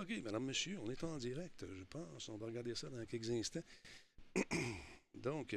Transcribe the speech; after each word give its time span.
OK, 0.00 0.22
madame, 0.24 0.44
monsieur, 0.44 0.78
on 0.82 0.90
est 0.90 1.04
en 1.04 1.16
direct, 1.18 1.64
je 1.78 1.84
pense. 1.84 2.28
On 2.28 2.36
va 2.36 2.46
regarder 2.46 2.74
ça 2.74 2.88
dans 2.88 3.04
quelques 3.06 3.30
instants. 3.30 3.62
Donc, 5.14 5.56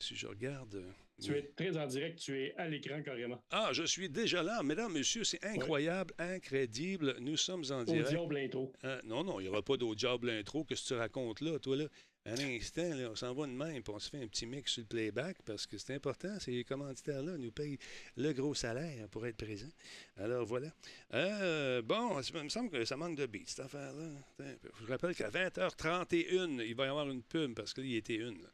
si 0.00 0.14
je 0.16 0.26
regarde. 0.26 0.74
euh, 0.74 0.92
Tu 1.22 1.32
es 1.36 1.42
très 1.56 1.76
en 1.78 1.86
direct, 1.86 2.18
tu 2.18 2.38
es 2.38 2.54
à 2.56 2.68
l'écran 2.68 3.00
carrément. 3.02 3.40
Ah, 3.50 3.70
je 3.72 3.84
suis 3.84 4.08
déjà 4.10 4.42
là. 4.42 4.62
Mesdames, 4.62 4.92
messieurs, 4.92 5.24
c'est 5.24 5.42
incroyable, 5.44 6.12
incrédible. 6.18 7.16
Nous 7.20 7.36
sommes 7.36 7.64
en 7.70 7.80
Au 7.80 7.84
direct. 7.84 8.08
diable 8.10 8.34
l'intro. 8.34 8.72
Hein, 8.82 9.00
non, 9.04 9.24
non, 9.24 9.40
il 9.40 9.44
n'y 9.44 9.48
aura 9.48 9.62
pas 9.62 9.76
d'au 9.76 9.94
diable 9.94 10.28
intro. 10.30 10.64
Qu'est-ce 10.64 10.82
que 10.82 10.88
tu 10.88 10.94
racontes 10.94 11.40
là, 11.40 11.58
toi, 11.58 11.76
là? 11.76 11.86
Un 12.26 12.38
instant, 12.38 12.88
là, 12.94 13.10
on 13.10 13.14
s'en 13.16 13.34
va 13.34 13.46
de 13.46 13.52
même, 13.52 13.82
puis 13.82 13.92
on 13.94 13.98
se 13.98 14.08
fait 14.08 14.22
un 14.22 14.26
petit 14.26 14.46
mix 14.46 14.72
sur 14.72 14.80
le 14.82 14.86
playback, 14.86 15.36
parce 15.44 15.66
que 15.66 15.76
c'est 15.76 15.94
important, 15.94 16.40
ces 16.40 16.64
commanditaires-là 16.64 17.36
nous 17.36 17.52
payent 17.52 17.78
le 18.16 18.32
gros 18.32 18.54
salaire 18.54 19.08
pour 19.10 19.26
être 19.26 19.36
présents. 19.36 19.72
Alors, 20.16 20.46
voilà. 20.46 20.68
Euh, 21.12 21.82
bon, 21.82 22.18
il 22.22 22.42
me 22.42 22.48
semble 22.48 22.70
que 22.70 22.82
ça 22.86 22.96
manque 22.96 23.16
de 23.16 23.26
beats, 23.26 23.40
cette 23.46 23.60
affaire-là. 23.60 24.08
Je 24.38 24.84
vous 24.84 24.90
rappelle 24.90 25.14
qu'à 25.14 25.28
20h31, 25.28 26.64
il 26.66 26.74
va 26.74 26.86
y 26.86 26.88
avoir 26.88 27.10
une 27.10 27.22
pub, 27.22 27.54
parce 27.54 27.74
qu'il 27.74 27.86
y 27.86 27.96
était 27.96 28.16
une. 28.16 28.40
là. 28.40 28.48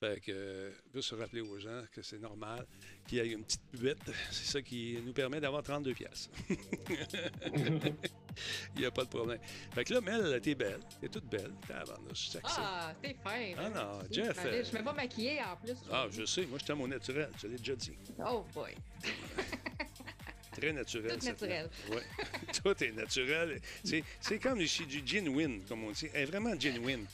Fait 0.00 0.20
que, 0.20 0.32
euh, 0.32 0.70
juste 0.92 1.08
se 1.08 1.14
rappeler 1.14 1.40
aux 1.40 1.58
gens 1.58 1.82
que 1.92 2.02
c'est 2.02 2.18
normal 2.18 2.66
qu'il 3.06 3.18
y 3.18 3.20
ait 3.22 3.32
une 3.32 3.44
petite 3.44 3.62
buvette. 3.72 4.02
C'est 4.30 4.52
ça 4.52 4.60
qui 4.60 4.98
nous 5.02 5.14
permet 5.14 5.40
d'avoir 5.40 5.62
32 5.62 5.94
pièces. 5.94 6.28
Il 8.74 8.80
n'y 8.80 8.86
a 8.86 8.90
pas 8.90 9.04
de 9.04 9.08
problème. 9.08 9.38
Fait 9.74 9.84
que 9.84 9.94
là, 9.94 10.00
Mel, 10.00 10.40
t'es 10.40 10.54
belle. 10.54 10.80
T'es 11.00 11.08
toute 11.08 11.26
belle. 11.26 11.52
Tabarnouche, 11.66 12.28
sexy. 12.28 12.56
Ah, 12.58 12.92
t'es 13.00 13.16
fin. 13.22 13.54
Ah 13.56 13.62
hein, 13.64 13.70
non. 13.74 14.08
Jeff, 14.10 14.38
Je 14.50 14.62
suis 14.62 14.74
même 14.74 14.84
pas 14.84 14.92
maquillée 14.92 15.40
en 15.42 15.56
plus. 15.56 15.76
Ah, 15.90 16.06
je 16.10 16.24
sais. 16.24 16.46
Moi, 16.46 16.58
je 16.60 16.64
t'aime 16.64 16.80
au 16.80 16.88
naturel. 16.88 17.30
Je 17.40 17.46
l'ai 17.46 17.56
déjà 17.56 17.76
dit. 17.76 17.96
Oh 18.26 18.44
boy. 18.54 18.74
Très 20.54 20.72
naturel. 20.72 21.18
Tout 21.18 21.26
naturel. 21.26 21.68
Ouais. 21.90 22.02
Tout 22.62 22.84
est 22.84 22.92
naturel. 22.92 23.60
C'est, 23.82 24.04
c'est 24.20 24.38
comme 24.38 24.58
du 24.58 24.66
genuine, 25.04 25.62
comme 25.68 25.84
on 25.84 25.90
dit. 25.90 26.08
Elle 26.14 26.22
est 26.22 26.26
vraiment 26.26 26.58
genuine. 26.58 27.06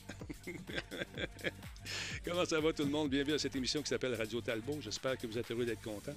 Comment 2.25 2.45
ça 2.45 2.61
va 2.61 2.73
tout 2.73 2.85
le 2.85 2.91
monde? 2.91 3.09
Bienvenue 3.09 3.35
à 3.35 3.39
cette 3.39 3.57
émission 3.57 3.81
qui 3.81 3.89
s'appelle 3.89 4.15
Radio 4.15 4.41
Talbot. 4.43 4.79
J'espère 4.83 5.17
que 5.17 5.27
vous 5.27 5.39
êtes 5.39 5.51
heureux 5.51 5.65
d'être 5.65 5.81
content. 5.81 6.13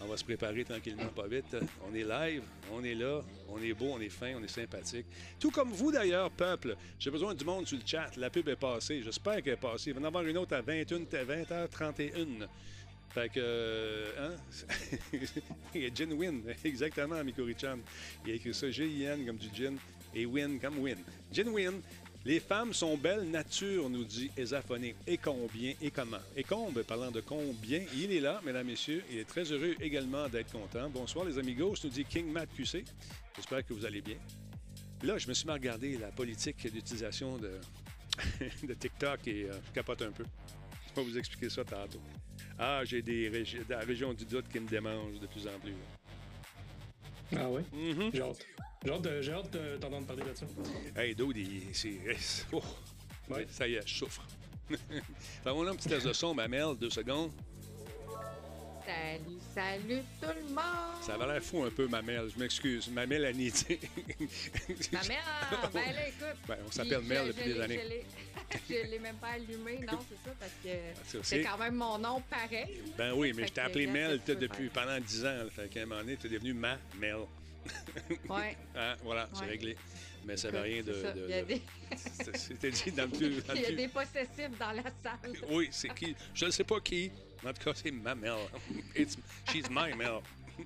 On 0.00 0.06
va 0.06 0.16
se 0.16 0.24
préparer 0.24 0.64
tranquillement, 0.64 1.08
pas 1.08 1.26
vite. 1.26 1.56
On 1.88 1.94
est 1.94 2.04
live, 2.04 2.42
on 2.72 2.84
est 2.84 2.94
là, 2.94 3.20
on 3.48 3.60
est 3.60 3.72
beau, 3.74 3.90
on 3.92 4.00
est 4.00 4.08
fin, 4.08 4.34
on 4.36 4.42
est 4.42 4.48
sympathique. 4.48 5.06
Tout 5.40 5.50
comme 5.50 5.72
vous 5.72 5.90
d'ailleurs, 5.90 6.30
peuple. 6.30 6.76
J'ai 6.98 7.10
besoin 7.10 7.34
du 7.34 7.44
monde 7.44 7.66
sur 7.66 7.76
le 7.76 7.82
chat. 7.84 8.16
La 8.16 8.30
pub 8.30 8.48
est 8.48 8.56
passée. 8.56 9.02
J'espère 9.02 9.42
qu'elle 9.42 9.54
est 9.54 9.56
passée. 9.56 9.90
Il 9.90 9.94
va 9.94 10.00
y 10.00 10.04
en 10.04 10.06
avoir 10.06 10.24
une 10.24 10.38
autre 10.38 10.54
à 10.54 10.60
21, 10.60 11.00
20h31. 11.00 12.46
Fait 13.10 13.28
que, 13.30 13.40
euh, 13.40 14.06
hein? 14.18 14.36
Il 15.74 15.84
est 15.84 15.96
genuine, 15.96 16.42
exactement, 16.64 17.22
Miko 17.24 17.44
Richam. 17.44 17.80
Il 18.24 18.32
a 18.32 18.34
écrit 18.34 18.54
ça 18.54 18.70
G-I-N 18.70 19.24
comme 19.24 19.38
du 19.38 19.48
gin 19.54 19.76
et 20.14 20.26
win 20.26 20.60
comme 20.60 20.78
win. 20.78 20.98
Genuine. 21.32 21.80
Les 22.24 22.40
femmes 22.40 22.74
sont 22.74 22.98
belles 22.98 23.30
nature, 23.30 23.88
nous 23.88 24.04
dit 24.04 24.30
Esaphoné. 24.36 24.94
Et 25.06 25.16
combien 25.16 25.72
et 25.80 25.90
comment? 25.90 26.18
Et 26.36 26.42
combe, 26.42 26.82
parlant 26.82 27.10
de 27.10 27.20
combien, 27.20 27.80
il 27.94 28.12
est 28.12 28.20
là, 28.20 28.42
mesdames, 28.44 28.66
messieurs. 28.66 29.02
Il 29.10 29.18
est 29.18 29.24
très 29.24 29.44
heureux 29.44 29.74
également 29.80 30.28
d'être 30.28 30.52
content. 30.52 30.90
Bonsoir, 30.90 31.24
les 31.24 31.38
amigos, 31.38 31.74
nous 31.84 31.90
dit 31.90 32.04
King 32.04 32.30
Matt 32.30 32.50
QC. 32.54 32.84
J'espère 33.34 33.64
que 33.64 33.72
vous 33.72 33.86
allez 33.86 34.02
bien. 34.02 34.16
Là, 35.04 35.16
je 35.16 35.28
me 35.28 35.32
suis 35.32 35.46
mis 35.46 35.68
à 35.68 35.76
la 36.00 36.08
politique 36.08 36.70
d'utilisation 36.70 37.38
de, 37.38 37.52
de 38.66 38.74
TikTok 38.74 39.26
et 39.28 39.44
euh, 39.44 39.52
je 39.66 39.72
capote 39.72 40.02
un 40.02 40.10
peu. 40.10 40.24
Je 40.98 41.04
vais 41.04 41.10
vous 41.12 41.18
expliquer 41.18 41.48
ça 41.48 41.64
tantôt. 41.64 42.00
Ah, 42.58 42.80
j'ai 42.84 43.02
des 43.02 43.30
régi- 43.30 43.60
la 43.68 43.78
région 43.78 44.12
du 44.12 44.24
doute 44.24 44.48
qui 44.48 44.58
me 44.58 44.68
démange 44.68 45.20
de 45.20 45.26
plus 45.28 45.46
en 45.46 45.56
plus. 45.60 45.74
Ah 47.36 47.48
ouais? 47.48 47.62
Mhm. 47.72 48.10
J'ai 48.12 48.20
hâte. 48.22 48.44
J'ai 48.84 48.90
hâte 48.90 49.02
de- 49.02 49.22
j'ai 49.22 49.32
hâte 49.32 49.50
de 49.52 49.76
t'entendre 49.76 50.06
parler 50.08 50.24
de 50.24 50.34
ça. 50.34 50.46
Hey, 50.96 51.14
Dude, 51.14 51.36
il- 51.36 51.62
c'est. 51.72 51.98
Oh, 52.52 52.60
Ouais. 53.30 53.46
Ça 53.50 53.68
y 53.68 53.74
est, 53.74 53.86
je 53.86 53.94
souffre. 53.94 54.26
Fais-moi 55.44 55.64
là 55.66 55.70
un 55.72 55.76
petit 55.76 55.88
test 55.88 56.04
de 56.06 56.12
son, 56.12 56.34
ma 56.34 56.48
merde, 56.48 56.78
deux 56.78 56.90
secondes. 56.90 57.30
Salut, 58.88 59.38
salut 59.54 60.02
tout 60.18 60.28
le 60.34 60.48
monde. 60.54 61.02
Ça 61.02 61.12
avait 61.16 61.26
l'air 61.26 61.42
fou 61.42 61.62
un 61.62 61.68
peu, 61.70 61.86
ma 61.88 62.00
merde. 62.00 62.30
Je 62.34 62.40
m'excuse. 62.40 62.88
Ma 62.88 63.04
mère 63.04 63.28
Annie, 63.28 63.52
Ma 64.92 65.02
mère, 65.02 65.70
ben 65.74 65.80
là, 65.92 66.08
écoute. 66.08 66.38
Ben, 66.48 66.56
on 66.66 66.70
s'appelle 66.70 67.02
Mel 67.02 67.26
depuis 67.26 67.52
des 67.52 67.60
années. 67.60 67.80
Je 68.50 68.56
je 68.74 68.90
l'ai 68.90 68.98
même 68.98 69.16
pas 69.16 69.32
allumé, 69.32 69.78
non, 69.80 69.98
c'est 70.08 70.30
ça, 70.30 70.34
parce 70.40 70.52
que 70.64 70.70
ça, 71.04 71.18
c'est- 71.22 71.42
quand 71.42 71.58
même 71.58 71.74
mon 71.74 71.98
nom 71.98 72.22
pareil. 72.30 72.80
Ben 72.96 73.12
oui, 73.12 73.34
mais 73.36 73.46
je 73.46 73.52
t'ai 73.52 73.60
appelé 73.60 73.86
Mel 73.86 74.22
depuis 74.26 74.70
pendant 74.70 74.98
10 74.98 75.26
ans. 75.26 75.36
Fait 75.54 75.68
qu'à 75.68 75.82
un 75.82 75.84
moment 75.86 76.00
donné, 76.00 76.16
tu 76.16 76.26
es 76.26 76.30
devenu 76.30 76.54
ma 76.54 76.78
Mel. 76.98 77.16
Ouais. 78.30 78.56
Hein, 78.74 78.96
voilà, 79.02 79.28
c'est 79.34 79.40
Ouais. 79.42 79.48
réglé. 79.50 79.76
Mais 80.24 80.38
ça 80.38 80.50
veut 80.50 80.66
Écoute, 80.66 80.94
rien 80.94 81.12
de. 81.12 81.42
des, 81.44 81.62
C'était 82.34 82.70
dit 82.70 82.92
dans 82.92 83.04
le 83.04 83.10
plus. 83.10 83.42
dans 83.42 83.52
le 83.52 83.58
il 83.58 83.62
y 83.62 83.66
a 83.66 83.72
des 83.72 83.88
possessifs 83.88 84.58
dans 84.58 84.72
la 84.72 84.82
salle. 85.02 85.32
Oui, 85.50 85.68
c'est 85.70 85.92
qui? 85.94 86.16
Je 86.34 86.46
ne 86.46 86.50
sais 86.50 86.64
pas 86.64 86.80
qui. 86.80 87.10
En 87.44 87.52
tout 87.52 87.62
cas, 87.64 87.72
c'est 87.74 87.90
ma 87.90 88.14
Mel. 88.14 88.34
It's, 88.96 89.16
she's 89.50 89.68
my 89.70 89.94
Mel. 89.96 90.20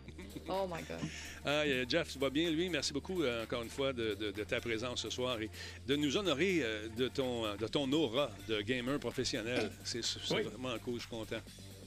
Oh 0.49 0.67
my 0.67 0.81
God. 0.89 0.99
Ah, 1.45 1.51
euh, 1.67 1.85
Jeff, 1.87 2.11
tu 2.11 2.19
vas 2.19 2.31
bien, 2.31 2.51
lui? 2.51 2.71
Merci 2.71 2.95
beaucoup, 2.95 3.23
euh, 3.23 3.45
encore 3.45 3.63
une 3.63 3.69
fois, 3.69 3.93
de, 3.93 4.15
de- 4.15 4.31
de 4.31 4.45
ta 4.45 4.59
présence 4.59 5.03
ce 5.03 5.11
soir 5.11 5.39
et 5.43 5.51
de 5.87 5.97
nous 5.97 6.17
honorer 6.17 6.61
euh, 6.63 6.89
de, 6.97 7.09
ton, 7.09 7.45
euh, 7.45 7.57
de 7.57 7.67
ton 7.69 7.91
aura 7.93 8.31
de 8.49 8.63
gamer 8.63 8.99
professionnel. 8.99 9.71
C'est 9.85 10.01
Oui. 10.31 10.43
vraiment 10.45 10.79
cool, 10.79 10.95
je 10.95 11.01
suis 11.01 11.09
content. 11.11 11.41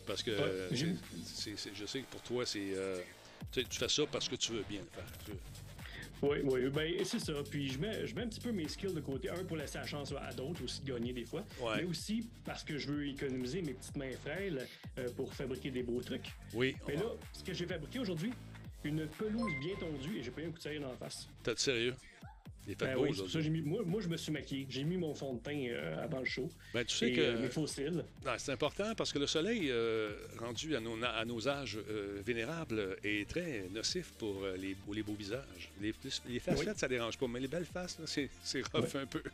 Parce 0.05 0.21
que 0.21 0.31
je 0.71 1.85
sais 1.87 1.99
que 2.01 2.05
pour 2.11 2.21
toi, 2.21 2.45
c'est. 2.45 2.59
euh, 2.75 2.99
tu 3.51 3.65
fais 3.71 3.89
ça 3.89 4.03
parce 4.11 4.29
que 4.29 4.35
tu 4.35 4.51
veux 4.51 4.63
bien 4.69 4.81
le 4.81 4.89
faire. 5.01 5.35
Oui, 6.21 6.37
oui, 6.43 6.69
ben 6.69 6.93
c'est 7.03 7.19
ça. 7.19 7.33
Puis 7.49 7.69
je 7.69 7.79
mets, 7.79 8.07
je 8.07 8.15
mets 8.15 8.23
un 8.23 8.27
petit 8.27 8.39
peu 8.39 8.51
mes 8.51 8.67
skills 8.67 8.93
de 8.93 9.01
côté. 9.01 9.29
Un, 9.29 9.43
pour 9.43 9.57
laisser 9.57 9.77
la 9.77 9.85
chance 9.85 10.13
à 10.13 10.33
d'autres 10.33 10.63
aussi 10.63 10.81
de 10.81 10.91
gagner 10.93 11.13
des 11.13 11.25
fois. 11.25 11.43
Ouais. 11.59 11.77
Mais 11.77 11.83
aussi 11.83 12.27
parce 12.43 12.63
que 12.63 12.77
je 12.77 12.87
veux 12.91 13.07
économiser 13.07 13.61
mes 13.61 13.73
petites 13.73 13.95
mains 13.97 14.11
frêles 14.23 14.67
euh, 14.97 15.07
pour 15.15 15.33
fabriquer 15.33 15.71
des 15.71 15.83
beaux 15.83 16.01
trucs. 16.01 16.27
Oui, 16.53 16.75
Mais 16.87 16.95
là, 16.95 17.05
ce 17.33 17.43
que 17.43 17.53
j'ai 17.53 17.65
fabriqué 17.65 17.99
aujourd'hui, 17.99 18.31
une 18.83 19.07
pelouse 19.07 19.51
bien 19.59 19.75
tondue 19.79 20.17
et 20.19 20.23
j'ai 20.23 20.31
pris 20.31 20.45
un 20.45 20.49
coup 20.51 20.57
de 20.57 20.63
sérieux 20.63 20.79
dans 20.79 20.91
la 20.91 20.97
face. 20.97 21.27
de 21.43 21.55
sérieux? 21.55 21.95
Il 22.67 22.71
est 22.71 22.79
fait 22.79 22.85
Ben 22.85 22.95
beau, 22.95 23.05
oui, 23.07 23.29
ça, 23.29 23.39
mis, 23.49 23.61
moi, 23.61 23.83
moi, 23.85 24.01
je 24.01 24.07
me 24.07 24.17
suis 24.17 24.31
maquillé. 24.31 24.65
J'ai 24.69 24.83
mis 24.83 24.97
mon 24.97 25.13
fond 25.13 25.35
de 25.35 25.39
teint 25.39 25.65
euh, 25.69 26.03
avant 26.03 26.19
le 26.19 26.25
show. 26.25 26.49
Ben, 26.73 26.83
tu 26.83 26.95
sais 26.95 27.09
et 27.09 27.13
que. 27.13 27.21
euh, 27.21 27.39
mes 27.39 27.49
faux 27.49 27.67
cils. 27.67 28.03
Non, 28.25 28.31
c'est 28.37 28.51
important 28.51 28.95
parce 28.95 29.13
que 29.13 29.19
le 29.19 29.27
soleil, 29.27 29.67
euh, 29.69 30.13
rendu 30.39 30.75
à 30.75 30.79
nos, 30.79 31.01
à 31.03 31.23
nos 31.25 31.47
âges 31.47 31.77
vénérables, 32.25 32.97
est 33.03 33.29
très 33.29 33.67
nocif 33.71 34.11
pour 34.17 34.43
les, 34.57 34.73
pour 34.75 34.93
les 34.95 35.03
beaux 35.03 35.13
visages. 35.13 35.69
Les, 35.81 35.93
les 36.27 36.39
faces 36.39 36.59
Oui. 36.59 36.65
ça 36.75 36.87
dérange 36.87 37.17
pas, 37.17 37.27
mais 37.27 37.39
les 37.39 37.47
belles 37.47 37.65
faces, 37.65 37.99
là, 37.99 38.05
c'est, 38.07 38.29
c'est 38.43 38.61
rough 38.73 38.95
un 38.95 39.05
peu. 39.05 39.21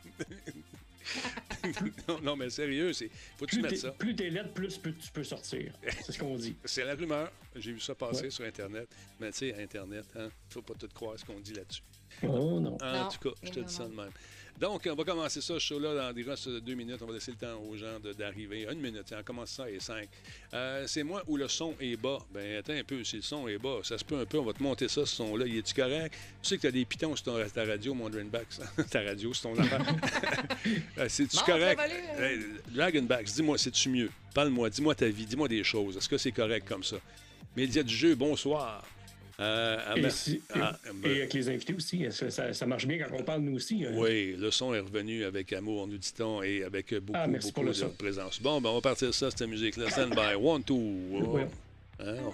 non, 2.08 2.20
non, 2.20 2.36
mais 2.36 2.50
sérieux, 2.50 2.92
c'est, 2.92 3.10
faut 3.36 3.46
que 3.46 3.50
tu 3.50 3.56
Plus 3.56 3.62
mettes 3.62 3.70
t'es, 3.72 3.76
ça? 3.78 3.90
plus 3.92 4.14
t'es 4.14 4.30
laide, 4.30 4.52
plus 4.52 4.80
tu 4.80 5.10
peux 5.12 5.24
sortir. 5.24 5.72
C'est 6.04 6.12
ce 6.12 6.18
qu'on 6.18 6.36
dit. 6.36 6.54
C'est 6.64 6.84
la 6.84 6.94
rumeur. 6.94 7.30
J'ai 7.56 7.72
vu 7.72 7.80
ça 7.80 7.94
passer 7.94 8.24
Ouais. 8.24 8.30
sur 8.30 8.44
Internet. 8.44 8.88
Mais 9.20 9.30
tu 9.32 9.38
sais, 9.38 9.62
Internet, 9.62 10.04
hein, 10.16 10.28
faut 10.48 10.62
pas 10.62 10.74
tout 10.74 10.88
croire 10.94 11.18
ce 11.18 11.24
qu'on 11.24 11.40
dit 11.40 11.54
là-dessus. 11.54 11.82
Oh 12.22 12.60
non. 12.60 12.76
En 12.82 12.92
Non. 13.04 13.08
tout 13.08 13.28
cas, 13.30 13.34
je 13.42 13.50
te 13.50 13.60
dis 13.60 13.72
ça 13.72 13.84
de 13.84 13.94
même. 13.94 14.10
Donc, 14.60 14.86
on 14.88 14.94
va 14.94 15.02
commencer 15.02 15.40
ça, 15.40 15.54
ce 15.54 15.58
show-là, 15.58 15.94
dans 15.94 16.12
des 16.12 16.22
restes 16.22 16.48
de 16.48 16.60
deux 16.60 16.74
minutes. 16.74 16.98
On 17.02 17.06
va 17.06 17.14
laisser 17.14 17.32
le 17.32 17.36
temps 17.38 17.58
aux 17.68 17.74
gens 17.74 17.98
d'arriver. 18.16 18.68
Une 18.70 18.80
minute, 18.80 19.12
on 19.18 19.22
commence 19.24 19.50
ça 19.50 19.68
et 19.68 19.80
cinq. 19.80 20.08
Euh, 20.54 20.84
c'est 20.86 21.02
moi 21.02 21.22
où 21.26 21.36
le 21.36 21.48
son 21.48 21.74
est 21.80 21.96
bas. 21.96 22.18
Ben, 22.32 22.58
attends 22.58 22.74
un 22.74 22.84
peu, 22.84 23.02
si 23.02 23.16
le 23.16 23.22
son 23.22 23.48
est 23.48 23.58
bas, 23.58 23.78
ça 23.82 23.96
se 23.98 24.04
peut 24.04 24.18
un 24.20 24.26
peu, 24.26 24.38
on 24.38 24.44
va 24.44 24.52
te 24.52 24.62
monter 24.62 24.86
ça, 24.88 25.04
ce 25.06 25.16
son-là. 25.16 25.46
Il 25.48 25.56
est-tu 25.56 25.74
correct? 25.74 26.14
Tu 26.42 26.48
sais 26.50 26.56
que 26.56 26.60
tu 26.60 26.66
as 26.68 26.70
des 26.70 26.84
pitons 26.84 27.16
sur 27.16 27.24
ton- 27.24 27.48
ta 27.48 27.64
radio, 27.64 27.92
mon 27.94 28.08
Drainbacks. 28.10 28.58
ta 28.90 29.00
radio, 29.02 29.32
c'est 29.34 29.42
ton 29.42 29.58
affaire. 29.58 29.80
Euh, 30.98 31.06
C'est-tu 31.08 31.36
Bon, 31.38 31.42
correct? 31.44 31.80
euh. 32.18 32.22
Hey, 32.28 32.38
Dragonbacks, 32.68 33.24
dis-moi, 33.32 33.58
c'est-tu 33.58 33.88
mieux? 33.88 34.10
Parle-moi, 34.34 34.70
dis-moi 34.70 34.94
ta 34.94 35.06
vie, 35.08 35.26
dis-moi 35.26 35.48
des 35.48 35.64
choses. 35.64 35.96
Est-ce 35.96 36.08
que 36.08 36.18
c'est 36.18 36.30
correct 36.32 36.68
comme 36.68 36.84
ça? 36.84 36.96
Média 37.56 37.82
du 37.82 37.94
jeu, 37.94 38.14
bonsoir. 38.14 38.84
Euh, 39.40 39.78
ah, 39.86 39.94
Et, 39.96 40.00
ben- 40.02 40.10
si- 40.10 40.42
ah, 40.54 40.76
ben- 40.94 41.10
et 41.10 41.16
avec 41.20 41.32
les 41.32 41.48
invités 41.48 41.74
aussi, 41.74 42.04
ça, 42.10 42.52
ça- 42.52 42.66
marche 42.66 42.86
bien 42.86 42.98
quand 42.98 43.16
on 43.18 43.22
parle 43.22 43.40
nous 43.40 43.56
aussi. 43.56 43.84
hein? 43.84 43.92
oui, 43.94 44.36
le 44.38 44.50
son 44.50 44.74
est 44.74 44.80
revenu 44.80 45.24
avec 45.24 45.52
amour, 45.52 45.86
nous 45.88 45.96
dit-on, 45.98 46.42
et 46.42 46.62
avec 46.64 46.94
beaucoup, 47.00 47.18
Ah, 47.20 47.26
beaucoup 47.26 47.50
pour 47.52 47.64
le 47.64 47.70
de 47.70 47.74
son. 47.74 47.88
présence. 47.90 48.40
Bon, 48.40 48.60
ben, 48.60 48.68
on 48.70 48.74
va 48.74 48.80
partir 48.82 49.12
ça, 49.14 49.30
cette 49.30 49.48
musique-là. 49.48 49.88
Stand 49.90 50.10
by. 50.14 50.34
One, 50.40 50.62
two. 50.62 50.76
oh. 51.14 51.22
Oui. 51.36 51.42
Hein, 52.00 52.14
on- 52.26 52.32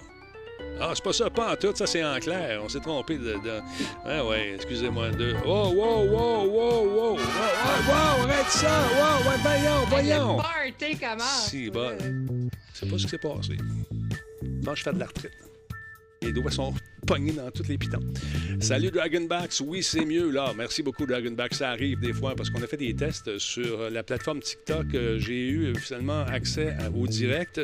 Ah, 0.81 0.93
c'est 0.93 1.05
pas 1.05 1.12
ça, 1.12 1.31
pas 1.31 1.53
en 1.53 1.56
tout, 1.56 1.73
ça 1.75 1.87
c'est 1.87 2.03
en 2.05 2.19
clair. 2.19 2.61
On 2.62 2.69
s'est 2.69 2.81
trompé 2.81 3.17
de. 3.17 3.35
de... 3.35 3.61
Ah 4.05 4.27
ouais, 4.27 4.55
excusez-moi. 4.56 5.11
De... 5.11 5.35
Oh, 5.47 5.69
wow, 5.73 6.05
wow, 6.05 6.45
wow, 6.47 6.47
wow. 6.49 6.85
Wow, 6.85 7.15
wow, 7.15 7.17
wow, 7.17 8.25
arrête 8.25 8.47
ça. 8.49 8.83
Wow, 8.91 9.31
ouais, 9.31 9.37
voyons, 9.41 9.87
voyons. 9.89 10.37
Le 10.37 10.43
party 10.43 10.97
commence. 10.99 11.47
Si, 11.49 11.71
bon. 11.71 11.97
Je 12.75 12.79
sais 12.81 12.87
pas 12.87 12.99
ce 12.99 13.03
qui 13.05 13.09
s'est 13.09 13.19
passé. 13.19 13.56
Moi, 14.65 14.75
je 14.75 14.83
fais 14.83 14.93
de 14.93 14.99
la 14.99 15.06
retraite. 15.06 15.33
Les 16.23 16.32
doigts 16.32 16.50
sont 16.50 16.75
pognés 17.06 17.32
dans 17.32 17.50
tous 17.50 17.69
les 17.69 17.79
pitons. 17.79 18.00
Salut 18.61 18.91
Dragonbacks, 18.91 19.61
oui 19.65 19.82
c'est 19.82 20.05
mieux 20.05 20.31
là. 20.31 20.53
Merci 20.56 20.82
beaucoup 20.82 21.06
Dragonbacks, 21.06 21.55
ça 21.55 21.70
arrive 21.70 22.00
des 22.00 22.12
fois 22.12 22.35
parce 22.35 22.50
qu'on 22.50 22.62
a 22.62 22.67
fait 22.67 22.76
des 22.76 22.94
tests 22.94 23.38
sur 23.38 23.91
la 23.91 24.03
plateforme 24.03 24.41
TikTok. 24.41 24.87
Euh, 24.94 25.19
J'ai 25.19 25.49
eu 25.49 25.75
finalement 25.76 26.23
accès 26.23 26.76
au 26.94 27.06
direct 27.06 27.61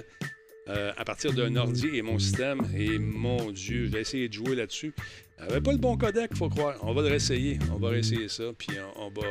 euh, 0.67 0.93
à 0.97 1.05
partir 1.05 1.35
d'un 1.35 1.57
ordi 1.57 1.89
et 1.93 2.01
mon 2.01 2.19
système. 2.19 2.61
Et 2.75 2.99
mon 2.99 3.51
Dieu, 3.51 3.85
je 3.85 3.91
vais 3.91 4.01
essayer 4.01 4.29
de 4.29 4.33
jouer 4.33 4.55
là-dessus. 4.55 4.95
avait 5.39 5.61
pas 5.61 5.73
le 5.73 5.79
bon 5.79 5.99
codec, 5.99 6.35
faut 6.35 6.49
croire. 6.49 6.77
On 6.83 6.95
va 6.95 7.03
le 7.03 7.09
réessayer. 7.09 7.59
On 7.71 7.79
va 7.79 7.91
réessayer 7.91 8.29
ça, 8.29 8.45
puis 8.57 8.71
on, 8.97 9.11
va 9.11 9.27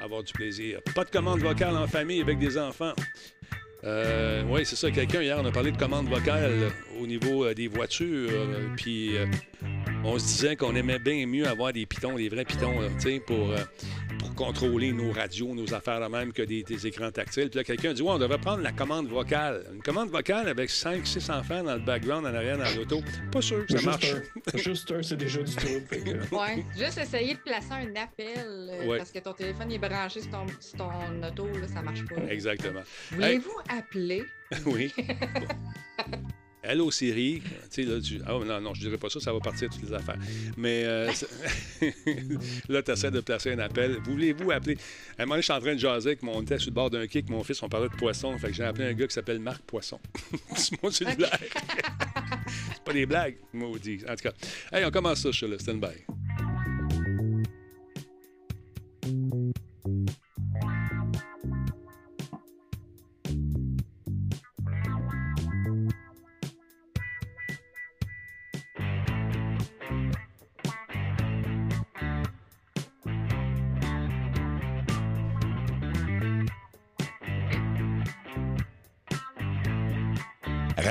avoir 0.00 0.22
du 0.22 0.32
plaisir. 0.32 0.80
Pas 0.94 1.04
de 1.04 1.10
commande 1.10 1.40
vocale 1.40 1.76
en 1.76 1.86
famille 1.86 2.22
avec 2.22 2.38
des 2.38 2.56
enfants. 2.56 2.94
Euh, 3.84 4.44
oui, 4.48 4.64
c'est 4.64 4.76
ça. 4.76 4.90
Quelqu'un 4.90 5.22
hier, 5.22 5.38
on 5.40 5.44
a 5.44 5.50
parlé 5.50 5.72
de 5.72 5.76
commande 5.76 6.08
vocale 6.08 6.70
au 7.00 7.06
niveau 7.06 7.44
euh, 7.44 7.54
des 7.54 7.68
voitures. 7.68 8.30
puis 8.76 9.12
on 10.04 10.18
se 10.18 10.24
disait 10.24 10.56
qu'on 10.56 10.74
aimait 10.74 10.98
bien 10.98 11.26
mieux 11.26 11.46
avoir 11.46 11.72
des 11.72 11.86
pitons, 11.86 12.16
des 12.16 12.28
vrais 12.28 12.44
pitons, 12.44 12.74
tu 13.00 13.00
sais, 13.00 13.20
pour 13.20 13.54
pour 14.22 14.34
contrôler 14.34 14.92
nos 14.92 15.12
radios, 15.12 15.54
nos 15.54 15.74
affaires 15.74 16.00
de 16.00 16.06
même 16.06 16.32
que 16.32 16.42
des, 16.42 16.86
écrans 16.86 17.10
tactiles. 17.10 17.50
Puis 17.50 17.58
là, 17.58 17.64
quelqu'un 17.64 17.92
dit 17.92 18.02
Ouais, 18.02 18.12
on 18.12 18.18
devrait 18.18 18.38
prendre 18.38 18.62
la 18.62 18.72
commande 18.72 19.08
vocale. 19.08 19.66
Une 19.74 19.82
commande 19.82 20.10
vocale 20.10 20.48
avec 20.48 20.70
5-6 20.70 21.30
enfants 21.32 21.62
dans 21.62 21.74
le 21.74 21.80
background 21.80 22.26
en 22.26 22.34
arrière 22.34 22.58
dans 22.58 22.76
l'auto. 22.76 23.00
Pas 23.30 23.42
sûr 23.42 23.66
que 23.66 23.76
ça 23.76 23.90
marche. 23.90 24.14
juste 24.54 24.90
un, 24.92 25.02
c'est 25.02 25.16
déjà 25.16 25.42
du 25.42 25.54
tout. 25.54 25.62
Oui, 26.32 26.64
juste 26.76 26.98
essayer 26.98 27.34
de 27.34 27.38
placer 27.40 27.72
un 27.72 27.96
appel 27.96 28.46
euh, 28.46 28.96
parce 28.98 29.10
que 29.10 29.18
ton 29.18 29.32
téléphone 29.32 29.70
est 29.72 29.78
branché 29.78 30.20
sur 30.20 30.30
ton, 30.30 30.46
ton 30.76 31.22
auto, 31.26 31.46
là, 31.46 31.68
ça 31.68 31.82
marche 31.82 32.04
pas. 32.06 32.22
Exactement. 32.28 32.82
Voulez-vous 33.10 33.58
appeler? 33.68 34.24
oui. 34.66 34.92
Hello 36.64 36.92
Siri, 36.92 37.42
tu 37.42 37.50
sais, 37.70 37.82
là, 37.82 38.00
tu... 38.00 38.20
Ah, 38.24 38.38
non, 38.46 38.60
non, 38.60 38.72
je 38.72 38.82
dirais 38.82 38.96
pas 38.96 39.10
ça, 39.10 39.18
ça 39.18 39.32
va 39.32 39.40
partir 39.40 39.68
toutes 39.68 39.82
les 39.82 39.92
affaires. 39.92 40.18
Mais 40.56 40.84
euh, 40.84 41.10
là, 42.68 42.84
tu 42.84 42.92
essaies 42.92 43.10
de 43.10 43.20
placer 43.20 43.50
un 43.50 43.58
appel. 43.58 43.98
Voulez-vous 44.04 44.48
appeler? 44.52 44.78
À 45.18 45.22
un 45.22 45.26
moment 45.26 45.38
je 45.38 45.42
suis 45.42 45.52
en 45.52 45.58
train 45.58 45.74
de 45.74 45.80
jaser 45.80 46.10
avec 46.10 46.22
mon... 46.22 46.36
On 46.36 46.42
était 46.42 46.60
sur 46.60 46.70
le 46.70 46.74
bord 46.74 46.88
d'un 46.88 47.08
kick, 47.08 47.28
mon 47.28 47.42
fils, 47.42 47.60
on 47.64 47.68
parlait 47.68 47.88
de 47.88 47.96
poisson. 47.96 48.38
Fait 48.38 48.46
que 48.48 48.52
j'ai 48.52 48.62
appelé 48.62 48.86
un 48.86 48.92
gars 48.92 49.08
qui 49.08 49.12
s'appelle 49.14 49.40
Marc 49.40 49.62
Poisson. 49.62 49.98
c'est 50.56 50.80
mon 50.80 50.92
cellulaire. 50.92 51.36
c'est 51.40 52.84
pas 52.84 52.92
des 52.92 53.06
blagues, 53.06 53.38
maudit. 53.52 53.98
En 54.08 54.14
tout 54.14 54.22
cas, 54.22 54.32
hey, 54.72 54.84
on 54.84 54.90
commence 54.92 55.20
ça, 55.20 55.32
je 55.32 55.36
suis 55.38 55.48
là, 55.48 55.58
stand 55.58 55.80
by. 55.80 56.21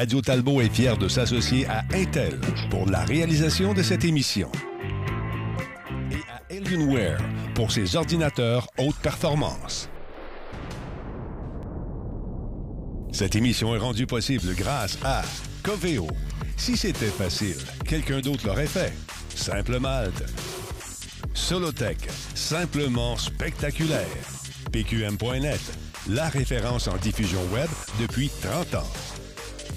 Radio 0.01 0.19
Talbot 0.19 0.61
est 0.61 0.73
fier 0.73 0.97
de 0.97 1.07
s'associer 1.07 1.67
à 1.67 1.83
Intel 1.93 2.39
pour 2.71 2.89
la 2.89 3.05
réalisation 3.05 3.75
de 3.75 3.83
cette 3.83 4.03
émission. 4.03 4.51
Et 6.09 6.15
à 6.27 6.41
Alienware 6.57 7.21
pour 7.53 7.71
ses 7.71 7.95
ordinateurs 7.95 8.67
haute 8.79 8.95
performance. 8.95 9.89
Cette 13.11 13.35
émission 13.35 13.75
est 13.75 13.77
rendue 13.77 14.07
possible 14.07 14.55
grâce 14.55 14.97
à 15.03 15.21
Coveo. 15.61 16.07
Si 16.57 16.77
c'était 16.77 17.05
facile, 17.05 17.61
quelqu'un 17.85 18.21
d'autre 18.21 18.47
l'aurait 18.47 18.65
fait. 18.65 18.93
Simple 19.35 19.77
Malte. 19.77 20.23
Solotech, 21.35 22.09
simplement 22.33 23.17
spectaculaire. 23.17 24.07
PQM.net, 24.71 25.61
la 26.09 26.27
référence 26.27 26.87
en 26.87 26.97
diffusion 26.97 27.41
web 27.53 27.69
depuis 27.99 28.31
30 28.41 28.73
ans. 28.73 29.10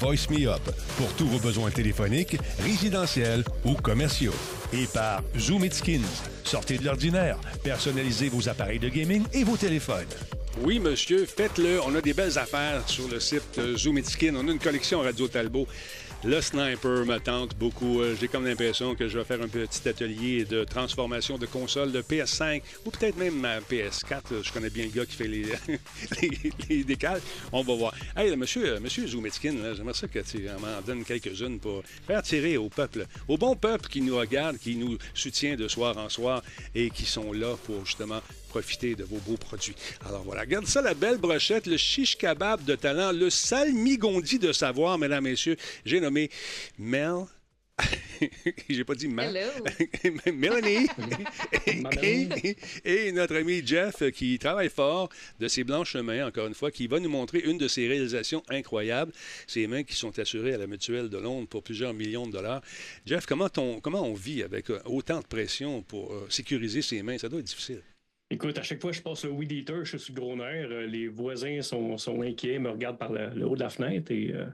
Voice 0.05 0.29
Me 0.29 0.47
Up 0.47 0.61
pour 0.99 1.11
tous 1.15 1.25
vos 1.25 1.39
besoins 1.39 1.71
téléphoniques, 1.71 2.37
résidentiels 2.61 3.43
ou 3.65 3.73
commerciaux. 3.73 4.35
Et 4.71 4.87
par 4.87 5.23
Zoom 5.39 5.65
It 5.65 5.73
Skins. 5.73 6.03
Sortez 6.45 6.77
de 6.77 6.85
l'ordinaire, 6.85 7.39
personnalisez 7.63 8.29
vos 8.29 8.47
appareils 8.51 8.79
de 8.79 8.91
gaming 8.91 9.25
et 9.33 9.45
vos 9.45 9.57
téléphones. 9.57 10.05
Oui, 10.61 10.79
monsieur, 10.79 11.25
faites-le. 11.25 11.81
On 11.87 11.95
a 11.95 12.03
des 12.03 12.13
belles 12.13 12.39
affaires 12.39 12.87
sur 12.87 13.09
le 13.09 13.19
site 13.19 13.59
Zoom 13.77 13.97
It 13.97 14.07
Skin. 14.07 14.35
On 14.37 14.47
a 14.47 14.53
une 14.53 14.59
collection 14.59 15.01
Radio 15.01 15.27
Talbot 15.27 15.67
le 16.27 16.41
sniper 16.41 17.05
me 17.05 17.19
tente 17.19 17.55
beaucoup. 17.57 18.01
Euh, 18.01 18.17
j'ai 18.19 18.29
comme 18.29 18.47
l'impression 18.47 18.95
que 18.95 19.09
je 19.09 19.19
vais 19.19 19.25
faire 19.25 19.43
un 19.43 19.49
petit 19.49 19.89
atelier 19.89 20.45
de 20.45 20.65
transformation 20.65 21.37
de 21.37 21.47
console 21.47 21.93
de 21.93 22.01
PS5 22.01 22.63
ou 22.87 22.91
peut-être 22.91 23.17
même 23.17 23.39
ma 23.39 23.61
PS4. 23.61 24.43
Je 24.43 24.53
connais 24.53 24.71
bien 24.71 24.85
le 24.85 24.91
gars 24.91 25.05
qui 25.05 25.17
fait 25.17 25.29
les, 25.29 25.45
les. 26.71 26.99
On 27.53 27.63
va 27.63 27.75
voir. 27.75 27.95
Hey, 28.17 28.35
monsieur, 28.37 28.77
euh, 28.77 28.81
monsieur 28.81 29.07
Zoumetskin, 29.07 29.75
j'aimerais 29.75 29.95
ça 29.95 30.09
que 30.09 30.21
tu 30.21 30.49
m'en 30.61 30.81
donnes 30.87 31.05
quelques-unes 31.05 31.59
pour 31.59 31.83
faire 32.07 32.23
tirer 32.23 32.57
au 32.57 32.69
peuple, 32.69 33.07
au 33.29 33.37
bon 33.37 33.55
peuple 33.55 33.89
qui 33.89 34.01
nous 34.01 34.17
regarde, 34.17 34.57
qui 34.59 34.77
nous 34.77 34.97
soutient 35.13 35.57
de 35.57 35.69
soir 35.69 35.99
en 35.99 36.09
soir 36.09 36.43
et 36.75 36.91
qui 36.91 37.05
sont 37.05 37.33
là 37.33 37.55
pour 37.67 37.85
justement 37.85 38.21
profiter 38.55 38.95
de 38.95 39.03
vos 39.03 39.19
beaux 39.19 39.37
produits. 39.37 39.75
Alors 40.07 40.23
voilà, 40.23 40.43
regarde 40.43 40.67
ça, 40.67 40.81
la 40.81 40.95
belle 40.95 41.19
brochette, 41.19 41.67
le 41.67 41.77
chiche 41.77 42.17
kebab 42.17 42.65
de 42.65 42.77
talent, 42.77 43.11
le 43.11 43.29
salmigondi 43.29 44.39
de 44.39 44.53
savoir, 44.53 44.97
mesdames, 44.97 45.25
messieurs. 45.25 45.57
J'ai 45.85 45.99
nommé 45.99 46.31
Mel 46.79 47.25
J'ai 48.69 48.85
pas 48.85 48.95
dit 48.95 49.09
Mel. 49.09 49.51
Mélanie 50.33 50.87
et, 52.01 52.57
et, 52.85 53.11
notre 53.11 53.35
ami 53.35 53.67
Jeff 53.67 54.09
qui 54.13 54.39
travaille 54.39 54.71
fort 54.71 55.09
de 55.41 55.49
ses 55.49 55.65
blanches 55.65 55.97
mains, 55.97 56.29
encore 56.29 56.47
une 56.47 56.55
fois, 56.55 56.71
qui 56.71 56.87
va 56.87 57.01
nous 57.01 57.11
montrer 57.11 57.41
une 57.41 57.59
de 57.59 57.67
ses 57.67 57.89
réalisations 57.89 58.45
incroyables, 58.51 59.11
ces 59.49 59.67
mains 59.67 59.83
qui 59.83 59.97
sont 59.97 60.17
assurées 60.21 60.55
à 60.55 60.59
la 60.59 60.69
mutuelle 60.69 61.09
de 61.09 61.19
Londres 61.19 61.49
pour 61.49 61.65
plusieurs 61.65 61.93
millions 61.93 62.29
de 62.29 62.33
dollars. 62.33 62.63
Jeff, 63.05 63.27
comment 63.27 63.49
on, 63.57 63.81
comment 63.81 64.03
on 64.03 64.15
vit 64.15 64.45
avec 64.45 64.71
euh, 64.71 64.79
autant 64.85 65.19
de 65.19 65.27
pression 65.27 65.83
pour 65.83 66.13
euh, 66.13 66.29
sécuriser 66.31 66.83
ses 66.83 67.03
mains? 67.03 67.19
Ça 67.19 67.29
doit 67.29 67.41
être 67.41 67.47
difficile. 67.47 67.83
Écoute, 68.31 68.57
à 68.59 68.63
chaque 68.63 68.81
fois 68.81 68.91
que 68.91 68.97
je 68.97 69.03
passe 69.03 69.25
le 69.25 69.31
weed 69.31 69.53
eater, 69.53 69.85
je 69.85 69.97
suis 69.97 70.07
sur 70.07 70.15
le 70.15 70.21
gros 70.21 70.37
nerf. 70.37 70.69
Euh, 70.71 70.87
les 70.87 71.09
voisins 71.09 71.61
sont, 71.61 71.97
sont, 71.99 72.23
inquiets, 72.23 72.59
me 72.59 72.71
regardent 72.71 72.99
par 72.99 73.13
le, 73.13 73.45
haut 73.47 73.55
de 73.55 73.61
la 73.61 73.69
fenêtre. 73.69 74.11
Et, 74.11 74.33
euh, 74.33 74.47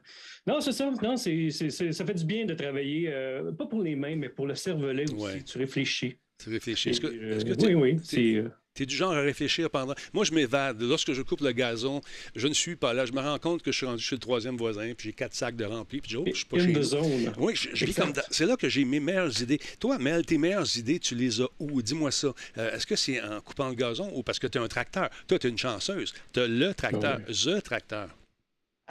Non, 0.47 0.61
c'est 0.61 0.73
ça. 0.73 0.91
Non, 1.03 1.17
c'est, 1.17 1.51
ça 1.51 2.05
fait 2.05 2.15
du 2.15 2.25
bien 2.25 2.45
de 2.47 2.55
travailler, 2.55 3.09
euh, 3.09 3.53
pas 3.53 3.67
pour 3.67 3.83
les 3.83 3.95
mains, 3.95 4.17
mais 4.17 4.29
pour 4.29 4.47
le 4.47 4.57
cervelet 4.57 5.05
aussi. 5.13 5.45
Tu 5.45 5.59
réfléchis. 5.59 6.19
Tu 6.43 6.51
réfléchis. 6.51 6.91
Est-ce 6.91 7.01
que, 7.01 7.67
oui, 7.67 7.75
oui. 7.75 8.43
Tu 8.81 8.85
es 8.85 8.87
du 8.87 8.97
genre 8.97 9.13
à 9.13 9.21
réfléchir 9.21 9.69
pendant. 9.69 9.95
Moi, 10.15 10.25
je 10.25 10.33
m'évade. 10.33 10.81
Lorsque 10.81 11.13
je 11.13 11.21
coupe 11.21 11.43
le 11.43 11.53
gazon, 11.53 12.01
je 12.35 12.49
ne 12.49 12.55
suis 12.55 12.77
pas 12.77 12.95
là. 12.95 13.05
Je 13.05 13.13
me 13.13 13.21
rends 13.21 13.39
compte 13.39 13.63
que 13.63 13.73
je 13.73 13.77
suis 13.77 13.87
rendu 13.87 14.03
chez 14.03 14.17
le 14.17 14.21
troisième 14.21 14.57
voisin, 14.57 14.93
puis 14.97 15.09
j'ai 15.09 15.13
quatre 15.13 15.35
sacs 15.35 15.57
de 15.57 15.67
remplis, 15.67 16.01
puis 16.01 16.11
je, 16.11 16.19
oh, 16.19 16.25
je 16.27 16.33
suis 16.33 16.45
pas 16.47 16.59
chez 16.59 16.83
zone. 16.83 17.33
Oui, 17.37 17.55
je, 17.55 17.93
comme. 17.93 18.13
C'est 18.31 18.47
là 18.47 18.57
que 18.57 18.69
j'ai 18.69 18.87
mes 18.87 19.01
meilleures 19.01 19.43
idées. 19.43 19.61
Toi, 19.79 19.99
Mel, 19.99 20.25
tes 20.25 20.39
meilleures 20.39 20.77
idées, 20.79 20.99
tu 20.99 21.15
les 21.15 21.43
as 21.43 21.49
où? 21.59 21.83
Dis-moi 21.83 22.11
ça. 22.11 22.33
Euh, 22.57 22.75
est-ce 22.75 22.87
que 22.87 22.97
c'est 22.97 23.21
en 23.21 23.41
coupant 23.41 23.69
le 23.69 23.75
gazon 23.75 24.11
ou 24.15 24.23
parce 24.23 24.39
que 24.39 24.47
tu 24.47 24.57
as 24.57 24.63
un 24.63 24.69
tracteur? 24.69 25.11
Toi, 25.29 25.39
tu 25.39 25.47
es 25.47 25.51
une 25.51 25.59
chanceuse. 25.59 26.15
Tu 26.33 26.41
as 26.41 26.47
le 26.47 26.73
tracteur, 26.73 27.21
the 27.29 27.63
tracteur. 27.63 28.09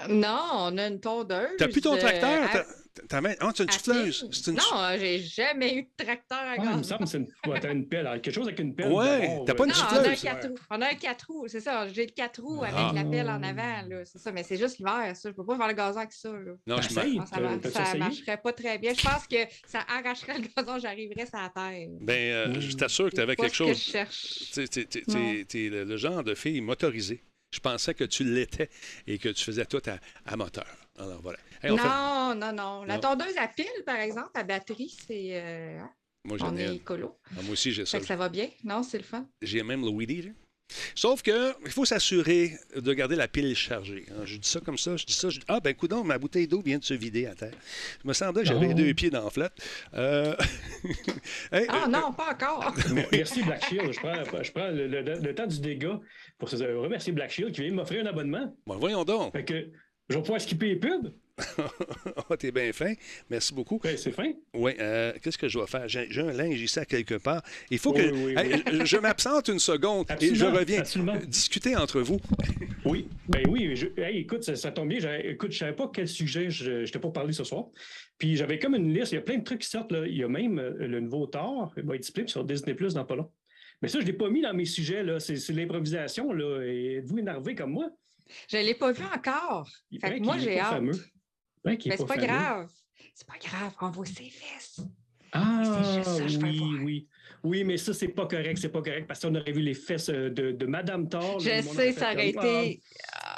Non, 0.07 0.49
on 0.53 0.77
a 0.77 0.87
une 0.87 0.99
tondeuse. 0.99 1.57
T'as 1.57 1.67
plus 1.67 1.81
ton 1.81 1.97
tracteur? 1.97 2.47
Euh, 2.55 2.63
ta 3.07 3.21
main... 3.21 3.33
Oh, 3.41 3.51
tu 3.53 3.63
une 3.63 3.71
souffleuse? 3.71 4.29
Une... 4.47 4.55
Non, 4.55 4.97
j'ai 4.97 5.19
jamais 5.19 5.75
eu 5.75 5.83
de 5.83 6.03
tracteur 6.03 6.39
à 6.39 6.55
ouais, 6.55 6.67
Il 6.71 6.77
me 6.77 6.83
semble 6.83 7.03
que 7.03 7.09
c'est 7.09 7.17
une... 7.17 7.27
une 7.71 7.87
pelle. 7.87 8.05
quelque 8.21 8.31
chose 8.31 8.47
avec 8.47 8.59
une 8.59 8.75
pelle. 8.75 8.91
Ouais, 8.91 9.41
t'as 9.45 9.53
pas 9.53 9.65
une 9.65 9.73
souffleuse? 9.73 9.99
On 10.01 10.05
a 10.05 10.09
un 10.09 10.15
quatre 10.15 10.47
roues. 10.47 10.57
On 10.69 10.81
a 10.81 10.87
un 10.87 10.95
quatre 10.95 11.27
roues, 11.27 11.47
c'est 11.47 11.59
ça. 11.59 11.87
J'ai 11.87 12.05
le 12.05 12.11
quatre 12.11 12.41
roues 12.41 12.63
avec 12.63 12.75
ah. 12.75 12.91
la 12.93 13.05
pelle 13.05 13.29
en 13.29 13.41
avant. 13.43 14.03
C'est 14.05 14.19
ça, 14.19 14.31
mais 14.31 14.43
c'est 14.43 14.57
juste 14.57 14.77
l'hiver, 14.77 15.15
ça. 15.15 15.29
Je 15.29 15.35
peux 15.35 15.45
pas 15.45 15.57
faire 15.57 15.67
le 15.67 15.73
gazon 15.73 15.99
avec 15.99 16.11
ça. 16.11 16.31
Là. 16.31 16.51
Non, 16.67 16.81
je 16.81 16.89
Ça, 16.89 17.85
ça 17.85 17.97
marcherait 17.97 18.37
pas 18.37 18.53
très 18.53 18.77
bien. 18.77 18.93
Je 18.93 19.03
pense 19.03 19.27
que 19.27 19.37
ça 19.67 19.85
arracherait 19.87 20.39
le 20.39 20.47
gazon, 20.55 20.79
j'arriverais 20.79 21.25
sur 21.25 21.37
la 21.37 21.49
terre. 21.49 21.87
Ben, 22.01 22.13
euh, 22.13 22.59
je 22.59 22.75
t'assure 22.75 23.09
que 23.09 23.15
tu 23.15 23.21
avais 23.21 23.35
quelque 23.35 23.55
chose. 23.55 23.69
Que 23.69 23.73
je 23.73 23.91
cherche. 23.91 24.51
T'es 25.47 25.69
le 25.69 25.97
genre 25.97 26.23
de 26.23 26.35
fille 26.35 26.61
motorisée. 26.61 27.23
Je 27.51 27.59
pensais 27.59 27.93
que 27.93 28.03
tu 28.03 28.23
l'étais 28.23 28.69
et 29.07 29.17
que 29.17 29.29
tu 29.29 29.43
faisais 29.43 29.65
tout 29.65 29.81
à, 30.25 30.37
moteur. 30.37 30.67
Alors 30.99 31.21
voilà. 31.21 31.39
non, 31.63 32.35
non, 32.35 32.53
non, 32.53 32.83
La 32.83 32.99
tondeuse 32.99 33.37
à 33.37 33.47
pile, 33.47 33.65
par 33.85 33.99
exemple, 33.99 34.31
à 34.33 34.43
batterie, 34.43 34.95
c'est. 35.07 35.29
Euh, 35.31 35.79
moi, 36.25 36.37
j'en 36.37 36.55
ai. 36.55 36.75
écolo. 36.75 37.17
Ah, 37.37 37.41
moi 37.43 37.53
aussi, 37.53 37.71
j'ai 37.71 37.85
ça. 37.85 37.99
ça 38.01 38.15
va 38.15 38.29
bien. 38.29 38.49
Non, 38.63 38.83
c'est 38.83 38.97
le 38.97 39.03
fun. 39.03 39.25
J'ai 39.41 39.63
même 39.63 39.81
le 39.81 39.89
weed 39.89 40.33
Sauf 40.93 41.23
que 41.23 41.53
il 41.65 41.71
faut 41.71 41.85
s'assurer 41.85 42.53
de 42.75 42.93
garder 42.93 43.15
la 43.15 43.27
pile 43.27 43.55
chargée. 43.55 44.05
Hein. 44.11 44.21
Je 44.25 44.37
dis 44.37 44.47
ça 44.47 44.59
comme 44.59 44.77
ça, 44.77 44.97
je 44.97 45.05
dis 45.05 45.13
ça. 45.13 45.29
Je 45.29 45.39
dis, 45.39 45.45
ah, 45.47 45.59
ben, 45.59 45.71
écoute, 45.71 45.91
ma 46.05 46.17
bouteille 46.17 46.47
d'eau 46.47 46.61
vient 46.61 46.77
de 46.77 46.83
se 46.83 46.93
vider 46.93 47.25
à 47.25 47.33
terre. 47.33 47.53
Il 48.03 48.07
me 48.07 48.13
semblait 48.13 48.43
que 48.43 48.47
j'avais 48.47 48.73
deux 48.73 48.93
pieds 48.93 49.09
dans 49.09 49.23
la 49.23 49.29
flotte. 49.29 49.53
Euh, 49.95 50.35
ah, 51.51 51.57
euh, 51.57 51.87
non, 51.87 52.13
pas 52.13 52.33
encore. 52.33 52.75
Merci, 53.11 53.41
Black 53.43 53.65
Shield. 53.65 53.91
Je 53.91 53.99
prends, 53.99 54.43
je 54.43 54.51
prends 54.51 54.69
le, 54.69 55.33
temps 55.33 55.47
du 55.47 55.59
dégât 55.59 55.99
pour 56.37 56.49
remercier 56.49 57.13
Black 57.13 57.31
Shield 57.31 57.51
qui 57.51 57.61
vient 57.61 57.73
m'offrir 57.73 58.03
un 58.05 58.07
abonnement. 58.07 58.55
Bon, 58.67 58.77
voyons 58.77 59.03
donc. 59.03 59.31
Fait 59.31 59.45
que 59.45 59.71
je 60.09 60.15
vais 60.15 60.21
pouvoir 60.21 60.41
skipper 60.41 60.67
les 60.69 60.75
pubs. 60.75 61.11
oh, 62.29 62.35
t'es 62.39 62.51
bien 62.51 62.73
fin. 62.73 62.93
Merci 63.29 63.53
beaucoup. 63.53 63.79
Ben, 63.79 63.95
c'est 63.95 64.11
fin. 64.11 64.31
Oui. 64.53 64.71
Euh, 64.79 65.13
qu'est-ce 65.21 65.37
que 65.37 65.47
je 65.47 65.57
dois 65.57 65.67
faire? 65.67 65.87
J'ai, 65.87 66.09
un 66.17 66.31
linge 66.31 66.59
ici 66.59 66.79
à 66.79 66.85
quelque 66.85 67.15
part. 67.15 67.43
Il 67.69 67.79
faut 67.79 67.93
que. 67.93 68.01
je 68.01 68.97
m'absente 68.97 69.47
une 69.47 69.59
seconde 69.59 70.07
et 70.19 70.35
je 70.35 70.45
reviens. 70.45 70.83
Discuter 71.27 71.75
entre 71.75 72.01
vous. 72.01 72.19
Oui, 72.85 73.07
ben 73.27 73.43
oui. 73.47 73.75
Je, 73.75 73.87
écoute, 74.09 74.43
ça, 74.43 74.71
tombe 74.71 74.89
bien. 74.89 74.99
Écoute, 75.23 75.51
je 75.51 75.57
ne 75.57 75.59
savais 75.59 75.75
pas 75.75 75.89
quel 75.93 76.07
sujet 76.07 76.49
je 76.49 76.83
n'étais 76.83 76.99
pas 76.99 77.09
parler 77.09 77.33
ce 77.33 77.43
soir. 77.43 77.65
Puis 78.17 78.35
j'avais 78.35 78.59
comme 78.59 78.75
une 78.75 78.93
liste. 78.93 79.11
Il 79.11 79.15
y 79.15 79.19
a 79.19 79.21
plein 79.21 79.37
de 79.37 79.43
trucs 79.43 79.61
qui 79.61 79.69
sortent. 79.69 79.91
Là. 79.91 80.05
Il 80.07 80.17
y 80.17 80.23
a 80.23 80.27
même 80.27 80.59
euh, 80.59 80.87
le 80.87 80.99
nouveau 80.99 81.27
Thor. 81.27 81.71
Il 81.77 81.83
va 81.83 81.95
être 81.95 82.01
disponible 82.01 82.29
sur 82.29 82.43
Disney 82.43 82.73
Plus 82.73 82.95
dans 82.95 83.05
pas 83.05 83.15
long. 83.15 83.31
Mais 83.81 83.87
ça, 83.87 83.99
je 83.99 84.05
ne 84.05 84.11
l'ai 84.11 84.17
pas 84.17 84.29
mis 84.29 84.41
dans 84.41 84.53
mes 84.53 84.65
sujets. 84.65 85.03
Là. 85.03 85.19
C'est, 85.19 85.37
l'improvisation. 85.49 86.33
Là. 86.33 86.61
Êtes-vous 86.63 87.19
énervé 87.19 87.55
comme 87.55 87.71
moi? 87.71 87.89
Je 88.47 88.57
ne 88.57 88.63
l'ai 88.63 88.75
pas 88.75 88.91
vu 88.91 89.03
encore. 89.05 89.69
Fait 90.01 90.19
moi, 90.19 90.37
j'ai 90.37 90.59
hâte. 90.59 90.81
Mais 91.65 91.77
c'est 91.81 92.05
pas, 92.05 92.17
grave. 92.17 92.69
C'est 93.13 93.27
pas 93.27 93.37
grave. 93.37 93.73
On 93.81 93.89
voit 93.89 94.05
ses 94.05 94.29
fesses. 94.29 94.81
Ah, 95.31 95.61
oui, 96.41 96.61
oui. 96.81 97.07
Oui, 97.43 97.63
mais 97.63 97.77
ça, 97.77 97.93
c'est 97.93 98.09
pas 98.09 98.25
correct. 98.25 98.57
C'est 98.57 98.69
pas 98.69 98.81
correct 98.81 99.07
parce 99.07 99.21
qu'on 99.21 99.35
aurait 99.35 99.51
vu 99.51 99.61
les 99.61 99.73
fesses 99.73 100.09
de, 100.09 100.51
de 100.51 100.65
Madame 100.65 101.07
Thor. 101.07 101.39
Je 101.39 101.61
sais, 101.61 101.93
ça 101.93 102.13
aurait 102.13 102.29
été. 102.29 102.81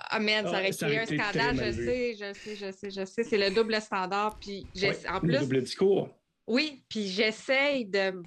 Ah, 0.10 0.20
man, 0.20 0.46
ça 0.46 0.52
ah, 0.56 0.60
aurait 0.60 0.70
été 0.70 0.98
un 0.98 1.06
scandale. 1.06 1.56
Je 1.58 1.72
sais, 1.72 2.16
je 2.16 2.34
sais, 2.34 2.56
je 2.56 2.72
sais, 2.72 2.92
je 2.92 3.06
sais. 3.06 3.24
C'est 3.24 3.38
le 3.38 3.54
double 3.54 3.80
standard. 3.82 4.38
Puis, 4.40 4.66
en 5.10 5.20
plus. 5.20 5.32
Le 5.32 5.40
double 5.40 5.64
discours. 5.64 6.10
Oui, 6.48 6.84
puis 6.90 7.08
j'essaye 7.08 7.86
de 7.86 8.22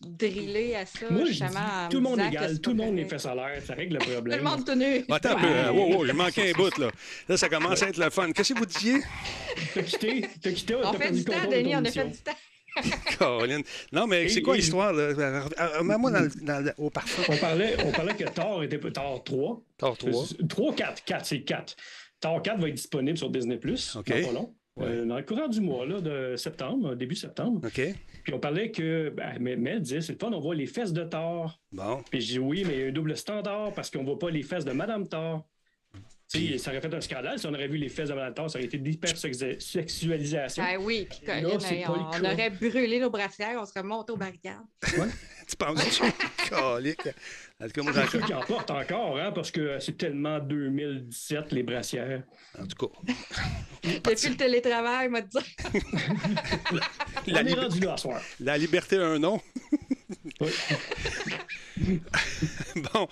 driller 0.00 0.76
à 0.76 0.86
ça. 0.86 1.08
Moi, 1.10 1.24
justement, 1.26 1.88
tout 1.90 1.96
le 1.96 2.02
monde 2.02 2.20
est 2.20 2.28
égal, 2.28 2.60
tout 2.60 2.70
le 2.70 2.76
monde 2.76 2.98
est 2.98 3.08
fait 3.08 3.18
salaire, 3.18 3.62
ça 3.64 3.74
règle 3.74 3.94
le 3.94 3.98
problème. 4.12 4.38
tout 4.38 4.44
le 4.44 4.50
monde 4.50 4.64
tenu. 4.64 5.04
Attends 5.10 5.36
un 5.36 5.40
peu, 5.40 5.46
hein. 5.46 5.72
wow, 5.72 5.96
wow, 5.96 6.06
j'ai 6.06 6.12
manqué 6.12 6.50
un 6.50 6.52
bout, 6.52 6.76
là. 6.78 6.90
Là, 7.28 7.36
ça 7.36 7.48
commence 7.48 7.82
à 7.82 7.88
être 7.88 7.98
le 7.98 8.10
fun. 8.10 8.30
Qu'est-ce 8.32 8.54
que 8.54 8.58
vous 8.58 8.66
disiez? 8.66 9.00
T'as 9.74 9.82
quitté, 9.82 10.28
t'as 10.42 10.52
quitté, 10.52 10.74
On 10.74 10.92
fait 10.92 11.12
du 11.12 11.24
temps, 11.24 11.32
Denis, 11.50 11.76
on 11.76 11.84
a 11.84 11.90
fait 11.90 12.08
du 12.08 12.18
temps. 12.18 12.32
Caroline. 13.18 13.62
Non, 13.90 14.06
mais 14.06 14.28
c'est 14.28 14.42
quoi 14.42 14.56
l'histoire? 14.56 14.92
Mets-moi 14.92 16.10
dans, 16.10 16.72
au 16.76 16.90
parfum. 16.90 17.22
On 17.32 17.36
parlait, 17.38 17.76
on 17.84 17.90
parlait 17.90 18.14
que 18.14 18.24
Thor 18.24 18.62
était 18.62 18.78
Thor 18.78 19.24
3. 19.24 19.62
Thor 19.78 19.96
3. 19.96 20.24
3, 20.48 20.74
4, 20.74 21.04
4, 21.04 21.26
c'est 21.26 21.40
4. 21.40 21.76
Thor 22.20 22.42
4 22.42 22.60
va 22.60 22.68
être 22.68 22.74
disponible 22.74 23.16
sur 23.16 23.30
Disney 23.30 23.56
Plus. 23.56 23.96
OK. 23.96 24.08
Dans, 24.08 24.26
pas 24.26 24.32
long. 24.32 24.54
Euh, 24.80 25.06
dans 25.06 25.16
le 25.16 25.22
courant 25.22 25.48
du 25.48 25.60
mois, 25.60 25.86
là, 25.86 26.00
de 26.00 26.36
septembre, 26.36 26.94
début 26.94 27.16
septembre. 27.16 27.62
OK. 27.66 27.80
Puis 28.26 28.34
on 28.34 28.40
parlait 28.40 28.72
que, 28.72 29.08
ben, 29.10 29.38
Mel 29.38 29.80
disait, 29.80 30.00
c'est 30.00 30.14
le 30.14 30.18
fun, 30.18 30.32
on 30.32 30.40
voit 30.40 30.56
les 30.56 30.66
fesses 30.66 30.92
de 30.92 31.04
Thor. 31.04 31.60
Bon. 31.70 32.02
Puis 32.10 32.20
je 32.20 32.26
dis 32.32 32.38
oui, 32.40 32.64
mais 32.66 32.74
il 32.74 32.80
y 32.80 32.82
a 32.82 32.86
un 32.88 32.90
double 32.90 33.16
standard 33.16 33.72
parce 33.72 33.88
qu'on 33.88 34.02
voit 34.02 34.18
pas 34.18 34.30
les 34.30 34.42
fesses 34.42 34.64
de 34.64 34.72
Madame 34.72 35.06
Thor. 35.06 35.46
Puis... 36.32 36.58
Ça 36.58 36.70
aurait 36.70 36.80
fait 36.80 36.92
un 36.92 37.00
scandale 37.00 37.38
si 37.38 37.46
on 37.46 37.54
aurait 37.54 37.68
vu 37.68 37.76
les 37.76 37.88
fesses 37.88 38.08
de 38.08 38.32
Thor, 38.32 38.50
ça 38.50 38.58
aurait 38.58 38.66
été 38.66 38.78
d'hypersexualisation. 38.78 40.64
Ah 40.66 40.76
oui, 40.80 41.06
puis 41.08 41.20
on, 41.44 42.24
aurait 42.24 42.50
brûlé 42.50 42.98
nos 42.98 43.10
brassières, 43.10 43.58
on 43.60 43.64
serait 43.64 43.84
monté 43.84 44.12
aux 44.12 44.16
barricades. 44.16 44.56
Ouais. 44.98 45.06
tu 45.48 45.56
penses 45.56 46.00
Calique? 46.48 47.08
En 47.60 47.66
tout 47.66 47.72
cas, 47.72 47.82
moi, 47.82 47.92
j'en 47.92 48.20
qui 48.20 48.34
en 48.34 48.40
porte 48.40 48.70
encore, 48.70 49.18
hein, 49.18 49.32
parce 49.32 49.50
que 49.50 49.78
c'est 49.78 49.96
tellement 49.96 50.38
2017, 50.40 51.52
les 51.52 51.62
brassières. 51.62 52.22
En 52.58 52.66
tout 52.66 52.86
cas. 52.86 53.12
Depuis 53.84 54.28
le 54.28 54.36
télétravail, 54.36 55.08
m'a 55.08 55.20
dit. 55.20 55.38
la, 57.26 57.40
On 57.42 57.46
est 57.46 57.54
rendu 57.54 57.80
là 57.80 57.92
à 57.94 57.96
soir. 57.96 58.20
La 58.40 58.58
liberté 58.58 58.96
a 58.96 59.06
un 59.06 59.18
nom. 59.18 59.40
oui. 60.40 60.50
bon. 62.76 63.08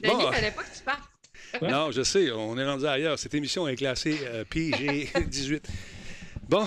Denis, 0.00 0.14
bon. 0.14 0.32
fallait 0.32 0.50
pas 0.50 0.62
que 0.62 0.76
tu 0.76 0.82
partes. 0.82 1.17
Non, 1.62 1.90
je 1.90 2.02
sais, 2.02 2.30
on 2.30 2.56
est 2.58 2.64
rendu 2.64 2.86
ailleurs. 2.86 3.18
Cette 3.18 3.34
émission 3.34 3.66
est 3.68 3.76
classée 3.76 4.18
euh, 4.24 4.44
PG18. 4.44 5.62
Bon. 6.48 6.66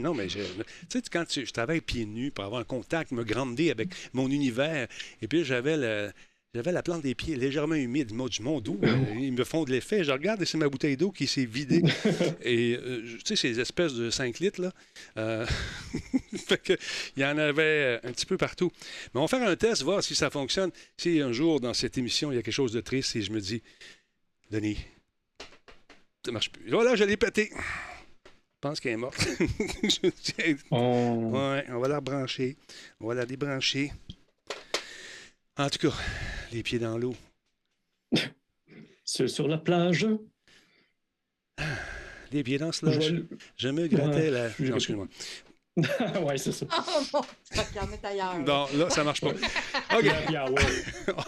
non, 0.00 0.14
mais 0.14 0.26
tu 0.26 0.40
sais, 0.88 1.02
quand 1.10 1.24
je 1.28 1.50
travaille 1.50 1.80
pieds 1.80 2.06
nus 2.06 2.30
pour 2.30 2.44
avoir 2.44 2.60
un 2.60 2.64
contact, 2.64 3.12
me 3.12 3.24
grandir 3.24 3.72
avec 3.72 3.88
mon 4.12 4.28
univers, 4.30 4.88
et 5.20 5.28
puis 5.28 5.44
j'avais 5.44 5.76
le, 5.76 6.12
j'avais 6.54 6.72
la 6.72 6.82
plante 6.82 7.02
des 7.02 7.14
pieds 7.14 7.34
légèrement 7.34 7.76
humide. 7.76 8.08
du 8.08 8.42
monde 8.42 8.62
d'eau, 8.62 8.78
euh, 8.82 8.94
ils 9.18 9.32
me 9.32 9.42
font 9.42 9.64
de 9.64 9.70
l'effet. 9.70 10.04
Je 10.04 10.12
regarde 10.12 10.42
et 10.42 10.44
c'est 10.44 10.58
ma 10.58 10.68
bouteille 10.68 10.98
d'eau 10.98 11.10
qui 11.10 11.26
s'est 11.26 11.46
vidée. 11.46 11.82
et 12.42 12.76
euh, 12.76 13.02
tu 13.06 13.20
sais, 13.24 13.36
ces 13.36 13.58
espèces 13.58 13.94
de 13.94 14.10
5 14.10 14.38
litres, 14.38 14.60
là. 14.60 14.72
Euh, 15.16 15.46
fait 16.36 16.78
il 17.16 17.22
y 17.22 17.24
en 17.24 17.38
avait 17.38 18.00
un 18.04 18.12
petit 18.12 18.26
peu 18.26 18.36
partout. 18.36 18.70
Mais 19.14 19.20
on 19.20 19.24
va 19.24 19.28
faire 19.28 19.48
un 19.48 19.56
test, 19.56 19.82
voir 19.82 20.04
si 20.04 20.14
ça 20.14 20.28
fonctionne. 20.28 20.70
Si 20.98 21.20
un 21.20 21.32
jour, 21.32 21.58
dans 21.58 21.72
cette 21.72 21.96
émission, 21.96 22.30
il 22.30 22.34
y 22.34 22.38
a 22.38 22.42
quelque 22.42 22.52
chose 22.52 22.72
de 22.72 22.82
triste 22.82 23.16
et 23.16 23.22
je 23.22 23.32
me 23.32 23.40
dis, 23.40 23.62
Denis, 24.50 24.76
ça 26.24 26.32
marche 26.32 26.52
plus. 26.52 26.70
Voilà, 26.70 26.96
je 26.96 27.04
l'ai 27.04 27.16
pété. 27.16 27.50
Je 27.54 28.68
pense 28.68 28.78
qu'elle 28.78 28.92
est 28.92 28.96
morte. 28.96 29.26
oh. 30.70 31.30
ouais, 31.32 31.64
on 31.70 31.80
va 31.80 31.88
la 31.88 31.96
rebrancher. 31.96 32.56
On 33.00 33.08
va 33.08 33.14
la 33.14 33.24
débrancher. 33.24 33.90
En 35.62 35.70
tout 35.70 35.78
cas, 35.78 35.94
les 36.50 36.64
pieds 36.64 36.80
dans 36.80 36.98
l'eau. 36.98 37.14
C'est 39.04 39.28
sur 39.28 39.46
la 39.46 39.58
plage. 39.58 40.08
Les 42.32 42.42
pieds 42.42 42.58
dans 42.58 42.66
le 42.66 42.72
slush. 42.72 43.12
Je, 43.56 43.68
me 43.68 43.86
grattais 43.86 44.32
la. 44.32 44.48
Non, 44.58 44.74
excuse-moi. 44.74 45.06
oui, 45.76 46.38
c'est 46.38 46.52
ça. 46.52 46.66
Oh 47.14 47.20
ailleurs. 48.04 48.38
Non, 48.38 48.66
là, 48.76 48.90
ça 48.90 49.04
marche 49.04 49.20
pas. 49.20 49.30
OK. 49.96 50.06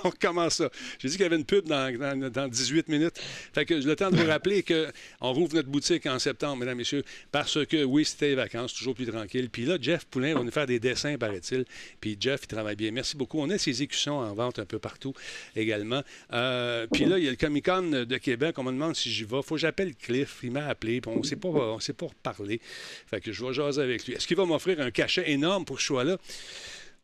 On 0.04 0.08
recommence 0.08 0.54
ça. 0.54 0.70
J'ai 0.98 1.08
dit 1.08 1.14
qu'il 1.14 1.22
y 1.22 1.26
avait 1.26 1.36
une 1.36 1.44
pub 1.44 1.66
dans, 1.66 2.30
dans, 2.30 2.48
18 2.48 2.88
minutes. 2.88 3.20
Fait 3.52 3.64
que 3.64 3.74
le 3.74 3.96
temps 3.96 4.10
de 4.10 4.16
vous 4.16 4.26
rappeler 4.26 4.62
qu'on 4.62 5.32
rouvre 5.32 5.54
notre 5.54 5.68
boutique 5.68 6.06
en 6.06 6.18
septembre, 6.18 6.56
mesdames, 6.56 6.78
messieurs, 6.78 7.04
parce 7.30 7.64
que, 7.66 7.84
oui, 7.84 8.04
c'était 8.04 8.28
les 8.28 8.34
vacances, 8.34 8.72
toujours 8.72 8.94
plus 8.94 9.06
tranquille. 9.06 9.50
Puis 9.50 9.66
là, 9.66 9.76
Jeff 9.80 10.06
Poulain 10.06 10.34
va 10.34 10.42
nous 10.42 10.50
faire 10.50 10.66
des 10.66 10.80
dessins, 10.80 11.16
paraît-il. 11.18 11.64
Puis 12.00 12.16
Jeff, 12.18 12.40
il 12.44 12.46
travaille 12.48 12.76
bien. 12.76 12.90
Merci 12.90 13.16
beaucoup. 13.16 13.40
On 13.40 13.50
a 13.50 13.58
ses 13.58 13.82
écussons 13.82 14.12
en 14.12 14.32
vente 14.34 14.58
un 14.58 14.66
peu 14.66 14.78
partout 14.78 15.12
également. 15.54 16.02
Euh, 16.32 16.86
puis 16.90 17.04
là, 17.04 17.18
il 17.18 17.24
y 17.24 17.28
a 17.28 17.30
le 17.30 17.36
Comic-Con 17.36 18.04
de 18.06 18.16
Québec. 18.16 18.58
On 18.58 18.64
me 18.64 18.72
demande 18.72 18.96
si 18.96 19.10
j'y 19.10 19.24
vais. 19.24 19.42
Faut 19.42 19.54
que 19.54 19.60
j'appelle 19.60 19.94
Cliff. 19.94 20.40
Il 20.42 20.52
m'a 20.52 20.66
appelé. 20.66 21.00
on 21.06 21.18
ne 21.18 21.22
sait 21.22 21.36
pas, 21.36 21.48
on 21.48 21.80
sait 21.80 21.92
pas 21.92 22.06
reparler. 22.06 22.60
Fait 23.06 23.20
que 23.20 23.30
je 23.30 23.44
vais 23.44 23.52
jaser 23.52 23.82
avec 23.82 24.06
lui. 24.06 24.14
Est-ce 24.14 24.33
va 24.34 24.44
m'offrir 24.44 24.80
un 24.80 24.90
cachet 24.90 25.30
énorme 25.30 25.64
pour 25.64 25.76
que 25.76 25.82
je 25.82 25.86
sois 25.86 26.04
là. 26.04 26.18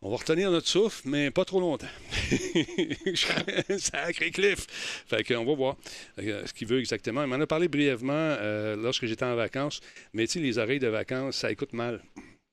On 0.02 0.10
va 0.10 0.16
retenir 0.16 0.50
notre 0.50 0.66
souffle, 0.66 1.02
mais 1.04 1.30
pas 1.30 1.44
trop 1.44 1.60
longtemps. 1.60 1.86
Sacré 3.78 4.30
Cliff! 4.30 4.66
Fait 5.06 5.22
qu'on 5.22 5.44
va 5.44 5.54
voir 5.54 5.76
euh, 6.18 6.46
ce 6.46 6.54
qu'il 6.54 6.66
veut 6.68 6.78
exactement. 6.78 7.22
Il 7.22 7.28
m'en 7.28 7.38
a 7.38 7.46
parlé 7.46 7.68
brièvement 7.68 8.12
euh, 8.14 8.76
lorsque 8.76 9.04
j'étais 9.04 9.26
en 9.26 9.34
vacances, 9.34 9.82
mais 10.14 10.26
tu 10.26 10.34
sais, 10.34 10.40
les 10.40 10.56
oreilles 10.56 10.78
de 10.78 10.88
vacances, 10.88 11.36
ça 11.36 11.52
écoute 11.52 11.74
mal. 11.74 12.00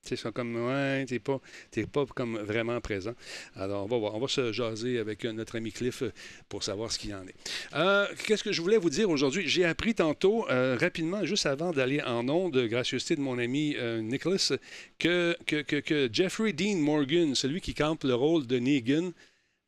Ouais, 0.09 1.05
t'es 1.05 1.85
pas, 1.85 2.05
vraiment 2.23 2.79
présent. 2.79 3.13
Alors, 3.55 3.83
on 3.83 3.87
va 3.87 3.97
voir. 3.97 4.15
On 4.15 4.19
va 4.19 4.27
se 4.27 4.51
jaser 4.51 4.99
avec 4.99 5.25
euh, 5.25 5.33
notre 5.33 5.57
ami 5.57 5.71
Cliff 5.71 6.01
euh, 6.01 6.13
pour 6.49 6.63
savoir 6.63 6.91
ce 6.91 6.99
qu'il 6.99 7.13
en 7.13 7.25
est. 7.27 7.35
Euh, 7.73 8.07
qu'est-ce 8.25 8.43
que 8.43 8.51
je 8.51 8.61
voulais 8.61 8.77
vous 8.77 8.89
dire 8.89 9.09
aujourd'hui? 9.09 9.47
J'ai 9.47 9.65
appris 9.65 9.95
tantôt, 9.95 10.45
rapidement, 10.49 11.25
juste 11.25 11.45
avant 11.45 11.71
d'aller 11.71 12.01
en 12.01 12.27
onde, 12.29 12.57
gracieuseté 12.67 13.15
de 13.15 13.21
mon 13.21 13.37
ami 13.37 13.75
Nicholas, 14.01 14.53
que, 14.99 15.35
que, 15.45 15.61
que, 15.61 16.09
Jeffrey 16.11 16.53
Dean 16.53 16.77
Morgan, 16.77 17.35
celui 17.35 17.61
qui 17.61 17.73
campe 17.73 18.03
le 18.03 18.15
rôle 18.15 18.47
de 18.47 18.59
Negan, 18.59 19.11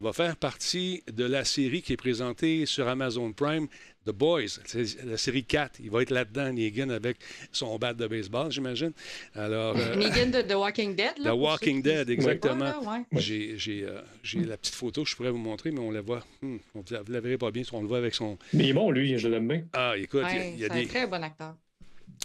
va 0.02 0.14
faire 0.14 0.38
partie 0.38 1.04
de 1.12 1.26
la 1.26 1.44
série 1.44 1.82
qui 1.82 1.94
est 1.94 1.98
présentée 1.98 2.66
sur 2.66 2.88
Amazon 2.88 3.34
Prime, 3.34 3.68
The 4.10 4.14
Boys, 4.16 4.60
la 5.06 5.18
série 5.18 5.44
4. 5.44 5.80
Il 5.84 5.92
va 5.92 6.02
être 6.02 6.10
là-dedans, 6.10 6.52
Negan, 6.52 6.90
avec 6.90 7.18
son 7.52 7.78
bat 7.78 7.94
de 7.94 8.08
baseball, 8.08 8.52
j'imagine. 8.52 8.92
Alors, 9.36 9.78
euh, 9.78 9.96
Negan 9.96 10.32
de 10.32 10.42
The 10.42 10.56
Walking 10.56 10.96
Dead. 10.96 11.14
Là, 11.20 11.32
The 11.32 11.36
Walking 11.36 11.82
Dead, 11.82 12.10
exactement. 12.10 13.06
J'ai 13.12 13.84
euh, 13.84 14.02
la 14.36 14.58
petite 14.58 14.76
photo 14.76 15.04
que 15.04 15.10
je 15.10 15.16
pourrais 15.16 15.32
vous 15.32 15.38
montrer, 15.38 15.72
mais 15.72 15.80
on 15.80 15.92
la 15.92 16.02
voit. 16.02 16.26
Hmm, 16.42 16.58
vous 16.74 16.84
ne 16.90 17.14
la 17.14 17.20
verrez 17.20 17.38
pas 17.38 17.52
bien, 17.52 17.64
on 17.72 17.82
le 17.82 17.88
voit 17.88 18.00
avec 18.00 18.16
son... 18.16 18.38
Mais 18.54 18.74
bon, 18.74 18.90
lui, 18.92 19.18
je 19.18 19.28
l'aime 19.28 19.48
bien. 19.48 19.64
Ah, 19.74 19.94
écoute, 19.96 20.24
il 20.34 20.60
y 20.60 20.66
a, 20.66 20.70
des... 20.70 20.84
un 20.84 20.88
très 20.88 21.08
bon 21.08 21.24
acteur. 21.24 21.56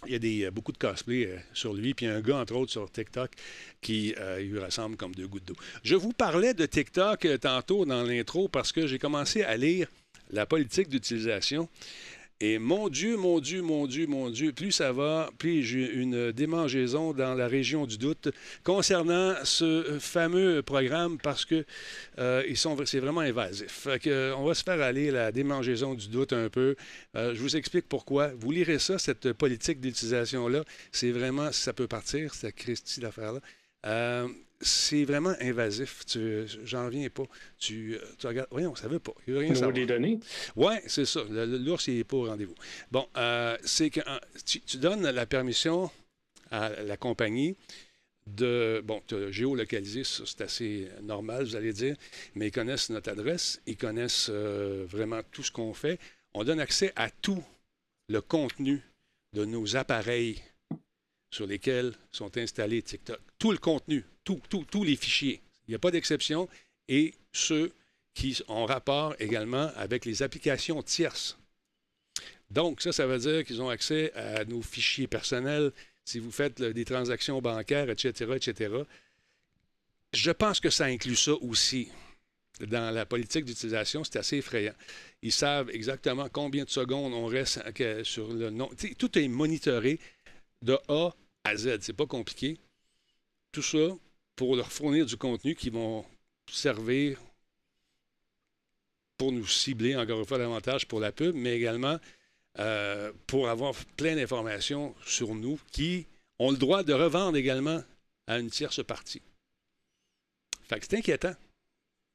Il 0.07 0.13
y 0.13 0.17
a 0.17 0.19
des, 0.19 0.45
euh, 0.45 0.51
beaucoup 0.51 0.73
de 0.73 0.79
cosplay 0.79 1.39
sur 1.53 1.75
lui, 1.75 1.95
puis 1.95 2.07
il 2.07 2.09
y 2.09 2.13
a 2.13 2.17
un 2.17 2.21
gars, 2.21 2.39
entre 2.39 2.57
autres, 2.57 2.73
sur 2.73 2.91
TikTok 2.91 3.31
qui 3.81 4.15
lui 4.39 4.59
ressemble 4.59 4.97
comme 4.97 5.15
deux 5.15 5.29
gouttes 5.29 5.47
d'eau. 5.47 5.57
Je 5.83 5.97
vous 5.97 6.13
parlais 6.13 6.55
de 6.55 6.65
TikTok 6.65 7.27
tantôt 7.41 7.85
dans 7.85 8.03
l'intro 8.03 8.49
parce 8.49 8.73
que 8.73 8.87
j'ai 8.87 8.99
commencé 8.99 9.43
à 9.43 9.57
lire 9.57 9.89
la 10.31 10.47
politique 10.47 10.89
d'utilisation. 10.89 11.69
Et 12.41 12.59
mon 12.59 12.89
Dieu, 12.89 13.17
mon 13.17 13.39
Dieu, 13.39 13.63
mon 13.63 13.87
Dieu, 13.87 14.07
mon 14.09 14.29
Dieu, 14.29 14.53
plus 14.53 14.73
ça 14.73 14.93
va, 14.93 15.31
plus 15.39 15.63
j'ai 15.63 15.91
une 15.93 16.33
démangeaison 16.33 17.13
dans 17.13 17.33
la 17.33 17.47
région 17.47 17.87
du 17.87 17.97
doute 17.97 18.29
concernant 18.65 19.35
ce 19.45 19.99
fameux 20.01 20.61
programme 20.63 21.17
parce 21.19 21.45
que 21.45 21.65
euh, 22.19 22.43
ils 22.49 22.57
sont, 22.57 22.77
c'est 22.87 22.99
vraiment 22.99 23.21
invasif. 23.21 23.87
on 24.37 24.45
va 24.45 24.55
se 24.55 24.65
faire 24.65 24.81
aller 24.83 25.13
la 25.13 25.31
démangeaison 25.31 25.95
du 25.95 26.09
doute 26.09 26.33
un 26.33 26.49
peu. 26.49 26.75
Euh, 27.15 27.35
je 27.35 27.41
vous 27.41 27.57
explique 27.57 27.89
pourquoi. 27.89 28.33
Vous 28.37 28.51
lirez 28.51 28.81
ça, 28.81 28.99
cette 28.99 29.33
politique 29.33 29.81
d'utilisation-là. 29.81 30.65
C'est 30.91 31.13
vraiment, 31.13 31.53
ça 31.53 31.73
peut 31.73 31.87
partir, 31.87 32.35
cette 32.35 32.57
Christie 32.57 33.01
l'affaire-là. 33.01 33.41
Euh, 33.87 34.29
c'est 34.65 35.05
vraiment 35.05 35.35
invasif. 35.41 36.05
J'en 36.65 36.87
reviens 36.87 37.09
pas. 37.11 37.25
Tu, 37.59 37.95
euh, 37.95 37.99
tu, 38.19 38.27
regardes. 38.27 38.49
Voyons, 38.51 38.75
ça 38.75 38.89
veut 38.89 38.99
pas. 38.99 39.13
Il 39.27 39.35
veut 39.35 39.41
rien 39.41 39.55
savoir. 39.55 39.73
des 39.73 39.87
données? 39.87 40.19
Oui, 40.57 40.75
c'est 40.87 41.05
ça. 41.05 41.21
L'ours, 41.29 41.87
il 41.87 41.99
n'est 41.99 42.05
pas 42.05 42.17
au 42.17 42.25
rendez-vous. 42.25 42.55
Bon, 42.91 43.07
euh, 43.17 43.57
c'est 43.65 43.91
que 43.91 44.01
tu, 44.45 44.79
donnes 44.79 45.09
la 45.09 45.27
permission 45.27 45.91
à 46.51 46.71
la 46.83 46.97
compagnie 46.97 47.57
de. 48.27 48.83
Bon, 48.85 49.01
te 49.07 49.31
géolocaliser, 49.31 50.03
c'est 50.05 50.41
assez 50.41 50.89
normal, 51.03 51.45
vous 51.45 51.57
allez 51.57 51.73
dire, 51.73 51.97
mais 52.35 52.49
ils 52.49 52.53
connaissent 52.53 52.91
notre 52.91 53.11
adresse, 53.11 53.61
ils 53.67 53.77
connaissent 53.77 54.31
euh, 54.31 54.85
vraiment 54.89 55.21
tout 55.31 55.43
ce 55.43 55.53
qu'on 55.53 55.75
fait. 55.75 55.99
on 56.33 56.43
donne 56.43 56.61
accès 56.61 56.93
à 56.97 57.11
tout 57.11 57.45
le 58.09 58.21
contenu 58.21 58.83
de 59.35 59.45
nos 59.45 59.77
appareils 59.77 60.41
sur 61.35 61.47
lesquels 61.47 61.93
sont 62.13 62.37
installés 62.39 62.81
TikTok. 62.81 63.19
Tout 63.39 63.51
le 63.51 63.59
contenu, 63.59 64.05
tous 64.23 64.85
les 64.85 64.95
fichiers. 64.95 65.43
Il 65.67 65.73
n'y 65.73 65.75
a 65.75 65.81
pas 65.81 65.91
d'exception. 65.91 66.49
Et 66.89 67.13
ceux 67.33 67.73
qui 68.15 68.41
ont 68.47 68.67
rapport 68.67 69.17
également 69.19 69.71
avec 69.75 70.05
les 70.05 70.23
applications 70.23 70.81
tierces. 70.83 71.37
Donc, 72.51 72.81
ça, 72.81 72.93
ça 72.93 73.07
veut 73.07 73.19
dire 73.19 73.45
qu'ils 73.45 73.61
ont 73.61 73.69
accès 73.69 74.13
à 74.15 74.45
nos 74.45 74.63
fichiers 74.63 75.09
personnels 75.09 75.73
si 76.05 76.21
vous 76.21 76.31
faites 76.31 76.63
des 76.63 76.85
transactions 76.85 77.41
bancaires, 77.41 77.91
etc., 77.91 78.33
etc. 78.37 78.77
Je 80.13 80.31
pense 80.31 80.61
que 80.61 80.71
ça 80.71 80.85
inclut 80.85 81.17
ça 81.17 81.33
aussi. 81.33 81.89
Dans 82.61 82.95
la 82.95 83.05
politique 83.07 83.45
d'utilisation, 83.45 84.05
c'est 84.05 84.19
assez 84.19 84.37
effrayant. 84.37 84.75
Ils 85.23 85.33
savent 85.33 85.71
exactement 85.71 86.29
combien 86.29 86.63
de 86.63 86.71
secondes 86.71 87.13
on 87.13 87.27
reste 87.27 87.61
sur 88.05 88.33
le 88.33 88.51
nom. 88.51 88.71
tout 88.99 89.19
est 89.19 89.27
monitoré 89.27 89.99
de 90.63 90.79
A 90.87 91.11
à 91.45 91.57
Z. 91.57 91.79
C'est 91.81 91.93
pas 91.93 92.07
compliqué. 92.07 92.59
Tout 93.53 93.63
ça 93.63 93.97
pour 94.37 94.57
leur 94.57 94.73
fournir 94.73 95.07
du 95.07 95.17
contenu 95.17 95.55
qui 95.55 95.71
vont 95.71 96.05
servir 96.51 97.19
pour 99.17 99.31
nous 99.33 99.47
cibler 99.47 99.97
encore 99.97 100.19
une 100.19 100.27
fois 100.27 100.39
davantage 100.39 100.89
pour 100.89 101.01
la 101.01 101.13
pub, 101.13 101.35
mais 101.35 101.57
également 101.57 101.99
euh, 102.59 103.13
pour 103.27 103.49
avoir 103.49 103.75
plein 103.97 104.17
d'informations 104.17 104.95
sur 105.07 105.35
nous 105.35 105.59
qui 105.71 106.07
ont 106.39 106.51
le 106.51 106.57
droit 106.57 106.83
de 106.83 106.93
revendre 106.93 107.37
également 107.37 107.83
à 108.27 108.39
une 108.39 108.51
tierce 108.51 108.85
partie. 108.85 109.23
Fait 110.69 110.81
que 110.81 110.87
c'est 110.89 110.99
inquiétant. 110.99 111.35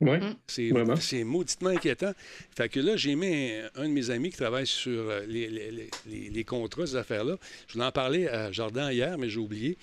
Oui. 0.02 0.18
C'est 0.48 1.24
mauditement 1.24 1.70
inquiétant. 1.70 2.14
Fait 2.56 2.70
que 2.70 2.80
là, 2.80 2.96
j'ai 2.96 3.16
mis 3.16 3.52
un, 3.76 3.88
de 3.88 3.94
mes 3.94 4.10
amis 4.10 4.30
qui 4.30 4.38
travaille 4.38 4.68
sur 4.68 5.10
euh, 5.10 5.26
les, 5.26 6.44
contrats, 6.46 6.88
ces 6.88 6.96
affaires-là. 6.96 7.38
Je 7.68 7.74
voulais 7.74 7.86
en 7.86 7.92
parler 7.92 8.28
à 8.28 8.52
Jordan 8.52 8.92
hier, 8.92 9.18
mais 9.18 9.30
j'ai 9.30 9.40
oublié. 9.40 9.78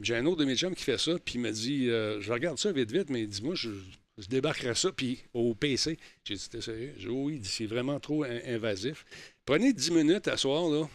J'ai 0.00 0.16
un 0.16 0.26
autre 0.26 0.38
de 0.38 0.44
mes 0.44 0.56
chums 0.56 0.74
qui 0.74 0.84
fait 0.84 0.98
ça, 0.98 1.12
puis 1.24 1.36
il 1.36 1.40
m'a 1.40 1.50
dit 1.50 1.88
euh, 1.88 2.20
Je 2.20 2.32
regarde 2.32 2.58
ça 2.58 2.72
vite, 2.72 2.90
vite, 2.92 3.08
mais 3.08 3.26
dis-moi, 3.26 3.54
je, 3.54 3.70
je 4.18 4.28
débarquerai 4.28 4.74
ça, 4.74 4.92
puis 4.92 5.22
au 5.32 5.54
PC. 5.54 5.98
J'ai 6.24 6.34
dit 6.34 6.48
T'es 6.50 6.60
sérieux? 6.60 6.92
J'ai 6.98 7.08
dit 7.08 7.14
Oui, 7.14 7.40
c'est 7.42 7.66
vraiment 7.66 7.98
trop 8.00 8.24
invasif. 8.24 9.06
Prenez 9.46 9.72
10 9.72 9.90
minutes 9.92 10.28
à 10.28 10.36
soir, 10.36 10.68
là. 10.68 10.88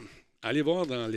Allez 0.44 0.62
voir 0.62 0.86
dans 0.86 1.12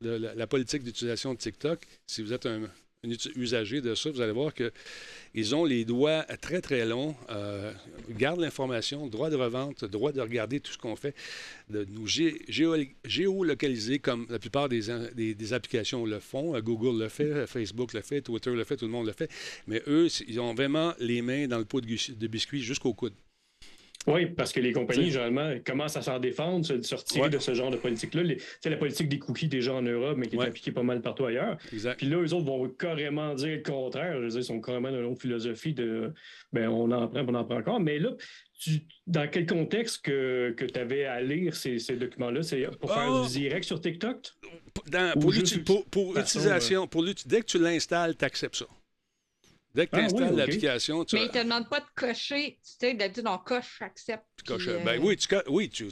la, 0.00 0.46
politique 0.46 0.82
d'utilisation 0.82 1.34
de 1.34 1.38
TikTok, 1.38 1.80
si 2.06 2.22
vous 2.22 2.32
êtes 2.32 2.46
un, 2.46 2.62
un 3.04 3.10
usager 3.36 3.80
de 3.80 3.94
ça, 3.94 4.10
vous 4.10 4.20
allez 4.20 4.32
voir 4.32 4.54
que 4.54 4.72
ils 5.36 5.54
ont 5.54 5.64
les 5.64 5.84
doigts 5.84 6.22
très, 6.40 6.60
très 6.60 6.86
longs, 6.86 7.16
euh, 7.30 7.72
gardent 8.10 8.40
l'information, 8.40 9.08
droit 9.08 9.30
de 9.30 9.36
revente, 9.36 9.84
droit 9.84 10.12
de 10.12 10.20
regarder 10.20 10.60
tout 10.60 10.72
ce 10.72 10.78
qu'on 10.78 10.94
fait, 10.94 11.14
de 11.70 11.84
nous 11.90 12.06
géolocaliser 12.06 13.98
comme 13.98 14.26
la 14.30 14.38
plupart 14.38 14.68
des, 14.68 15.52
applications 15.52 16.06
le 16.06 16.20
font. 16.20 16.58
Google 16.60 17.02
le 17.02 17.08
fait, 17.08 17.48
Facebook 17.48 17.94
le 17.94 18.02
fait, 18.02 18.20
Twitter 18.20 18.52
le 18.52 18.62
fait, 18.62 18.76
tout 18.76 18.86
le 18.86 18.92
monde 18.92 19.06
le 19.06 19.12
fait. 19.12 19.28
Mais 19.66 19.82
eux, 19.88 20.06
ils 20.28 20.40
ont 20.40 20.54
vraiment 20.54 20.94
les 21.00 21.20
mains 21.20 21.48
dans 21.48 21.58
le 21.58 21.64
pot 21.64 21.80
de 21.80 22.26
biscuit 22.28 22.62
jusqu'au 22.62 22.94
coude. 22.94 23.14
Oui, 24.06 24.26
parce 24.26 24.52
que 24.52 24.60
les 24.60 24.72
compagnies, 24.72 25.10
généralement, 25.10 25.54
commencent 25.64 25.96
à 25.96 26.02
s'en 26.02 26.18
défendre, 26.18 26.64
se 26.66 26.80
sortir 26.82 27.30
de 27.30 27.38
ce 27.38 27.54
genre 27.54 27.70
de 27.70 27.76
politique-là. 27.76 28.22
C'est 28.60 28.70
la 28.70 28.76
politique 28.76 29.08
des 29.08 29.18
cookies 29.18 29.48
déjà 29.48 29.74
en 29.74 29.82
Europe, 29.82 30.16
mais 30.18 30.26
qui 30.26 30.36
est 30.36 30.42
appliquée 30.42 30.72
pas 30.72 30.82
mal 30.82 31.00
partout 31.00 31.24
ailleurs. 31.24 31.56
Puis 31.68 32.06
là, 32.06 32.18
eux 32.18 32.34
autres 32.34 32.44
vont 32.44 32.68
carrément 32.68 33.34
dire 33.34 33.56
le 33.56 33.62
contraire. 33.62 34.16
Je 34.18 34.24
veux 34.24 34.28
dire, 34.28 34.40
ils 34.40 34.44
sont 34.44 34.60
carrément 34.60 34.90
dans 34.90 35.08
une 35.08 35.16
philosophie 35.16 35.72
de 35.72 36.12
ben, 36.52 36.68
on 36.68 36.90
en 36.90 37.08
prend, 37.08 37.24
on 37.26 37.34
en 37.34 37.44
prend 37.44 37.58
encore. 37.58 37.80
Mais 37.80 37.98
là, 37.98 38.10
dans 39.06 39.28
quel 39.28 39.46
contexte 39.46 40.04
que, 40.04 40.54
que 40.56 40.64
tu 40.64 40.78
avais 40.78 41.04
à 41.04 41.20
lire 41.20 41.54
ces, 41.54 41.78
documents-là? 41.96 42.42
C'est 42.42 42.66
pour 42.78 42.92
faire 42.92 43.08
oh! 43.10 43.24
du 43.24 43.32
direct 43.32 43.64
sur 43.64 43.80
TikTok? 43.80 44.18
pour, 45.20 45.32
l'utilisation, 45.32 46.86
pour 46.86 47.04
dès 47.04 47.40
que 47.40 47.46
tu 47.46 47.58
l'installes, 47.58 48.16
tu 48.16 48.24
acceptes 48.24 48.56
ça. 48.56 48.66
Dès 49.74 49.86
que 49.86 49.96
tu 49.96 50.02
ah 50.02 50.04
installes 50.04 50.36
l'application, 50.36 51.04
tu 51.04 51.16
Mais 51.16 51.22
ils 51.22 51.28
ne 51.28 51.32
te 51.32 51.38
demandent 51.38 51.68
pas 51.68 51.80
de 51.80 51.86
cocher. 51.96 52.58
Tu 52.62 52.70
sais, 52.78 52.94
d'habitude, 52.94 53.26
on 53.26 53.38
coche, 53.38 53.76
j'accepte. 53.80 54.24
Tu 54.36 54.44
coches. 54.44 54.68
Ben 54.84 55.00
oui, 55.02 55.16
tu, 55.16 55.28
oui, 55.48 55.68
tu, 55.68 55.84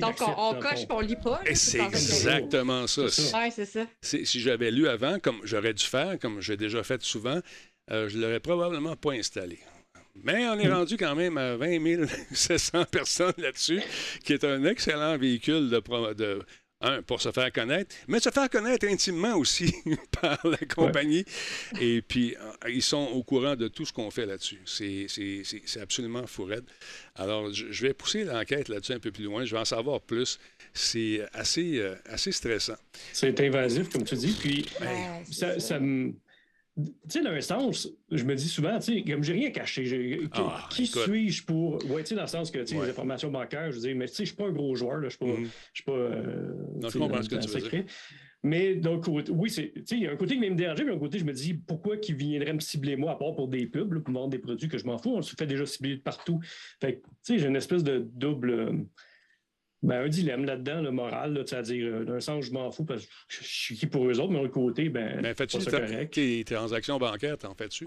Donc, 0.00 0.16
on, 0.20 0.54
coche, 0.54 0.86
on 0.88 1.00
lit 1.00 1.16
pas. 1.16 1.40
c'est 1.54 1.80
exactement 1.80 2.86
ça. 2.86 3.02
Oui, 3.02 3.50
c'est 3.50 3.66
ça. 3.66 3.86
Si 4.02 4.40
j'avais 4.40 4.70
lu 4.70 4.86
avant, 4.86 5.18
comme 5.18 5.40
j'aurais 5.42 5.74
dû 5.74 5.84
faire, 5.84 6.18
comme 6.20 6.40
j'ai 6.40 6.56
déjà 6.56 6.84
fait 6.84 7.02
souvent, 7.02 7.40
euh, 7.90 8.08
je 8.08 8.16
ne 8.16 8.22
l'aurais 8.22 8.40
probablement 8.40 8.94
pas 8.94 9.12
installé. 9.12 9.58
Mais 10.22 10.46
on 10.48 10.58
est 10.58 10.68
hmm. 10.68 10.72
rendu 10.72 10.96
quand 10.96 11.14
même 11.14 11.38
à 11.38 11.56
20 11.56 12.06
700 12.32 12.84
personnes 12.90 13.34
là-dessus, 13.38 13.80
qui 14.24 14.32
est 14.32 14.44
un 14.44 14.64
excellent 14.64 15.16
véhicule 15.16 15.70
de, 15.70 16.14
de 16.14 16.42
un, 16.80 17.02
pour 17.02 17.20
se 17.20 17.30
faire 17.30 17.52
connaître, 17.52 17.94
mais 18.08 18.20
se 18.20 18.30
faire 18.30 18.48
connaître 18.48 18.86
intimement 18.86 19.36
aussi 19.36 19.74
par 20.20 20.38
la 20.46 20.58
compagnie. 20.58 21.24
Et 21.80 22.02
puis, 22.02 22.36
euh, 22.36 22.70
ils 22.70 22.82
sont 22.82 23.08
au 23.12 23.22
courant 23.22 23.56
de 23.56 23.68
tout 23.68 23.84
ce 23.84 23.92
qu'on 23.92 24.10
fait 24.10 24.26
là-dessus. 24.26 24.60
C'est 24.66 25.80
absolument 25.80 26.26
fou 26.26 26.48
Alors, 27.16 27.52
je, 27.52 27.82
vais 27.82 27.92
pousser 27.92 28.24
l'enquête 28.24 28.68
là-dessus 28.68 28.92
un 28.92 28.98
peu 28.98 29.10
plus 29.10 29.24
loin. 29.24 29.44
Je 29.44 29.54
vais 29.54 29.60
en 29.60 29.64
savoir 29.64 30.00
plus. 30.00 30.38
C'est 30.72 31.22
assez, 31.32 31.78
euh, 31.78 31.94
assez 32.06 32.32
stressant. 32.32 32.76
C'est 33.12 33.38
invasif, 33.40 33.88
comme 33.90 34.04
tu 34.04 34.14
dis. 34.14 34.36
Puis, 34.40 34.66
ça, 35.30 35.58
ça 35.60 35.78
me 35.78 36.14
tu 36.84 36.92
sais, 37.08 37.22
dans 37.22 37.30
un 37.30 37.40
sens, 37.40 37.88
je 38.10 38.24
me 38.24 38.34
dis 38.34 38.48
souvent, 38.48 38.78
tu 38.78 38.94
sais, 38.94 39.02
comme 39.02 39.22
j'ai 39.22 39.32
rien 39.32 39.50
caché, 39.50 40.28
ah, 40.32 40.68
qui 40.70 40.86
suis-je 40.86 41.44
pour. 41.44 41.74
Ouais, 41.90 42.02
tu 42.02 42.10
sais, 42.10 42.14
dans 42.14 42.22
le 42.22 42.26
sens 42.28 42.50
que, 42.50 42.58
tu 42.60 42.74
sais, 42.74 42.82
les 42.82 42.90
informations 42.90 43.30
bancaires, 43.30 43.72
je 43.72 43.78
dire, 43.78 43.96
mais 43.96 44.06
tu 44.06 44.14
sais, 44.14 44.24
je 44.24 44.28
suis 44.28 44.36
pas 44.36 44.46
un 44.46 44.52
gros 44.52 44.74
joueur, 44.74 44.98
là, 44.98 45.08
je 45.08 45.16
suis 45.16 45.18
pas. 45.18 45.26
Mm-hmm. 45.26 45.48
Je 45.72 45.82
suis 45.82 45.84
pas. 45.84 45.92
Euh, 45.92 46.54
non, 46.80 46.88
je 46.88 46.98
comprends 46.98 47.22
ce 47.22 47.28
que 47.28 47.36
tu 47.36 47.48
veux 47.48 47.68
dire. 47.68 47.84
Mais 48.42 48.74
donc, 48.74 49.06
oui, 49.06 49.50
tu 49.50 49.72
sais, 49.84 49.96
il 49.96 50.02
y 50.02 50.06
a 50.06 50.12
un 50.12 50.16
côté 50.16 50.34
qui 50.34 50.40
vient 50.40 50.50
me 50.50 50.56
déranger, 50.56 50.84
mais 50.84 50.92
un 50.92 50.98
côté, 50.98 51.18
je 51.18 51.24
me 51.24 51.32
dis, 51.32 51.54
pourquoi 51.54 51.98
qu'ils 51.98 52.14
viendraient 52.14 52.54
me 52.54 52.60
cibler 52.60 52.96
moi, 52.96 53.12
à 53.12 53.16
part 53.16 53.34
pour 53.34 53.48
des 53.48 53.66
pubs, 53.66 54.02
pour 54.02 54.14
vendre 54.14 54.30
des 54.30 54.38
produits 54.38 54.68
que 54.68 54.78
je 54.78 54.86
m'en 54.86 54.96
fous, 54.96 55.14
on 55.14 55.22
se 55.22 55.34
fait 55.36 55.46
déjà 55.46 55.66
cibler 55.66 55.96
de 55.96 56.00
partout. 56.00 56.40
Fait 56.80 57.02
tu 57.02 57.10
sais, 57.22 57.38
j'ai 57.38 57.48
une 57.48 57.56
espèce 57.56 57.84
de 57.84 58.08
double. 58.14 58.50
Euh, 58.50 58.72
ben, 59.82 60.04
un 60.04 60.08
dilemme 60.08 60.44
là-dedans, 60.44 60.82
le 60.82 60.90
moral, 60.90 61.42
c'est-à-dire, 61.46 61.86
euh, 61.86 62.04
d'un 62.04 62.20
sens, 62.20 62.44
je 62.44 62.52
m'en 62.52 62.70
fous 62.70 62.84
parce 62.84 63.06
que 63.06 63.12
je 63.28 63.44
suis 63.44 63.76
qui 63.76 63.86
pour 63.86 64.06
eux 64.06 64.20
autres, 64.20 64.32
mais 64.32 64.42
de 64.42 64.48
côté, 64.48 64.90
ben. 64.90 65.22
Ben, 65.22 65.34
fais-tu 65.34 65.58
tes 66.10 66.44
transactions 66.44 66.98
bancaires, 66.98 67.38
t'en 67.38 67.54
fais-tu? 67.54 67.86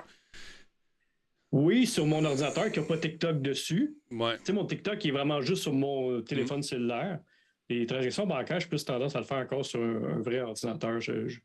Oui, 1.51 1.86
sur 1.86 2.08
mon 2.08 2.25
ordinateur 2.25 2.71
qui 2.71 2.79
n'a 2.79 2.86
pas 2.86 2.97
TikTok 2.97 3.41
dessus. 3.43 3.95
Ouais. 4.10 4.38
Tu 4.38 4.45
sais, 4.45 4.53
mon 4.53 4.65
TikTok 4.65 5.06
est 5.06 5.12
vraiment 5.12 5.39
juste 5.41 5.62
sur 5.62 5.73
mon 5.73 6.12
euh, 6.12 6.21
téléphone 6.21 6.60
mm. 6.60 6.63
cellulaire. 6.63 7.19
Les 7.69 7.86
transactions 7.86 8.25
bancaires, 8.25 8.60
j'ai 8.60 8.67
plus 8.67 8.84
tendance 8.84 9.15
à 9.15 9.19
le 9.19 9.25
faire 9.25 9.38
encore 9.38 9.63
sur 9.63 9.79
un, 9.79 10.19
vrai 10.19 10.41
ordinateur. 10.41 10.99
Je 10.99 11.38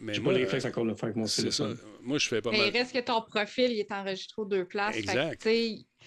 n'ai 0.00 0.20
pas 0.20 0.32
les 0.32 0.44
réflexes 0.44 0.64
encore 0.64 0.84
de 0.84 0.90
le 0.90 0.94
faire 0.94 1.06
avec 1.06 1.16
mon 1.16 1.26
téléphone. 1.26 1.76
Ça. 1.76 1.82
Moi, 2.00 2.18
je 2.18 2.28
fais 2.28 2.40
pas 2.40 2.50
Mais 2.50 2.58
mal. 2.58 2.68
il 2.68 2.78
reste 2.78 2.92
que 2.92 3.00
ton 3.00 3.20
profil 3.22 3.72
il 3.72 3.80
est 3.80 3.92
enregistré 3.92 4.40
aux 4.40 4.46
deux 4.46 4.64
places. 4.64 4.96
Exact. 4.96 5.46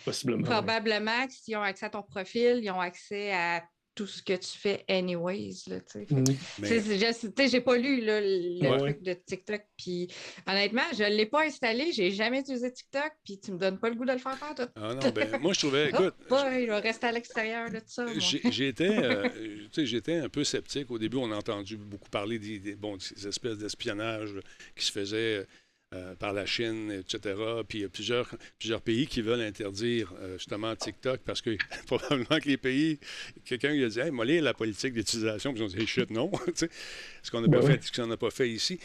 Possiblement. 0.05 0.43
Probablement 0.43 1.27
que 1.27 1.33
s'ils 1.33 1.55
ont 1.55 1.61
accès 1.61 1.85
à 1.85 1.89
ton 1.89 2.01
profil, 2.01 2.61
ils 2.63 2.71
ont 2.71 2.79
accès 2.79 3.31
à 3.31 3.61
tout 3.95 4.07
ce 4.07 4.21
que 4.21 4.33
tu 4.33 4.57
fais 4.57 4.83
anyways. 4.89 5.53
Là, 5.67 5.77
sais. 5.85 7.47
J'ai 7.47 7.61
pas 7.61 7.77
lu 7.77 8.01
le 8.03 8.77
truc 8.79 9.03
de 9.03 9.13
TikTok. 9.13 9.61
Puis 9.77 10.07
honnêtement, 10.47 10.83
je 10.97 11.03
ne 11.03 11.09
l'ai 11.09 11.25
pas 11.25 11.45
installé. 11.45 11.91
J'ai 11.91 12.11
jamais 12.11 12.39
utilisé 12.39 12.71
TikTok. 12.71 13.11
Puis 13.23 13.39
tu 13.39 13.51
me 13.51 13.57
donnes 13.57 13.79
pas 13.79 13.89
le 13.89 13.95
goût 13.95 14.05
de 14.05 14.13
le 14.13 14.17
faire 14.17 14.37
faire 14.37 14.55
tout. 14.55 14.71
Ah 14.75 14.93
non, 14.95 15.09
ben, 15.11 15.39
moi 15.39 15.53
je 15.53 15.59
trouvais. 15.59 15.89
Écoute. 15.93 16.15
il 16.29 16.67
va 16.67 16.79
rester 16.79 17.07
à 17.07 17.11
l'extérieur 17.11 17.69
de 17.69 17.79
tout 17.79 17.85
ça. 17.87 18.05
J'étais 18.19 18.89
euh, 18.89 20.23
un 20.23 20.29
peu 20.29 20.43
sceptique. 20.43 20.89
Au 20.89 20.97
début, 20.97 21.17
on 21.17 21.31
a 21.31 21.35
entendu 21.35 21.77
beaucoup 21.77 22.09
parler 22.09 22.39
des, 22.39 22.75
bon, 22.75 22.97
des 22.97 23.27
espèces 23.27 23.57
d'espionnage 23.57 24.35
qui 24.75 24.85
se 24.85 24.91
faisaient 24.91 25.45
euh, 25.93 26.15
par 26.15 26.33
la 26.33 26.45
Chine, 26.45 26.91
etc. 26.91 27.35
Puis 27.67 27.79
il 27.79 27.81
y 27.81 27.85
a 27.85 27.89
plusieurs, 27.89 28.29
plusieurs 28.57 28.81
pays 28.81 29.07
qui 29.07 29.21
veulent 29.21 29.41
interdire 29.41 30.13
euh, 30.21 30.37
justement 30.37 30.75
TikTok 30.75 31.21
parce 31.25 31.41
que 31.41 31.55
probablement 31.87 32.39
que 32.39 32.49
les 32.49 32.57
pays, 32.57 32.99
quelqu'un 33.45 33.71
lui 33.73 33.83
a 33.83 33.89
dit 33.89 33.99
Hey, 33.99 34.11
moi, 34.11 34.25
la 34.25 34.53
politique 34.53 34.93
d'utilisation, 34.93 35.53
puis 35.53 35.61
ils 35.61 35.65
ont 35.65 35.67
dit 35.67 35.87
Chut, 35.87 36.09
non. 36.09 36.31
ce 36.55 37.31
qu'on 37.31 37.41
n'a 37.41 37.47
pas, 37.47 37.65
ben 37.65 37.79
fait, 37.79 38.17
pas 38.17 38.31
fait 38.31 38.49
ici. 38.49 38.79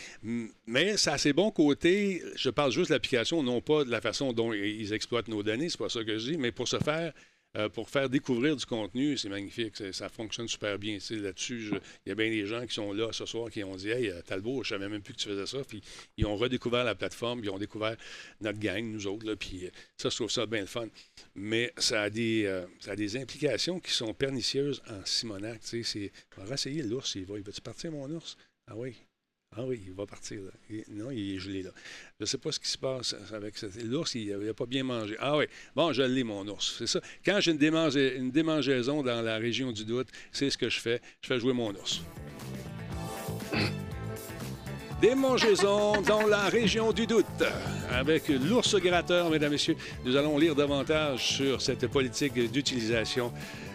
Mais 0.66 0.96
ça 0.96 1.14
a 1.14 1.18
ses 1.18 1.32
bons 1.32 1.50
côtés. 1.50 2.22
Je 2.36 2.50
parle 2.50 2.72
juste 2.72 2.90
de 2.90 2.94
l'application, 2.94 3.42
non 3.42 3.60
pas 3.60 3.84
de 3.84 3.90
la 3.90 4.00
façon 4.00 4.32
dont 4.32 4.52
ils 4.52 4.92
exploitent 4.92 5.28
nos 5.28 5.42
données, 5.42 5.68
c'est 5.68 5.78
pas 5.78 5.88
ça 5.88 6.04
que 6.04 6.18
je 6.18 6.32
dis, 6.32 6.36
mais 6.36 6.52
pour 6.52 6.68
se 6.68 6.78
faire 6.78 7.12
euh, 7.56 7.68
pour 7.68 7.88
faire 7.88 8.10
découvrir 8.10 8.56
du 8.56 8.66
contenu, 8.66 9.16
c'est 9.16 9.30
magnifique. 9.30 9.76
Ça 9.92 10.08
fonctionne 10.08 10.48
super 10.48 10.78
bien. 10.78 10.98
Là-dessus, 11.10 11.70
il 12.04 12.08
y 12.10 12.12
a 12.12 12.14
bien 12.14 12.30
des 12.30 12.46
gens 12.46 12.66
qui 12.66 12.74
sont 12.74 12.92
là 12.92 13.10
ce 13.12 13.24
soir 13.24 13.50
qui 13.50 13.64
ont 13.64 13.74
dit 13.74 13.88
Hey, 13.88 14.10
euh, 14.10 14.20
Talbot, 14.22 14.62
je 14.64 14.74
ne 14.74 14.78
savais 14.78 14.90
même 14.90 15.02
plus 15.02 15.14
que 15.14 15.18
tu 15.18 15.28
faisais 15.28 15.46
ça. 15.46 15.64
Puis 15.64 15.80
ils 16.16 16.26
ont 16.26 16.36
redécouvert 16.36 16.84
la 16.84 16.94
plateforme, 16.94 17.40
ils 17.42 17.50
ont 17.50 17.58
découvert 17.58 17.96
notre 18.40 18.58
gang, 18.58 18.84
nous 18.84 19.06
autres. 19.06 19.34
Puis 19.34 19.66
euh, 19.66 19.70
ça, 19.96 20.10
je 20.10 20.16
trouve 20.16 20.30
ça 20.30 20.44
bien 20.46 20.60
le 20.60 20.66
fun. 20.66 20.88
Mais 21.34 21.72
ça 21.78 22.02
a 22.02 22.10
des, 22.10 22.64
ça 22.80 22.92
a 22.92 22.96
des 22.96 23.16
implications 23.16 23.80
qui 23.80 23.92
sont 23.92 24.12
pernicieuses 24.12 24.82
en 24.88 25.04
Simonac. 25.04 25.60
On 26.36 26.44
va 26.44 26.56
l'ours. 26.84 27.14
Il 27.14 27.24
va, 27.24 27.38
il 27.38 27.42
va-tu 27.42 27.60
partir, 27.60 27.92
mon 27.92 28.10
ours? 28.10 28.36
Ah 28.66 28.76
oui. 28.76 29.07
Ah 29.56 29.62
oui, 29.64 29.80
il 29.86 29.92
va 29.92 30.06
partir. 30.06 30.40
Là. 30.42 30.50
non, 30.90 31.10
il 31.10 31.34
est 31.34 31.38
gelé 31.38 31.62
là. 31.62 31.70
Je 32.18 32.24
ne 32.24 32.26
sais 32.26 32.38
pas 32.38 32.52
ce 32.52 32.60
qui 32.60 32.68
se 32.68 32.76
passe 32.78 33.14
avec 33.32 33.54
l'ours. 33.84 34.14
Il 34.14 34.36
n'a 34.36 34.54
pas 34.54 34.66
bien 34.66 34.84
mangé. 34.84 35.16
Ah 35.18 35.36
oui. 35.36 35.46
Bon, 35.74 35.92
je 35.92 36.02
l'ai, 36.02 36.22
mon 36.22 36.46
ours. 36.46 36.76
C'est 36.78 36.86
ça. 36.86 37.00
Quand 37.24 37.40
j'ai 37.40 37.52
une, 37.52 37.62
une 38.16 38.30
démangeaison 38.30 39.02
dans 39.02 39.22
la 39.22 39.38
région 39.38 39.72
du 39.72 39.84
doute, 39.84 40.08
c'est 40.32 40.50
ce 40.50 40.58
que 40.58 40.68
je 40.68 40.78
fais. 40.78 41.00
Je 41.22 41.28
fais 41.28 41.40
jouer 41.40 41.54
mon 41.54 41.70
ours. 41.74 42.02
Démangeaison 45.00 46.02
dans 46.02 46.26
la 46.26 46.48
région 46.48 46.92
du 46.92 47.06
doute. 47.06 47.24
Avec 47.90 48.28
l'ours 48.28 48.74
gratteur, 48.76 49.30
mesdames, 49.30 49.52
et 49.52 49.54
messieurs, 49.54 49.76
nous 50.04 50.16
allons 50.16 50.36
lire 50.36 50.56
davantage 50.56 51.36
sur 51.36 51.62
cette 51.62 51.86
politique 51.86 52.34
d'utilisation 52.50 53.32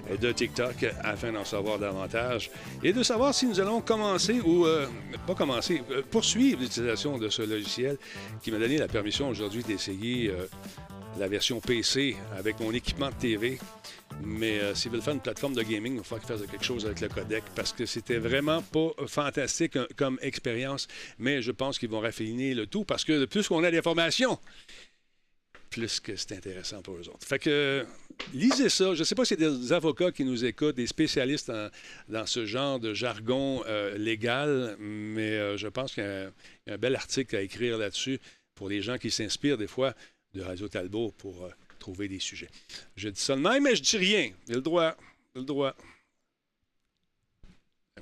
de 0.09 0.31
TikTok 0.31 0.85
afin 1.03 1.31
d'en 1.31 1.45
savoir 1.45 1.79
davantage 1.79 2.51
et 2.83 2.93
de 2.93 3.03
savoir 3.03 3.33
si 3.33 3.47
nous 3.47 3.59
allons 3.59 3.81
commencer 3.81 4.41
ou 4.41 4.65
euh, 4.65 4.87
pas 5.25 5.35
commencer, 5.35 5.81
euh, 5.91 6.01
poursuivre 6.09 6.61
l'utilisation 6.61 7.17
de 7.17 7.29
ce 7.29 7.41
logiciel 7.41 7.97
qui 8.41 8.51
m'a 8.51 8.59
donné 8.59 8.77
la 8.77 8.87
permission 8.87 9.29
aujourd'hui 9.29 9.63
d'essayer 9.63 10.29
euh, 10.29 10.47
la 11.17 11.27
version 11.27 11.59
PC 11.59 12.15
avec 12.37 12.59
mon 12.59 12.71
équipement 12.71 13.09
de 13.09 13.15
TV. 13.15 13.59
Mais 14.23 14.59
s'ils 14.75 14.91
veulent 14.91 15.01
faire 15.01 15.15
une 15.15 15.19
plateforme 15.19 15.55
de 15.55 15.63
gaming, 15.63 15.93
il 15.93 15.97
va 15.97 16.03
falloir 16.03 16.25
qu'ils 16.25 16.37
fassent 16.37 16.51
quelque 16.51 16.65
chose 16.65 16.85
avec 16.85 17.01
le 17.01 17.09
codec 17.09 17.43
parce 17.55 17.73
que 17.73 17.85
c'était 17.85 18.17
vraiment 18.17 18.61
pas 18.61 18.89
fantastique 19.07 19.77
comme 19.95 20.19
expérience. 20.21 20.87
Mais 21.17 21.41
je 21.41 21.51
pense 21.51 21.79
qu'ils 21.79 21.89
vont 21.89 21.99
raffiner 21.99 22.53
le 22.53 22.67
tout 22.67 22.83
parce 22.83 23.03
que 23.03 23.25
plus 23.25 23.47
qu'on 23.47 23.63
a 23.63 23.71
d'informations, 23.71 24.37
plus 25.73 25.99
que 25.99 26.15
c'est 26.15 26.33
intéressant 26.33 26.83
pour 26.83 26.95
eux 26.95 27.09
autres. 27.09 27.25
Fait 27.25 27.39
que 27.39 27.85
lisez 28.33 28.69
ça. 28.69 28.93
Je 28.93 28.99
ne 28.99 29.03
sais 29.03 29.15
pas 29.15 29.25
si 29.25 29.29
c'est 29.29 29.39
des 29.39 29.73
avocats 29.73 30.11
qui 30.11 30.23
nous 30.23 30.45
écoutent, 30.45 30.75
des 30.75 30.85
spécialistes 30.85 31.51
dans 32.07 32.25
ce 32.27 32.45
genre 32.45 32.79
de 32.79 32.93
jargon 32.93 33.63
euh, 33.65 33.97
légal, 33.97 34.75
mais 34.79 35.31
euh, 35.31 35.57
je 35.57 35.67
pense 35.67 35.95
qu'il 35.95 36.03
y, 36.03 36.69
a 36.69 36.73
un 36.73 36.77
bel 36.77 36.95
article 36.95 37.35
à 37.35 37.41
écrire 37.41 37.79
là-dessus 37.79 38.19
pour 38.53 38.69
les 38.69 38.83
gens 38.83 38.99
qui 38.99 39.09
s'inspirent 39.09 39.57
des 39.57 39.67
fois 39.67 39.95
de 40.35 40.41
Radio 40.41 40.67
Talbot 40.67 41.11
pour 41.17 41.45
euh, 41.45 41.49
trouver 41.79 42.07
des 42.07 42.19
sujets. 42.19 42.49
Je 42.95 43.09
dis 43.09 43.19
ça 43.19 43.35
de 43.35 43.41
même, 43.41 43.63
mais 43.63 43.75
je 43.75 43.81
dis 43.81 43.97
rien. 43.97 44.29
Il 44.47 44.53
a 44.53 44.55
le 44.57 44.61
droit. 44.61 44.95
Il 45.33 45.39
a 45.39 45.41
le 45.41 45.45
droit. 45.45 45.75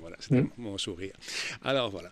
Voilà, 0.00 0.16
c'était 0.20 0.44
mon 0.56 0.78
sourire. 0.78 1.12
Alors 1.62 1.90
voilà. 1.90 2.10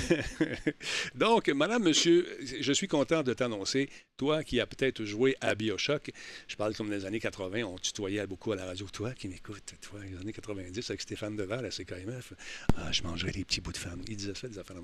Donc, 1.14 1.48
madame, 1.48 1.82
monsieur, 1.82 2.26
je 2.60 2.72
suis 2.74 2.88
content 2.88 3.22
de 3.22 3.32
t'annoncer, 3.32 3.88
toi 4.18 4.44
qui 4.44 4.60
as 4.60 4.66
peut-être 4.66 5.02
joué 5.04 5.34
à 5.40 5.54
Bioshock, 5.54 6.10
je 6.46 6.56
parle 6.56 6.74
comme 6.74 6.90
des 6.90 7.06
années 7.06 7.18
80, 7.18 7.62
on 7.62 7.78
tutoyait 7.78 8.26
beaucoup 8.26 8.52
à 8.52 8.56
la 8.56 8.66
radio, 8.66 8.86
toi 8.92 9.12
qui 9.12 9.28
m'écoutes, 9.28 9.74
toi, 9.80 10.00
les 10.04 10.18
années 10.18 10.32
90 10.32 10.90
avec 10.90 11.00
Stéphane 11.00 11.36
Deval 11.36 11.64
à 11.64 11.70
CKMF, 11.70 12.34
ah, 12.76 12.92
je 12.92 13.02
mangerais 13.02 13.32
des 13.32 13.44
petits 13.44 13.62
bouts 13.62 13.72
de 13.72 13.78
femmes. 13.78 14.02
Il 14.08 14.16
disait 14.16 14.34
ça, 14.34 14.48
des 14.48 14.58
affaires 14.58 14.76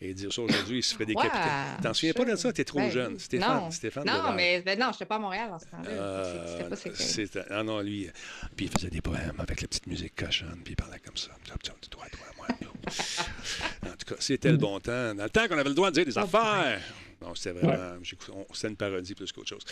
Et 0.00 0.12
dire 0.12 0.32
ça 0.32 0.42
aujourd'hui, 0.42 0.78
il 0.78 0.82
se 0.82 0.92
ferait 0.92 1.06
décapiter. 1.06 1.38
Ouais, 1.38 1.82
T'en 1.82 1.94
souviens 1.94 2.14
pas 2.14 2.24
de 2.24 2.34
ça? 2.34 2.52
T'es 2.52 2.64
trop 2.64 2.80
ben, 2.80 2.90
jeune. 2.90 3.18
Stéphane, 3.20 3.62
non, 3.62 3.70
Stéphane 3.70 4.06
non 4.06 4.32
mais 4.34 4.60
ben 4.62 4.78
non, 4.78 4.90
j'étais 4.92 5.06
pas 5.06 5.16
à 5.16 5.20
Montréal 5.20 5.50
en 5.52 5.58
ce 5.60 5.66
temps-là. 5.66 6.68
pas 6.68 6.76
Ah 7.50 7.62
non, 7.62 7.80
lui, 7.80 8.08
puis 8.56 8.66
il 8.66 8.72
faisait 8.72 8.90
des 8.90 9.00
poèmes 9.00 9.38
avec 9.38 9.60
la 9.60 9.68
petite 9.68 9.86
musique 9.86 10.16
cochonne, 10.16 10.60
puis 10.64 10.72
il 10.72 10.76
parlait 10.76 10.98
comme 10.98 11.16
ça. 11.16 11.30
En 13.84 13.96
tout 13.96 14.14
cas, 14.14 14.16
c'était 14.18 14.50
le 14.50 14.58
bon 14.58 14.78
temps. 14.80 15.14
Dans 15.14 15.24
le 15.24 15.30
temps 15.30 15.46
qu'on 15.48 15.58
avait 15.58 15.68
le 15.68 15.74
droit 15.74 15.90
de 15.90 15.94
dire 15.94 16.04
des 16.04 16.18
affaires. 16.18 16.80
Non, 17.22 17.34
c'était 17.34 17.58
vraiment. 17.58 17.98
C'était 18.52 18.68
une 18.68 18.76
parodie 18.76 19.14
plus 19.14 19.32
qu'autre 19.32 19.48
chose. 19.48 19.64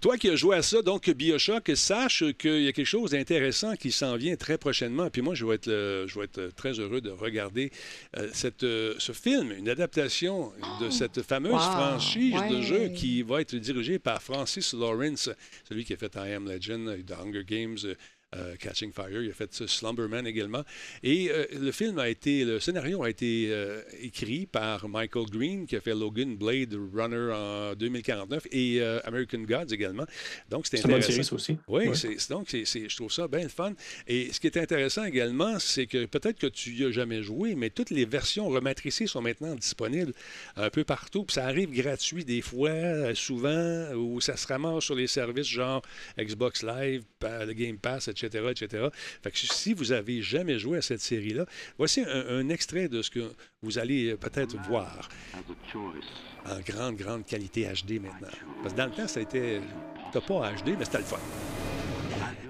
Toi 0.00 0.16
qui 0.16 0.30
as 0.30 0.36
joué 0.36 0.56
à 0.56 0.62
ça, 0.62 0.80
donc 0.80 1.08
Bioshock, 1.10 1.70
sache 1.74 2.24
qu'il 2.38 2.62
y 2.62 2.68
a 2.68 2.72
quelque 2.72 2.86
chose 2.86 3.10
d'intéressant 3.10 3.76
qui 3.76 3.92
s'en 3.92 4.16
vient 4.16 4.36
très 4.36 4.56
prochainement. 4.56 5.10
Puis 5.10 5.20
moi, 5.20 5.34
je 5.34 5.44
vais 5.44 5.56
être, 5.56 5.68
je 6.06 6.18
vais 6.18 6.24
être 6.24 6.48
très 6.56 6.72
heureux 6.80 7.00
de 7.00 7.10
regarder 7.10 7.70
euh, 8.16 8.30
cette, 8.32 8.62
euh, 8.62 8.94
ce 8.98 9.12
film, 9.12 9.52
une 9.52 9.68
adaptation 9.68 10.50
de 10.80 10.86
oh! 10.86 10.90
cette 10.90 11.22
fameuse 11.22 11.52
franchise 11.52 12.40
de 12.50 12.62
jeu 12.62 12.88
qui 12.88 13.22
va 13.22 13.42
être 13.42 13.54
dirigée 13.54 13.98
par 13.98 14.22
Francis 14.22 14.72
Lawrence, 14.72 15.28
celui 15.68 15.84
qui 15.84 15.92
a 15.92 15.96
fait 15.96 16.14
I 16.16 16.32
Am 16.32 16.48
Legend, 16.48 17.04
The 17.06 17.12
Hunger 17.12 17.44
Games. 17.44 17.78
Euh, 18.36 18.56
Catching 18.56 18.92
Fire. 18.92 19.22
Il 19.22 19.30
a 19.30 19.32
fait 19.32 19.50
Slumberman 19.66 20.26
également. 20.26 20.62
Et 21.02 21.30
euh, 21.30 21.46
le 21.58 21.72
film 21.72 21.98
a 21.98 22.10
été, 22.10 22.44
le 22.44 22.60
scénario 22.60 23.02
a 23.02 23.08
été 23.08 23.48
euh, 23.48 23.80
écrit 24.02 24.44
par 24.44 24.86
Michael 24.86 25.24
Green, 25.30 25.66
qui 25.66 25.76
a 25.76 25.80
fait 25.80 25.94
Logan 25.94 26.36
Blade 26.36 26.76
Runner 26.92 27.32
en 27.32 27.74
2049 27.74 28.48
et 28.52 28.82
American 29.04 29.38
Gods 29.38 29.72
également. 29.72 30.04
Donc, 30.50 30.66
c'était 30.66 30.84
intéressant. 30.84 31.36
aussi. 31.36 31.56
Oui, 31.68 31.86
donc 32.28 32.48
je 32.50 32.96
trouve 32.96 33.10
ça 33.10 33.28
bien 33.28 33.44
le 33.44 33.48
fun. 33.48 33.72
Et 34.06 34.30
ce 34.30 34.40
qui 34.40 34.46
est 34.46 34.58
intéressant 34.58 35.04
également, 35.04 35.58
c'est 35.58 35.86
que 35.86 36.04
peut-être 36.04 36.38
que 36.38 36.48
tu 36.48 36.74
n'y 36.74 36.84
as 36.84 36.90
jamais 36.90 37.22
joué, 37.22 37.54
mais 37.54 37.70
toutes 37.70 37.90
les 37.90 38.04
versions 38.04 38.48
rematricées 38.48 39.06
sont 39.06 39.22
maintenant 39.22 39.54
disponibles 39.54 40.12
un 40.56 40.68
peu 40.68 40.84
partout. 40.84 41.24
Puis 41.24 41.34
ça 41.36 41.46
arrive 41.46 41.70
gratuit 41.70 42.26
des 42.26 42.42
fois, 42.42 43.14
souvent, 43.14 43.90
ou 43.94 44.20
ça 44.20 44.36
se 44.36 44.46
ramasse 44.46 44.84
sur 44.84 44.94
les 44.94 45.06
services 45.06 45.48
genre 45.48 45.80
Xbox 46.18 46.62
Live, 46.62 47.04
le 47.22 47.52
Game 47.54 47.78
Pass, 47.78 48.08
etc 48.08 48.17
etc., 48.22 48.46
etc. 48.50 48.88
Fait 49.22 49.30
que 49.30 49.38
si 49.38 49.74
vous 49.74 49.92
avez 49.92 50.22
jamais 50.22 50.58
joué 50.58 50.78
à 50.78 50.82
cette 50.82 51.00
série-là, 51.00 51.46
voici 51.76 52.04
un, 52.06 52.48
extrait 52.48 52.88
de 52.88 53.02
ce 53.02 53.10
que 53.10 53.30
vous 53.62 53.78
allez 53.78 54.16
peut-être 54.16 54.56
voir 54.68 55.08
en 56.46 56.60
grande, 56.60 56.96
grande 56.96 57.26
qualité 57.26 57.64
HD 57.64 58.00
maintenant. 58.00 58.28
Parce 58.62 58.72
que 58.72 58.78
dans 58.78 58.86
le 58.86 58.92
temps, 58.92 59.08
ça 59.08 59.20
a 59.20 59.22
été... 59.22 59.60
pas 60.12 60.20
HD, 60.20 60.76
mais 60.78 60.84
c'était 60.84 60.98
le 60.98 61.04
fun. 61.04 61.18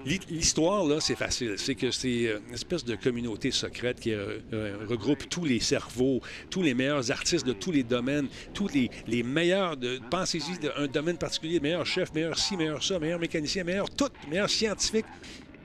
L'histoire, 0.05 0.85
là, 0.85 0.99
c'est 0.99 1.15
facile. 1.15 1.55
C'est 1.57 1.75
que 1.75 1.91
c'est 1.91 2.37
une 2.47 2.53
espèce 2.53 2.85
de 2.85 2.95
communauté 2.95 3.51
secrète 3.51 3.99
qui 3.99 4.13
euh, 4.13 4.39
euh, 4.53 4.77
regroupe 4.87 5.27
tous 5.29 5.43
les 5.43 5.59
cerveaux, 5.59 6.21
tous 6.49 6.61
les 6.61 6.73
meilleurs 6.73 7.11
artistes 7.11 7.45
de 7.45 7.53
tous 7.53 7.71
les 7.71 7.83
domaines, 7.83 8.27
tous 8.53 8.69
les, 8.69 8.89
les 9.07 9.23
meilleurs 9.23 9.75
de. 9.75 9.99
Pensez-y 10.09 10.57
d'un 10.59 10.87
domaine 10.87 11.17
particulier, 11.17 11.59
meilleur 11.59 11.85
chef, 11.85 12.13
meilleur 12.13 12.37
ci, 12.39 12.55
meilleur 12.55 12.81
ça, 12.83 12.97
meilleur 12.97 13.19
mécanicien, 13.19 13.63
meilleur 13.63 13.89
tout, 13.89 14.09
meilleur 14.29 14.49
scientifique 14.49 15.05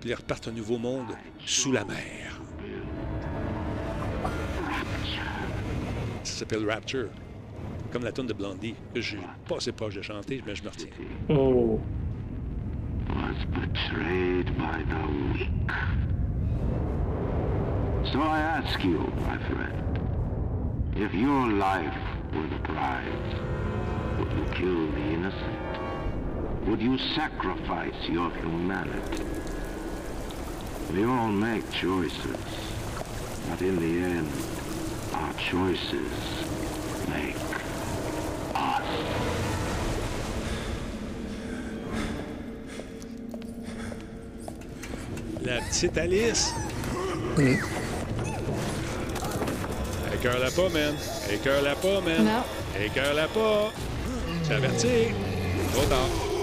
puis 0.05 0.11
ils 0.11 0.17
repartent 0.17 0.49
un 0.49 0.53
nouveau 0.53 0.77
monde 0.77 1.17
sous 1.47 1.73
la 1.73 1.83
mer. 1.87 2.39
Ça 6.23 6.41
s'appelle 6.41 6.69
Rapture. 6.69 7.09
Comme 7.91 8.05
la 8.05 8.13
tune 8.13 8.27
de 8.27 8.35
Blondie, 8.35 8.75
que 8.93 9.01
j'ai 9.01 9.17
pas 9.49 9.57
assez 9.57 9.73
proche 9.73 9.95
de 9.95 10.03
chanter, 10.03 10.43
mais 10.47 10.55
je 10.55 10.63
me 10.63 10.69
retiens. 10.69 10.91
Oh. 11.31 11.81
Was 13.17 13.47
betrayed 13.47 14.55
by 14.59 14.85
the 14.91 15.39
weak. 15.39 15.73
So 18.13 18.21
I 18.21 18.41
ask 18.41 18.85
you, 18.85 19.11
my 19.27 19.39
friend, 19.49 19.99
if 20.97 21.15
your 21.15 21.49
life 21.49 21.97
were 22.35 22.47
the 22.49 22.63
prize, 22.63 23.39
would 24.19 24.31
you 24.33 24.45
kill 24.53 24.87
the 24.87 25.15
innocent? 25.15 25.65
Would 26.67 26.83
you 26.83 26.99
sacrifice 27.15 28.07
your 28.07 28.31
humanity? 28.33 29.34
We 30.93 31.05
all 31.05 31.29
make 31.29 31.69
choices, 31.73 32.37
but 33.49 33.61
in 33.61 33.77
the 33.77 34.05
end, 34.05 34.29
our 35.13 35.33
choices 35.35 36.13
make 37.09 37.37
us. 38.55 38.87
La 45.43 45.61
petite 45.61 45.99
Alice. 45.99 46.53
Oui. 47.37 47.59
Écœure-la 50.15 50.51
pas, 50.51 50.69
man. 50.69 50.95
Écœure-la 51.31 51.75
pas, 51.75 52.01
man. 52.01 52.25
Non. 52.25 52.45
Écœure-la 52.81 53.29
pas. 53.29 53.73
C'est 54.45 54.55
averti. 54.55 55.13
Trop 55.73 55.85
tard. 55.87 56.34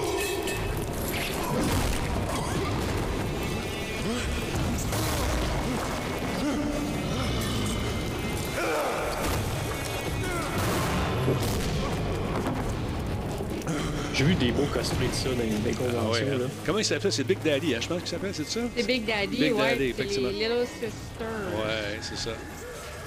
Des 14.41 14.51
beaux 14.51 14.65
cosplays 14.73 15.08
de 15.08 15.13
ça 15.13 15.30
dans 15.30 15.65
les, 15.65 15.73
conventions. 15.73 15.99
Ah 16.04 16.12
ouais, 16.12 16.43
hein. 16.45 16.49
Comment 16.65 16.80
il 16.80 16.86
s'appelle? 16.86 17.12
C'est 17.12 17.23
Big 17.23 17.38
Daddy, 17.43 17.75
hein? 17.75 17.80
je 17.80 17.88
pense 17.88 17.99
qu'il 17.99 18.10
s'appelle, 18.10 18.34
c'est 18.34 18.47
ça? 18.47 18.62
C'est 18.75 18.88
Big 18.88 19.06
Daddy, 19.06 19.38
Big 19.38 19.54
ouais. 19.54 19.71
Daddy, 19.71 19.84
effectivement. 19.86 20.30
Little 20.30 20.65
Sister. 20.65 21.25
Ouais, 21.56 21.99
c'est 22.01 22.17
ça. 22.17 22.32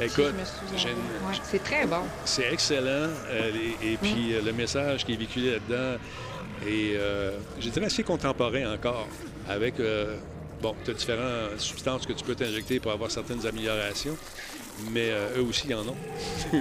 Écoute, 0.01 0.35
c'est 1.45 1.63
très 1.63 1.87
bon. 1.87 2.03
C'est 2.25 2.53
excellent. 2.53 3.11
Euh, 3.31 3.51
et, 3.83 3.97
puis 3.97 4.33
mm. 4.33 4.35
euh, 4.35 4.43
le 4.45 4.53
message 4.53 5.05
qui 5.05 5.13
est 5.13 5.17
véhiculé 5.17 5.53
là-dedans 5.53 5.99
est, 6.67 6.97
euh, 6.97 7.39
je 7.61 7.69
dirais, 7.69 7.87
assez 7.87 8.03
contemporain 8.03 8.73
encore. 8.73 9.07
Avec, 9.49 9.79
euh, 9.79 10.17
bon, 10.63 10.75
tu 10.85 10.91
as 10.91 10.95
différentes 10.95 11.59
substances 11.59 12.07
que 12.07 12.13
tu 12.13 12.25
peux 12.25 12.35
t'injecter 12.35 12.81
pour 12.81 12.93
avoir 12.93 13.11
certaines 13.11 13.47
améliorations 13.47 14.17
mais 14.93 15.11
euh, 15.11 15.39
eux 15.39 15.43
aussi 15.43 15.67
ils 15.69 15.75
en 15.75 15.87
ont. 15.89 15.97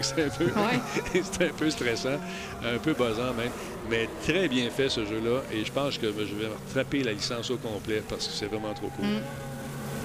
c'est 0.00 0.24
un, 0.24 0.28
peu... 0.28 0.50
un 1.44 1.52
peu 1.56 1.70
stressant, 1.70 2.18
un 2.62 2.78
peu 2.78 2.92
buzzant 2.92 3.34
même. 3.34 3.50
Mais 3.90 4.08
très 4.22 4.48
bien 4.48 4.70
fait 4.70 4.88
ce 4.88 5.04
jeu-là. 5.04 5.42
Et 5.52 5.64
je 5.64 5.72
pense 5.72 5.98
que 5.98 6.06
je 6.06 6.34
vais 6.34 6.48
frapper 6.68 7.02
la 7.02 7.12
licence 7.12 7.50
au 7.50 7.56
complet 7.56 8.02
parce 8.08 8.26
que 8.26 8.32
c'est 8.32 8.46
vraiment 8.46 8.72
trop 8.74 8.88
cool. 8.96 9.06
Mm. 9.06 9.20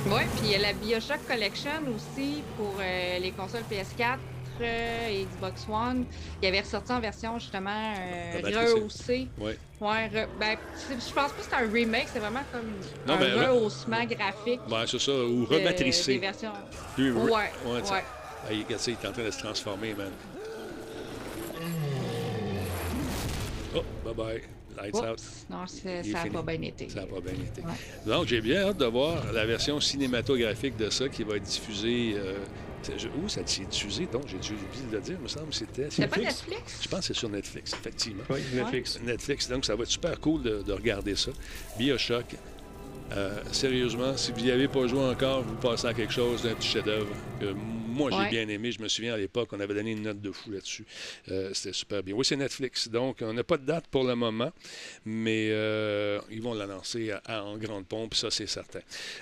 Oui, 0.07 0.21
puis 0.37 0.45
il 0.45 0.51
y 0.51 0.55
a 0.55 0.59
la 0.59 0.73
Bioshock 0.73 1.19
Collection 1.27 1.81
aussi 1.93 2.41
pour 2.55 2.73
euh, 2.79 3.19
les 3.19 3.31
consoles 3.31 3.63
PS4. 3.69 4.17
Et 4.61 5.25
Xbox 5.25 5.65
One. 5.69 6.05
Il 6.41 6.47
avait 6.47 6.61
ressorti 6.61 6.91
en 6.91 6.99
version 6.99 7.39
justement 7.39 7.93
rehaussée. 8.43 9.27
Ouais. 9.37 9.57
Ouais, 9.79 10.09
ben, 10.39 10.57
je 10.89 10.95
pense 10.95 11.13
pas 11.13 11.29
que 11.29 11.33
c'est 11.41 11.53
un 11.53 11.71
remake, 11.71 12.07
c'est 12.11 12.19
vraiment 12.19 12.41
comme 12.51 12.67
non, 13.07 13.13
un 13.13 13.17
ben, 13.17 13.47
rehaussement 13.47 14.03
graphique. 14.03 14.59
Ouais, 14.69 14.83
c'est 14.85 14.99
ça, 14.99 15.11
ou 15.11 15.45
rematricé. 15.45 16.17
Versions. 16.17 16.51
ouais, 16.97 17.11
ouais. 17.11 17.51
ouais. 17.65 18.03
Il, 18.51 18.63
regarde 18.63 18.81
ça, 18.81 18.91
il 18.91 18.93
est 18.93 19.07
en 19.07 19.11
train 19.11 19.23
de 19.23 19.31
se 19.31 19.39
transformer, 19.39 19.93
man. 19.93 20.11
Oh, 23.75 23.83
bye 24.03 24.13
bye. 24.13 24.41
Lights 24.77 24.95
out. 24.95 25.21
Non, 25.49 25.67
ça 25.67 25.89
n'a 25.89 26.29
pas 26.31 26.41
bien 26.41 26.61
été. 26.61 26.89
Ça 26.89 27.01
n'a 27.01 27.07
pas 27.07 27.19
bien 27.19 27.33
été. 27.33 27.61
Donc, 28.05 28.27
j'ai 28.27 28.41
bien 28.41 28.67
hâte 28.67 28.77
de 28.77 28.85
voir 28.85 29.31
la 29.33 29.45
version 29.45 29.79
cinématographique 29.79 30.77
de 30.77 30.89
ça 30.89 31.09
qui 31.09 31.23
va 31.23 31.35
être 31.35 31.43
diffusée. 31.43 32.13
Euh, 32.15 32.37
où 33.21 33.29
ça 33.29 33.41
s'est 33.45 33.65
diffusé? 33.65 34.07
Donc, 34.11 34.27
j'ai 34.27 34.37
dû 34.37 34.53
oublier 34.53 34.85
de 34.89 34.95
le 34.95 35.01
dire, 35.01 35.15
il 35.19 35.23
me 35.23 35.27
semble. 35.27 35.53
C'était. 35.53 35.87
C'est 35.89 36.07
pas 36.07 36.17
Netflix? 36.17 36.79
Je 36.81 36.87
pense 36.87 36.99
que 37.01 37.05
c'est 37.07 37.13
sur 37.19 37.29
Netflix, 37.29 37.73
effectivement. 37.73 38.23
Oui, 38.29 38.39
Netflix. 38.53 38.99
Netflix. 39.01 39.47
Donc, 39.49 39.65
ça 39.65 39.75
va 39.75 39.83
être 39.83 39.89
super 39.89 40.19
cool 40.19 40.43
de, 40.43 40.61
de 40.61 40.73
regarder 40.73 41.15
ça. 41.15 41.31
Bioshock. 41.77 42.35
Euh, 43.11 43.39
sérieusement, 43.51 44.15
si 44.17 44.31
vous 44.31 44.41
n'y 44.41 44.51
avez 44.51 44.67
pas 44.67 44.85
joué 44.87 44.99
encore, 44.99 45.41
vous 45.41 45.55
passez 45.55 45.87
à 45.87 45.93
quelque 45.93 46.13
chose 46.13 46.43
d'un 46.43 46.53
petit 46.53 46.67
chef-d'œuvre 46.67 47.09
que 47.39 47.53
moi 47.53 48.11
j'ai 48.11 48.29
bien 48.29 48.47
aimé. 48.47 48.71
Je 48.71 48.81
me 48.81 48.87
souviens 48.87 49.15
à 49.15 49.17
l'époque, 49.17 49.49
on 49.51 49.59
avait 49.59 49.73
donné 49.73 49.91
une 49.91 50.03
note 50.03 50.21
de 50.21 50.31
fou 50.31 50.51
là-dessus. 50.51 50.85
Euh, 51.29 51.49
c'était 51.53 51.73
super 51.73 52.03
bien. 52.03 52.15
Oui, 52.15 52.23
c'est 52.23 52.35
Netflix, 52.35 52.87
donc 52.87 53.17
on 53.21 53.33
n'a 53.33 53.43
pas 53.43 53.57
de 53.57 53.65
date 53.65 53.87
pour 53.87 54.03
le 54.03 54.15
moment, 54.15 54.51
mais 55.05 55.49
euh, 55.49 56.19
ils 56.29 56.41
vont 56.41 56.53
l'annoncer 56.53 57.11
en 57.27 57.57
grande 57.57 57.87
pompe, 57.87 58.13
ça 58.13 58.29
c'est 58.29 58.47
certain. 58.47 58.81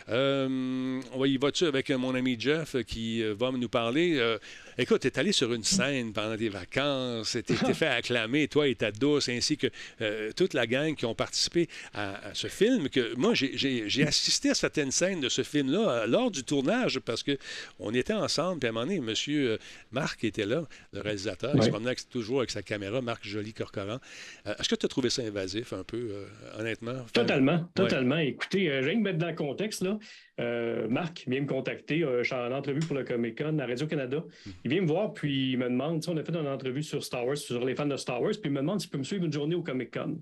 on 0.09 1.19
va 1.19 1.27
y 1.27 1.37
va-tu 1.37 1.65
avec 1.65 1.89
mon 1.91 2.13
ami 2.13 2.35
Jeff 2.39 2.75
qui 2.83 3.23
va 3.23 3.51
nous 3.51 3.69
parler? 3.69 4.37
Écoute, 4.79 5.01
tu 5.01 5.07
es 5.07 5.19
allé 5.19 5.31
sur 5.31 5.51
une 5.53 5.63
scène 5.63 6.13
pendant 6.13 6.37
tes 6.37 6.49
vacances, 6.49 7.31
tu 7.31 7.41
t'es 7.41 7.73
fait 7.73 7.87
acclamer, 7.87 8.47
toi 8.47 8.67
et 8.67 8.75
ta 8.75 8.91
douce, 8.91 9.27
ainsi 9.27 9.57
que 9.57 9.65
euh, 10.01 10.31
toute 10.35 10.53
la 10.53 10.67
gang 10.67 10.93
qui 10.93 11.05
ont 11.07 11.15
participé 11.15 11.67
à, 11.95 12.19
ce 12.33 12.45
film. 12.45 12.87
Que 12.89 13.15
moi, 13.15 13.33
j'ai 13.33 14.03
assisté 14.05 14.51
à 14.51 14.53
certaines 14.53 14.91
scènes 14.91 15.19
de 15.19 15.29
ce 15.29 15.41
film-là 15.41 15.89
euh, 15.89 16.05
lors 16.05 16.29
du 16.29 16.43
tournage 16.43 16.99
parce 16.99 17.23
que 17.23 17.39
on 17.79 17.91
était 17.91 18.13
ensemble. 18.13 18.59
Puis 18.59 18.67
à 18.67 18.69
un 18.69 18.73
moment 18.73 18.85
donné, 18.85 18.97
M. 18.97 19.15
Euh, 19.29 19.57
Marc 19.91 20.23
était 20.23 20.45
là, 20.45 20.67
le 20.93 21.01
réalisateur. 21.01 21.53
Il 21.55 21.63
se 21.63 21.69
promenait 21.69 21.95
toujours 22.11 22.39
avec 22.39 22.51
sa 22.51 22.61
caméra, 22.61 23.01
Marc 23.01 23.25
Joly-Corcoran. 23.25 23.97
Est-ce 24.45 24.69
que 24.69 24.75
tu 24.75 24.85
as 24.85 24.89
trouvé 24.89 25.09
ça 25.09 25.23
invasif 25.23 25.73
un 25.73 25.83
peu, 25.83 26.27
honnêtement? 26.59 27.03
Totalement, 27.13 27.67
totalement. 27.73 28.17
Écoutez, 28.17 28.67
je 28.67 28.87
viens 28.87 28.97
de 28.97 29.03
mettre 29.03 29.17
dans 29.17 29.29
le 29.29 29.35
contexte, 29.35 29.81
là. 29.81 29.97
Euh, 30.39 30.87
Marc 30.87 31.23
vient 31.27 31.41
me 31.41 31.47
contacter. 31.47 32.03
Euh, 32.03 32.19
je 32.19 32.27
suis 32.27 32.35
en 32.35 32.51
entrevue 32.51 32.79
pour 32.79 32.95
le 32.95 33.03
Comic 33.03 33.37
Con 33.37 33.57
à 33.59 33.65
Radio-Canada. 33.65 34.17
Hmm. 34.17 34.49
Il 34.63 34.71
vient 34.71 34.81
me 34.81 34.87
voir, 34.87 35.13
puis 35.13 35.53
il 35.53 35.57
me 35.57 35.65
demande, 35.65 36.03
on 36.07 36.17
a 36.17 36.23
fait 36.23 36.35
une 36.35 36.47
entrevue 36.47 36.83
sur 36.83 37.03
Star 37.03 37.25
Wars, 37.25 37.37
sur 37.37 37.63
les 37.65 37.75
fans 37.75 37.87
de 37.87 37.97
Star 37.97 38.21
Wars, 38.21 38.33
puis 38.33 38.49
il 38.49 38.51
me 38.51 38.59
demande 38.59 38.79
s'il 38.79 38.89
peut 38.89 38.99
me 38.99 39.03
suivre 39.03 39.25
une 39.25 39.33
journée 39.33 39.55
au 39.55 39.63
Comic 39.63 39.91
Con. 39.93 40.21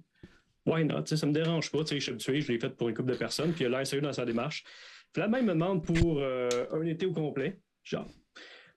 Why 0.66 0.86
not? 0.86 1.06
Ça 1.06 1.26
me 1.26 1.34
dérange 1.34 1.72
pas. 1.72 1.80
Je 1.90 2.00
suis 2.00 2.12
habitué, 2.12 2.42
je 2.42 2.52
l'ai 2.52 2.60
fait 2.60 2.70
pour 2.70 2.90
une 2.90 2.96
couple 2.96 3.12
de 3.12 3.18
personnes, 3.18 3.52
puis 3.52 3.66
il 3.66 3.68
a 3.68 3.78
l'air 3.78 3.88
sérieux 3.88 4.02
dans 4.02 4.14
sa 4.14 4.26
démarche. 4.26 4.64
Finalement, 5.14 5.38
il 5.38 5.46
me 5.46 5.54
demande 5.54 5.86
pour 5.86 6.20
euh, 6.20 6.50
un 6.72 6.86
été 6.86 7.06
au 7.06 7.14
complet. 7.14 7.60
Genre, 7.84 8.08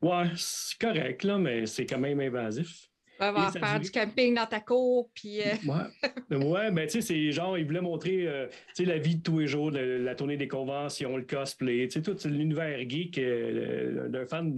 ouais, 0.03 0.27
c'est 0.37 0.79
correct, 0.79 1.24
là, 1.24 1.38
mais 1.38 1.66
c'est 1.66 1.87
quand 1.87 1.98
même 1.98 2.20
invasif. 2.20 2.88
On 3.20 3.33
va 3.33 3.50
faire 3.50 3.81
du 3.81 3.90
camping 3.90 4.35
dans 4.35 4.46
ta 4.46 4.61
cour, 4.61 5.11
puis... 5.12 5.40
Euh, 5.40 5.54
ouais. 5.66 6.37
ouais, 6.37 6.70
ben 6.70 6.87
tu 6.87 6.94
sais, 6.94 7.00
c'est 7.00 7.33
genre, 7.33 7.59
il 7.59 7.66
voulait 7.66 7.81
montrer, 7.81 8.26
euh, 8.26 8.46
tu 8.48 8.54
sais, 8.74 8.85
la 8.85 8.98
vie 8.98 9.16
de 9.16 9.22
tous 9.22 9.40
les 9.40 9.46
jours, 9.46 9.70
la 9.72 10.14
tournée 10.14 10.37
des 10.37 10.48
conventions, 10.48 11.16
le 11.16 11.24
cosplay, 11.24 11.88
tu 11.88 12.02
sais, 12.02 12.02
tout 12.02 12.28
l'univers 12.28 12.78
geek 12.88 13.18
euh, 13.18 14.09
d'un 14.09 14.26
fan 14.26 14.54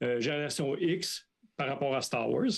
de 0.00 0.20
génération 0.20 0.76
X 0.76 1.28
par 1.56 1.68
rapport 1.68 1.94
à 1.94 2.00
Star 2.00 2.28
Wars. 2.28 2.50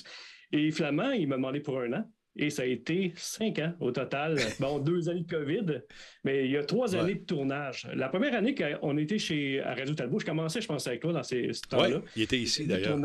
Et 0.50 0.70
finalement, 0.70 1.10
il 1.10 1.28
m'a 1.28 1.36
demandé 1.36 1.60
pour 1.60 1.80
un 1.80 1.92
an. 1.92 2.10
Et 2.36 2.50
ça 2.50 2.62
a 2.62 2.66
été 2.66 3.12
cinq 3.16 3.58
ans 3.58 3.72
au 3.80 3.90
total. 3.90 4.38
Bon, 4.60 4.78
deux 4.78 5.08
années 5.08 5.22
de 5.22 5.30
COVID, 5.30 5.82
mais 6.22 6.46
il 6.46 6.52
y 6.52 6.56
a 6.56 6.64
trois 6.64 6.94
années 6.94 7.14
de 7.14 7.24
tournage. 7.24 7.88
La 7.94 8.08
première 8.08 8.34
année 8.34 8.54
qu'on 8.54 8.96
était 8.96 9.18
chez 9.18 9.60
à 9.60 9.74
Radio 9.74 9.94
Talbot, 9.94 10.20
je 10.20 10.26
commençais, 10.26 10.60
je 10.60 10.68
pense, 10.68 10.86
avec 10.86 11.00
toi 11.00 11.12
dans 11.12 11.22
ces, 11.22 11.50
temps-là. 11.68 12.00
il 12.16 12.22
était 12.22 12.38
ici 12.38 12.66
d'ailleurs. 12.66 12.98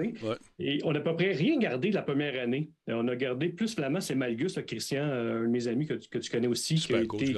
Et 0.59 0.79
on 0.83 0.91
n'a 0.91 0.99
à 0.99 1.01
peu 1.01 1.15
près 1.15 1.31
rien 1.31 1.57
gardé 1.57 1.89
de 1.89 1.95
la 1.95 2.01
première 2.01 2.39
année. 2.41 2.69
On 2.93 3.07
a 3.07 3.15
gardé 3.15 3.49
plus 3.49 3.75
flamand, 3.75 4.01
c'est 4.01 4.15
Malgus, 4.15 4.59
Christian, 4.65 5.03
euh, 5.03 5.41
un 5.41 5.43
de 5.43 5.47
mes 5.47 5.67
amis 5.67 5.85
que, 5.85 5.93
tu 5.93 6.29
connais 6.29 6.47
aussi, 6.47 6.75
qui, 6.75 6.81
s'est 6.87 6.95
occupé 6.95 7.33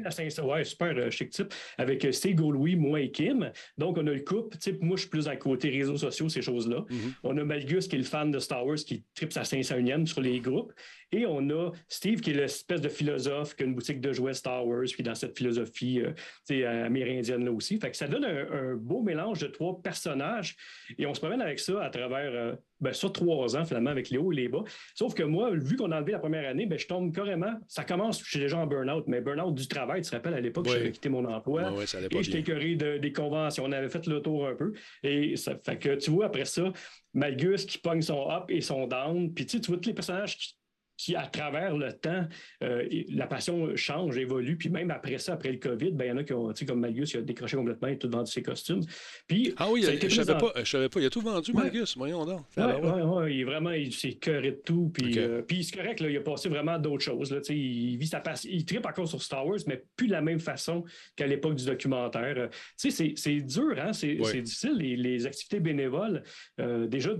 de 0.00 0.04
la 0.04 0.10
saint 0.10 0.24
Ouais, 0.44 0.64
super 0.64 0.96
euh, 0.96 1.10
chic 1.10 1.30
type, 1.30 1.52
avec 1.78 2.04
euh, 2.04 2.12
Steve 2.12 2.40
Louis, 2.40 2.76
moi 2.76 3.00
et 3.00 3.10
Kim. 3.10 3.50
Donc, 3.78 3.98
on 3.98 4.06
a 4.06 4.12
le 4.12 4.20
couple. 4.20 4.56
Type, 4.58 4.82
moi, 4.82 4.96
je 4.96 5.02
suis 5.02 5.10
plus 5.10 5.28
à 5.28 5.36
côté 5.36 5.70
réseaux 5.70 5.96
sociaux, 5.96 6.28
ces 6.28 6.42
choses-là. 6.42 6.84
Mm-hmm. 6.88 7.12
On 7.22 7.36
a 7.36 7.44
Malgus, 7.44 7.88
qui 7.88 7.96
est 7.96 7.98
le 7.98 8.04
fan 8.04 8.30
de 8.30 8.38
Star 8.38 8.66
Wars, 8.66 8.76
qui 8.76 9.04
tripe 9.14 9.32
sa 9.32 9.42
501e 9.42 10.06
sur 10.06 10.20
les 10.20 10.40
groupes. 10.40 10.72
Et 11.14 11.26
on 11.26 11.48
a 11.50 11.70
Steve, 11.88 12.20
qui 12.20 12.30
est 12.30 12.34
l'espèce 12.34 12.80
de 12.80 12.88
philosophe, 12.88 13.54
qui 13.54 13.62
a 13.62 13.66
une 13.66 13.74
boutique 13.74 14.00
de 14.00 14.12
jouets 14.12 14.34
Star 14.34 14.66
Wars, 14.66 14.86
puis 14.92 15.02
dans 15.02 15.14
cette 15.14 15.36
philosophie 15.36 16.02
euh, 16.50 16.86
amérindienne-là 16.86 17.52
aussi. 17.52 17.78
Fait 17.78 17.90
que 17.90 17.96
ça 17.96 18.08
donne 18.08 18.24
un, 18.24 18.74
beau 18.74 19.02
mélange 19.02 19.38
de 19.40 19.46
trois 19.46 19.80
personnages. 19.80 20.56
Et 20.98 21.06
on 21.06 21.14
se 21.14 21.20
promène 21.20 21.40
avec 21.40 21.60
ça 21.60 21.82
à 21.82 21.90
travers 21.90 22.32
euh, 22.32 22.54
ben, 22.84 22.92
ça, 22.92 23.08
trois 23.08 23.56
ans, 23.56 23.64
finalement, 23.64 23.90
avec 23.90 24.10
les 24.10 24.18
hauts 24.18 24.30
et 24.32 24.36
les 24.36 24.48
bas. 24.48 24.62
Sauf 24.94 25.14
que 25.14 25.22
moi, 25.22 25.50
vu 25.52 25.76
qu'on 25.76 25.90
a 25.90 25.96
enlevé 25.96 26.12
la 26.12 26.18
première 26.18 26.48
année, 26.48 26.66
ben, 26.66 26.78
je 26.78 26.86
tombe 26.86 27.14
carrément. 27.14 27.54
Ça 27.66 27.84
commence, 27.84 28.22
je 28.22 28.28
suis 28.28 28.38
déjà 28.38 28.58
en 28.58 28.66
burn-out, 28.66 29.04
mais 29.06 29.20
burn-out 29.20 29.54
du 29.54 29.66
travail, 29.66 30.02
tu 30.02 30.10
te 30.10 30.16
rappelles, 30.16 30.34
à 30.34 30.40
l'époque, 30.40 30.68
j'avais 30.68 30.92
quitté 30.92 31.08
mon 31.08 31.24
emploi. 31.24 31.72
et 32.20 32.22
j'étais 32.22 32.40
écœuré 32.40 32.76
des 32.76 33.12
conventions. 33.12 33.64
On 33.64 33.72
avait 33.72 33.88
fait 33.88 34.06
le 34.06 34.20
tour 34.20 34.46
un 34.46 34.54
peu. 34.54 34.72
Et 35.02 35.36
ça 35.36 35.54
fait 35.64 35.78
que, 35.78 35.94
tu 35.96 36.10
vois, 36.10 36.26
après 36.26 36.44
ça, 36.44 36.72
Malgus 37.14 37.64
qui 37.64 37.78
pogne 37.78 38.02
son 38.02 38.30
up 38.30 38.44
et 38.48 38.60
son 38.60 38.86
down. 38.86 39.32
Puis 39.32 39.46
tu 39.46 39.58
vois 39.58 39.78
tous 39.78 39.88
les 39.88 39.94
personnages 39.94 40.36
qui 40.36 40.54
qui, 40.96 41.16
à 41.16 41.26
travers 41.26 41.76
le 41.76 41.92
temps, 41.92 42.26
euh, 42.62 42.86
la 43.10 43.26
passion 43.26 43.74
change, 43.76 44.16
évolue. 44.16 44.56
Puis 44.56 44.68
même 44.68 44.90
après 44.90 45.18
ça, 45.18 45.34
après 45.34 45.50
le 45.50 45.58
COVID, 45.58 45.92
ben, 45.92 46.04
il 46.04 46.08
y 46.08 46.12
en 46.12 46.16
a 46.18 46.24
qui 46.24 46.32
ont, 46.32 46.52
tu 46.52 46.60
sais, 46.60 46.66
comme 46.66 46.80
Malgus, 46.80 47.12
il 47.14 47.18
a 47.18 47.22
décroché 47.22 47.56
complètement, 47.56 47.88
il 47.88 47.94
a 47.94 47.96
tout 47.96 48.10
vendu 48.10 48.30
ses 48.30 48.42
costumes. 48.42 48.82
Puis, 49.26 49.54
ah 49.56 49.70
oui, 49.70 49.82
je 49.82 49.90
ne 49.90 50.08
savais, 50.10 50.38
pas, 50.38 50.64
savais 50.64 50.88
pas. 50.88 51.00
Il 51.00 51.06
a 51.06 51.10
tout 51.10 51.20
vendu, 51.20 51.52
Malgus, 51.52 51.96
voyons 51.96 52.24
donc. 52.24 52.42
Oui, 52.56 52.64
ouais, 52.64 53.02
ouais, 53.02 53.34
il 53.34 53.40
est 53.40 53.44
vraiment, 53.44 53.70
il 53.70 53.92
s'est 53.92 54.18
de 54.24 54.50
tout. 54.64 54.90
Puis, 54.94 55.18
euh, 55.18 55.42
puis 55.42 55.64
c'est 55.64 55.76
correct, 55.76 56.00
là, 56.00 56.08
il 56.08 56.16
a 56.16 56.20
passé 56.20 56.48
vraiment 56.48 56.78
d'autres 56.78 57.04
choses. 57.04 57.32
Là, 57.32 57.40
il 57.48 57.96
vit 57.96 58.06
sa 58.06 58.20
passion. 58.20 58.50
Il 58.52 58.64
tripe 58.64 58.86
encore 58.86 59.08
sur 59.08 59.22
Star 59.22 59.46
Wars, 59.46 59.58
mais 59.66 59.82
plus 59.96 60.06
de 60.06 60.12
la 60.12 60.20
même 60.20 60.40
façon 60.40 60.84
qu'à 61.16 61.26
l'époque 61.26 61.56
du 61.56 61.64
documentaire. 61.64 62.34
Euh, 62.36 62.48
tu 62.80 62.90
sais, 62.90 63.14
c'est 63.16 63.40
dur, 63.40 63.74
hein? 63.78 63.92
c'est 63.92 64.14
difficile, 64.16 64.74
les, 64.76 64.96
les, 64.96 65.26
activités 65.26 65.60
bénévoles. 65.60 66.22
déjà, 66.58 67.10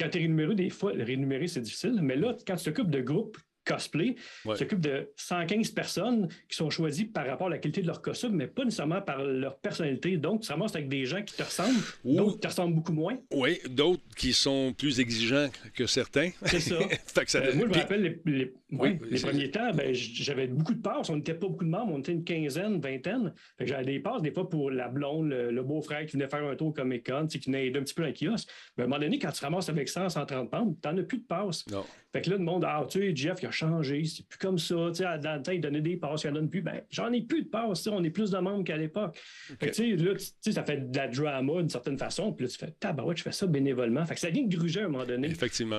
quand 0.00 0.08
tu 0.08 0.18
es 0.18 0.22
rémunéré, 0.22 0.54
des 0.54 0.70
fois, 0.70 0.92
rémunérer, 0.94 1.46
c'est 1.46 1.60
difficile. 1.60 1.98
Mais 2.02 2.16
là, 2.16 2.34
quand 2.46 2.56
tu 2.56 2.64
t'occupes 2.64 2.90
de 2.90 3.02
groupes 3.02 3.36
cosplay, 3.70 4.16
tu 4.44 4.56
s'occupe 4.56 4.80
de 4.80 5.10
115 5.16 5.70
personnes 5.70 6.28
qui 6.48 6.56
sont 6.56 6.70
choisies 6.70 7.04
par 7.04 7.26
rapport 7.26 7.46
à 7.46 7.50
la 7.50 7.58
qualité 7.58 7.82
de 7.82 7.86
leur 7.86 8.02
costume, 8.02 8.32
mais 8.32 8.46
pas 8.46 8.64
nécessairement 8.64 9.02
par 9.02 9.24
leur 9.24 9.58
personnalité. 9.58 10.16
Donc, 10.16 10.40
tu 10.40 10.48
te 10.48 10.52
ramasses 10.52 10.74
avec 10.74 10.88
des 10.88 11.04
gens 11.04 11.22
qui 11.22 11.34
te 11.34 11.42
ressemblent, 11.42 11.80
d'autres 12.04 12.34
qui 12.34 12.40
te 12.40 12.46
ressemblent 12.48 12.74
beaucoup 12.74 12.92
moins. 12.92 13.16
Oui, 13.32 13.58
d'autres 13.68 14.02
qui 14.16 14.32
sont 14.32 14.72
plus 14.76 15.00
exigeants 15.00 15.48
que 15.74 15.86
certains. 15.86 16.30
C'est 16.44 16.60
ça. 16.60 16.76
Euh, 17.34 17.54
moi, 17.54 17.66
je 17.66 17.72
me 17.72 17.74
rappelle 17.74 18.02
les, 18.02 18.52
les, 18.70 19.20
premiers 19.20 19.50
temps, 19.50 19.70
ben, 19.74 19.92
j'avais 19.92 20.46
beaucoup 20.46 20.74
de 20.74 20.80
passes. 20.80 21.10
On 21.10 21.16
n'était 21.16 21.34
pas 21.34 21.48
beaucoup 21.48 21.64
de 21.64 21.70
membres, 21.70 21.92
on 21.94 21.98
était 21.98 22.12
une 22.12 22.24
quinzaine, 22.24 22.80
vingtaine. 22.80 23.32
J'avais 23.60 23.84
des 23.84 24.00
passes, 24.00 24.22
des 24.22 24.32
fois, 24.32 24.48
pour 24.48 24.70
la 24.70 24.88
blonde, 24.88 25.28
le, 25.28 25.62
beau-frère 25.62 26.06
qui 26.06 26.12
venait 26.12 26.28
faire 26.28 26.44
un 26.44 26.56
tour 26.56 26.68
au 26.68 26.72
Comic 26.72 27.06
Con, 27.06 27.26
qui 27.26 27.38
venait 27.38 27.66
aider 27.66 27.78
un 27.78 27.82
petit 27.82 27.94
peu 27.94 28.04
le 28.04 28.12
kiosque. 28.12 28.48
Mais 28.76 28.82
à 28.82 28.86
un 28.86 28.88
moment 28.88 29.00
donné, 29.00 29.18
quand 29.18 29.32
tu 29.32 29.44
ramasses 29.44 29.68
avec 29.68 29.88
100, 29.88 30.10
130 30.10 30.50
pounds, 30.50 30.76
tu 30.82 30.88
n'en 30.88 30.98
as 30.98 31.02
plus 31.02 31.18
de 31.18 31.24
passes. 31.24 31.66
Non. 31.68 31.84
Fait 32.12 32.22
que 32.22 32.30
là, 32.30 32.36
le 32.36 32.44
monde, 32.44 32.64
ah, 32.66 32.84
tu 32.88 33.00
sais, 33.00 33.14
Jeff, 33.14 33.38
il 33.42 33.46
a 33.46 33.50
changé, 33.60 34.04
c'est 34.04 34.26
plus 34.26 34.38
comme 34.38 34.58
ça. 34.58 34.74
Tu 34.88 34.96
sais, 34.96 35.18
dans 35.18 35.36
le 35.36 35.42
temps, 35.42 35.52
il 35.52 35.60
donnait 35.60 35.80
des 35.80 35.96
passes, 35.96 36.24
il 36.24 36.30
en 36.30 36.32
donne 36.32 36.48
plus. 36.48 36.62
Ben, 36.62 36.80
j'en 36.90 37.12
ai 37.12 37.22
plus 37.22 37.42
de 37.42 37.48
passes, 37.48 37.86
on 37.86 38.02
est 38.02 38.10
plus 38.10 38.30
de 38.30 38.38
membres 38.38 38.64
qu'à 38.64 38.76
l'époque. 38.76 39.18
Tu 39.60 39.72
sais, 39.72 39.88
là, 39.96 40.14
tu 40.14 40.26
sais, 40.40 40.52
ça 40.52 40.64
fait 40.64 40.90
de 40.90 40.96
la 40.96 41.08
drama 41.08 41.54
d'une 41.56 41.68
certaine 41.68 41.98
façon. 41.98 42.32
Puis 42.32 42.46
là, 42.46 42.50
tu 42.50 42.58
fais, 42.58 42.72
tabarouette, 42.78 43.18
je 43.18 43.22
fais 43.22 43.32
ça 43.32 43.46
bénévolement. 43.46 44.04
Fait 44.06 44.14
que 44.14 44.20
ça 44.20 44.30
vient 44.30 44.44
de 44.44 44.54
gruger 44.54 44.80
à 44.80 44.84
un 44.86 44.88
moment 44.88 45.04
donné. 45.04 45.28
Effectivement. 45.28 45.78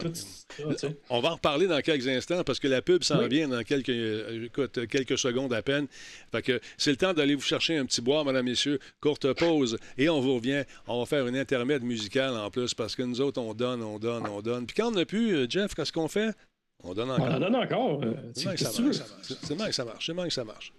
on 1.09 1.19
va 1.19 1.29
en 1.31 1.35
reparler 1.35 1.67
dans 1.67 1.81
quelques 1.81 2.07
instants 2.07 2.43
parce 2.43 2.59
que 2.59 2.67
la 2.67 2.81
pub 2.81 3.03
s'en 3.03 3.27
vient 3.27 3.47
dans 3.47 3.63
quelques, 3.63 3.89
euh, 3.89 4.45
écoute, 4.45 4.87
quelques 4.87 5.17
secondes 5.17 5.53
à 5.53 5.61
peine. 5.61 5.87
Fait 6.31 6.41
que 6.41 6.59
c'est 6.77 6.91
le 6.91 6.97
temps 6.97 7.13
d'aller 7.13 7.35
vous 7.35 7.41
chercher 7.41 7.77
un 7.77 7.85
petit 7.85 8.01
bois, 8.01 8.23
mesdames, 8.23 8.45
messieurs. 8.45 8.79
Courte 8.99 9.33
pause 9.33 9.77
et 9.97 10.09
on 10.09 10.19
vous 10.21 10.35
revient. 10.35 10.63
On 10.87 10.99
va 10.99 11.05
faire 11.05 11.27
une 11.27 11.35
intermède 11.35 11.83
musicale 11.83 12.35
en 12.35 12.49
plus 12.51 12.73
parce 12.73 12.95
que 12.95 13.03
nous 13.03 13.21
autres, 13.21 13.41
on 13.41 13.53
donne, 13.53 13.81
on 13.81 13.99
donne, 13.99 14.27
on 14.27 14.41
donne. 14.41 14.65
Puis 14.65 14.75
quand 14.75 14.89
on 14.89 14.91
n'a 14.91 15.05
plus, 15.05 15.35
euh, 15.35 15.45
Jeff, 15.49 15.73
qu'est-ce 15.73 15.91
qu'on 15.91 16.07
fait? 16.07 16.35
On 16.83 16.93
donne 16.93 17.11
encore. 17.11 17.27
On 17.29 17.39
donne 17.39 17.55
encore. 17.55 18.03
Euh, 18.03 18.13
c'est 18.33 18.45
mal 18.45 18.55
que 18.55 18.63
ça 18.63 18.81
marche. 18.81 18.97
C'est 19.43 19.55
mal 19.55 19.67
que 19.69 19.75
ça 19.75 19.85
marche. 19.85 20.05
C'est 20.05 20.13
mal 20.13 20.27
que 20.27 20.33
ça 20.33 20.43
marche. 20.43 20.73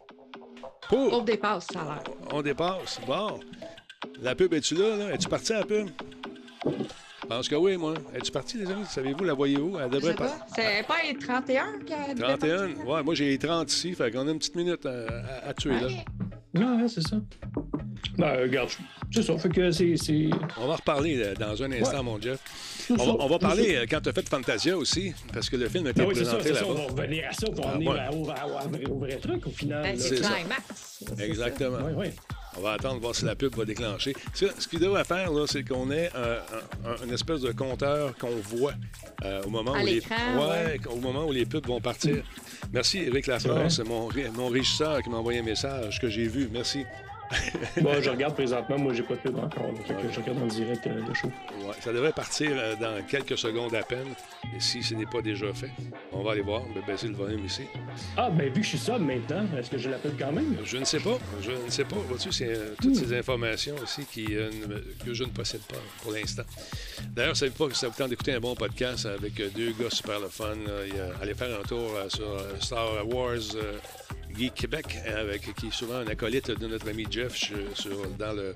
On 0.91 1.23
dépasse, 1.23 1.67
ça 1.73 1.81
a 1.81 1.85
l'air. 1.85 2.03
On 2.33 2.43
dépasse. 2.43 3.01
Bon. 3.07 3.41
La 4.21 4.35
pub, 4.35 4.53
es-tu 4.53 4.75
là, 4.75 4.97
là? 4.97 5.15
Es-tu 5.15 5.29
parti 5.29 5.53
à 5.53 5.61
la 5.61 5.65
pub? 5.65 5.89
Je 7.23 7.29
pense 7.29 7.49
que 7.49 7.55
oui, 7.55 7.77
moi. 7.77 7.95
Es-tu 8.15 8.33
parti, 8.33 8.59
les 8.59 8.71
amis? 8.71 8.85
Savez-vous, 8.89 9.25
la 9.25 9.35
voyez-vous? 9.35 9.79
Elle 9.79 9.91
devrait 9.91 10.15
pas. 10.15 10.39
C'est 10.55 10.85
pas 10.87 10.97
les 11.07 11.17
31 11.17 11.79
qu'elle 11.87 12.17
31? 12.19 12.85
Ouais, 12.85 13.03
moi 13.03 13.15
j'ai 13.15 13.29
les 13.29 13.39
30 13.39 13.73
ici. 13.73 13.95
Fait 13.95 14.11
qu'on 14.11 14.27
a 14.27 14.33
une 14.33 14.39
petite 14.39 14.57
minute 14.57 14.85
à, 14.87 15.55
tuer, 15.55 15.79
là. 15.81 15.87
Ouais, 16.55 16.89
c'est 16.89 17.07
ça. 17.07 17.17
Ben, 18.19 18.43
regarde, 18.43 18.71
c'est 19.13 19.23
ça. 19.23 19.39
Fait 19.39 19.49
que 19.49 19.71
c'est. 19.71 20.31
On 20.59 20.67
va 20.67 20.77
reparler 20.77 21.35
dans 21.39 21.63
un 21.63 21.73
instant, 21.73 22.03
mon 22.03 22.21
Jeff. 22.21 22.41
On 22.91 23.29
va, 23.29 23.39
parler 23.39 23.87
quand 23.89 24.01
tu 24.01 24.09
as 24.09 24.13
fait 24.13 24.29
Fantasia 24.29 24.77
aussi, 24.77 25.15
parce 25.33 25.49
que 25.49 25.57
le 25.57 25.69
film 25.69 25.87
a 25.87 25.91
été 25.91 26.03
ben 26.03 26.09
oui, 26.09 26.15
présenté 26.15 26.53
là-bas. 26.53 26.67
On 26.69 26.75
va 26.75 27.03
revenir 27.03 27.29
à 27.29 27.33
ça 27.33 27.47
pour 27.47 27.67
ah, 27.67 27.77
revenir 27.77 28.93
au, 28.93 28.99
vrai 28.99 29.17
truc 29.17 29.47
au 29.47 29.51
final. 29.51 29.83
Ben, 29.83 29.99
c'est 29.99 30.17
climax. 30.17 31.05
Exactement. 31.19 31.79
Oui, 31.87 31.93
oui. 31.97 32.07
On 32.57 32.61
va 32.61 32.73
attendre 32.73 33.01
voir 33.01 33.15
si 33.15 33.25
la 33.25 33.35
pub 33.35 33.55
va 33.55 33.65
déclencher. 33.65 34.15
Ce 34.35 34.69
qu'il 34.69 34.81
devrait 34.81 35.05
faire, 35.05 35.31
c'est 35.47 35.65
qu'on 35.65 35.91
ait 35.91 36.11
un, 36.15 37.05
une 37.05 37.13
espèce 37.13 37.41
de 37.41 37.53
compteur 37.53 38.17
qu'on 38.19 38.37
voit 38.57 38.75
euh, 39.25 39.43
au, 39.45 39.51
moment 39.51 39.73
où 39.73 39.87
les... 39.87 40.01
Ouais, 40.01 40.79
au 40.91 40.97
moment 40.97 41.27
où 41.27 41.33
les 41.33 41.47
pubs 41.47 41.67
vont 41.67 41.81
partir. 41.81 42.23
Merci, 42.73 42.99
Eric 42.99 43.27
Lafrance, 43.27 43.81
mon, 43.81 44.09
mon 44.35 44.49
régisseur 44.49 45.03
qui 45.03 45.11
m'a 45.11 45.19
envoyé 45.19 45.41
un 45.41 45.45
message 45.45 46.01
que 46.01 46.09
j'ai 46.09 46.27
vu. 46.27 46.49
Merci. 46.53 46.85
Bon, 47.83 48.01
je 48.01 48.11
regarde 48.11 48.35
présentement. 48.35 48.79
Moi, 48.79 48.93
j'ai 48.95 49.03
pas 49.03 49.15
de 49.15 49.21
pub 49.21 49.39
encore. 49.39 49.71
Je 49.89 50.21
regarde 50.21 50.43
en 50.43 50.47
direct 50.47 50.87
euh, 50.87 51.01
le 51.07 51.15
show. 51.15 51.29
Ouais, 51.61 51.75
ça 51.81 51.93
devrait 51.93 52.13
partir 52.13 52.51
euh, 52.53 52.75
dans 52.77 53.03
quelques 53.07 53.39
secondes 53.39 53.75
à 53.75 53.83
peine. 53.83 54.09
Et 54.55 54.61
si 54.61 54.83
ce 54.83 54.95
n'est 54.95 55.07
pas 55.07 55.23
déjà 55.23 55.53
fait, 55.53 55.71
on 56.13 56.23
va 56.23 56.33
aller 56.33 56.43
voir. 56.43 56.63
On 56.69 56.79
va 56.79 56.87
baisser 56.87 57.09
le 57.09 57.15
volume 57.15 57.45
ici. 57.45 57.63
Ah, 58.17 58.31
ben 58.31 58.47
vu 58.47 58.61
que 58.61 58.63
je 58.63 58.69
suis 58.69 58.79
ça 58.79 58.99
maintenant, 58.99 59.45
est-ce 59.59 59.71
que 59.71 59.79
je 59.79 59.89
l'appelle 59.89 60.15
quand 60.19 60.33
même? 60.33 60.57
Je 60.65 60.77
ne 60.77 60.85
sais 60.85 61.01
pas. 61.01 61.19
Je 61.41 61.53
ne 61.53 61.71
sais 61.71 61.85
pas. 61.85 61.97
Vois-tu, 61.97 62.33
c'est 62.33 62.55
euh, 62.55 62.75
toutes 62.81 62.97
ces 62.97 63.17
informations 63.17 63.75
aussi 63.83 64.05
qui, 64.05 64.27
que 65.05 65.15
je 65.15 65.25
ne 65.25 65.31
possède 65.31 65.63
pas 65.63 65.77
pour 66.03 66.13
l'instant. 66.13 66.45
D'ailleurs, 67.15 67.37
ça 67.37 67.47
pas 67.51 67.67
que 67.67 67.75
ça 67.75 67.89
vous 67.89 67.95
tente 67.97 68.11
d'écouter 68.11 68.33
un 68.33 68.41
bon 68.41 68.55
podcast 68.55 69.07
avec 69.07 69.35
deux 69.55 69.73
gars 69.73 69.91
super 69.91 70.21
le 70.21 70.29
fun. 70.29 70.55
allez 71.21 71.35
faire 71.35 71.59
un 71.59 71.63
tour 71.63 71.91
sur 72.09 72.41
Star 72.61 73.07
Wars 73.07 73.57
Geek 74.37 74.55
Québec, 74.55 74.99
avec, 75.07 75.55
qui 75.55 75.67
est 75.67 75.73
souvent 75.73 75.97
un 75.97 76.07
acolyte 76.07 76.51
de 76.51 76.67
notre 76.67 76.89
ami 76.89 77.07
Jeff 77.11 77.35
sur, 77.35 78.09
dans 78.19 78.33
le 78.33 78.55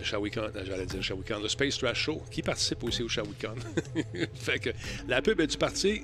Shawikan, 0.00 0.48
j'allais 0.64 0.86
dire 0.86 1.02
Shawikan, 1.02 1.40
le 1.40 1.48
Space 1.48 1.78
Trash 1.78 2.00
Show, 2.00 2.22
qui 2.30 2.42
participe 2.42 2.82
aussi 2.84 3.02
au 3.02 3.08
Shawikan. 3.08 3.54
fait 4.34 4.58
que 4.58 4.70
la 5.08 5.22
pub 5.22 5.40
est-tu 5.40 5.58
partie? 5.58 6.02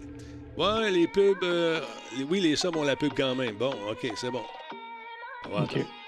Ouais, 0.57 0.91
les 0.91 1.07
pubs, 1.07 1.37
euh, 1.43 1.81
oui, 2.29 2.41
les 2.41 2.57
sommes 2.57 2.77
ont 2.77 2.85
la 2.85 2.97
pub 2.97 3.13
quand 3.17 3.35
même. 3.35 3.55
Bon, 3.57 3.73
OK, 3.91 4.11
c'est 4.17 4.31
bon. 4.31 4.43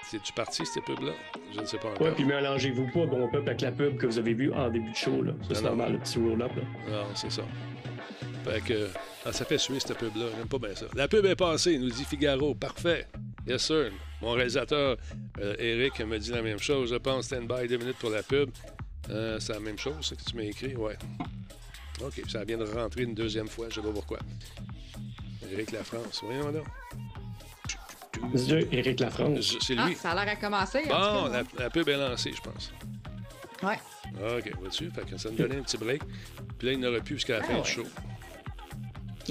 C'est-tu 0.03 0.33
parti, 0.33 0.65
ces 0.65 0.81
pubs-là? 0.81 1.13
Je 1.53 1.61
ne 1.61 1.65
sais 1.65 1.77
pas 1.77 1.89
encore. 1.89 2.07
Ouais, 2.07 2.11
puis 2.11 2.25
mélangez-vous 2.25 2.87
pas 2.87 3.05
bon 3.05 3.29
pub 3.29 3.47
avec 3.47 3.61
la 3.61 3.71
pub 3.71 3.97
que 3.97 4.05
vous 4.05 4.19
avez 4.19 4.33
vue 4.33 4.51
en 4.51 4.69
début 4.69 4.91
de 4.91 4.95
show. 4.95 5.21
Là. 5.21 5.31
Ça, 5.47 5.55
c'est 5.55 5.63
normal, 5.63 5.93
le 5.93 5.99
petit 5.99 6.19
roll-up. 6.19 6.51
Non, 6.89 7.05
c'est 7.15 7.31
ça. 7.31 7.43
Fait 8.43 8.61
que 8.61 8.89
ah, 9.25 9.31
ça 9.31 9.45
fait 9.45 9.57
suer, 9.57 9.79
cette 9.79 9.97
pub-là. 9.97 10.25
J'aime 10.35 10.47
pas 10.47 10.57
bien 10.57 10.75
ça. 10.75 10.85
La 10.95 11.07
pub 11.07 11.25
est 11.25 11.35
passée, 11.35 11.77
nous 11.77 11.89
dit 11.89 12.05
Figaro. 12.05 12.55
Parfait. 12.55 13.07
Yes, 13.47 13.63
sir. 13.63 13.91
Mon 14.21 14.31
réalisateur, 14.31 14.97
euh, 15.39 15.55
Eric, 15.59 15.99
me 16.01 16.17
dit 16.17 16.31
la 16.31 16.41
même 16.41 16.59
chose. 16.59 16.89
Je 16.89 16.95
pense 16.95 17.25
stand-by 17.25 17.67
deux 17.67 17.77
minutes 17.77 17.97
pour 17.97 18.09
la 18.09 18.23
pub. 18.23 18.49
Euh, 19.09 19.39
c'est 19.39 19.53
la 19.53 19.59
même 19.59 19.77
chose, 19.77 19.95
ce 20.01 20.15
que 20.15 20.23
tu 20.23 20.35
m'as 20.35 20.43
écrit? 20.43 20.75
Ouais. 20.75 20.97
OK, 22.03 22.21
ça 22.27 22.43
vient 22.43 22.57
de 22.57 22.65
rentrer 22.65 23.03
une 23.03 23.13
deuxième 23.13 23.47
fois. 23.47 23.67
Je 23.69 23.75
sais 23.75 23.81
pas 23.81 23.91
pourquoi. 23.91 24.19
Éric 25.51 25.71
Lafrance. 25.71 26.21
Voyons 26.23 26.51
là. 26.51 26.61
Monsieur 28.31 28.67
Éric 28.71 28.99
Lafrance. 28.99 29.57
C'est 29.61 29.73
lui. 29.73 29.81
Ah, 29.85 29.95
ça 29.95 30.11
a 30.11 30.25
l'air 30.25 30.33
à 30.33 30.35
commencer. 30.35 30.83
Bon, 30.87 31.27
la, 31.27 31.43
la, 31.57 31.69
pub 31.69 31.89
est 31.89 31.97
lancée, 31.97 32.31
je 32.35 32.41
pense. 32.41 32.71
Ouais. 33.63 33.79
OK, 34.37 34.51
vois-tu? 34.59 34.89
Fait 34.91 35.09
que 35.09 35.17
ça 35.17 35.29
me 35.29 35.37
donnait 35.37 35.57
un 35.57 35.63
petit 35.63 35.77
break. 35.77 36.01
Puis 36.57 36.67
là, 36.67 36.73
il 36.73 36.79
n'aurait 36.79 37.01
plus 37.01 37.15
jusqu'à 37.15 37.39
la 37.39 37.43
ah 37.43 37.47
fin 37.47 37.59
du 37.61 37.69
show. 37.69 37.85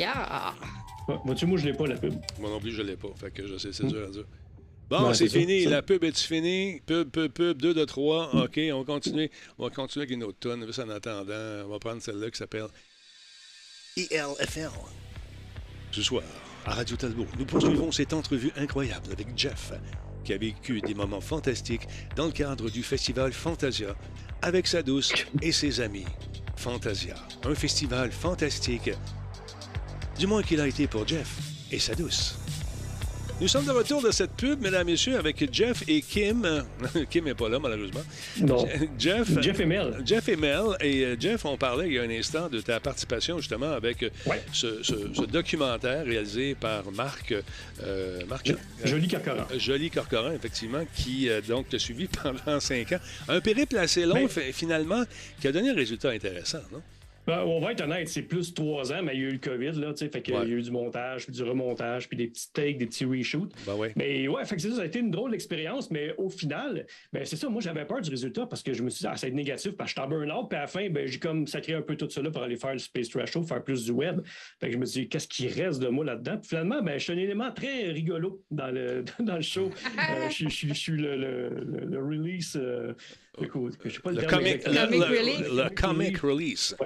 Yeah! 0.00 0.54
Moi, 1.24 1.34
je 1.34 1.66
l'ai 1.66 1.74
pas, 1.74 1.86
la 1.86 1.96
pub. 1.96 2.14
Moi 2.38 2.48
non 2.48 2.58
plus, 2.58 2.72
je 2.72 2.80
l'ai 2.80 2.96
pas. 2.96 3.08
Fait 3.16 3.30
que 3.30 3.46
je 3.46 3.58
sais, 3.58 3.70
c'est 3.72 3.84
dur 3.84 4.06
à 4.06 4.10
dire. 4.10 4.24
Bon, 4.88 5.12
c'est 5.12 5.28
fini. 5.28 5.66
La 5.66 5.82
pub 5.82 6.02
est 6.04 6.18
finie? 6.18 6.80
Pub, 6.86 7.10
pub, 7.10 7.30
pub, 7.30 7.60
2 7.60 7.74
de 7.74 7.84
3. 7.84 8.44
OK, 8.44 8.58
on 8.72 8.78
va 8.78 8.84
continuer. 8.84 9.30
On 9.58 9.64
va 9.64 9.70
continuer 9.70 10.04
avec 10.04 10.14
une 10.16 10.24
autre 10.24 10.38
tonne. 10.40 10.64
Juste 10.64 10.78
en 10.78 10.88
attendant, 10.88 11.66
on 11.66 11.68
va 11.68 11.78
prendre 11.78 12.00
celle-là 12.00 12.30
qui 12.30 12.38
s'appelle 12.38 12.68
ILFL. 13.96 14.70
Ce 15.92 16.02
soir, 16.02 16.22
à 16.64 16.72
Radio 16.74 16.96
Talbot, 16.96 17.26
nous 17.38 17.44
poursuivons 17.44 17.92
cette 17.92 18.14
entrevue 18.14 18.52
incroyable 18.56 19.12
avec 19.12 19.28
Jeff, 19.36 19.72
qui 20.24 20.32
a 20.32 20.38
vécu 20.38 20.80
des 20.80 20.94
moments 20.94 21.20
fantastiques 21.20 21.86
dans 22.16 22.26
le 22.26 22.32
cadre 22.32 22.70
du 22.70 22.82
festival 22.82 23.32
Fantasia 23.32 23.94
avec 24.40 24.66
sa 24.66 24.82
douce 24.82 25.12
et 25.42 25.52
ses 25.52 25.80
amis. 25.82 26.06
Fantasia, 26.56 27.16
un 27.44 27.54
festival 27.54 28.12
fantastique 28.12 28.90
du 30.20 30.26
moins 30.26 30.42
qu'il 30.42 30.60
a 30.60 30.68
été 30.68 30.86
pour 30.86 31.08
Jeff 31.08 31.38
et 31.72 31.78
sa 31.78 31.94
douce. 31.94 32.36
Nous 33.40 33.48
sommes 33.48 33.64
de 33.64 33.70
retour 33.70 34.02
de 34.02 34.10
cette 34.10 34.32
pub, 34.32 34.60
mesdames 34.60 34.86
et 34.86 34.92
messieurs, 34.92 35.16
avec 35.16 35.50
Jeff 35.50 35.82
et 35.88 36.02
Kim. 36.02 36.46
Kim 37.10 37.24
n'est 37.24 37.32
pas 37.32 37.48
là, 37.48 37.58
malheureusement. 37.58 38.02
Non. 38.38 38.68
Jeff, 38.98 39.40
Jeff 39.40 39.58
et 39.60 39.64
Mel. 39.64 40.02
Jeff 40.04 40.28
et 40.28 40.36
Mel. 40.36 40.76
Et 40.82 41.06
euh, 41.06 41.16
Jeff, 41.18 41.46
on 41.46 41.56
parlait 41.56 41.86
il 41.86 41.94
y 41.94 41.98
a 41.98 42.02
un 42.02 42.10
instant 42.10 42.50
de 42.50 42.60
ta 42.60 42.78
participation 42.80 43.38
justement 43.38 43.70
avec 43.70 44.02
euh, 44.02 44.10
ce, 44.52 45.24
documentaire 45.24 46.04
réalisé 46.04 46.54
par 46.54 46.92
Marc. 46.92 47.34
Euh, 47.82 48.20
Marc 48.28 48.52
Joli 48.84 49.08
Corcoran. 49.08 49.46
Joli 49.56 49.90
Corcoran, 49.90 50.32
effectivement, 50.32 50.84
qui 50.94 51.30
donc 51.48 51.70
t'a 51.70 51.78
suivi 51.78 52.08
pendant 52.22 52.60
cinq 52.60 52.92
ans. 52.92 53.00
Un 53.26 53.40
périple 53.40 53.78
assez 53.78 54.04
long, 54.04 54.28
finalement, 54.52 55.02
qui 55.40 55.48
a 55.48 55.52
donné 55.52 55.70
un 55.70 55.74
résultat 55.74 56.10
intéressant, 56.10 56.60
non? 56.70 56.82
Ben, 57.26 57.42
on 57.44 57.60
va 57.60 57.72
être 57.72 57.82
honnête, 57.82 58.08
c'est 58.08 58.22
plus 58.22 58.54
trois 58.54 58.92
ans, 58.92 59.02
mais 59.02 59.14
il 59.14 59.20
y 59.20 59.24
a 59.24 59.28
eu 59.28 59.32
le 59.32 59.38
COVID, 59.38 59.72
là, 59.72 59.92
tu 59.92 60.04
sais, 60.04 60.08
fait 60.10 60.22
qu'il 60.22 60.34
y 60.34 60.36
a 60.36 60.44
eu 60.44 60.62
du 60.62 60.70
montage, 60.70 61.26
puis 61.26 61.34
du 61.34 61.42
remontage, 61.42 62.08
puis 62.08 62.16
des 62.16 62.28
petits 62.28 62.52
takes, 62.52 62.78
des 62.78 62.86
petits 62.86 63.04
reshoots. 63.04 63.52
Ben 63.66 63.74
ouais. 63.74 63.92
Mais 63.94 64.26
ouais, 64.26 64.44
fait 64.44 64.56
que 64.56 64.62
ça, 64.62 64.70
ça 64.70 64.82
a 64.82 64.84
été 64.86 64.98
une 64.98 65.10
drôle 65.10 65.30
d'expérience, 65.30 65.90
mais 65.90 66.14
au 66.16 66.28
final, 66.28 66.86
ben 67.12 67.24
c'est 67.24 67.36
ça, 67.36 67.48
moi 67.48 67.60
j'avais 67.60 67.84
peur 67.84 68.00
du 68.00 68.10
résultat 68.10 68.46
parce 68.46 68.62
que 68.62 68.72
je 68.72 68.82
me 68.82 68.90
suis 68.90 69.02
dit, 69.02 69.06
ah, 69.06 69.16
ça 69.16 69.26
va 69.26 69.28
être 69.28 69.34
négatif, 69.34 69.72
parce 69.72 69.92
que 69.92 70.00
j'étais 70.00 70.06
en 70.06 70.08
burn-out, 70.08 70.48
puis 70.48 70.56
à 70.56 70.62
la 70.62 70.66
fin, 70.66 70.88
ben, 70.88 71.06
j'ai 71.06 71.18
comme 71.18 71.46
sacré 71.46 71.74
un 71.74 71.82
peu 71.82 71.96
tout 71.96 72.08
ça 72.08 72.22
là 72.22 72.30
pour 72.30 72.42
aller 72.42 72.56
faire 72.56 72.72
le 72.72 72.78
Space 72.78 73.08
Trash 73.08 73.32
Show, 73.32 73.42
faire 73.42 73.62
plus 73.62 73.84
du 73.84 73.92
web. 73.92 74.22
Fait 74.58 74.68
que 74.68 74.72
je 74.72 74.78
me 74.78 74.86
suis 74.86 75.02
dit, 75.02 75.08
qu'est-ce 75.08 75.28
qui 75.28 75.46
reste 75.48 75.80
de 75.80 75.88
moi 75.88 76.04
là-dedans? 76.04 76.38
Puis 76.38 76.48
finalement, 76.48 76.82
ben, 76.82 76.98
je 76.98 77.04
suis 77.04 77.12
un 77.12 77.18
élément 77.18 77.52
très 77.52 77.90
rigolo 77.90 78.42
dans 78.50 78.70
le, 78.70 79.04
dans 79.20 79.36
le 79.36 79.42
show. 79.42 79.70
Euh, 79.98 80.28
je, 80.30 80.48
suis 80.48 80.92
le, 80.92 81.16
le, 81.16 81.84
le, 81.84 81.98
release. 82.02 82.56
Euh, 82.56 82.94
écoute, 83.42 83.78
je 83.84 83.90
sais 83.90 84.00
pas 84.00 84.12
le, 84.12 84.22
comic, 84.22 84.66
le, 84.66 85.74
comic 85.74 86.18
release. 86.18 86.76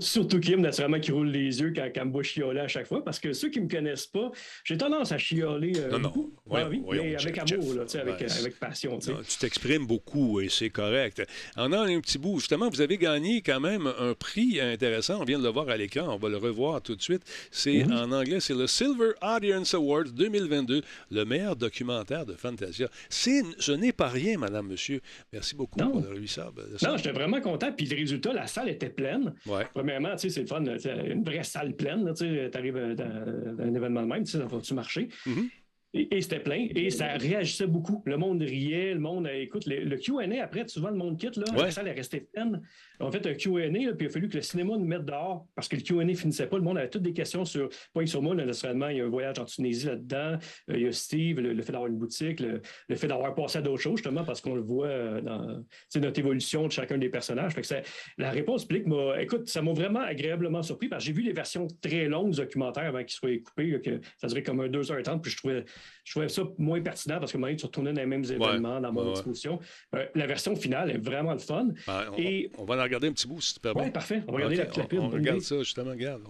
Surtout, 0.00 0.40
Kim, 0.40 0.60
naturellement, 0.60 0.98
qui 0.98 1.12
roule 1.12 1.28
les 1.28 1.60
yeux 1.60 1.72
quand, 1.74 1.88
quand 1.94 2.04
me 2.04 2.12
voit 2.12 2.22
chioler 2.22 2.60
à 2.60 2.68
chaque 2.68 2.86
fois, 2.86 3.04
parce 3.04 3.20
que 3.20 3.32
ceux 3.32 3.50
qui 3.50 3.60
ne 3.60 3.64
me 3.64 3.70
connaissent 3.70 4.06
pas, 4.06 4.30
j'ai 4.64 4.76
tendance 4.76 5.12
à 5.12 5.18
chioler 5.18 5.72
euh, 5.76 5.90
non, 5.90 6.00
beaucoup. 6.00 6.34
non. 6.50 6.70
mais 6.90 7.14
avec 7.14 7.38
amour, 7.38 7.74
là, 7.74 7.84
avec, 8.00 8.22
avec, 8.22 8.58
passion. 8.58 8.98
tu 8.98 9.38
t'exprimes 9.38 9.86
beaucoup 9.86 10.40
et 10.40 10.48
c'est 10.48 10.70
correct. 10.70 11.22
En 11.56 11.72
a 11.72 11.78
un 11.78 12.00
petit 12.00 12.18
bout, 12.18 12.40
justement, 12.40 12.68
vous 12.68 12.80
avez 12.80 12.98
gagné 12.98 13.42
quand 13.42 13.60
même 13.60 13.86
un 13.98 14.14
prix 14.14 14.60
intéressant. 14.60 15.20
On 15.20 15.24
vient 15.24 15.38
de 15.38 15.44
le 15.44 15.50
voir 15.50 15.68
à 15.68 15.76
l'écran, 15.76 16.14
on 16.14 16.18
va 16.18 16.28
le 16.28 16.36
revoir 16.36 16.82
tout 16.82 16.96
de 16.96 17.02
suite. 17.02 17.22
C'est. 17.50 17.84
En 17.84 18.12
anglais, 18.12 18.40
c'est 18.40 18.54
le 18.54 18.66
Silver 18.66 19.12
Audience 19.22 19.74
Award 19.74 20.12
2022, 20.14 20.82
le 21.10 21.24
meilleur 21.24 21.56
documentaire 21.56 22.26
de 22.26 22.34
Fantasia. 22.34 22.88
Ce 23.08 23.72
n'est 23.72 23.92
pas 23.92 24.08
rien, 24.08 24.38
madame, 24.38 24.68
monsieur. 24.68 25.00
Merci 25.32 25.54
beaucoup 25.54 25.78
non. 25.78 25.89
Pour 25.90 26.00
le 26.00 26.26
ça. 26.26 26.50
Non, 26.82 26.96
j'étais 26.96 27.12
vraiment 27.12 27.40
content. 27.40 27.72
Puis 27.72 27.86
le 27.86 27.96
résultat, 27.96 28.32
la 28.32 28.46
salle 28.46 28.68
était 28.68 28.90
pleine. 28.90 29.34
Premièrement, 29.72 30.12
tu 30.12 30.28
sais, 30.28 30.30
c'est 30.30 30.40
le 30.40 30.46
fun, 30.46 30.62
une 30.62 31.24
vraie 31.24 31.42
salle 31.42 31.74
pleine. 31.74 32.12
Tu 32.14 32.50
arrives 32.54 32.76
euh, 32.76 32.94
dans, 32.94 33.62
un 33.62 33.74
événement 33.74 34.02
de 34.02 34.06
même, 34.06 34.24
tu 34.24 34.32
sais, 34.32 34.38
ça 34.38 34.46
va-tu 34.46 34.74
marcher? 34.74 35.08
Mm-hmm. 35.26 35.50
Et, 35.92 36.20
c'était 36.20 36.38
plein. 36.38 36.68
Et 36.74 36.90
ça 36.90 37.16
réagissait 37.16 37.66
beaucoup. 37.66 38.02
Le 38.06 38.16
monde 38.16 38.40
riait, 38.42 38.94
le 38.94 39.00
monde. 39.00 39.26
Euh, 39.26 39.42
écoute, 39.42 39.66
le, 39.66 39.96
QA, 39.96 40.42
après, 40.42 40.66
souvent, 40.68 40.90
le 40.90 40.96
monde 40.96 41.18
quitte. 41.18 41.36
Là, 41.36 41.44
La 41.56 41.70
salle 41.70 41.88
est 41.88 41.92
restée 41.92 42.20
pleine. 42.20 42.62
On 43.00 43.10
fait 43.10 43.26
un 43.26 43.34
QA, 43.34 43.68
puis 43.70 44.06
il 44.06 44.06
a 44.06 44.08
fallu 44.08 44.28
que 44.28 44.36
le 44.36 44.42
cinéma 44.42 44.76
nous 44.76 44.84
mette 44.84 45.04
dehors 45.04 45.46
parce 45.54 45.66
que 45.66 45.76
le 45.76 45.82
QA 45.82 46.14
finissait 46.14 46.46
pas. 46.46 46.58
Le 46.58 46.62
monde 46.62 46.78
avait 46.78 46.88
toutes 46.88 47.02
des 47.02 47.12
questions 47.12 47.44
sur. 47.44 47.68
Pas 47.92 48.06
sur 48.06 48.22
moi, 48.22 48.34
naturellement, 48.36 48.88
il 48.88 48.98
y 48.98 49.00
a 49.00 49.04
un 49.04 49.08
voyage 49.08 49.38
en 49.40 49.44
Tunisie 49.44 49.86
là-dedans. 49.86 50.38
Euh, 50.70 50.76
il 50.76 50.82
y 50.82 50.86
a 50.86 50.92
Steve, 50.92 51.40
le, 51.40 51.60
fait 51.62 51.72
d'avoir 51.72 51.90
une 51.90 51.98
boutique, 51.98 52.40
le, 52.40 52.60
fait 52.94 53.08
d'avoir 53.08 53.34
passé 53.34 53.58
à 53.58 53.62
d'autres 53.62 53.82
choses, 53.82 53.96
justement, 53.96 54.22
parce 54.22 54.40
qu'on 54.40 54.54
le 54.54 54.62
voit 54.62 54.86
euh, 54.86 55.20
dans 55.20 55.64
notre 55.96 56.18
évolution 56.20 56.66
de 56.66 56.72
chacun 56.72 56.98
des 56.98 57.08
personnages. 57.08 57.52
Fait 57.52 57.62
que 57.62 57.74
la 58.16 58.30
réponse 58.30 58.64
publique 58.64 58.86
m'a. 58.86 59.20
Écoute, 59.20 59.48
ça 59.48 59.60
m'a 59.60 59.72
vraiment 59.72 60.00
agréablement 60.00 60.62
surpris 60.62 60.88
parce 60.88 61.02
que 61.02 61.08
j'ai 61.08 61.12
vu 61.12 61.22
les 61.22 61.32
versions 61.32 61.66
très 61.82 62.06
longues 62.06 62.30
du 62.30 62.36
documentaire 62.36 62.84
avant 62.84 63.00
qu'ils 63.00 63.10
soient 63.10 63.36
coupés, 63.44 63.80
que 63.80 64.00
ça 64.18 64.28
durait 64.28 64.44
comme 64.44 64.60
un 64.60 64.68
2h30, 64.68 65.20
puis 65.20 65.32
je 65.32 65.36
trouvais 65.36 65.64
je 66.04 66.12
trouvais 66.12 66.28
ça 66.28 66.42
moins 66.58 66.80
pertinent 66.80 67.18
parce 67.18 67.32
que 67.32 67.38
moi, 67.38 67.54
tu 67.54 67.66
retournais 67.66 67.92
dans 67.92 68.00
les 68.00 68.06
mêmes 68.06 68.24
événements 68.24 68.80
dans 68.80 68.92
mon 68.92 69.10
exposition. 69.10 69.60
Euh, 69.94 70.06
la 70.14 70.26
version 70.26 70.56
finale 70.56 70.90
est 70.90 70.98
vraiment 70.98 71.32
le 71.32 71.38
fun. 71.38 71.68
Ben, 71.86 72.10
on, 72.12 72.18
Et... 72.18 72.50
on, 72.58 72.64
va 72.64 72.76
en 72.76 72.82
regarder 72.82 73.08
un 73.08 73.12
petit 73.12 73.26
bout, 73.26 73.40
si 73.40 73.54
tu 73.54 73.60
permets. 73.60 73.84
Oui, 73.84 73.90
parfait. 73.90 74.22
On 74.26 74.32
va 74.32 74.36
regarder 74.36 74.56
la, 74.56 74.64
la 74.64 74.84
pub. 74.84 75.00
On, 75.00 75.08
regarde 75.08 75.40
ça, 75.40 75.58
justement. 75.58 75.90
Regarde. 75.90 76.22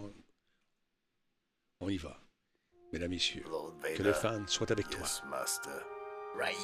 On... 1.80 1.88
y 1.88 1.96
va. 1.96 2.20
Mesdames, 2.92 3.10
Messieurs, 3.10 3.44
que 3.96 4.02
le 4.02 4.12
fan 4.12 4.46
soit 4.48 4.70
avec 4.70 4.88
toi. 4.88 5.06
Right. 6.36 6.56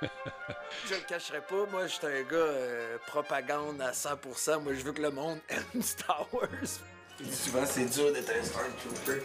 je 0.88 0.94
le 0.94 1.06
cacherai 1.06 1.40
pas, 1.42 1.66
moi, 1.70 1.86
je 1.86 1.92
suis 1.92 2.06
un 2.06 2.22
gars 2.22 2.36
euh, 2.36 2.98
propagande 3.06 3.80
à 3.80 3.92
100%. 3.92 4.62
Moi, 4.62 4.74
je 4.74 4.82
veux 4.82 4.92
que 4.92 5.02
le 5.02 5.10
monde 5.10 5.38
aime 5.48 5.82
Star 5.82 6.26
Wars. 6.32 6.48
Souvent, 7.30 7.66
c'est 7.66 7.84
dur 7.86 8.12
d'être 8.12 8.30
un 8.30 8.42
Stormtrooper. 8.42 9.22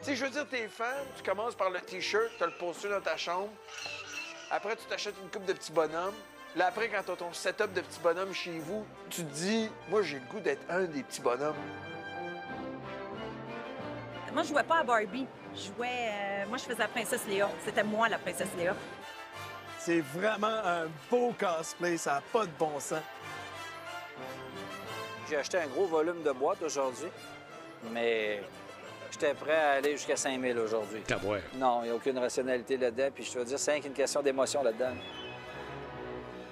Tu 0.00 0.04
sais, 0.04 0.16
je 0.16 0.24
veux 0.24 0.30
dire, 0.30 0.46
t'es 0.48 0.68
fan, 0.68 1.04
tu 1.16 1.22
commences 1.22 1.54
par 1.54 1.70
le 1.70 1.80
T-shirt, 1.80 2.30
t'as 2.38 2.46
le 2.46 2.52
poster 2.58 2.88
dans 2.88 3.00
ta 3.00 3.16
chambre. 3.16 3.50
Après, 4.50 4.76
tu 4.76 4.84
t'achètes 4.84 5.14
une 5.22 5.30
coupe 5.30 5.44
de 5.44 5.52
petits 5.52 5.72
bonhommes. 5.72 6.14
Là, 6.54 6.66
après, 6.66 6.88
quand 6.88 7.02
t'as 7.04 7.16
ton 7.16 7.32
setup 7.32 7.72
de 7.72 7.80
petits 7.80 8.00
bonhommes 8.00 8.32
chez 8.32 8.58
vous, 8.58 8.86
tu 9.10 9.24
te 9.24 9.34
dis, 9.34 9.70
moi, 9.88 10.02
j'ai 10.02 10.18
le 10.18 10.26
goût 10.26 10.40
d'être 10.40 10.62
un 10.70 10.84
des 10.84 11.02
petits 11.02 11.20
bonhommes. 11.20 11.56
Moi, 14.32 14.42
je 14.42 14.48
jouais 14.48 14.62
pas 14.64 14.78
à 14.78 14.84
Barbie. 14.84 15.26
Je 15.54 15.72
jouais. 15.74 16.10
euh, 16.10 16.46
moi, 16.46 16.58
je 16.58 16.64
faisais 16.64 16.78
la 16.78 16.88
princesse 16.88 17.22
Léa. 17.26 17.48
C'était 17.64 17.82
moi, 17.82 18.08
la 18.08 18.18
princesse 18.18 18.48
Léa. 18.58 18.74
C'est 19.78 20.00
vraiment 20.00 20.46
un 20.46 20.86
beau 21.10 21.34
cosplay, 21.38 21.96
ça 21.96 22.14
n'a 22.14 22.20
pas 22.32 22.44
de 22.44 22.50
bon 22.58 22.78
sens. 22.78 23.00
J'ai 25.28 25.36
acheté 25.36 25.58
un 25.58 25.66
gros 25.66 25.86
volume 25.86 26.22
de 26.22 26.30
boîtes 26.30 26.62
aujourd'hui, 26.62 27.08
mais 27.90 28.42
j'étais 29.10 29.34
prêt 29.34 29.56
à 29.56 29.70
aller 29.72 29.92
jusqu'à 29.92 30.16
5000 30.16 30.56
aujourd'hui. 30.58 31.00
Tabouère. 31.00 31.42
Non, 31.54 31.80
il 31.82 31.86
n'y 31.86 31.90
a 31.90 31.94
aucune 31.96 32.18
rationalité 32.18 32.76
là-dedans. 32.76 33.08
Puis 33.12 33.24
je 33.24 33.32
te 33.32 33.38
veux 33.38 33.44
dire, 33.44 33.58
c'est 33.58 33.72
rien 33.72 33.80
qu'une 33.80 33.92
question 33.92 34.22
d'émotion 34.22 34.62
là-dedans. 34.62 34.94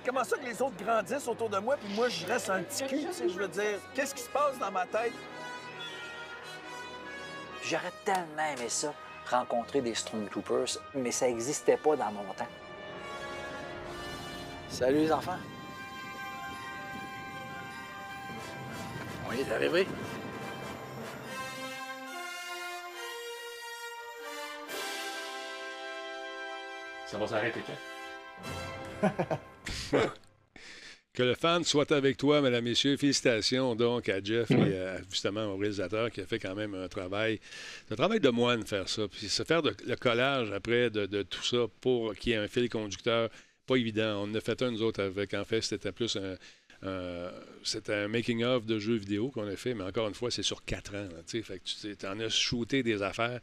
Comment 0.04 0.24
ça 0.24 0.36
que 0.36 0.44
les 0.44 0.60
autres 0.60 0.76
grandissent 0.84 1.28
autour 1.28 1.48
de 1.48 1.58
moi, 1.58 1.76
puis 1.76 1.94
moi, 1.94 2.08
je 2.08 2.26
reste 2.26 2.50
un 2.50 2.62
petit 2.62 2.84
cul, 2.86 3.06
tu 3.06 3.12
sais, 3.12 3.28
je 3.28 3.38
veux 3.38 3.48
dire, 3.48 3.78
qu'est-ce 3.94 4.14
qui 4.14 4.22
se 4.22 4.28
passe 4.28 4.58
dans 4.58 4.70
ma 4.70 4.84
tête? 4.84 5.12
J'aurais 7.62 7.92
tellement 8.04 8.44
aimé 8.54 8.68
ça, 8.68 8.92
rencontrer 9.30 9.80
des 9.80 9.94
Stormtroopers, 9.94 10.78
mais 10.94 11.10
ça 11.10 11.26
n'existait 11.26 11.78
pas 11.78 11.96
dans 11.96 12.12
mon 12.12 12.34
temps. 12.34 12.48
Salut 14.68 14.98
les 14.98 15.12
enfants. 15.12 15.38
On 19.28 19.32
y 19.32 19.40
est 19.40 19.52
arrivé. 19.52 19.86
Ça 27.06 27.18
va 27.18 27.26
s'arrêter 27.26 27.60
quand? 29.02 29.08
Que 31.14 31.22
le 31.22 31.36
fan 31.36 31.62
soit 31.62 31.92
avec 31.92 32.16
toi, 32.16 32.40
mesdames, 32.40 32.64
messieurs. 32.64 32.96
Félicitations 32.96 33.76
donc 33.76 34.08
à 34.08 34.20
Jeff 34.20 34.50
et 34.50 34.76
à, 34.76 35.00
justement 35.08 35.44
au 35.44 35.56
réalisateur 35.56 36.10
qui 36.10 36.20
a 36.20 36.26
fait 36.26 36.40
quand 36.40 36.56
même 36.56 36.74
un 36.74 36.88
travail, 36.88 37.38
un 37.88 37.94
travail 37.94 38.18
de 38.18 38.30
moine 38.30 38.66
faire 38.66 38.88
ça. 38.88 39.06
Puis 39.06 39.28
se 39.28 39.44
faire 39.44 39.62
de- 39.62 39.76
le 39.86 39.94
collage 39.94 40.50
après 40.50 40.90
de, 40.90 41.06
de 41.06 41.22
tout 41.22 41.44
ça 41.44 41.66
pour 41.80 42.16
qu'il 42.16 42.32
y 42.32 42.34
ait 42.34 42.38
un 42.38 42.48
fil 42.48 42.68
conducteur, 42.68 43.30
pas 43.64 43.76
évident. 43.76 44.22
On 44.24 44.30
en 44.32 44.34
a 44.34 44.40
fait 44.40 44.60
un, 44.62 44.72
nous 44.72 44.82
autres, 44.82 45.04
avec, 45.04 45.34
en 45.34 45.44
fait, 45.44 45.60
c'était 45.60 45.92
plus 45.92 46.16
un, 46.16 46.34
un- 46.85 47.30
c'était 47.62 47.95
un 47.95 48.09
making-of 48.09 48.66
de 48.66 48.78
jeux 48.78 48.97
vidéo 48.97 49.30
qu'on 49.30 49.47
a 49.49 49.57
fait, 49.57 49.72
mais 49.74 49.85
encore 49.85 50.07
une 50.09 50.14
fois, 50.14 50.30
c'est 50.30 50.43
sur 50.43 50.64
quatre 50.64 50.95
ans. 50.95 51.05
là, 51.05 51.22
tu 51.26 51.39
sais. 51.39 51.43
fait 51.43 51.59
que 51.59 51.95
tu 51.95 52.07
en 52.07 52.20
as 52.20 52.28
shooté 52.28 52.82
des 52.82 53.03
affaires. 53.03 53.41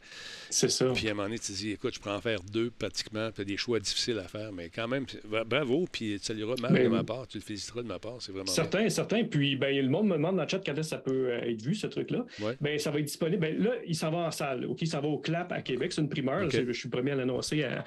C'est 0.48 0.68
ça. 0.68 0.92
Puis 0.94 1.08
à 1.08 1.10
un 1.10 1.14
moment 1.14 1.24
donné, 1.28 1.38
tu 1.40 1.46
te 1.52 1.56
dis, 1.56 1.70
écoute, 1.72 1.94
je 1.94 2.00
pourrais 2.00 2.14
en 2.14 2.20
faire 2.20 2.40
deux 2.42 2.70
pratiquement, 2.70 3.30
puis 3.32 3.44
des 3.44 3.56
choix 3.56 3.80
difficiles 3.80 4.18
à 4.18 4.28
faire, 4.28 4.52
mais 4.52 4.68
quand 4.70 4.86
même, 4.86 5.06
c'est- 5.08 5.26
bra- 5.26 5.44
bravo, 5.44 5.86
puis 5.90 6.18
tu 6.20 6.24
salueras 6.26 6.54
Ben 6.70 6.84
de 6.84 6.88
ma 6.88 7.02
part, 7.04 7.26
tu 7.26 7.38
le 7.38 7.42
féliciteras 7.42 7.82
de 7.82 7.88
ma 7.88 7.98
part, 7.98 8.16
c'est 8.20 8.30
vraiment 8.32 8.44
bien. 8.44 8.54
Certains, 8.54 8.88
certains. 8.90 9.24
Puis, 9.24 9.56
ben, 9.56 9.74
le 9.76 9.88
monde 9.90 10.06
me 10.06 10.14
demande 10.14 10.36
dans 10.36 10.42
le 10.44 10.48
chat 10.48 10.60
quand 10.64 10.72
est-ce 10.72 10.80
que 10.80 10.82
ça 10.86 10.98
peut 10.98 11.30
euh, 11.32 11.40
être 11.42 11.62
vu, 11.62 11.74
ce 11.74 11.86
truc-là. 11.88 12.24
Ouais. 12.40 12.56
Ben, 12.60 12.78
ça 12.78 12.90
va 12.92 13.00
être 13.00 13.06
disponible. 13.06 13.40
Ben, 13.40 13.58
là, 13.60 13.72
il 13.86 13.96
s'en 13.96 14.10
va 14.10 14.18
en 14.18 14.30
salle. 14.30 14.66
OK, 14.66 14.86
ça 14.86 15.00
va 15.00 15.08
au 15.08 15.18
CLAP 15.18 15.50
à 15.52 15.62
Québec. 15.62 15.92
C'est 15.92 16.00
une 16.00 16.08
primeur. 16.08 16.50
C'est- 16.50 16.64
Je 16.64 16.72
suis 16.72 16.88
le 16.88 16.92
premier 16.92 17.10
à 17.10 17.16
l'annoncer. 17.16 17.64
à- 17.64 17.84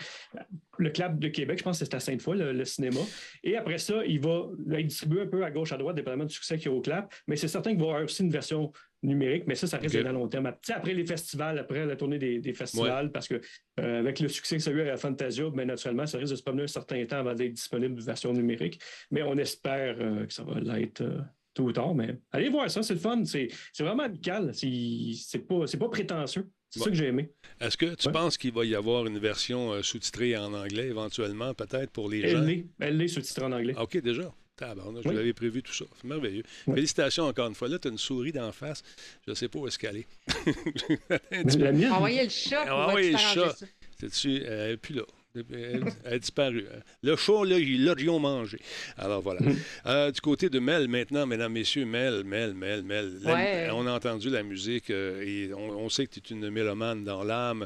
le 0.78 0.89
CLAP 0.89 1.19
de 1.19 1.28
Québec, 1.28 1.59
je 1.59 1.63
pense 1.63 1.80
que 1.80 1.86
c'est 1.86 1.93
à 1.93 1.99
Sainte-Foy, 1.99 2.38
le, 2.38 2.53
le 2.53 2.65
cinéma. 2.65 2.99
Et 3.43 3.55
après 3.57 3.78
ça, 3.78 4.05
il 4.05 4.19
va 4.19 4.47
être 4.73 4.88
distribué 4.88 5.21
un 5.21 5.28
peu 5.28 5.43
à 5.43 5.51
gauche, 5.51 5.71
à 5.71 5.78
droite, 5.78 5.95
dépendamment 5.95 6.26
du 6.26 6.34
succès 6.34 6.57
qu'il 6.57 6.71
y 6.71 6.73
a 6.73 6.78
au 6.78 6.82
CLAP. 6.82 7.13
Mais 7.28 7.36
c'est 7.36 7.47
certain 7.47 7.71
qu'il 7.71 7.80
va 7.80 7.86
y 7.86 7.89
avoir 7.89 8.03
aussi 8.03 8.23
une 8.23 8.32
version 8.32 8.71
numérique, 9.05 9.43
mais 9.47 9.55
ça, 9.55 9.67
ça 9.67 9.78
risque 9.78 9.95
OK. 9.95 10.01
d'être 10.01 10.09
à 10.09 10.13
long 10.13 10.28
terme. 10.28 10.47
Après 10.47 10.93
les 10.93 11.05
festivals, 11.05 11.59
après 11.59 11.86
la 11.86 11.95
tournée 11.95 12.17
des, 12.17 12.39
des 12.39 12.53
festivals, 12.53 13.11
parce 13.11 13.28
que 13.28 13.39
euh, 13.80 13.99
avec 13.99 14.19
le 14.19 14.28
succès 14.28 14.57
que 14.57 14.63
ça 14.63 14.71
a 14.71 14.73
eu 14.73 14.82
à 14.82 14.97
Fantasia, 14.97 15.49
ben, 15.49 15.67
naturellement, 15.67 16.05
ça 16.05 16.17
risque 16.17 16.32
de 16.32 16.38
se 16.38 16.43
promener 16.43 16.63
un 16.63 16.67
certain 16.67 17.05
temps 17.05 17.17
avant 17.17 17.34
d'être 17.34 17.53
disponible 17.53 18.01
version 18.01 18.34
numérique. 18.34 18.80
Mais 19.11 19.23
on 19.23 19.38
espère 19.38 19.95
euh, 19.99 20.26
que 20.26 20.34
ça 20.34 20.43
va 20.43 20.59
l'être 20.59 21.01
euh, 21.01 21.19
tôt 21.53 21.63
ou 21.63 21.71
tard. 21.71 21.93
Mais 21.95 22.17
allez 22.32 22.49
voir 22.49 22.69
ça, 22.69 22.84
c'est 22.84 22.95
le 22.95 22.99
fun. 22.99 23.23
C'est 23.26 23.49
vraiment 23.80 24.03
amical. 24.03 24.51
C'est 24.53 25.47
pas, 25.47 25.67
c'est 25.67 25.78
pas 25.78 25.89
prétentieux. 25.89 26.49
C'est 26.76 26.80
Bon. 26.80 26.86
ça 26.86 26.91
que 26.91 26.97
j'ai 26.97 27.05
aimé. 27.07 27.30
Est-ce 27.61 27.78
que 27.78 27.95
tu 27.95 28.07
Ouais. 28.07 28.13
penses 28.13 28.38
qu'il 28.38 28.51
va 28.51 28.65
y 28.65 28.76
avoir 28.76 29.05
une 29.07 29.17
version 29.17 29.71
euh, 29.71 29.82
sous-titrée 29.82 30.36
en 30.36 30.53
anglais 30.53 30.88
éventuellement, 30.88 31.53
peut-être 31.53 31.89
pour 31.91 32.09
les 32.09 32.28
gens? 32.28 32.45
Elle 32.80 32.97
l'est. 32.97 33.07
Sous-titrée 33.07 33.45
en 33.45 33.51
anglais. 33.53 33.73
Ah, 33.78 33.84
OK, 33.84 33.95
déjà. 34.01 34.34
Tabarnak, 34.57 35.03
je 35.03 35.09
Oui. 35.09 35.15
l'avais 35.15 35.34
prévu 35.34 35.61
tout 35.63 35.73
ça. 35.73 35.86
C'est 36.01 36.07
merveilleux. 36.07 36.43
Oui. 36.67 36.76
Félicitations 36.76 37.26
encore 37.26 37.47
une 37.47 37.55
fois. 37.55 37.67
Là, 37.69 37.80
tu 37.80 37.88
as 37.88 37.91
une 37.91 37.97
souris 37.97 38.32
d'en 38.34 38.51
face. 38.51 38.84
Je 39.26 39.32
ne 39.32 39.36
sais 39.36 39.47
pas 39.47 39.59
où 39.59 39.67
est-ce 39.67 39.80
qu'elle 39.80 39.97
est. 39.97 40.07
Envoyez 41.91 42.23
le 42.23 42.30
chat. 42.30 42.63
Ah, 42.67 42.73
on 42.73 42.78
va 42.80 42.88
envoyez 42.88 43.11
le 43.11 43.17
chat. 43.17 43.55
C'est-tu? 43.99 44.43
Elle 44.43 44.71
n'est 44.71 44.78
plus 44.78 44.95
là. 44.95 45.03
Elle, 45.36 45.83
elle 46.05 46.13
a 46.13 46.19
disparu. 46.19 46.65
Le 47.03 47.15
chat, 47.15 47.43
là, 47.45 47.57
ils 47.59 47.83
l'aurions 47.86 48.19
mangé. 48.19 48.57
Alors 48.97 49.21
voilà. 49.21 49.41
Mhm. 49.41 49.55
Euh, 49.88 50.11
du 50.11 50.21
côté 50.21 50.49
de 50.49 50.59
Mel, 50.59 50.88
maintenant, 50.88 51.25
mesdames, 51.25 51.51
messieurs, 51.53 51.86
Mel, 51.86 52.23
Mel, 52.23 52.53
Mel, 52.53 52.83
Mel. 52.83 53.19
La- 53.23 53.33
Ouais. 53.33 53.69
on 53.73 53.86
a 53.88 53.91
entendu 53.91 54.29
la 54.29 54.43
musique 54.43 54.89
euh, 54.89 55.21
et 55.25 55.53
on, 55.53 55.69
on 55.77 55.89
sait 55.89 56.07
que 56.07 56.19
tu 56.19 56.33
es 56.33 56.36
une 56.38 56.49
mélomane 56.49 57.03
dans 57.03 57.23
l'âme. 57.23 57.65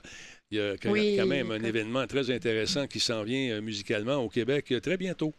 Il 0.51 0.57
y 0.57 0.61
a 0.61 0.77
quand- 0.77 0.89
Oui, 0.91 1.15
quand 1.17 1.27
même 1.27 1.51
un 1.51 1.63
événement 1.63 2.07
très 2.07 2.31
intéressant 2.31 2.87
qui 2.87 2.99
s'en 2.99 3.23
vient 3.23 3.51
euh, 3.57 3.61
musicalement 3.61 4.15
au 4.15 4.29
Québec 4.29 4.73
très 4.81 4.97
bientôt. 4.97 5.33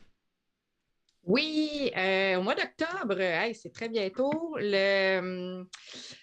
Oui, 1.24 1.90
euh, 1.96 2.36
au 2.36 2.42
mois 2.42 2.54
d'octobre, 2.54 3.20
hey, 3.20 3.54
c'est 3.54 3.72
très 3.72 3.88
bientôt, 3.88 4.56
le, 4.56 5.18
hum, 5.18 5.66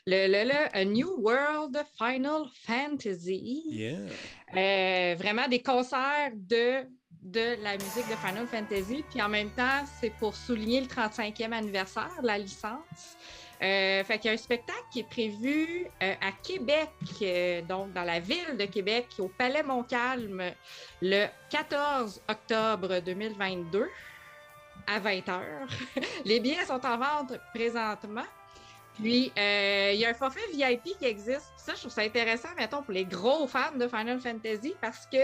le, 0.08 0.28
le- 0.28 0.44
le- 0.50 0.76
A 0.76 0.84
New 0.86 1.22
World 1.22 1.78
Final 1.98 2.46
Fantasy. 2.66 3.64
Yeah. 3.70 4.00
Euh, 4.56 5.16
vraiment 5.16 5.48
des 5.48 5.62
concerts 5.62 6.32
de, 6.34 6.84
de 7.22 7.62
la 7.62 7.74
musique 7.74 8.08
de 8.10 8.16
Final 8.16 8.48
Fantasy. 8.48 9.06
Puis 9.08 9.22
en 9.22 9.30
même 9.30 9.52
temps, 9.52 9.86
c'est 10.00 10.10
pour 10.10 10.36
souligner 10.36 10.82
le 10.82 10.88
35e 10.88 11.52
anniversaire 11.54 12.10
de 12.22 12.28
la 12.28 12.40
licence. 12.40 13.18
Euh, 13.62 14.04
fait 14.04 14.18
qu'il 14.20 14.30
y 14.30 14.32
a 14.32 14.34
un 14.34 14.38
spectacle 14.38 14.80
qui 14.92 15.00
est 15.02 15.10
prévu 15.10 15.86
euh, 16.02 16.14
à 16.22 16.32
Québec, 16.44 16.90
euh, 17.22 17.62
donc 17.62 17.94
dans 17.94 18.04
la 18.04 18.20
ville 18.20 18.58
de 18.58 18.66
Québec, 18.66 19.14
au 19.20 19.30
Palais 19.30 19.64
Montcalm, 19.64 20.42
le 21.02 21.28
14 21.50 22.24
octobre 22.28 23.00
2022 23.00 23.88
à 24.88 25.00
20h. 25.00 25.42
Les 26.26 26.40
billets 26.40 26.66
sont 26.66 26.86
en 26.86 26.98
vente 26.98 27.40
présentement. 27.54 28.26
Puis, 28.96 29.32
euh, 29.38 29.92
il 29.94 30.00
y 30.00 30.06
a 30.06 30.10
un 30.10 30.14
forfait 30.16 30.40
VIP 30.52 30.98
qui 30.98 31.06
existe. 31.06 31.54
Ça, 31.58 31.76
je 31.76 31.82
trouve 31.82 31.92
ça 31.92 32.02
intéressant, 32.02 32.48
mettons, 32.58 32.82
pour 32.82 32.94
les 32.94 33.06
gros 33.06 33.48
fans 33.48 33.76
de 33.76 33.88
Final 33.88 34.20
Fantasy, 34.20 34.74
parce 34.82 35.06
que, 35.06 35.18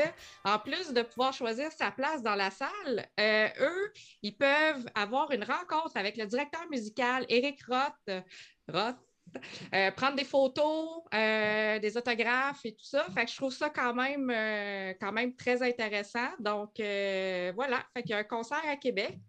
en 0.43 0.59
plus 0.59 0.93
de 0.93 1.01
pouvoir 1.01 1.33
choisir 1.33 1.71
sa 1.71 1.89
place 1.89 2.21
dans 2.21 2.35
la 2.35 2.51
salle, 2.51 3.07
euh, 3.19 3.47
eux, 3.61 3.93
ils 4.21 4.35
peuvent 4.35 4.85
avoir 4.93 5.31
une 5.31 5.43
rencontre 5.43 5.95
avec 5.95 6.17
le 6.17 6.27
directeur 6.27 6.61
musical, 6.69 7.25
Eric. 7.29 7.61
Roth 8.67 8.97
euh, 9.73 9.91
prendre 9.91 10.15
des 10.15 10.23
photos, 10.23 11.01
euh, 11.13 11.79
des 11.79 11.97
autographes 11.97 12.65
et 12.65 12.73
tout 12.73 12.85
ça. 12.85 13.05
Fait 13.13 13.25
que 13.25 13.31
je 13.31 13.35
trouve 13.35 13.53
ça 13.53 13.69
quand 13.69 13.93
même, 13.93 14.29
euh, 14.29 14.93
quand 14.99 15.11
même 15.11 15.35
très 15.35 15.61
intéressant. 15.61 16.29
Donc, 16.39 16.71
voilà. 16.77 17.83
Fait 17.93 18.01
qu'il 18.01 18.11
y 18.11 18.13
a 18.13 18.19
un 18.19 18.23
concert 18.23 18.63
à 18.67 18.75
Québec. 18.77 19.19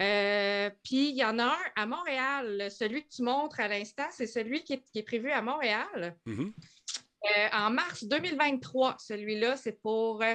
Euh, 0.00 0.70
puis 0.82 1.10
il 1.10 1.16
y 1.16 1.24
en 1.24 1.38
a 1.38 1.44
un 1.44 1.56
à 1.76 1.86
Montréal. 1.86 2.68
Celui 2.70 3.04
que 3.04 3.10
tu 3.10 3.22
montres 3.22 3.60
à 3.60 3.68
l'instant, 3.68 4.06
c'est 4.10 4.26
celui 4.26 4.64
qui 4.64 4.74
est, 4.74 4.84
qui 4.92 4.98
est 4.98 5.04
prévu 5.04 5.30
à 5.30 5.42
Montréal. 5.42 6.16
Mhm. 6.26 6.52
Euh, 7.24 7.48
en 7.52 7.70
mars 7.70 8.04
2023, 8.04 8.96
celui-là, 8.98 9.56
c'est 9.56 9.80
pour 9.80 10.22
euh, 10.22 10.34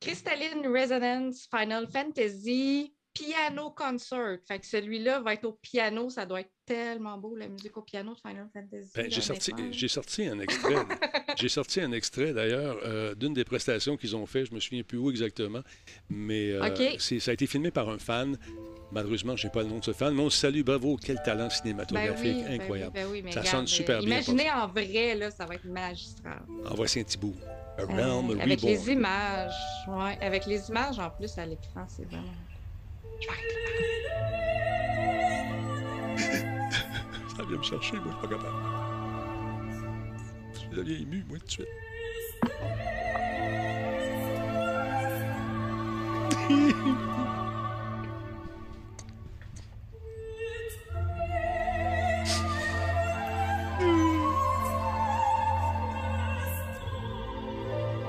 Crystalline 0.00 0.66
Resonance 0.66 1.46
Final 1.48 1.88
Fantasy 1.88 2.94
Piano 3.12 3.70
Concert. 3.70 4.38
Fait 4.48 4.58
que 4.58 4.66
celui-là 4.66 5.20
va 5.20 5.34
être 5.34 5.44
au 5.44 5.52
piano. 5.52 6.10
Ça 6.10 6.26
doit 6.26 6.40
être 6.40 6.52
tellement 6.66 7.16
beau, 7.16 7.36
la 7.36 7.48
musique 7.48 7.76
au 7.76 7.82
piano 7.82 8.12
de 8.14 8.18
Final 8.18 8.48
Fantasy. 8.52 8.90
Ben, 8.94 9.10
j'ai, 9.10 9.20
sorti, 9.20 9.52
honnêtement. 9.52 9.72
j'ai 9.72 9.88
sorti 9.88 10.26
un 10.26 10.40
extrait. 10.40 10.74
j'ai 11.36 11.48
sorti 11.48 11.80
un 11.80 11.92
extrait 11.92 12.32
d'ailleurs 12.32 12.76
euh, 12.84 13.14
d'une 13.14 13.32
des 13.32 13.44
prestations 13.44 13.96
qu'ils 13.96 14.16
ont 14.16 14.26
fait. 14.26 14.44
Je 14.44 14.52
me 14.54 14.60
souviens 14.60 14.82
plus 14.82 14.98
où 14.98 15.08
exactement, 15.10 15.60
mais 16.10 16.50
euh, 16.52 16.98
c'est- 16.98 17.20
ça 17.20 17.30
a 17.30 17.34
été 17.34 17.46
filmé 17.46 17.70
par 17.70 17.88
un 17.88 17.98
fan. 17.98 18.36
Malheureusement, 18.92 19.36
je 19.36 19.46
n'ai 19.46 19.52
pas 19.52 19.62
le 19.62 19.68
nom 19.68 19.78
de 19.78 19.84
ce 19.84 19.92
fan, 19.92 20.14
mais 20.14 20.22
on 20.22 20.30
salue, 20.30 20.62
bravo, 20.62 20.96
quel 20.96 21.20
talent 21.22 21.44
Ben 21.44 21.50
cinématographique 21.50 22.36
ben 22.36 22.46
oui, 22.48 22.54
incroyable. 22.54 22.92
ben 22.94 23.06
oui, 23.10 23.22
Ça 23.32 23.40
regarde, 23.40 23.46
sonne 23.46 23.66
super 23.66 23.96
euh, 23.98 24.00
bien, 24.00 24.08
Imaginez 24.16 24.50
en 24.50 24.66
vrai, 24.68 25.14
là, 25.14 25.30
ça 25.30 25.44
va 25.46 25.54
être 25.54 25.64
magistral. 25.64 26.42
En 26.68 26.74
voici 26.74 27.00
un 27.00 27.04
petit 27.04 27.18
bout. 27.18 27.34
Euh, 27.78 28.38
avec 28.40 28.62
les 28.62 28.90
images. 28.90 29.52
Ouais, 29.88 30.18
avec 30.20 30.46
les 30.46 30.68
images 30.68 30.98
en 30.98 31.10
plus 31.10 31.36
à 31.36 31.44
l'écran, 31.46 31.84
c'est 31.88 32.04
vraiment. 32.04 32.24
Je 33.20 33.26
vais 33.26 33.32
arrêter. 33.32 34.45
Ça 37.36 37.42
vient 37.42 37.58
me 37.58 37.62
chercher, 37.62 37.96
moi, 37.96 38.04
je 38.06 38.18
suis 38.18 38.28
pas 38.28 38.34
capable. 38.34 38.56
Je 40.54 40.76
deviens 40.76 40.98
ému, 41.00 41.24
moi, 41.28 41.38
tout 41.38 41.44
de 41.44 41.50
suite. 41.50 41.68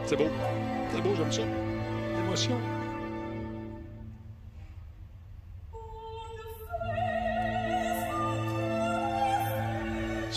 C'est 0.05 0.15
beau. 0.15 0.29
C'est 0.93 1.01
beau, 1.01 1.15
j'aime 1.17 1.31
ça. 1.33 1.41
L'émotion. 2.15 2.76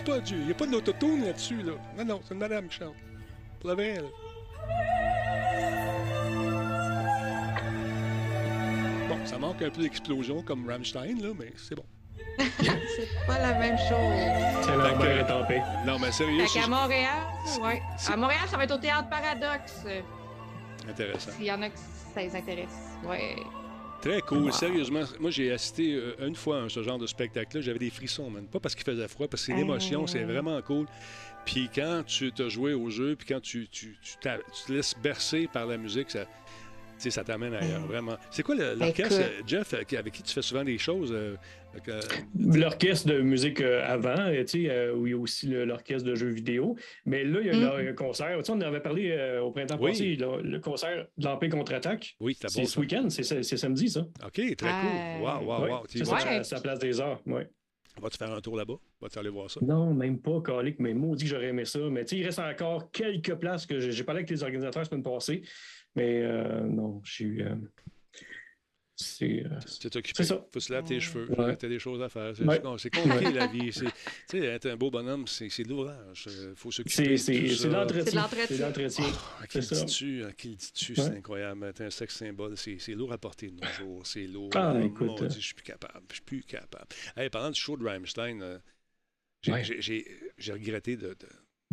C'est 0.01 0.07
pas 0.07 0.19
Dieu. 0.21 0.39
Il 0.39 0.47
n'y 0.47 0.53
a 0.53 0.55
pas 0.55 0.67
d'autotune 0.67 1.27
là-dessus, 1.27 1.63
là. 1.63 1.73
Non, 1.99 2.05
non, 2.07 2.21
c'est 2.25 2.33
une 2.33 2.41
madame 2.41 2.69
qui 2.69 2.79
chante. 2.79 2.95
Pour 3.59 3.69
la 3.69 3.75
vraie, 3.75 3.97
là. 3.97 4.09
Bon, 9.11 9.27
ça 9.27 9.37
manque 9.37 9.61
un 9.61 9.69
peu 9.69 9.83
d'explosion 9.83 10.43
comme 10.43 10.67
Rammstein, 10.67 11.21
là, 11.21 11.29
mais 11.39 11.53
c'est 11.57 11.75
bon. 11.75 11.85
c'est 12.39 13.27
pas 13.27 13.39
la 13.41 13.59
même 13.59 13.77
chose. 13.77 14.63
C'est 14.63 14.75
l'envers 14.75 15.19
est 15.19 15.31
en 15.31 15.45
paix. 15.45 15.63
Non, 15.85 15.99
mais 15.99 16.13
sérieux. 16.13 16.47
Fait 16.47 16.61
qu'à 16.61 16.67
Montréal, 16.67 17.23
ouais. 17.63 17.83
À 18.11 18.17
Montréal, 18.17 18.45
ça 18.49 18.57
va 18.57 18.65
être 18.65 18.75
au 18.75 18.79
Théâtre 18.79 19.11
Paradoxe. 19.11 19.85
Intéressant. 20.89 21.33
S'il 21.33 21.45
y 21.45 21.53
en 21.53 21.61
a 21.61 21.69
qui 21.69 21.77
ça 22.15 22.23
les 22.23 22.35
intéresse. 22.35 22.97
Ouais. 23.05 23.37
Très 24.01 24.23
cool, 24.23 24.51
sérieusement. 24.53 25.03
Moi, 25.19 25.31
j'ai 25.31 25.53
assisté 25.53 25.95
euh, 25.95 26.27
une 26.27 26.35
fois 26.35 26.65
à 26.65 26.69
ce 26.71 26.83
genre 26.83 26.99
de 26.99 27.07
spectacle-là. 27.07 27.61
J'avais 27.61 27.79
des 27.79 27.91
frissons, 27.91 28.31
man. 28.31 28.47
Pas 28.47 28.59
parce 28.59 28.75
qu'il 28.75 28.85
faisait 28.85 29.07
froid, 29.09 29.29
parce 29.29 29.43
que 29.43 29.53
c'est 29.53 29.59
l'émotion, 29.59 30.07
c'est 30.07 30.25
vraiment 30.25 30.61
cool. 30.63 30.87
Puis 31.45 31.69
quand 31.75 32.03
tu 32.07 32.33
te 32.33 32.49
joué 32.49 32.73
au 32.73 32.89
jeu, 32.89 33.15
puis 33.17 33.27
quand 33.29 33.41
tu, 33.41 33.69
tu, 33.71 33.99
tu, 34.03 34.17
tu, 34.23 34.67
te 34.67 34.73
laisses 34.73 34.95
bercer 35.03 35.49
par 35.53 35.67
la 35.67 35.77
musique, 35.77 36.11
ça, 36.11 36.25
ça 37.09 37.25
t'amène 37.25 37.55
ailleurs, 37.55 37.87
vraiment. 37.87 38.17
C'est 38.31 38.43
quoi 38.43 38.55
l'orchestre, 38.55 39.23
Jeff, 39.47 39.73
avec 39.73 40.13
qui 40.13 40.23
tu 40.23 40.35
fais 40.35 40.43
souvent 40.43 40.65
des 40.65 40.77
choses? 40.77 41.13
Euh, 41.13 41.37
euh, 41.89 42.01
l'orchestre 42.39 43.09
de 43.09 43.21
musique 43.21 43.61
euh, 43.61 43.83
avant, 43.87 44.31
tu 44.45 44.67
sais, 44.67 44.91
où 44.91 45.07
il 45.07 45.13
y 45.13 45.15
a 45.15 45.17
aussi 45.17 45.47
l'orchestre 45.47 46.07
de 46.07 46.15
jeux 46.15 46.29
vidéo. 46.29 46.77
Mais 47.07 47.25
là, 47.25 47.41
il 47.41 47.47
y 47.47 47.51
a 47.51 47.55
mm. 47.55 47.89
un 47.89 47.93
concert. 47.95 48.37
Tu 48.39 48.45
sais, 48.45 48.53
on 48.53 48.57
en 48.57 48.61
avait 48.61 48.81
parlé 48.81 49.39
au 49.43 49.51
printemps 49.51 49.79
passé, 49.79 50.17
le 50.17 50.59
concert 50.59 51.07
de 51.17 51.25
l'Empire 51.25 51.51
contre-attaque. 51.51 52.17
Oui, 52.21 52.37
c'est 52.39 52.67
ce 52.67 52.79
week-end, 52.79 53.09
c'est 53.09 53.57
samedi, 53.57 53.89
ça. 53.89 54.01
OK, 54.01 54.33
très 54.33 54.53
cool. 54.53 55.23
Waouh, 55.23 55.47
waouh, 55.47 55.69
waouh. 55.69 55.85
C'est 55.89 56.05
la 56.05 56.61
place 56.61 56.79
des 56.81 57.01
arts, 57.01 57.23
oui. 57.27 57.43
Vas-tu 58.01 58.19
faire 58.19 58.33
un 58.33 58.41
tour 58.41 58.57
là-bas? 58.57 58.75
Vas-tu 59.01 59.19
aller 59.19 59.29
voir 59.29 59.51
ça? 59.51 59.61
Non, 59.63 59.93
même 59.93 60.19
pas, 60.21 60.41
Calic, 60.41 60.79
mais 60.79 60.95
dit 60.95 61.25
que 61.25 61.31
j'aurais 61.31 61.49
aimé 61.49 61.65
ça. 61.65 61.81
Mais 61.91 62.05
tu 62.05 62.11
sais, 62.11 62.21
il 62.21 62.25
reste 62.25 62.39
encore 62.39 62.91
quelques 62.91 63.35
places 63.35 63.67
que 63.67 63.81
j'ai 63.81 64.05
parlé 64.05 64.21
avec 64.21 64.31
les 64.31 64.43
organisateurs 64.43 64.83
la 64.83 64.89
semaine 64.89 65.03
passée. 65.03 65.43
Mais 65.97 66.23
euh, 66.23 66.61
non, 66.63 67.01
je 67.05 67.13
suis. 67.13 67.43
Euh, 67.43 67.55
c'est 68.97 69.45
euh, 69.47 69.99
occupé. 69.99 70.25
Ça. 70.25 70.47
Faut 70.53 70.61
se 70.61 70.73
laver 70.73 70.87
tes 70.87 71.01
cheveux. 71.01 71.27
Ouais. 71.33 71.57
T'as 71.57 71.69
des 71.69 71.79
choses 71.79 72.03
à 72.03 72.09
faire. 72.09 72.35
C'est 72.79 72.91
compliqué 72.91 73.33
la 73.33 73.47
vie. 73.47 73.71
Tu 73.73 73.87
sais, 74.31 74.39
être 74.39 74.67
un 74.67 74.77
beau 74.77 74.91
bonhomme, 74.91 75.27
c'est 75.27 75.63
de 75.63 75.69
l'ouvrage. 75.69 76.27
Il 76.27 76.55
faut 76.55 76.71
s'occuper. 76.71 77.17
C'est 77.17 77.69
l'entretien. 77.69 78.29
C'est 78.47 78.59
l'entretien. 78.59 79.07
Oh, 79.09 79.43
à 79.43 79.47
qui 79.47 79.59
le 79.59 79.65
dis-tu? 79.65 80.25
À 80.25 80.33
qui 80.33 80.49
le 80.51 80.55
dis-tu? 80.57 80.95
C'est 80.95 81.17
incroyable. 81.17 81.65
Être 81.65 81.81
un 81.81 81.91
sexe 81.91 82.17
symbole, 82.17 82.57
c'est 82.57 82.95
lourd 82.95 83.13
à 83.13 83.19
porter 83.19 83.51
de 83.51 83.57
nos 83.57 83.73
jours. 83.73 84.07
C'est 84.07 84.27
lourd. 84.27 84.51
Ah, 84.55 84.75
oh, 84.77 84.81
écoute. 84.81 85.23
je 85.31 85.41
suis 85.41 85.55
plus 85.55 85.65
capable. 85.65 86.05
Je 86.11 86.17
suis 86.17 86.25
plus 86.25 86.43
capable. 86.43 86.89
Hey, 87.17 87.31
parlant 87.31 87.51
du 87.51 87.59
show 87.59 87.77
de 87.79 87.85
Rammstein, 87.85 88.61
j'ai 89.43 90.05
regretté 90.53 90.97
de 90.97 91.15
de 91.15 91.27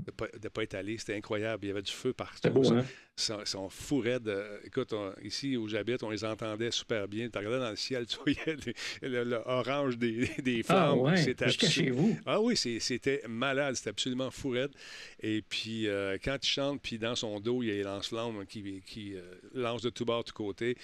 ne 0.05 0.49
pas, 0.49 0.63
être 0.63 0.75
allé. 0.75 0.97
C'était 0.97 1.15
incroyable. 1.15 1.65
Il 1.65 1.67
y 1.67 1.71
avait 1.71 1.81
du 1.81 1.91
feu 1.91 2.13
partout. 2.13 2.49
Beau, 2.49 2.71
hein? 2.73 2.85
Ils 3.17 3.47
sont, 3.47 3.69
fous 3.69 3.99
raides. 3.99 4.31
Écoute, 4.63 4.93
ici 5.23 5.57
où 5.57 5.67
j'habite, 5.67 6.03
on 6.03 6.09
les 6.09 6.23
entendait 6.23 6.69
super 6.71 7.07
bien. 7.07 7.29
Tu 7.29 7.37
regardais 7.37 7.59
dans 7.59 7.69
le 7.71 7.75
ciel, 7.75 8.05
tu 8.05 8.17
voyais 8.17 8.57
l'orange 9.01 9.97
des, 9.97 10.29
des, 10.43 10.63
ah 10.69 10.93
flammes. 10.93 11.05
Ah 11.07 11.17
C'était 11.17 11.49
chez 11.49 11.89
vous. 11.89 12.17
Ah 12.25 12.39
oui, 12.39 12.55
c'était 12.55 13.23
malade. 13.27 13.75
C'était 13.75 13.89
absolument 13.89 14.29
fou 14.29 14.49
raide. 14.49 14.71
Et 15.21 15.41
puis, 15.41 15.87
euh, 15.87 16.17
quand 16.23 16.37
il 16.41 16.47
chante, 16.47 16.81
puis 16.81 16.99
dans 16.99 17.15
son 17.15 17.39
dos, 17.39 17.63
il 17.63 17.69
y 17.69 17.71
a 17.71 17.75
les 17.75 17.83
lance-flammes 17.83 18.45
qui, 18.45 18.81
qui 18.85 19.15
euh, 19.15 19.21
lancent 19.53 19.81
de 19.81 19.89
tous 19.89 20.05
bords, 20.05 20.23
de 20.23 20.29
tous 20.29 20.33
côtés 20.33 20.77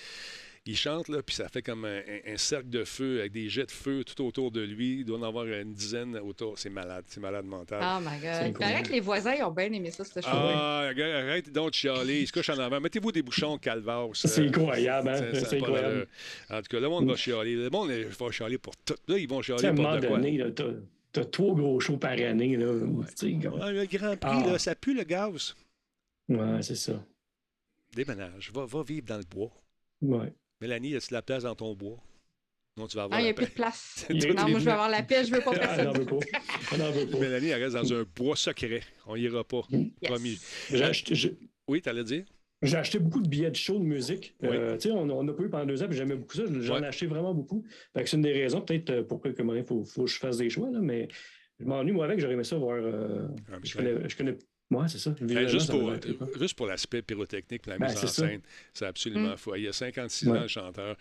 il 0.65 0.77
chante, 0.77 1.09
là, 1.09 1.21
puis 1.21 1.35
ça 1.35 1.49
fait 1.49 1.61
comme 1.61 1.83
un, 1.83 2.37
cercle 2.37 2.69
de 2.69 2.85
feu 2.85 3.19
avec 3.19 3.33
des 3.33 3.49
jets 3.49 3.65
de 3.65 3.71
feu 3.71 4.05
tout 4.05 4.23
autour 4.23 4.49
de 4.49 4.61
lui. 4.61 4.99
Il 4.99 5.05
doit 5.05 5.19
en 5.19 5.23
avoir 5.23 5.45
une 5.45 5.73
dizaine 5.73 6.17
autour. 6.17 6.57
C'est 6.57 6.69
malade, 6.69 7.03
c'est 7.07 7.19
malade 7.19 7.45
mental. 7.45 7.81
Oh 7.83 7.99
my 7.99 8.17
God. 8.19 8.47
Il 8.47 8.53
paraît 8.53 8.83
que 8.83 8.91
les 8.91 9.01
voisins 9.01 9.35
ont 9.45 9.51
bien 9.51 9.71
aimé 9.73 9.91
ça, 9.91 10.05
ce 10.05 10.21
show 10.21 10.27
Ah, 10.27 10.89
arrête 10.95 11.51
donc 11.51 11.71
de 11.71 11.75
chialer. 11.75 12.21
Il 12.21 12.27
se 12.27 12.31
couche 12.31 12.49
en 12.49 12.57
avant. 12.59 12.79
Mettez-vous 12.79 13.11
des 13.11 13.21
bouchons 13.21 13.57
calvaire. 13.57 14.07
C'est 14.13 14.47
incroyable, 14.47 15.09
hein? 15.09 15.21
C'est 15.33 15.57
incroyable. 15.57 16.07
En 16.49 16.61
tout 16.61 16.69
cas, 16.69 16.79
le 16.79 16.87
monde 16.87 17.09
va 17.09 17.15
chialer. 17.17 17.55
Le 17.55 17.69
monde 17.69 17.91
va 17.91 18.31
chialer 18.31 18.57
pour 18.57 18.75
tout. 18.77 18.95
Là, 19.07 19.17
ils 19.17 19.27
vont 19.27 19.41
chialer 19.41 19.73
pour 19.73 19.91
de 19.91 20.07
quoi? 20.07 20.17
Donné, 20.17 20.53
T'as 21.11 21.25
trois 21.25 21.53
gros 21.53 21.79
shows 21.79 21.97
par 21.97 22.13
année. 22.13 22.57
Là. 22.57 22.73
Ouais. 22.73 23.05
le 23.21 23.85
Grand 23.85 24.17
Prix, 24.17 24.43
là, 24.45 24.53
ah. 24.55 24.59
ça 24.59 24.73
pue 24.73 24.95
le 24.95 25.03
gaz. 25.03 25.55
Ouais, 26.27 26.61
c'est 26.61 26.75
ça. 26.75 27.05
Déménage. 27.95 28.51
Va, 28.51 28.65
va 28.65 28.81
vivre 28.81 29.05
dans 29.05 29.17
le 29.17 29.23
bois. 29.23 29.51
Ouais. 30.01 30.33
Mélanie, 30.63 30.91
y 30.91 30.95
a 30.95 30.99
la 31.11 31.21
place 31.21 31.43
dans 31.43 31.55
ton 31.55 31.73
bois? 31.73 32.01
Non, 32.77 32.87
tu 32.87 32.95
vas 32.95 33.03
avoir. 33.03 33.19
Ah, 33.19 33.21
il 33.21 33.25
n'y 33.25 33.31
a 33.31 33.33
plus 33.33 33.47
de 33.47 33.51
place. 33.51 34.05
non, 34.09 34.47
moi, 34.47 34.59
je 34.59 34.65
vais 34.65 34.71
avoir 34.71 34.89
la 34.89 35.03
paix, 35.03 35.25
je 35.25 35.31
ne 35.31 35.35
veux 35.35 35.41
pas 35.41 35.51
personne. 35.51 35.79
Ah, 35.81 36.77
non, 36.77 36.89
veut 36.89 37.05
pas. 37.05 37.19
Mélanie, 37.19 37.49
elle 37.49 37.61
reste 37.61 37.75
dans 37.75 37.93
un 37.93 38.05
bois 38.15 38.37
secret. 38.37 38.79
On 39.05 39.17
n'ira 39.17 39.43
pas. 39.43 39.63
Promis. 40.01 40.39
J'ai 40.71 40.83
acheté. 40.83 41.37
Oui, 41.67 41.81
tu 41.81 41.89
allais 41.89 42.05
dire? 42.05 42.23
J'ai 42.61 42.77
acheté 42.77 42.97
beaucoup 42.97 43.19
de 43.19 43.27
billets 43.27 43.51
de 43.51 43.57
show 43.57 43.77
de 43.77 43.83
musique. 43.83 44.35
Euh, 44.45 44.77
on 44.85 45.23
n'a 45.23 45.33
pas 45.33 45.43
eu 45.43 45.49
pendant 45.49 45.65
deux 45.65 45.83
ans, 45.83 45.87
puis 45.87 45.97
j'aimais 45.97 46.15
beaucoup 46.15 46.35
ça. 46.35 46.43
J'en 46.47 46.81
ai 46.81 46.87
acheté 46.87 47.07
vraiment 47.07 47.33
beaucoup. 47.33 47.65
C'est 47.93 48.13
une 48.13 48.21
des 48.21 48.31
raisons, 48.31 48.61
peut-être, 48.61 48.89
euh, 48.89 49.03
pourquoi 49.03 49.31
il 49.31 49.65
faut, 49.65 49.83
faut, 49.83 50.05
que 50.05 50.09
je 50.09 50.17
fasse 50.17 50.37
des 50.37 50.49
choix, 50.49 50.69
là, 50.71 50.79
mais 50.79 51.09
je 51.59 51.65
m'ennuie, 51.65 51.91
moi, 51.91 52.05
avec. 52.05 52.21
J'aurais 52.21 52.35
aimé 52.35 52.45
ça 52.45 52.55
voir. 52.55 52.77
Euh, 52.77 53.27
ah, 53.51 53.57
je, 53.61 53.75
connais, 53.75 54.07
je, 54.07 54.15
connais, 54.15 54.37
moi, 54.73 54.87
c'est 54.87 54.97
ça. 54.97 55.11
Ben, 55.21 55.47
juste, 55.47 55.69
pour, 55.69 55.93
juste, 56.39 56.55
pour, 56.55 56.67
l'aspect 56.67 57.01
pyrotechnique, 57.01 57.65
la 57.67 57.77
ben, 57.77 57.87
mise 57.87 58.03
en 58.03 58.07
scène, 58.07 58.41
c'est 58.73 58.85
absolument 58.85 59.33
mm. 59.33 59.37
fou. 59.37 59.55
Il 59.55 59.63
y 59.63 59.67
a 59.67 59.73
56 59.73 60.27
ans, 60.29 60.41
le 60.41 60.47
chanteur. 60.47 60.97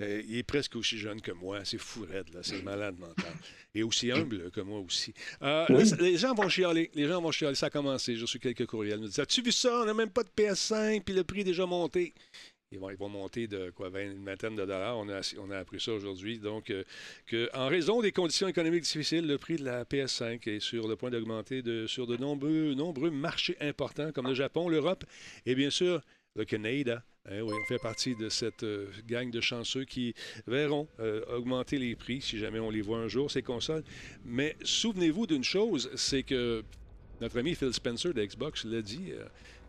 Euh, 0.00 0.22
il 0.26 0.38
est 0.38 0.42
presque 0.42 0.74
aussi 0.76 0.98
jeune 0.98 1.20
que 1.20 1.32
moi. 1.32 1.60
C'est 1.64 1.78
fou 1.78 2.04
raide, 2.10 2.32
là. 2.34 2.40
C'est 2.42 2.62
malade 2.62 2.98
mental. 2.98 3.32
Et 3.74 3.82
aussi 3.82 4.10
humble 4.10 4.50
que 4.50 4.60
moi 4.60 4.80
aussi. 4.80 5.14
Euh, 5.42 5.66
les, 6.00 6.16
gens 6.16 6.34
vont 6.34 6.48
chialer. 6.48 6.90
Les 6.94 7.06
gens 7.06 7.20
vont 7.20 7.30
chialer. 7.30 7.54
Ça 7.54 7.66
a 7.66 7.70
commencé. 7.70 8.16
J'ai 8.16 8.22
reçu 8.22 8.38
quelques 8.38 8.66
courriels. 8.66 8.98
Ils 8.98 9.02
me 9.02 9.08
disent 9.08 9.20
As-tu 9.20 9.42
vu 9.42 9.52
ça? 9.52 9.82
On 9.82 9.84
n'a 9.84 9.94
même 9.94 10.10
pas 10.10 10.22
de 10.22 10.30
PS5, 10.36 11.02
puis 11.02 11.14
le 11.14 11.24
prix 11.24 11.40
est 11.40 11.44
déjà 11.44 11.66
monté. 11.66 12.14
Ils 12.72 12.78
vont, 12.78 13.08
monter 13.10 13.46
de 13.46 13.70
quoi, 13.70 13.90
20, 13.90 14.12
une 14.12 14.24
vingtaine 14.24 14.56
de 14.56 14.64
dollars. 14.64 14.96
On 14.98 15.08
a, 15.50 15.58
appris 15.58 15.78
ça 15.78 15.92
aujourd'hui. 15.92 16.38
Donc, 16.38 16.70
euh, 16.70 17.48
en 17.52 17.68
raison 17.68 18.00
des 18.00 18.12
conditions 18.12 18.48
économiques 18.48 18.84
difficiles, 18.84 19.26
le 19.26 19.36
prix 19.36 19.56
de 19.56 19.64
la 19.64 19.84
PS5 19.84 20.48
est 20.48 20.60
sur 20.60 20.88
le 20.88 20.96
point 20.96 21.10
d'augmenter 21.10 21.62
sur 21.86 22.06
de 22.06 22.16
nombreux, 22.16 22.72
nombreux 22.74 23.10
marchés 23.10 23.56
importants 23.60 24.10
comme 24.12 24.26
le 24.26 24.34
Japon, 24.34 24.70
l'Europe 24.70 25.04
et 25.44 25.54
bien 25.54 25.68
sûr 25.68 26.00
le 26.34 26.46
Canada. 26.46 27.04
Eh 27.30 27.40
oui, 27.42 27.52
on 27.52 27.68
fait 27.68 27.78
partie 27.78 28.16
de 28.16 28.30
cette 28.30 28.64
euh, 28.64 28.88
gang 29.06 29.30
de 29.30 29.40
chanceux 29.40 29.84
qui 29.84 30.14
verront 30.46 30.88
euh, 30.98 31.22
augmenter 31.26 31.78
les 31.78 31.94
prix 31.94 32.20
si 32.22 32.38
jamais 32.38 32.58
on 32.58 32.70
les 32.70 32.80
voit 32.80 32.98
un 32.98 33.08
jour, 33.08 33.30
ces 33.30 33.42
consoles. 33.42 33.84
Mais 34.24 34.56
souvenez-vous 34.64 35.26
d'une 35.26 35.44
chose, 35.44 35.90
c'est 35.94 36.22
que 36.22 36.64
notre 37.20 37.38
ami 37.38 37.54
Phil 37.54 37.72
Spencer 37.72 38.14
de 38.14 38.24
Xbox 38.24 38.64
l'a 38.64 38.82
dit, 38.82 39.12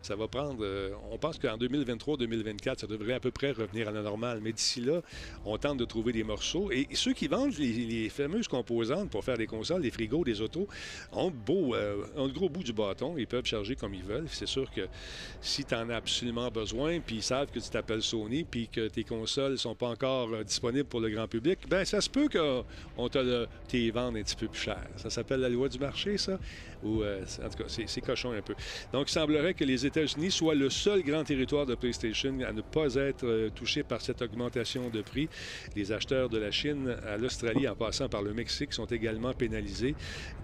ça 0.04 0.16
va 0.16 0.28
prendre. 0.28 0.58
Euh, 0.60 0.90
on 1.10 1.16
pense 1.16 1.38
qu'en 1.38 1.56
2023-2024, 1.56 2.80
ça 2.80 2.86
devrait 2.86 3.14
à 3.14 3.20
peu 3.20 3.30
près 3.30 3.52
revenir 3.52 3.88
à 3.88 3.90
la 3.90 4.02
normale. 4.02 4.40
Mais 4.42 4.52
d'ici 4.52 4.80
là, 4.82 5.00
on 5.46 5.56
tente 5.56 5.78
de 5.78 5.84
trouver 5.86 6.12
des 6.12 6.24
morceaux. 6.24 6.70
Et 6.70 6.86
ceux 6.92 7.14
qui 7.14 7.26
vendent 7.26 7.56
les, 7.58 8.10
fameuses 8.10 8.48
composantes 8.48 9.10
pour 9.10 9.24
faire 9.24 9.38
des 9.38 9.46
consoles, 9.46 9.80
des 9.80 9.90
frigos, 9.90 10.24
des 10.24 10.42
autos, 10.42 10.68
ont, 11.12 11.30
beau, 11.30 11.74
euh, 11.74 12.04
le 12.16 12.28
gros 12.28 12.50
bout 12.50 12.62
du 12.62 12.74
bâton. 12.74 13.16
Ils 13.16 13.26
peuvent 13.26 13.46
charger 13.46 13.76
comme 13.76 13.94
ils 13.94 14.02
veulent. 14.02 14.26
C'est 14.28 14.46
sûr 14.46 14.70
que 14.70 14.82
si 15.40 15.64
tu 15.64 15.74
en 15.74 15.88
as 15.88 15.96
absolument 15.96 16.50
besoin, 16.50 17.00
puis 17.00 17.16
ils 17.16 17.22
savent 17.22 17.50
que 17.50 17.58
tu 17.58 17.70
t'appelles 17.70 18.02
Sony, 18.02 18.44
puis 18.44 18.68
que 18.68 18.88
tes 18.88 19.04
consoles 19.04 19.56
sont 19.58 19.74
pas 19.74 19.88
encore 19.88 20.34
euh, 20.34 20.44
disponibles 20.44 20.88
pour 20.88 21.00
le 21.00 21.08
grand 21.08 21.28
public, 21.28 21.60
ben 21.68 21.84
ça 21.86 22.02
se 22.02 22.10
peut 22.10 22.28
qu'on 22.28 23.08
te 23.08 23.18
le, 23.18 23.48
un 23.96 24.12
petit 24.12 24.36
peu 24.36 24.48
plus 24.48 24.60
cher. 24.60 24.86
Ça 24.96 25.08
s'appelle 25.08 25.40
la 25.40 25.48
loi 25.48 25.68
du 25.68 25.78
marché, 25.78 26.18
ça? 26.18 26.38
Ou, 26.82 27.02
en 27.02 27.48
tout 27.48 27.62
cas, 27.62 27.64
c'est 27.68 28.00
cochon 28.02 28.32
un 28.32 28.42
peu. 28.42 28.54
Donc, 28.92 29.08
il 29.08 29.12
semblerait 29.12 29.54
que 29.54 29.64
les 29.64 29.86
États-Unis 29.96 30.32
soient 30.32 30.56
le 30.56 30.70
seul 30.70 31.02
grand 31.02 31.22
territoire 31.22 31.66
de 31.66 31.76
PlayStation 31.76 32.36
à 32.46 32.52
ne 32.52 32.62
pas 32.62 32.96
être 32.96 33.26
euh, 33.26 33.50
touché 33.50 33.84
par 33.84 34.00
cette 34.00 34.22
augmentation 34.22 34.90
de 34.90 35.02
prix. 35.02 35.28
Les 35.76 35.92
acheteurs 35.92 36.28
de 36.28 36.38
la 36.38 36.50
Chine 36.50 36.96
à 37.06 37.16
l'Australie, 37.16 37.68
en 37.68 37.76
passant 37.76 38.08
par 38.08 38.22
le 38.22 38.34
Mexique, 38.34 38.72
sont 38.72 38.86
également 38.86 39.32
pénalisés. 39.32 39.94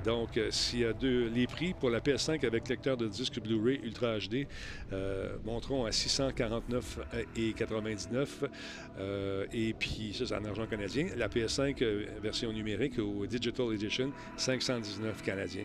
Donc, 0.05 0.37
euh, 0.37 0.51
s'il 0.51 0.81
y 0.81 0.85
a 0.85 0.93
deux, 0.93 1.29
les 1.29 1.47
prix 1.47 1.75
pour 1.75 1.91
la 1.91 2.01
PS5 2.01 2.45
avec 2.47 2.69
lecteur 2.69 2.97
de 2.97 3.07
disque 3.07 3.41
Blu-ray 3.41 3.79
Ultra 3.83 4.19
HD 4.19 4.47
euh, 4.93 5.37
monteront 5.45 5.85
à 5.85 5.91
649,99 5.91 8.27
euh, 8.99 9.47
et 9.53 9.75
puis, 9.75 10.15
ça, 10.15 10.27
c'est 10.27 10.35
en 10.35 10.45
argent 10.45 10.67
canadien. 10.67 11.07
La 11.17 11.29
PS5 11.29 11.85
version 12.23 12.53
numérique 12.53 12.99
ou 12.99 13.27
Digital 13.27 13.73
Edition, 13.75 14.13
519 14.37 15.23
canadiens. 15.23 15.65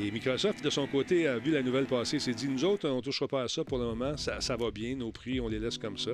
Et 0.00 0.10
Microsoft, 0.10 0.64
de 0.64 0.70
son 0.70 0.86
côté, 0.86 1.28
a 1.28 1.38
vu 1.38 1.52
la 1.52 1.62
nouvelle 1.62 1.86
passer. 1.86 2.18
s'est 2.18 2.34
dit, 2.34 2.48
nous 2.48 2.64
autres, 2.64 2.88
on 2.88 3.00
touchera 3.14 3.28
pas 3.28 3.42
à 3.42 3.48
ça 3.48 3.64
pour 3.64 3.78
le 3.78 3.84
moment. 3.84 4.16
Ça, 4.16 4.56
va 4.56 4.70
bien. 4.70 4.96
Nos 4.96 5.12
prix, 5.12 5.40
on 5.40 5.48
les 5.48 5.58
laisse 5.58 5.78
comme 5.78 5.96
ça. 5.96 6.12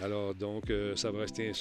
Alors, 0.00 0.34
donc, 0.34 0.70
euh, 0.70 0.94
ça 0.96 1.10
va 1.10 1.20
rester 1.20 1.52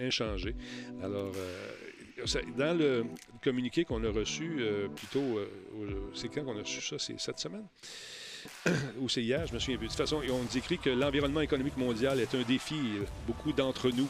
inchangé. 0.00 0.54
Alors, 1.02 1.32
euh, 1.36 2.42
dans 2.56 2.76
le 2.76 3.06
communiqué 3.42 3.84
qu'on 3.84 4.04
a 4.04 4.10
reçu, 4.10 4.56
euh, 4.60 4.88
plutôt, 4.88 5.40
c'est 6.14 6.28
quand 6.28 6.44
qu'on 6.44 6.56
a 6.58 6.62
reçu 6.62 6.80
ça? 6.80 6.98
C'est 6.98 7.18
cette 7.18 7.38
semaine? 7.38 7.66
ou 9.00 9.08
c'est 9.08 9.22
hier, 9.22 9.46
je 9.46 9.54
me 9.54 9.58
souviens 9.58 9.78
plus. 9.78 9.86
De 9.86 9.92
toute 9.92 10.00
façon, 10.00 10.20
on 10.30 10.42
nous 10.42 10.58
écrit 10.58 10.78
que 10.78 10.90
l'environnement 10.90 11.40
économique 11.40 11.78
mondial 11.78 12.20
est 12.20 12.34
un 12.34 12.42
défi. 12.42 12.76
Beaucoup 13.26 13.52
d'entre 13.52 13.88
nous 13.90 14.08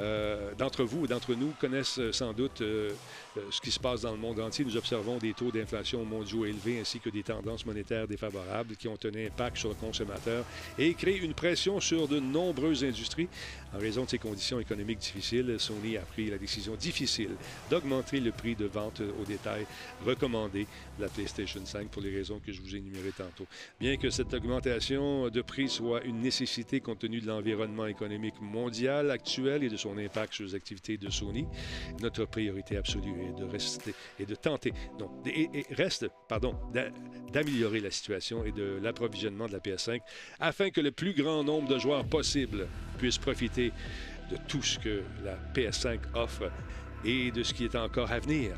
euh, 0.00 0.52
d'entre 0.56 0.84
vous 0.84 1.04
et 1.04 1.08
d'entre 1.08 1.34
nous 1.34 1.52
connaissent 1.60 1.98
euh, 1.98 2.12
sans 2.12 2.32
doute 2.32 2.60
euh, 2.60 2.90
ce 3.50 3.60
qui 3.60 3.72
se 3.72 3.80
passe 3.80 4.02
dans 4.02 4.12
le 4.12 4.18
monde 4.18 4.38
entier. 4.38 4.64
Nous 4.64 4.76
observons 4.76 5.18
des 5.18 5.34
taux 5.34 5.50
d'inflation 5.50 6.04
mondiaux 6.04 6.44
élevés 6.44 6.80
ainsi 6.80 7.00
que 7.00 7.10
des 7.10 7.22
tendances 7.22 7.66
monétaires 7.66 8.06
défavorables 8.06 8.76
qui 8.76 8.86
ont 8.86 8.98
un 9.04 9.26
impact 9.26 9.56
sur 9.56 9.70
le 9.70 9.74
consommateur 9.74 10.44
et 10.78 10.94
créent 10.94 11.18
une 11.18 11.34
pression 11.34 11.80
sur 11.80 12.06
de 12.06 12.20
nombreuses 12.20 12.84
industries. 12.84 13.28
En 13.74 13.78
raison 13.78 14.04
de 14.04 14.10
ces 14.10 14.18
conditions 14.18 14.60
économiques 14.60 15.00
difficiles, 15.00 15.56
Sony 15.58 15.96
a 15.96 16.02
pris 16.02 16.30
la 16.30 16.38
décision 16.38 16.74
difficile 16.74 17.30
d'augmenter 17.70 18.20
le 18.20 18.30
prix 18.30 18.54
de 18.54 18.66
vente 18.66 19.00
au 19.00 19.24
détail 19.24 19.66
recommandé 20.06 20.66
de 20.98 21.02
la 21.02 21.08
PlayStation 21.08 21.60
5 21.64 21.88
pour 21.88 22.02
les 22.02 22.14
raisons 22.14 22.40
que 22.44 22.52
je 22.52 22.60
vous 22.62 22.74
ai 22.74 22.78
énumérées 22.78 23.12
tantôt. 23.16 23.46
Bien 23.80 23.96
que 23.96 24.10
cette 24.10 24.32
augmentation 24.32 25.28
de 25.28 25.42
prix 25.42 25.68
soit 25.68 26.02
une 26.04 26.20
nécessité 26.20 26.80
compte 26.80 27.00
tenu 27.00 27.20
de 27.20 27.26
l'environnement 27.26 27.86
économique 27.86 28.40
mondial 28.40 29.10
actuel 29.10 29.64
et 29.64 29.68
de 29.68 29.76
son 29.76 29.87
impact 29.96 30.34
sur 30.34 30.44
les 30.44 30.54
activités 30.54 30.98
de 30.98 31.10
Sony, 31.10 31.46
notre 32.00 32.24
priorité 32.24 32.76
absolue 32.76 33.22
est 33.22 33.38
de 33.38 33.44
rester 33.44 33.94
et 34.18 34.26
de 34.26 34.34
tenter, 34.34 34.72
donc, 34.98 35.10
et, 35.26 35.64
reste, 35.70 36.08
pardon, 36.28 36.54
d'améliorer 37.32 37.80
la 37.80 37.90
situation 37.90 38.44
et 38.44 38.52
de 38.52 38.78
l'approvisionnement 38.82 39.46
de 39.46 39.52
la 39.52 39.60
PS5 39.60 40.00
afin 40.40 40.70
que 40.70 40.80
le 40.80 40.90
plus 40.90 41.14
grand 41.14 41.44
nombre 41.44 41.68
de 41.68 41.78
joueurs 41.78 42.04
possible 42.04 42.68
puissent 42.98 43.18
profiter 43.18 43.72
de 44.30 44.36
tout 44.48 44.62
ce 44.62 44.78
que 44.78 45.02
la 45.24 45.36
PS5 45.54 46.00
offre 46.14 46.50
et 47.04 47.30
de 47.30 47.42
ce 47.42 47.54
qui 47.54 47.64
est 47.64 47.76
encore 47.76 48.10
à 48.10 48.18
venir. 48.18 48.56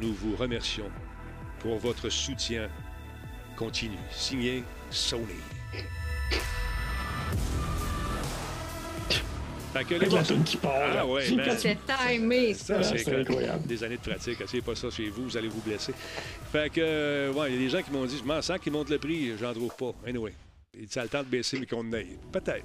Nous 0.00 0.12
vous 0.12 0.36
remercions 0.36 0.90
pour 1.58 1.78
votre 1.78 2.08
soutien 2.08 2.68
continu. 3.56 3.96
Signé 4.10 4.64
Sony. 4.90 5.40
Fait 9.72 9.84
que 9.84 9.94
la 9.94 10.22
qui 10.44 10.56
part. 10.58 10.72
Ah 10.98 11.06
ouais, 11.06 11.24
c'est 11.56 11.78
timé, 12.10 12.54
ça. 12.54 12.82
c'est 12.82 13.20
incroyable. 13.20 13.66
Des 13.66 13.82
années 13.82 13.96
de 13.96 14.10
pratique. 14.10 14.40
Essayez 14.40 14.62
pas 14.62 14.74
ça 14.74 14.90
chez 14.90 15.08
vous, 15.08 15.24
vous 15.24 15.36
allez 15.36 15.48
vous 15.48 15.62
blesser. 15.62 15.94
Fait 16.52 16.70
que, 16.70 16.80
euh, 16.80 17.32
ouais, 17.32 17.50
il 17.50 17.54
y 17.54 17.56
a 17.56 17.60
des 17.60 17.68
gens 17.70 17.82
qui 17.82 17.90
m'ont 17.90 18.04
dit, 18.04 18.18
je 18.18 18.24
m'en 18.24 18.42
sens 18.42 18.58
qu'ils 18.58 18.72
montent 18.72 18.90
le 18.90 18.98
prix, 18.98 19.32
j'en 19.40 19.52
trouve 19.52 19.74
pas. 19.74 19.92
Anyway. 20.06 20.34
Ça 20.88 21.00
a 21.00 21.04
le 21.04 21.10
temps 21.10 21.22
de 21.22 21.28
baisser, 21.28 21.58
mais 21.58 21.66
qu'on 21.66 21.90
aille. 21.92 22.16
Peut-être. 22.32 22.64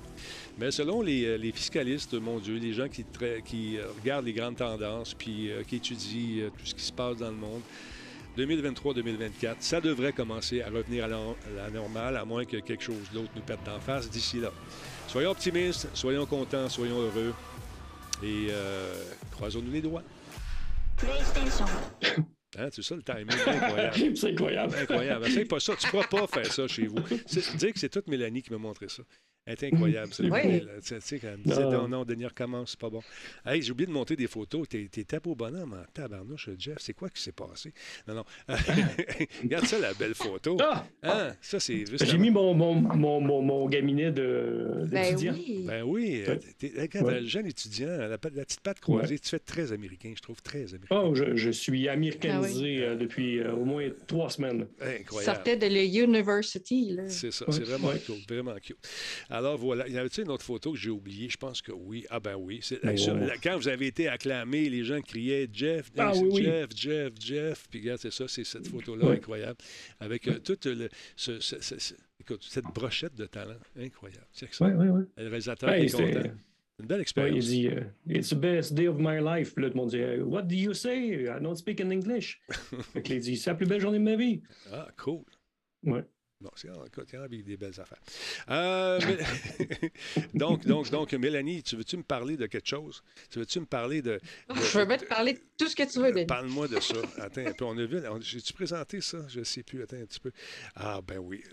Mais 0.57 0.71
selon 0.71 1.01
les, 1.01 1.25
euh, 1.25 1.37
les, 1.37 1.51
fiscalistes, 1.51 2.13
mon 2.13 2.39
Dieu, 2.39 2.57
les 2.57 2.71
gens 2.73 2.87
qui, 2.87 3.05
qui 3.45 3.77
euh, 3.77 3.87
regardent 4.01 4.25
les 4.25 4.33
grandes 4.33 4.55
tendances 4.55 5.13
puis 5.13 5.49
qui 5.67 5.75
étudient 5.75 6.49
tout 6.57 6.65
ce 6.65 6.73
qui 6.73 6.83
se 6.83 6.93
passe 6.93 7.17
dans 7.17 7.29
le 7.29 7.35
monde, 7.35 7.61
2023-2024, 8.37 9.55
ça 9.59 9.81
devrait 9.81 10.13
commencer 10.13 10.61
à 10.61 10.69
revenir 10.69 11.05
à 11.05 11.07
la, 11.07 11.69
normale, 11.71 12.17
à 12.17 12.23
moins 12.23 12.45
que 12.45 12.57
quelque 12.57 12.83
chose 12.83 13.09
d'autre 13.11 13.31
nous 13.35 13.41
pète 13.41 13.59
d'en 13.65 13.79
face 13.79 14.09
d'ici 14.09 14.39
là. 14.39 14.51
Soyons 15.07 15.31
optimistes, 15.31 15.87
soyons 15.93 16.25
contents, 16.25 16.69
soyons 16.69 16.99
heureux 16.99 17.33
et 18.21 18.47
euh, 18.49 18.93
croisons-nous 19.31 19.71
les 19.71 19.81
doigts. 19.81 20.03
PlayStation. 20.97 21.65
Hein, 22.57 22.69
c'est 22.71 22.81
ça 22.81 22.95
le 22.95 23.03
timing, 23.03 23.27
incroyable. 23.29 23.95
c'est 24.17 24.31
incroyable. 24.31 24.75
Incroyable. 24.81 25.27
Essaye 25.27 25.45
pas 25.45 25.59
ça, 25.59 25.75
tu 25.75 25.87
pourras 25.87 26.07
pas 26.07 26.27
faire 26.27 26.51
ça 26.51 26.67
chez 26.67 26.87
vous. 26.87 26.99
Dire 26.99 27.73
que 27.73 27.79
c'est 27.79 27.89
toute 27.89 28.07
Mélanie 28.07 28.41
qui 28.41 28.51
m'a 28.51 28.57
montré 28.57 28.89
ça 28.89 29.03
est 29.47 29.63
incroyable, 29.63 30.11
Tu 30.11 30.99
sais, 30.99 31.19
quand 31.19 31.27
elle 31.27 31.37
me 31.37 31.43
disait, 31.43 31.63
non, 31.63 31.87
non, 31.87 32.05
Denis, 32.05 32.25
recommence, 32.25 32.71
c'est 32.71 32.79
pas 32.79 32.89
bon. 32.89 33.01
Hey, 33.45 33.61
j'ai 33.61 33.71
oublié 33.71 33.87
de 33.87 33.91
monter 33.91 34.15
des 34.15 34.27
photos. 34.27 34.67
T'es 34.67 34.87
tapé 35.03 35.29
au 35.29 35.35
bonhomme 35.35 35.73
en 35.73 35.83
tabarnouche, 35.93 36.49
Jeff. 36.57 36.77
C'est 36.79 36.93
quoi 36.93 37.09
qui 37.09 37.21
s'est 37.21 37.31
passé? 37.31 37.73
Non, 38.07 38.15
non. 38.15 38.25
Regarde 39.43 39.65
ça, 39.65 39.79
la 39.79 39.93
belle 39.93 40.15
photo. 40.15 40.57
Ah! 40.61 40.85
Hein? 41.03 41.33
Ça, 41.41 41.59
c'est 41.59 41.85
J'ai 42.05 42.17
mis 42.17 42.29
mon, 42.29 42.53
mon, 42.53 42.75
mon, 42.75 43.41
mon, 43.41 43.67
gaminet 43.67 44.11
d'étudiant. 44.11 45.33
Ben 45.33 45.35
oui. 45.35 45.63
Ben 45.65 45.83
oui. 45.83 46.23
Regarde, 46.77 47.09
le 47.09 47.25
jeune 47.25 47.47
étudiant, 47.47 47.89
la, 47.89 48.17
petite 48.17 48.61
patte 48.61 48.79
croisée, 48.79 49.19
tu 49.19 49.29
fais 49.29 49.39
très 49.39 49.71
américain, 49.71 50.13
je 50.15 50.21
trouve, 50.21 50.41
très 50.41 50.73
américain. 50.73 51.01
Oh, 51.03 51.15
je, 51.15 51.35
je 51.35 51.49
suis 51.49 51.87
américanisé 51.87 52.46
euh, 52.55 52.95
depuis 52.95 53.39
euh, 53.39 53.53
au 53.53 53.65
moins 53.65 53.89
trois 54.07 54.29
semaines. 54.29 54.67
Incroyable. 54.79 55.35
Sortait 55.35 55.57
de 55.57 55.67
l'university. 55.67 56.97
C'est 57.07 57.31
ça, 57.31 57.45
c'est 57.49 57.63
vraiment 57.63 57.91
cool, 58.05 58.17
vraiment 58.27 58.55
cute. 58.61 58.77
Alors 59.29 59.57
voilà, 59.57 59.87
il 59.87 59.93
y 59.93 59.97
avait-il 59.97 60.23
une 60.23 60.31
autre 60.31 60.45
photo 60.45 60.71
que 60.71 60.77
j'ai 60.77 60.89
oubliée? 60.89 61.29
Je 61.29 61.37
pense 61.37 61.61
que 61.61 61.71
oui. 61.71 62.05
Ah 62.09 62.19
ben 62.19 62.35
oui. 62.35 62.61
quand 63.43 63.57
vous 63.57 63.67
avez 63.67 63.87
été 63.87 64.07
acclamé, 64.07 64.69
les 64.69 64.83
gens 64.83 65.01
criaient 65.01 65.47
Jeff, 65.51 65.91
ah 65.97 66.11
Jeff, 66.33 66.69
Jeff, 66.75 67.13
Jeff. 67.19 67.65
Puis 67.69 67.81
regarde, 67.81 67.99
c'est 67.99 68.13
ça, 68.13 68.27
c'est 68.27 68.43
cette 68.43 68.67
photo-là 68.67 69.11
incroyable. 69.11 69.57
Avec 69.99 70.27
euh, 70.27 70.39
toute 70.39 70.65
le, 70.65 70.89
cette 71.15 72.65
brochette 72.73 73.15
de 73.15 73.25
talent. 73.25 73.57
Incroyable. 73.79 74.27
C'est 74.31 74.53
ça. 74.53 74.65
Oui, 74.65 74.73
oui, 74.77 74.87
oui. 74.89 75.03
Le 75.17 75.29
réalisateur 75.29 75.69
est 75.69 75.91
content. 75.91 76.31
Une 76.79 76.85
belle 76.85 77.01
expérience. 77.01 77.45
il 77.45 77.49
dit 77.49 77.67
euh, 77.67 77.81
It's 78.07 78.29
the 78.29 78.35
best 78.35 78.73
day 78.73 78.87
of 78.87 78.97
my 78.99 79.19
life. 79.19 79.53
Puis 79.55 79.63
là, 79.63 79.69
tout 79.69 79.77
le 79.77 79.81
monde 79.81 79.89
dit 79.89 80.21
What 80.21 80.43
do 80.43 80.55
you 80.55 80.73
say? 80.73 81.23
I 81.23 81.41
don't 81.41 81.55
speak 81.55 81.81
in 81.81 81.89
English. 81.89 82.39
fait 82.93 83.01
que 83.01 83.13
il 83.13 83.19
dit 83.19 83.37
C'est 83.37 83.49
la 83.49 83.55
plus 83.55 83.65
belle 83.65 83.81
journée 83.81 83.99
de 83.99 84.03
ma 84.03 84.15
vie. 84.15 84.41
Ah, 84.71 84.87
cool. 84.97 85.23
Ouais. 85.83 86.05
Bon, 86.39 86.51
c'est 86.55 86.69
des 87.29 87.57
belles 87.57 87.79
affaires. 87.79 87.99
Euh, 88.51 88.99
donc, 90.35 90.67
donc, 90.67 90.91
donc, 90.91 91.11
Mélanie, 91.13 91.63
tu 91.63 91.75
veux-tu 91.75 91.97
me 91.97 92.03
parler 92.03 92.37
de 92.37 92.45
quelque 92.45 92.67
chose? 92.67 93.01
Tu 93.31 93.39
veux-tu 93.39 93.59
me 93.59 93.65
parler 93.65 94.03
de. 94.03 94.19
je 94.53 94.77
veux 94.77 94.85
bien 94.85 94.97
te 94.97 95.05
parler 95.05 95.33
de 95.33 95.39
tout 95.57 95.67
ce 95.67 95.75
que 95.75 95.91
tu 95.91 95.99
veux, 95.99 96.11
Denis. 96.11 96.27
Parle-moi 96.27 96.67
de 96.67 96.79
ça. 96.79 96.95
Attends 97.17 97.43
un 97.43 97.53
peu. 97.53 97.65
On 97.65 97.77
a 97.79 97.85
vu. 97.85 98.01
J'ai-tu 98.19 98.53
présenté 98.53 99.01
ça? 99.01 99.27
Je 99.27 99.39
ne 99.39 99.43
sais 99.45 99.63
plus. 99.63 99.81
Attends 99.81 99.97
un 99.97 100.05
petit 100.05 100.19
peu. 100.19 100.31
Ah, 100.75 101.01
ben 101.01 101.17
oui. 101.17 101.43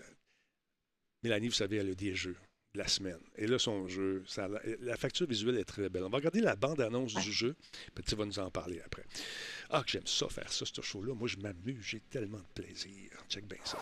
Mélanie, 1.23 1.47
vous 1.47 1.55
savez, 1.55 1.77
elle 1.77 1.89
a 1.89 1.95
des 1.95 2.13
jeux 2.13 2.33
de 2.33 2.54
la 2.75 2.87
semaine. 2.87 3.19
Et 3.37 3.47
là, 3.47 3.59
son 3.59 3.87
jeu, 3.87 4.23
ça, 4.27 4.47
la 4.81 4.97
facture 4.97 5.27
visuelle 5.27 5.57
est 5.57 5.65
très 5.65 5.89
belle. 5.89 6.03
On 6.03 6.09
va 6.09 6.17
regarder 6.17 6.41
la 6.41 6.55
bande-annonce 6.55 7.13
du 7.15 7.31
jeu, 7.31 7.55
puis 7.93 8.03
tu 8.03 8.15
vas 8.15 8.25
nous 8.25 8.39
en 8.39 8.49
parler 8.49 8.81
après. 8.85 9.03
Ah, 9.69 9.83
que 9.83 9.89
j'aime 9.89 10.07
ça, 10.07 10.27
faire 10.29 10.51
ça, 10.51 10.65
ce 10.65 10.81
show-là. 10.81 11.13
Moi, 11.13 11.27
je 11.27 11.37
m'amuse, 11.37 11.81
j'ai 11.81 11.99
tellement 11.99 12.39
de 12.39 12.61
plaisir. 12.61 13.11
Check 13.29 13.45
bien 13.45 13.59
ça. 13.63 13.77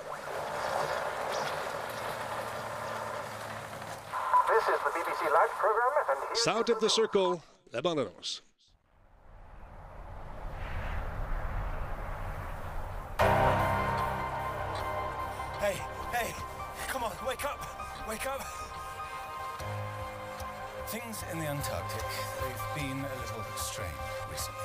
Sound 6.36 6.70
of 6.70 6.80
the 6.80 6.90
Circle, 6.90 7.40
la 7.72 7.82
bande-annonce. 7.82 8.44
Hey, 15.60 15.76
hey, 16.12 16.34
come 16.90 17.04
on, 17.04 17.12
wake 17.26 17.46
up, 17.46 17.60
wake 18.08 18.26
up. 18.26 18.63
Things 20.94 21.24
in 21.32 21.40
the 21.40 21.48
Antarctic, 21.48 22.06
they've 22.40 22.84
been 22.84 23.00
a 23.00 23.16
little 23.18 23.44
strange 23.58 23.90
recently. 24.30 24.62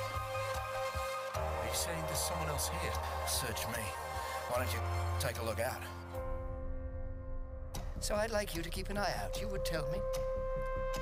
Are 1.35 1.65
you 1.65 1.73
saying 1.73 2.03
there's 2.05 2.19
someone 2.19 2.51
else 2.51 2.69
here? 2.69 2.93
Search 3.27 3.67
me. 3.69 3.83
Why 4.51 4.59
don't 4.59 4.71
you 4.71 4.79
take 5.21 5.41
a 5.41 5.43
look 5.43 5.59
out? 5.59 5.81
So 8.01 8.15
I'd 8.15 8.31
like 8.31 8.55
you 8.55 8.61
to 8.61 8.69
keep 8.69 8.91
an 8.91 8.99
eye 8.99 9.15
out. 9.25 9.41
You 9.41 9.49
would 9.49 9.65
tell 9.65 9.91
me 9.91 9.99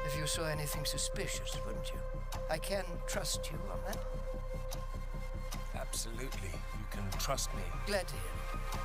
if 0.06 0.16
you 0.16 0.28
saw 0.28 0.44
anything 0.44 0.84
suspicious, 0.84 1.58
wouldn't 1.66 1.88
you? 1.88 1.98
I 2.48 2.58
can 2.58 2.84
trust 3.08 3.50
you 3.50 3.58
on 3.68 3.80
that. 3.88 3.98
Absolutely. 5.74 6.50
You 6.52 6.86
can 6.92 7.02
trust 7.18 7.52
me. 7.56 7.62
Glad 7.88 8.06
to 8.06 8.14
hear 8.14 8.22
it. 8.22 8.78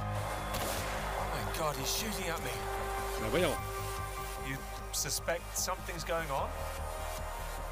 Oh 0.00 1.26
my 1.32 1.56
god, 1.56 1.76
he's 1.76 1.96
shooting 1.96 2.26
at 2.28 2.42
me. 2.42 2.50
Ben 3.20 3.30
voyons. 3.30 3.56
You 4.48 4.56
suspect 4.92 5.56
something's 5.56 6.04
going 6.04 6.30
on? 6.30 6.48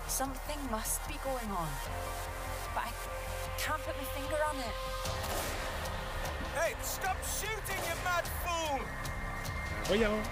Something 0.07 0.59
must 0.71 1.07
be 1.09 1.15
going 1.25 1.51
on. 1.51 1.69
But 2.75 2.85
I 2.85 2.93
can't 3.59 3.81
put 3.83 3.97
my 3.97 4.05
finger 4.05 4.39
on 4.49 4.57
it. 4.57 4.75
Hey, 6.55 6.75
stop 6.83 7.17
shooting, 7.25 7.83
you 7.87 7.95
mad 8.05 8.25
fool! 8.45 8.81
Voyons. 9.85 10.27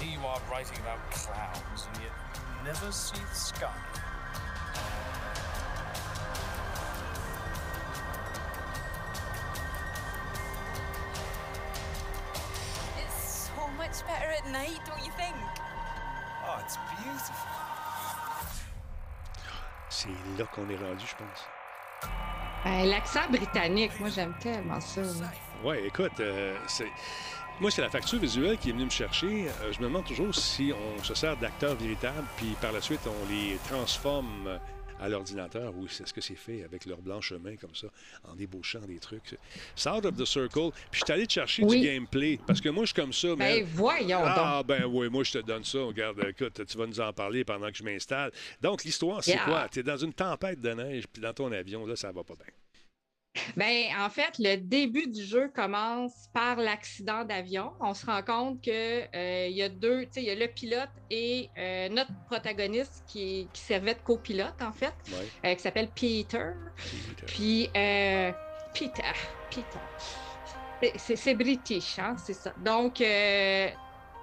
Here 0.00 0.18
you 0.18 0.26
are 0.26 0.40
writing 0.50 0.78
about 0.78 0.98
clouds, 1.10 1.88
and 1.92 2.02
yet 2.02 2.12
you 2.34 2.64
never 2.64 2.92
see 2.92 3.18
the 3.18 3.34
sky. 3.34 3.74
At 14.48 14.52
night, 14.52 14.80
don't 14.86 15.04
you 15.04 15.12
think? 15.16 15.34
Oh, 16.46 16.58
it's 16.60 16.76
beautiful. 16.76 17.34
C'est 19.90 20.08
là 20.38 20.44
qu'on 20.54 20.68
est 20.68 20.76
rendu, 20.76 21.04
je 21.06 21.14
pense. 21.16 22.08
Euh, 22.66 22.84
L'accent 22.84 23.28
britannique, 23.30 23.98
moi 23.98 24.08
j'aime 24.10 24.34
tellement 24.40 24.80
ça. 24.80 25.02
Ouais, 25.64 25.86
écoute, 25.86 26.20
euh, 26.20 26.56
c'est 26.66 26.88
moi, 27.60 27.72
c'est 27.72 27.82
la 27.82 27.90
facture 27.90 28.20
visuelle 28.20 28.56
qui 28.58 28.68
est 28.70 28.72
venue 28.72 28.84
me 28.84 28.90
chercher. 28.90 29.48
Euh, 29.48 29.72
je 29.72 29.80
me 29.80 29.84
demande 29.86 30.04
toujours 30.04 30.32
si 30.32 30.72
on 30.72 31.02
se 31.02 31.14
sert 31.14 31.36
d'acteurs 31.36 31.74
véritables, 31.74 32.26
puis 32.36 32.56
par 32.60 32.70
la 32.70 32.80
suite, 32.80 33.00
on 33.06 33.28
les 33.28 33.58
transforme 33.68 34.60
à 35.00 35.08
l'ordinateur 35.08 35.74
ou 35.76 35.86
est-ce 35.86 36.12
que 36.12 36.20
c'est 36.20 36.34
fait 36.34 36.64
avec 36.64 36.86
leur 36.86 36.98
blanche 36.98 37.32
main 37.32 37.56
comme 37.56 37.74
ça, 37.74 37.88
en 38.24 38.34
débauchant 38.34 38.80
des 38.80 38.98
trucs? 38.98 39.36
Sound 39.74 40.06
of 40.06 40.16
the 40.16 40.24
Circle. 40.24 40.70
Puis 40.90 41.00
je 41.00 41.04
suis 41.04 41.12
allé 41.12 41.26
te 41.26 41.32
chercher 41.32 41.64
du 41.64 41.80
gameplay 41.80 42.38
parce 42.46 42.60
que 42.60 42.68
moi, 42.68 42.84
je 42.84 42.88
suis 42.88 42.94
comme 42.94 43.12
ça. 43.12 43.34
Ben, 43.36 43.64
voyons 43.64 44.20
Ah, 44.24 44.62
ben 44.66 44.84
oui, 44.84 45.08
moi, 45.08 45.24
je 45.24 45.32
te 45.32 45.38
donne 45.38 45.64
ça. 45.64 45.78
Regarde, 45.80 46.24
écoute, 46.28 46.64
tu 46.66 46.78
vas 46.78 46.86
nous 46.86 47.00
en 47.00 47.12
parler 47.12 47.44
pendant 47.44 47.70
que 47.70 47.76
je 47.76 47.82
m'installe. 47.82 48.32
Donc, 48.60 48.84
l'histoire, 48.84 49.22
c'est 49.22 49.38
quoi? 49.38 49.68
Tu 49.70 49.80
es 49.80 49.82
dans 49.82 49.96
une 49.96 50.12
tempête 50.12 50.60
de 50.60 50.70
neige, 50.70 51.04
puis 51.12 51.22
dans 51.22 51.32
ton 51.32 51.50
avion, 51.52 51.86
là, 51.86 51.96
ça 51.96 52.12
va 52.12 52.24
pas 52.24 52.34
bien. 52.34 52.52
Ben, 53.56 53.86
en 53.98 54.10
fait, 54.10 54.38
le 54.38 54.56
début 54.56 55.08
du 55.08 55.22
jeu 55.22 55.48
commence 55.48 56.28
par 56.32 56.56
l'accident 56.56 57.24
d'avion. 57.24 57.72
On 57.80 57.94
se 57.94 58.06
rend 58.06 58.22
compte 58.22 58.60
qu'il 58.60 58.72
euh, 58.72 59.48
y 59.48 59.62
a 59.62 59.68
deux, 59.68 60.06
il 60.16 60.22
y 60.22 60.30
a 60.30 60.34
le 60.34 60.48
pilote 60.48 60.88
et 61.10 61.50
euh, 61.58 61.88
notre 61.88 62.12
protagoniste 62.26 63.04
qui, 63.06 63.48
servait 63.54 63.94
de 63.94 64.00
copilote, 64.00 64.60
en 64.62 64.72
fait, 64.72 64.94
euh, 65.44 65.54
qui 65.54 65.62
s'appelle 65.62 65.90
Peter. 65.94 66.50
Puis, 67.26 67.68
Peter, 67.72 69.02
Peter. 69.50 70.92
C'est 70.96 71.34
british, 71.34 71.98
hein, 71.98 72.14
c'est 72.24 72.34
ça. 72.34 72.52
Donc, 72.58 73.02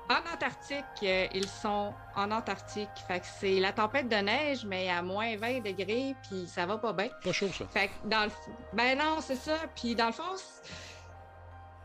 en 0.09 0.33
Antarctique, 0.33 0.85
euh, 1.03 1.27
ils 1.33 1.47
sont 1.47 1.93
en 2.15 2.31
Antarctique. 2.31 2.89
Fait 3.07 3.19
que 3.19 3.25
c'est 3.39 3.59
la 3.59 3.71
tempête 3.71 4.07
de 4.07 4.15
neige, 4.15 4.65
mais 4.65 4.89
à 4.89 5.01
moins 5.01 5.35
20 5.35 5.61
degrés, 5.61 6.15
puis 6.27 6.47
ça 6.47 6.65
va 6.65 6.77
pas 6.77 6.93
bien. 6.93 7.09
Pas 7.23 7.31
chaud, 7.31 7.49
ça. 7.57 7.65
Fait 7.67 7.87
que 7.87 8.07
dans 8.07 8.25
le 8.25 8.31
Ben 8.73 8.97
non, 8.97 9.17
c'est 9.21 9.35
ça. 9.35 9.57
Puis 9.75 9.95
dans 9.95 10.07
le 10.07 10.11
fond, 10.11 10.35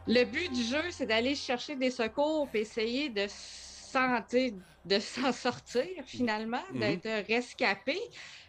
le 0.06 0.24
but 0.24 0.52
du 0.52 0.62
jeu, 0.62 0.82
c'est 0.90 1.06
d'aller 1.06 1.34
chercher 1.34 1.76
des 1.76 1.90
secours 1.90 2.48
et 2.54 2.60
essayer 2.60 3.08
de 3.08 3.26
de 4.84 4.98
s'en 5.00 5.32
sortir 5.32 5.86
finalement, 6.04 6.62
d'être 6.74 7.08
rescapé. 7.26 7.98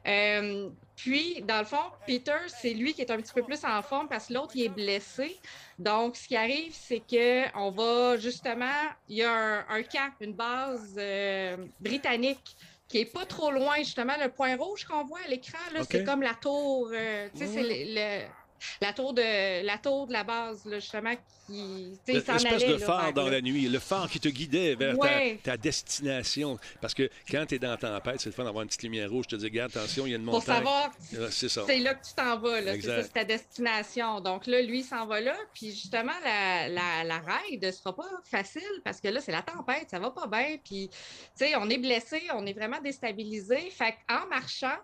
Euh, 0.08 0.70
puis, 0.96 1.42
dans 1.48 1.60
le 1.60 1.66
fond, 1.66 1.92
Peter, 2.08 2.38
c'est 2.48 2.74
lui 2.74 2.94
qui 2.94 3.02
est 3.02 3.12
un 3.12 3.18
petit 3.18 3.34
peu 3.34 3.44
plus 3.44 3.64
en 3.64 3.82
forme 3.82 4.08
parce 4.08 4.28
que 4.28 4.34
l'autre, 4.34 4.52
il 4.56 4.66
est 4.66 4.70
blessé. 4.70 5.38
Donc, 5.78 6.16
ce 6.16 6.28
qui 6.28 6.36
arrive, 6.36 6.74
c'est 6.74 7.00
que 7.00 7.46
on 7.58 7.72
va 7.72 8.18
justement, 8.18 8.66
il 9.10 9.18
y 9.18 9.24
a 9.24 9.66
un, 9.68 9.84
camp, 9.84 10.12
une 10.22 10.34
base 10.34 10.96
euh, 10.98 11.58
britannique 11.80 12.56
qui 12.88 13.00
est 13.00 13.06
pas 13.06 13.26
trop 13.26 13.52
loin, 13.52 13.78
justement, 13.78 14.14
le 14.22 14.30
point 14.30 14.56
rouge 14.58 14.84
qu'on 14.84 15.06
voit 15.06 15.22
à 15.26 15.28
l'écran, 15.30 15.58
c'est 15.90 16.04
comme 16.04 16.22
la 16.22 16.34
tour, 16.34 16.90
euh, 16.94 17.30
tu 17.34 17.40
sais, 17.40 17.48
c'est 17.48 17.64
le 17.64 18.26
la 18.82 18.94
tour 18.94 19.14
de 19.14 19.66
la 19.66 19.78
tour 19.78 20.08
de 20.08 20.14
la 20.14 20.24
base, 20.24 20.66
là, 20.66 20.80
justement, 20.80 21.14
qui 21.48 22.22
s'en 22.22 22.36
espèce 22.36 22.66
de 22.66 22.78
phare 22.78 23.14
dans 23.14 23.30
la 23.30 23.42
nuit, 23.42 23.68
le 23.68 23.80
phare 23.80 24.10
qui 24.10 24.20
te 24.20 24.30
guidait 24.30 24.76
vers 24.76 24.96
ta, 25.44 25.58
destination. 25.58 26.58
Parce 26.82 26.94
que 26.94 27.10
quand 27.30 27.46
tu 27.46 27.56
es 27.56 27.60
dans 27.60 27.72
la 27.72 27.78
tempête, 27.78 28.20
c'est 28.20 28.30
le 28.30 28.34
fun 28.34 28.44
d'avoir 28.44 28.64
une 28.64 28.68
petite 28.68 28.84
lumière 28.84 29.10
rouge. 29.10 29.26
Je 29.30 29.36
te 29.36 29.42
dis, 29.42 29.46
regarde, 29.46 29.72
attention, 29.76 30.06
il 30.06 30.12
y 30.12 30.14
a 30.14 30.18
une 30.18 30.24
montagne. 30.24 30.40
Pour 30.42 30.56
savoir, 30.56 30.92
c'est 31.30 31.80
là 31.80 31.94
que 31.94 32.06
tu 32.06 32.14
t'en 32.16 32.40
vas. 32.40 32.62
C'est 32.82 33.14
ta 33.14 33.24
destination. 33.24 34.22
Donc 34.22 34.48
là, 34.48 34.62
lui, 34.62 34.84
s'en 34.84 35.06
va 35.06 35.22
là. 35.22 35.36
Puis 35.54 35.72
justement, 35.72 36.14
la, 36.24 36.68
la, 36.70 37.04
la 37.04 37.20
ride 37.20 37.64
ne 37.64 37.72
sera 37.72 37.96
pas 37.96 38.10
facile 38.24 38.62
parce 38.84 39.00
que 39.02 39.08
là, 39.08 39.20
c'est 39.22 39.32
la 39.32 39.42
tempête, 39.42 39.90
ça 39.90 40.00
va 40.00 40.12
pas 40.12 40.28
bien. 40.28 40.58
Puis, 40.64 40.90
tu 40.90 40.98
sais, 41.36 41.56
on 41.56 41.70
est 41.70 41.78
blessé, 41.78 42.22
on 42.34 42.46
est 42.46 42.54
vraiment 42.54 42.82
déstabilisé. 42.82 43.70
Fait 43.72 43.96
qu'en 44.08 44.28
marchant, 44.28 44.78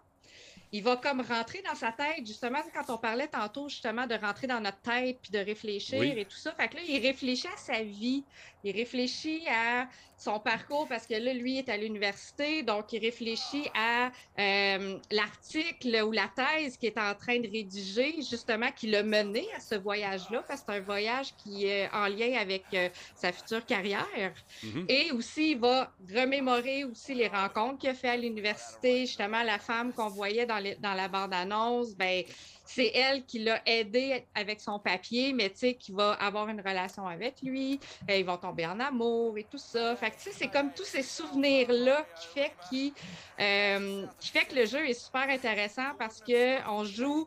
il 0.72 0.84
va 0.84 0.98
comme 0.98 1.22
rentrer 1.22 1.62
dans 1.66 1.76
sa 1.76 1.92
tête, 1.92 2.26
justement, 2.26 2.60
quand 2.74 2.94
on 2.94 2.98
parlait 2.98 3.28
tantôt, 3.28 3.70
justement, 3.70 4.06
de 4.06 4.16
rentrer 4.16 4.48
dans 4.48 4.60
notre 4.60 4.82
tête 4.82 5.20
puis 5.22 5.32
de 5.32 5.40
réfléchir 5.40 6.18
et 6.18 6.26
tout 6.26 6.38
ça. 6.38 6.54
Fait 6.54 6.68
que 6.68 6.76
là, 6.76 6.82
il 6.88 7.00
réfléchit 7.06 7.48
à 7.48 7.58
sa 7.58 7.84
vie, 7.84 8.26
il 8.64 8.76
réfléchit 8.76 9.44
à 9.50 9.88
son 10.18 10.40
parcours 10.40 10.88
parce 10.88 11.06
que 11.06 11.14
là, 11.14 11.34
lui 11.34 11.60
est 11.60 11.70
à 11.70 11.78
l'université, 11.78 12.64
donc 12.64 12.92
il 12.92 13.00
réfléchit 13.00 13.70
à 13.76 14.12
euh, 14.40 14.98
l'article 15.12 16.04
ou 16.04 16.12
la 16.12 16.28
thèse 16.36 16.76
qu'il 16.78 16.90
est 16.90 16.98
en 16.98 17.14
train 17.14 17.40
de 17.40 17.48
rédiger, 17.48 18.16
justement, 18.30 18.72
qui 18.76 18.88
l'a 18.88 19.04
mené 19.04 19.46
à 19.56 19.60
ce 19.60 19.76
voyage-là, 19.76 20.44
parce 20.48 20.62
que 20.62 20.72
c'est 20.72 20.78
un 20.78 20.82
voyage 20.82 21.36
qui 21.38 21.68
est 21.68 21.88
en 21.94 22.08
lien 22.08 22.34
avec 22.40 22.64
euh, 22.74 22.90
sa 23.16 23.32
future 23.32 23.64
carrière. 23.66 24.34
Mm-hmm. 24.64 24.86
Et 24.90 25.12
aussi, 25.12 25.52
il 25.52 25.60
va 25.60 25.92
remémorer 26.14 26.84
aussi 26.84 27.14
les 27.14 27.28
rencontres 27.28 27.78
qu'il 27.78 27.90
a 27.90 27.94
fait 27.94 28.10
à 28.10 28.18
l'université, 28.18 29.02
justement, 29.06 29.44
la 29.44 29.60
femme 29.60 29.94
qu'on 29.94 30.10
voyait 30.10 30.48
dans, 30.48 30.64
dans 30.80 30.94
la 30.94 31.08
bande-annonce, 31.08 31.96
ben 31.96 32.24
c'est 32.68 32.92
elle 32.94 33.26
qui 33.26 33.40
l'a 33.40 33.62
aidé 33.66 34.26
avec 34.36 34.60
son 34.60 34.78
papier, 34.78 35.34
mais 35.34 35.50
tu 35.50 35.58
sais, 35.58 35.74
qui 35.74 35.92
va 35.94 36.14
avoir 36.14 36.50
une 36.50 36.60
relation 36.60 37.08
avec 37.08 37.42
lui. 37.42 37.80
Euh, 38.10 38.18
ils 38.18 38.26
vont 38.26 38.38
tomber 38.38 38.66
en 38.66 38.80
amour 38.80 39.38
et 39.38 39.44
tout 39.44 39.58
ça. 39.58 39.96
Fait 39.96 40.12
que 40.12 40.18
tu 40.18 40.24
sais, 40.24 40.32
c'est 40.32 40.48
comme 40.48 40.72
tous 40.74 40.86
ces 40.86 41.04
souvenirs-là 41.04 42.06
qui 42.20 42.28
fait, 42.28 42.52
qui, 42.70 42.94
euh, 43.40 44.06
qui 44.20 44.30
fait 44.30 44.46
que 44.46 44.56
le 44.56 44.66
jeu 44.66 44.88
est 44.88 44.94
super 44.94 45.30
intéressant 45.30 45.96
parce 45.98 46.22
qu'on 46.22 46.84
joue 46.84 47.26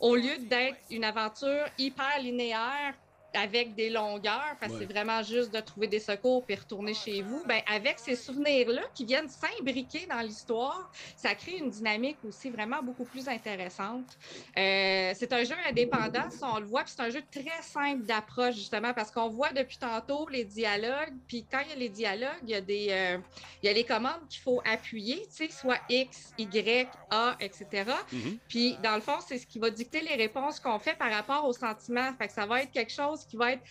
au 0.00 0.16
lieu 0.16 0.38
d'être 0.38 0.78
une 0.90 1.04
aventure 1.04 1.66
hyper 1.78 2.18
linéaire 2.20 2.94
avec 3.34 3.74
des 3.74 3.90
longueurs, 3.90 4.56
parce 4.60 4.72
que 4.72 4.78
c'est 4.80 4.92
vraiment 4.92 5.22
juste 5.22 5.52
de 5.52 5.60
trouver 5.60 5.86
des 5.86 6.00
secours 6.00 6.44
puis 6.44 6.54
retourner 6.54 6.94
chez 6.94 7.22
vous, 7.22 7.42
ben 7.46 7.60
avec 7.66 7.98
ces 7.98 8.16
souvenirs-là 8.16 8.82
qui 8.94 9.04
viennent 9.04 9.28
s'imbriquer 9.28 10.06
dans 10.06 10.20
l'histoire, 10.20 10.90
ça 11.16 11.34
crée 11.34 11.58
une 11.58 11.70
dynamique 11.70 12.18
aussi 12.26 12.50
vraiment 12.50 12.82
beaucoup 12.82 13.04
plus 13.04 13.28
intéressante. 13.28 14.18
Euh, 14.56 15.12
c'est 15.14 15.32
un 15.32 15.44
jeu 15.44 15.54
indépendant, 15.68 16.30
si 16.30 16.42
on 16.42 16.58
le 16.58 16.66
voit, 16.66 16.82
puis 16.82 16.92
c'est 16.96 17.02
un 17.02 17.10
jeu 17.10 17.22
très 17.30 17.62
simple 17.62 18.04
d'approche, 18.04 18.54
justement, 18.54 18.92
parce 18.94 19.10
qu'on 19.10 19.28
voit 19.28 19.52
depuis 19.52 19.78
tantôt 19.78 20.28
les 20.28 20.44
dialogues, 20.44 21.14
puis 21.26 21.44
quand 21.50 21.60
il 21.60 21.70
y 21.70 21.72
a 21.72 21.76
les 21.76 21.88
dialogues, 21.88 22.28
il 22.44 22.50
y 22.50 22.54
a, 22.54 22.60
des, 22.60 22.88
euh, 22.90 23.18
il 23.62 23.66
y 23.66 23.68
a 23.68 23.72
les 23.72 23.84
commandes 23.84 24.26
qu'il 24.28 24.42
faut 24.42 24.60
appuyer, 24.64 25.22
tu 25.26 25.46
sais, 25.46 25.50
soit 25.50 25.78
X, 25.88 26.32
Y, 26.38 26.88
A, 27.10 27.36
etc. 27.40 27.66
Mm-hmm. 28.12 28.38
Puis, 28.48 28.76
dans 28.82 28.94
le 28.94 29.00
fond, 29.00 29.18
c'est 29.26 29.38
ce 29.38 29.46
qui 29.46 29.58
va 29.58 29.70
dicter 29.70 30.00
les 30.00 30.14
réponses 30.14 30.60
qu'on 30.60 30.78
fait 30.78 30.94
par 30.94 31.10
rapport 31.10 31.44
aux 31.44 31.52
sentiments. 31.52 32.12
Fait 32.18 32.28
que 32.28 32.32
ça 32.32 32.46
va 32.46 32.62
être 32.62 32.72
quelque 32.72 32.92
chose 32.92 33.19
qui 33.26 33.36
va 33.36 33.52
être 33.52 33.62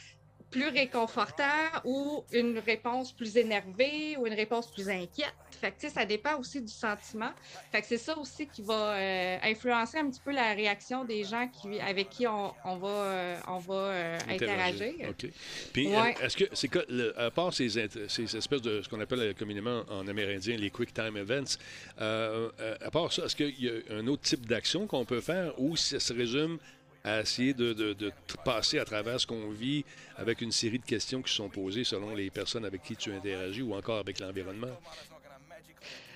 plus 0.50 0.70
réconfortant 0.70 1.44
ou 1.84 2.24
une 2.32 2.60
réponse 2.60 3.12
plus 3.12 3.38
énervée 3.38 4.18
ou 4.18 4.26
une 4.26 4.34
réponse 4.34 4.72
plus 4.72 4.90
inquiète. 4.90 5.34
Fait 5.52 5.72
que, 5.72 5.90
ça 5.90 6.06
dépend 6.06 6.38
aussi 6.40 6.62
du 6.62 6.72
sentiment. 6.72 7.32
Fait 7.72 7.82
que 7.82 7.88
c'est 7.88 7.98
ça 7.98 8.18
aussi 8.18 8.48
qui 8.48 8.62
va 8.62 8.94
euh, 8.94 9.38
influencer 9.44 9.98
un 9.98 10.10
petit 10.10 10.22
peu 10.24 10.32
la 10.32 10.54
réaction 10.54 11.04
des 11.04 11.24
gens 11.24 11.48
qui, 11.50 11.80
avec 11.82 12.10
qui 12.10 12.26
on, 12.28 12.54
on 12.64 12.78
va, 12.78 12.88
euh, 12.88 13.40
on 13.48 13.58
va 13.58 13.74
euh, 13.74 14.18
interagir. 14.30 14.94
OK. 15.10 15.30
Puis, 15.74 15.88
est-ce 15.88 16.38
que, 16.38 16.46
c'est 16.54 16.70
à 17.18 17.30
part 17.30 17.54
ces, 17.54 17.70
ces, 18.08 18.38
espèces 18.38 18.62
de 18.62 18.82
ce 18.82 18.90
qu'on 18.90 19.02
appelle 19.02 19.36
communément 19.36 19.84
en 19.90 20.08
amérindien 20.08 20.56
les 20.56 20.70
quick 20.70 20.94
time 20.94 21.18
events, 21.18 21.58
à 21.98 22.92
part 22.92 23.12
ça, 23.12 23.26
est-ce 23.26 23.36
qu'il 23.36 23.62
y 23.62 23.70
a 23.70 23.96
un 23.96 24.08
autre 24.08 24.24
type 24.24 24.46
d'action 24.46 24.88
qu'on 24.88 25.06
peut 25.06 25.22
faire 25.22 25.60
ou 25.60 25.76
ça 25.76 26.00
se 26.00 26.14
résume 26.14 26.58
à 27.04 27.22
essayer 27.22 27.54
de, 27.54 27.96
passer 28.44 28.80
à 28.80 28.86
travers 28.86 29.20
ce 29.20 29.28
qu'on 29.28 29.50
vit 29.50 29.86
avec 30.18 30.42
une 30.42 30.52
série 30.52 30.80
de 30.80 30.86
questions 30.86 31.22
qui 31.22 31.34
sont 31.34 31.50
posées 31.50 31.84
selon 31.84 32.14
les 32.14 32.30
personnes 32.30 32.66
avec 32.66 32.84
qui 32.84 32.96
tu 32.96 33.12
interagis 33.14 33.62
ou 33.62 33.74
encore 33.74 34.00
avec 34.00 34.20
l'environnement? 34.20 34.78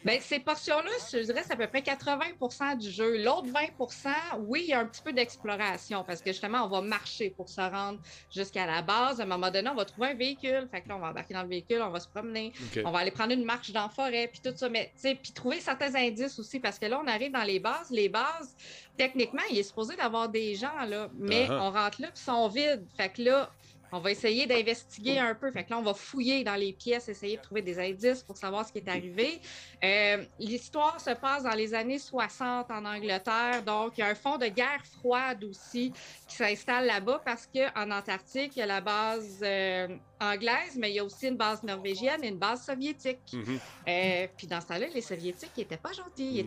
Bien, 0.05 0.19
ces 0.19 0.39
portions-là, 0.39 0.91
je 1.11 1.19
dirais, 1.19 1.43
c'est 1.45 1.53
à 1.53 1.55
peu 1.55 1.67
près 1.67 1.81
80% 1.81 2.77
du 2.77 2.91
jeu. 2.91 3.23
L'autre 3.23 3.47
20% 3.47 4.09
oui, 4.39 4.61
il 4.63 4.69
y 4.69 4.73
a 4.73 4.79
un 4.79 4.85
petit 4.85 5.01
peu 5.01 5.13
d'exploration 5.13 6.03
parce 6.03 6.21
que 6.21 6.31
justement, 6.31 6.63
on 6.63 6.67
va 6.67 6.81
marcher 6.81 7.29
pour 7.29 7.49
se 7.49 7.61
rendre 7.61 7.99
jusqu'à 8.33 8.65
la 8.65 8.81
base. 8.81 9.19
À 9.19 9.23
un 9.23 9.27
moment 9.27 9.49
donné, 9.49 9.69
on 9.69 9.75
va 9.75 9.85
trouver 9.85 10.09
un 10.09 10.13
véhicule. 10.13 10.67
Fait 10.71 10.81
que 10.81 10.89
là, 10.89 10.97
on 10.97 10.99
va 10.99 11.09
embarquer 11.09 11.33
dans 11.33 11.43
le 11.43 11.49
véhicule, 11.49 11.81
on 11.81 11.89
va 11.89 11.99
se 11.99 12.07
promener. 12.07 12.53
On 12.83 12.91
va 12.91 12.99
aller 12.99 13.11
prendre 13.11 13.33
une 13.33 13.45
marche 13.45 13.71
dans 13.71 13.83
la 13.83 13.89
forêt, 13.89 14.29
puis 14.31 14.41
tout 14.43 14.55
ça. 14.55 14.69
Mais, 14.69 14.91
tu 14.95 15.01
sais, 15.01 15.15
puis 15.15 15.31
trouver 15.31 15.59
certains 15.59 15.93
indices 15.95 16.37
aussi 16.39 16.59
parce 16.59 16.77
que 16.79 16.85
là, 16.85 16.99
on 17.03 17.07
arrive 17.07 17.31
dans 17.31 17.43
les 17.43 17.59
bases. 17.59 17.89
Les 17.89 18.09
bases, 18.09 18.55
techniquement, 18.97 19.41
il 19.49 19.57
est 19.57 19.63
supposé 19.63 19.95
d'avoir 19.95 20.29
des 20.29 20.55
gens, 20.55 20.85
là, 20.87 21.09
mais 21.17 21.47
uh-huh. 21.47 21.59
on 21.59 21.71
rentre 21.71 22.01
là, 22.01 22.07
puis 22.07 22.21
ils 22.21 22.25
sont 22.25 22.47
vides. 22.47 22.85
Fait 22.97 23.09
que 23.09 23.21
là, 23.21 23.49
on 23.93 23.99
va 23.99 24.11
essayer 24.11 24.47
d'investiguer 24.47 25.19
un 25.19 25.35
peu. 25.35 25.51
Fait 25.51 25.63
que 25.63 25.69
là, 25.69 25.77
on 25.77 25.83
va 25.83 25.93
fouiller 25.93 26.43
dans 26.43 26.55
les 26.55 26.73
pièces, 26.73 27.07
essayer 27.09 27.37
de 27.37 27.41
trouver 27.43 27.61
des 27.61 27.77
indices 27.77 28.23
pour 28.23 28.35
savoir 28.35 28.67
ce 28.67 28.71
qui 28.71 28.79
est 28.79 28.89
arrivé. 28.89 29.39
Euh, 29.83 30.25
l'histoire 30.39 30.99
se 30.99 31.11
passe 31.11 31.43
dans 31.43 31.53
les 31.53 31.75
années 31.75 31.99
60 31.99 32.71
en 32.71 32.85
Angleterre. 32.85 33.61
Donc, 33.63 33.93
il 33.97 34.01
y 34.01 34.03
a 34.03 34.07
un 34.07 34.15
fond 34.15 34.37
de 34.37 34.47
guerre 34.47 34.83
froide 34.99 35.43
aussi 35.43 35.93
qui 36.27 36.35
s'installe 36.35 36.87
là-bas 36.87 37.21
parce 37.23 37.47
qu'en 37.47 37.91
Antarctique, 37.91 38.53
il 38.55 38.59
y 38.59 38.61
a 38.63 38.65
la 38.65 38.81
base 38.81 39.39
euh, 39.43 39.87
anglaise, 40.19 40.75
mais 40.75 40.89
il 40.89 40.95
y 40.95 40.99
a 40.99 41.03
aussi 41.03 41.27
une 41.27 41.37
base 41.37 41.61
norvégienne 41.61 42.23
et 42.23 42.29
une 42.29 42.39
base 42.39 42.65
soviétique. 42.65 43.19
Mm-hmm. 43.31 43.59
Euh, 43.89 44.27
puis 44.35 44.47
dans 44.47 44.59
ce 44.59 44.67
temps-là, 44.67 44.87
les 44.87 45.01
Soviétiques 45.01 45.51
n'étaient 45.55 45.77
pas 45.77 45.91
gentils. 45.91 46.39
Ils 46.39 46.45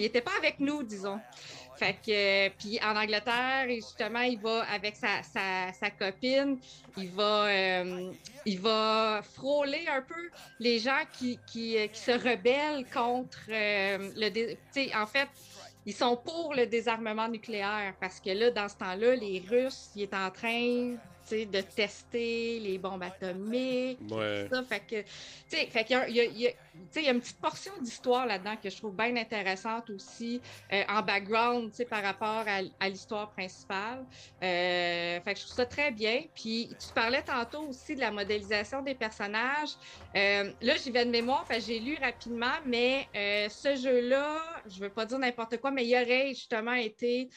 n'étaient 0.00 0.20
pas, 0.20 0.30
pas 0.32 0.36
avec 0.38 0.58
nous, 0.58 0.82
disons. 0.82 1.20
Fait 1.78 1.96
que, 2.04 2.48
puis 2.58 2.80
en 2.82 2.96
Angleterre, 2.96 3.66
justement, 3.68 4.22
il 4.22 4.38
va 4.40 4.64
avec 4.64 4.96
sa, 4.96 5.22
sa, 5.22 5.90
copine, 5.90 6.58
il 6.96 7.10
va, 7.10 7.46
euh, 7.46 8.10
il 8.44 8.60
va 8.60 9.20
frôler 9.22 9.86
un 9.88 10.02
peu 10.02 10.30
les 10.58 10.80
gens 10.80 11.02
qui, 11.12 11.38
qui, 11.46 11.76
qui 11.92 12.00
se 12.00 12.10
rebellent 12.10 12.84
contre 12.92 13.38
euh, 13.48 14.10
le. 14.16 15.00
En 15.00 15.06
fait, 15.06 15.28
ils 15.86 15.94
sont 15.94 16.16
pour 16.16 16.52
le 16.54 16.66
désarmement 16.66 17.28
nucléaire 17.28 17.94
parce 18.00 18.18
que 18.18 18.30
là, 18.30 18.50
dans 18.50 18.68
ce 18.68 18.76
temps-là, 18.76 19.14
les 19.14 19.44
Russes, 19.48 19.90
ils 19.94 20.02
est 20.02 20.14
en 20.14 20.30
train 20.30 20.96
de 21.30 21.60
tester 21.60 22.58
les 22.60 22.78
bombes 22.78 23.02
atomiques. 23.02 23.98
Ouais. 24.10 24.48
Ça, 24.50 24.62
fait 24.64 24.80
que, 24.80 25.08
fait 25.48 25.84
qu'il 25.84 25.96
y 25.96 25.98
a, 25.98 26.08
il 26.08 26.38
y 26.40 26.48
a, 26.48 26.50
il 26.96 27.02
y 27.02 27.08
a 27.08 27.12
une 27.12 27.20
petite 27.20 27.40
portion 27.40 27.72
d'histoire 27.80 28.26
là-dedans 28.26 28.56
que 28.62 28.70
je 28.70 28.76
trouve 28.76 28.94
bien 28.94 29.16
intéressante 29.16 29.90
aussi, 29.90 30.40
euh, 30.72 30.82
en 30.88 31.02
background, 31.02 31.72
par 31.88 32.02
rapport 32.02 32.44
à, 32.46 32.60
à 32.80 32.88
l'histoire 32.88 33.30
principale. 33.30 34.04
Euh, 34.42 35.20
fait 35.20 35.34
que 35.34 35.40
je 35.40 35.44
trouve 35.44 35.56
ça 35.56 35.66
très 35.66 35.90
bien. 35.90 36.22
Puis, 36.34 36.70
tu 36.78 36.92
parlais 36.94 37.22
tantôt 37.22 37.62
aussi 37.68 37.94
de 37.94 38.00
la 38.00 38.10
modélisation 38.10 38.82
des 38.82 38.94
personnages. 38.94 39.70
Euh, 40.16 40.52
là, 40.60 40.76
j'y 40.76 40.90
vais 40.90 41.04
de 41.04 41.10
mémoire, 41.10 41.46
j'ai 41.66 41.78
lu 41.78 41.96
rapidement, 42.00 42.46
mais 42.64 43.08
ce 43.14 43.76
jeu-là, 43.76 44.40
je 44.66 44.80
veux 44.80 44.90
pas 44.90 45.04
dire 45.04 45.18
n'importe 45.18 45.58
quoi, 45.58 45.70
mais 45.70 45.86
il 45.86 45.94
aurait 45.94 46.28
justement 46.30 46.74
été 46.74 47.28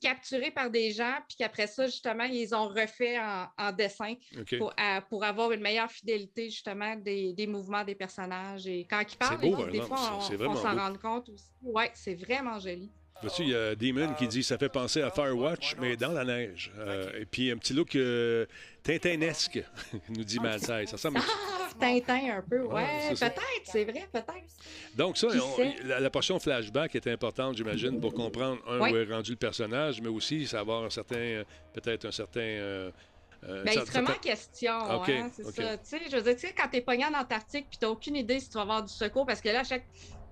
capturé 0.00 0.50
par 0.50 0.70
des 0.70 0.92
gens, 0.92 1.16
puis 1.28 1.36
qu'après 1.38 1.66
ça, 1.66 1.86
justement, 1.86 2.24
ils 2.24 2.54
ont 2.54 2.68
refait 2.68 3.18
en, 3.18 3.72
dessin 3.72 4.14
pour, 4.58 4.72
pour, 5.08 5.24
avoir 5.24 5.52
une 5.52 5.60
meilleure 5.60 5.90
fidélité, 5.90 6.50
justement, 6.50 6.96
des, 6.96 7.32
des 7.32 7.46
mouvements 7.46 7.84
des 7.84 7.94
personnages. 7.94 8.43
Et 8.66 8.86
quand 8.88 9.00
ils 9.00 9.16
parlent, 9.16 9.70
des 9.70 9.80
fois, 9.80 10.18
on, 10.18 10.56
s'en 10.56 10.76
rend 10.76 10.94
compte 10.94 11.28
aussi. 11.28 11.50
Ouais, 11.62 11.90
c'est 11.94 12.14
vraiment 12.14 12.58
joli. 12.58 12.90
il 13.38 13.48
y 13.48 13.54
a 13.54 13.74
Demon 13.74 14.14
qui 14.14 14.28
dit 14.28 14.42
ça 14.42 14.58
fait 14.58 14.68
penser 14.68 15.02
à 15.02 15.10
Firewatch, 15.10 15.76
mais 15.80 15.96
dans 15.96 16.12
la 16.12 16.24
neige. 16.24 16.72
Euh, 16.78 17.20
et 17.20 17.26
puis 17.26 17.50
un 17.50 17.56
petit 17.56 17.72
look 17.72 17.94
euh, 17.96 18.46
Tintinesque, 18.82 19.62
nous 20.10 20.24
dit 20.24 20.38
Malsaï. 20.38 20.86
Ça 20.86 20.96
ressemble 20.96 21.18
ah, 21.20 21.54
Tintin 21.78 22.38
un 22.38 22.42
peu, 22.42 22.62
ouais. 22.62 23.10
peut-être, 23.10 23.40
c'est 23.64 23.84
vrai, 23.84 24.06
peut-être. 24.12 24.28
Donc, 24.94 25.16
ça, 25.16 25.28
la, 25.84 26.10
portion 26.10 26.38
flashback 26.38 26.94
est 26.94 27.06
importante, 27.08 27.56
j'imagine, 27.56 28.00
pour 28.00 28.14
comprendre, 28.14 28.60
un, 28.68 28.90
où 28.90 28.96
est 28.96 29.10
rendu 29.10 29.32
le 29.32 29.36
personnage, 29.36 30.00
mais 30.00 30.08
aussi 30.08 30.46
savoir 30.46 30.84
un 30.84 30.90
certain, 30.90 31.42
peut-être 31.72 32.06
un 32.06 32.12
certain. 32.12 32.40
Euh, 32.40 32.90
euh, 33.48 33.64
ben, 33.64 33.72
il 33.74 33.86
se 33.86 33.92
remet 33.92 34.10
en 34.10 34.14
question, 34.14 34.72
hein, 34.72 35.30
c'est 35.34 35.44
ça. 35.44 35.76
Tu 35.78 35.84
sais, 35.84 36.00
je 36.10 36.16
veux 36.16 36.22
dire, 36.22 36.34
tu 36.34 36.46
sais, 36.46 36.54
quand 36.56 36.68
t'es 36.68 36.80
pogné 36.80 37.04
en 37.04 37.14
Antarctique 37.14 37.66
puis 37.68 37.78
t'as 37.78 37.88
aucune 37.88 38.16
idée 38.16 38.40
si 38.40 38.48
tu 38.48 38.54
vas 38.54 38.62
avoir 38.62 38.82
du 38.82 38.92
secours, 38.92 39.26
parce 39.26 39.40
que 39.40 39.48
là, 39.48 39.60
à 39.60 39.64
chaque 39.64 39.84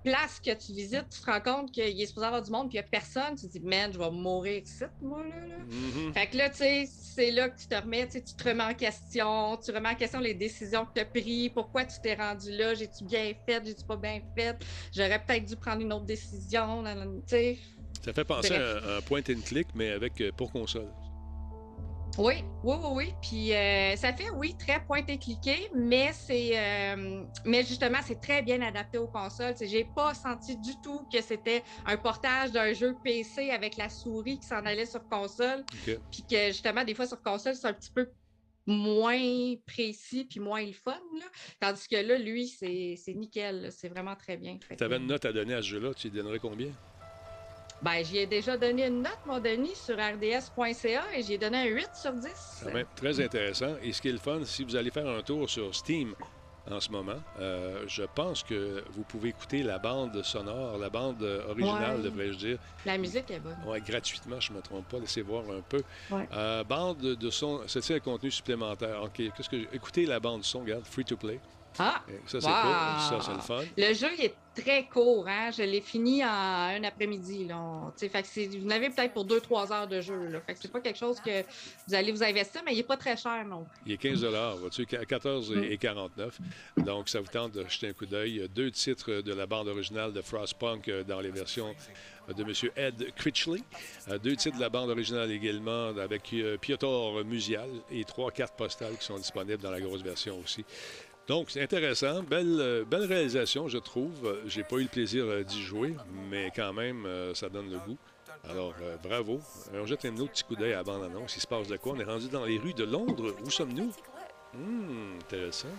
place 0.03 0.39
que 0.39 0.51
tu 0.53 0.73
visites, 0.73 1.07
tu 1.09 1.21
te 1.21 1.25
rends 1.25 1.39
compte 1.39 1.71
qu'il 1.71 2.01
est 2.01 2.05
supposé 2.05 2.27
avoir 2.27 2.41
du 2.41 2.51
monde 2.51 2.69
puis 2.69 2.77
il 2.77 2.81
n'y 2.81 2.85
a 2.85 2.89
personne, 2.89 3.35
tu 3.35 3.47
te 3.47 3.51
dis, 3.51 3.59
man, 3.61 3.91
je 3.93 3.97
vais 3.97 4.11
mourir 4.11 4.61
ici, 4.63 4.83
moi, 5.01 5.23
là. 5.23 5.55
Mm-hmm. 5.69 6.13
Fait 6.13 6.27
que 6.27 6.37
là, 6.37 6.49
tu 6.49 6.57
sais, 6.57 6.85
c'est 6.87 7.31
là 7.31 7.49
que 7.49 7.59
tu 7.59 7.67
te 7.67 7.75
remets, 7.75 8.07
tu 8.07 8.21
te 8.21 8.43
remets 8.43 8.63
en 8.63 8.73
question, 8.73 9.57
tu 9.57 9.71
remets 9.71 9.89
en 9.89 9.95
question 9.95 10.19
les 10.19 10.33
décisions 10.33 10.85
que 10.85 10.93
tu 10.95 11.01
as 11.01 11.05
prises, 11.05 11.51
pourquoi 11.53 11.85
tu 11.85 11.95
t'es 12.01 12.15
rendu 12.15 12.51
là, 12.51 12.73
j'ai-tu 12.73 13.05
bien 13.05 13.33
fait, 13.45 13.61
j'ai-tu 13.65 13.85
pas 13.85 13.95
bien 13.95 14.21
fait, 14.35 14.57
j'aurais 14.93 15.23
peut-être 15.23 15.45
dû 15.45 15.55
prendre 15.55 15.81
une 15.81 15.93
autre 15.93 16.05
décision, 16.05 16.83
tu 16.83 16.89
sais. 17.27 17.57
Ça 18.03 18.11
fait 18.11 18.25
penser 18.25 18.55
à 18.55 18.97
un 18.97 19.01
point 19.01 19.21
and 19.29 19.41
click, 19.45 19.67
mais 19.73 19.91
avec 19.91 20.19
euh, 20.19 20.31
pour 20.35 20.51
console. 20.51 20.89
Oui, 22.19 22.43
oui, 22.63 22.75
oui, 22.79 22.89
oui. 22.93 23.13
Puis 23.23 23.53
euh, 23.53 23.95
ça 23.95 24.13
fait, 24.13 24.29
oui, 24.29 24.55
très 24.55 24.83
pointé 24.85 25.17
cliqué, 25.17 25.67
mais 25.73 26.11
c'est, 26.13 26.51
euh, 26.53 27.23
mais 27.43 27.63
justement, 27.63 27.97
c'est 28.05 28.21
très 28.21 28.43
bien 28.43 28.61
adapté 28.61 28.99
aux 28.99 29.07
consoles. 29.07 29.55
J'ai 29.59 29.83
pas 29.95 30.13
senti 30.13 30.55
du 30.57 30.79
tout 30.83 31.07
que 31.11 31.21
c'était 31.21 31.63
un 31.87 31.97
portage 31.97 32.51
d'un 32.51 32.71
jeu 32.73 32.95
PC 33.03 33.49
avec 33.49 33.77
la 33.77 33.89
souris 33.89 34.39
qui 34.39 34.45
s'en 34.45 34.63
allait 34.63 34.85
sur 34.85 35.07
console. 35.09 35.65
Puis 36.11 36.23
que 36.29 36.47
justement, 36.47 36.83
des 36.83 36.93
fois 36.93 37.07
sur 37.07 37.21
console, 37.21 37.55
c'est 37.55 37.67
un 37.67 37.73
petit 37.73 37.91
peu 37.91 38.07
moins 38.67 39.55
précis 39.65 40.25
puis 40.25 40.39
moins 40.39 40.63
le 40.63 40.71
fun. 40.71 40.99
Tandis 41.59 41.87
que 41.87 41.95
là, 41.95 42.19
lui, 42.19 42.47
c'est 42.47 42.95
nickel. 43.15 43.71
C'est 43.71 43.89
vraiment 43.89 44.15
très 44.15 44.37
bien. 44.37 44.59
Tu 44.77 44.83
avais 44.83 44.97
une 44.97 45.07
note 45.07 45.25
à 45.25 45.33
donner 45.33 45.55
à 45.55 45.63
ce 45.63 45.67
jeu-là. 45.67 45.95
Tu 45.95 46.09
lui 46.09 46.17
donnerais 46.17 46.39
combien? 46.39 46.71
Ben, 47.83 48.01
j'y 48.01 48.19
ai 48.19 48.25
déjà 48.25 48.55
donné 48.55 48.87
une 48.87 49.01
note, 49.01 49.19
mon 49.25 49.39
Denis, 49.41 49.75
sur 49.75 49.95
rds.ca 49.97 51.03
et 51.13 51.21
j'ai 51.21 51.37
donné 51.37 51.57
un 51.57 51.65
8 51.65 51.89
sur 51.93 52.13
10. 52.13 52.65
très 52.95 53.19
intéressant. 53.19 53.75
Et 53.83 53.91
ce 53.91 54.01
qui 54.01 54.07
est 54.07 54.13
le 54.13 54.19
fun, 54.19 54.39
si 54.45 54.63
vous 54.63 54.77
allez 54.77 54.89
faire 54.89 55.05
un 55.05 55.21
tour 55.21 55.49
sur 55.49 55.75
Steam 55.75 56.15
en 56.71 56.79
ce 56.79 56.89
moment, 56.89 57.19
euh, 57.41 57.83
je 57.87 58.03
pense 58.15 58.41
que 58.41 58.85
vous 58.91 59.03
pouvez 59.03 59.29
écouter 59.29 59.63
la 59.63 59.79
bande 59.79 60.23
sonore, 60.23 60.77
la 60.77 60.89
bande 60.89 61.21
originale, 61.49 62.01
devrais-je 62.01 62.37
dire. 62.37 62.57
La 62.85 62.97
musique 62.97 63.29
est 63.29 63.41
bonne. 63.41 63.57
Oui, 63.67 63.81
gratuitement, 63.81 64.39
je 64.39 64.53
ne 64.53 64.57
me 64.57 64.61
trompe 64.61 64.87
pas. 64.87 64.99
Laissez 64.99 65.21
voir 65.21 65.43
un 65.51 65.59
peu. 65.67 65.83
Euh, 66.31 66.63
bande 66.63 66.99
de 67.01 67.29
son, 67.29 67.63
c'est 67.67 67.95
un 67.95 67.99
contenu 67.99 68.31
supplémentaire? 68.31 69.03
OK, 69.03 69.17
qu'est-ce 69.35 69.49
que 69.49 69.57
Écoutez 69.75 70.05
la 70.05 70.21
bande 70.21 70.45
son, 70.45 70.61
regarde, 70.61 70.85
free 70.85 71.03
to 71.03 71.17
play. 71.17 71.41
Ah! 71.79 72.01
Ça, 72.27 72.41
c'est 72.41 72.47
cool. 72.47 73.19
Ça, 73.19 73.19
c'est 73.21 73.33
le 73.33 73.39
fun. 73.39 73.63
Le 73.77 73.93
jeu 73.93 74.09
est 74.19 74.35
très 74.55 74.85
court. 74.85 75.27
Hein? 75.27 75.51
Je 75.51 75.63
l'ai 75.63 75.81
fini 75.81 76.23
en 76.23 76.27
un 76.27 76.83
après-midi. 76.83 77.47
vous 77.49 78.67
n'avez 78.67 78.89
peut-être 78.89 79.13
pour 79.13 79.25
2-3 79.25 79.71
heures 79.73 79.87
de 79.87 80.01
jeu. 80.01 80.27
Là. 80.27 80.39
Fait 80.41 80.53
que 80.53 80.59
c'est 80.61 80.71
pas 80.71 80.79
quelque 80.79 80.99
chose 80.99 81.19
que 81.19 81.41
vous 81.87 81.93
allez 81.93 82.11
vous 82.11 82.23
investir, 82.23 82.61
mais 82.65 82.73
il 82.73 82.77
n'est 82.77 82.83
pas 82.83 82.97
très 82.97 83.17
cher 83.17 83.45
non 83.45 83.65
Il 83.85 83.93
est 83.93 83.97
15 83.97 84.25
vois-tu, 84.59 84.85
14 84.85 85.53
et 85.63 85.77
49. 85.77 86.39
Donc, 86.77 87.09
ça 87.09 87.19
vous 87.19 87.27
tente 87.27 87.53
de 87.53 87.67
jeter 87.67 87.89
un 87.89 87.93
coup 87.93 88.05
d'œil. 88.05 88.47
Deux 88.53 88.71
titres 88.71 89.21
de 89.21 89.33
la 89.33 89.45
bande 89.45 89.67
originale 89.67 90.13
de 90.13 90.21
Frostpunk 90.21 90.87
euh, 90.87 91.03
dans 91.03 91.19
les 91.19 91.31
versions 91.31 91.73
de 92.29 92.43
M. 92.43 92.71
Ed 92.75 93.13
Critchley. 93.15 93.61
Euh, 94.09 94.17
deux 94.17 94.35
titres 94.35 94.55
de 94.55 94.61
la 94.61 94.69
bande 94.69 94.89
originale 94.89 95.31
également 95.31 95.87
avec 95.97 96.31
euh, 96.33 96.57
Piotr 96.57 97.23
Musial 97.25 97.69
et 97.91 98.03
trois 98.05 98.31
cartes 98.31 98.55
postales 98.55 98.97
qui 98.97 99.05
sont 99.05 99.17
disponibles 99.17 99.61
dans 99.61 99.71
la 99.71 99.81
grosse 99.81 100.01
version 100.01 100.39
aussi. 100.39 100.63
Donc, 101.27 101.49
c'est 101.49 101.61
intéressant. 101.61 102.21
Belle, 102.23 102.57
euh, 102.59 102.85
belle 102.85 103.05
réalisation, 103.05 103.69
je 103.69 103.77
trouve. 103.77 104.37
J'ai 104.45 104.63
pas 104.63 104.75
eu 104.75 104.83
le 104.83 104.89
plaisir 104.89 105.25
euh, 105.25 105.43
d'y 105.43 105.61
jouer, 105.61 105.95
mais 106.29 106.51
quand 106.53 106.73
même, 106.73 107.05
euh, 107.05 107.33
ça 107.33 107.47
donne 107.47 107.69
le 107.69 107.77
goût. 107.77 107.97
Alors, 108.49 108.73
bravo. 109.01 109.39
On 109.73 109.85
jette 109.85 110.03
un 110.03 110.17
autre 110.17 110.31
petit 110.31 110.43
coup 110.43 110.55
d'œil 110.55 110.73
à 110.73 110.77
la 110.77 110.83
bande-annonce. 110.83 111.37
Il 111.37 111.39
se 111.39 111.47
passe 111.47 111.67
de 111.67 111.77
quoi? 111.77 111.93
On 111.95 111.99
est 111.99 112.03
rendu 112.03 112.27
dans 112.27 112.43
les 112.43 112.57
rues 112.57 112.73
de 112.73 112.83
Londres. 112.83 113.33
Où 113.45 113.49
sommes-nous? 113.49 113.93
Hum, 114.53 115.17
intéressant. 115.21 115.69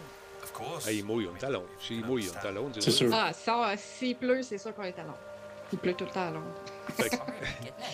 Ah, 0.86 0.92
il 0.92 1.04
mouille, 1.04 1.28
on 1.30 1.36
est 1.36 1.44
à 1.44 1.50
Londres. 1.50 1.68
il 1.90 2.04
mouille, 2.04 2.28
on 2.30 2.42
est 2.42 2.46
à 2.46 2.52
Londres. 2.52 2.76
C'est 2.80 2.90
sûr. 2.90 3.10
Ah, 3.12 3.32
s'il 3.76 4.16
pleut, 4.16 4.42
c'est 4.42 4.58
sûr 4.58 4.74
qu'on 4.74 4.82
est 4.82 4.98
à 4.98 5.02
Londres. 5.02 5.18
Il 5.72 5.78
pleut 5.78 5.94
tout 5.94 6.04
le 6.04 6.10
temps 6.10 6.28
à 6.28 6.30
Londres. 6.30 6.54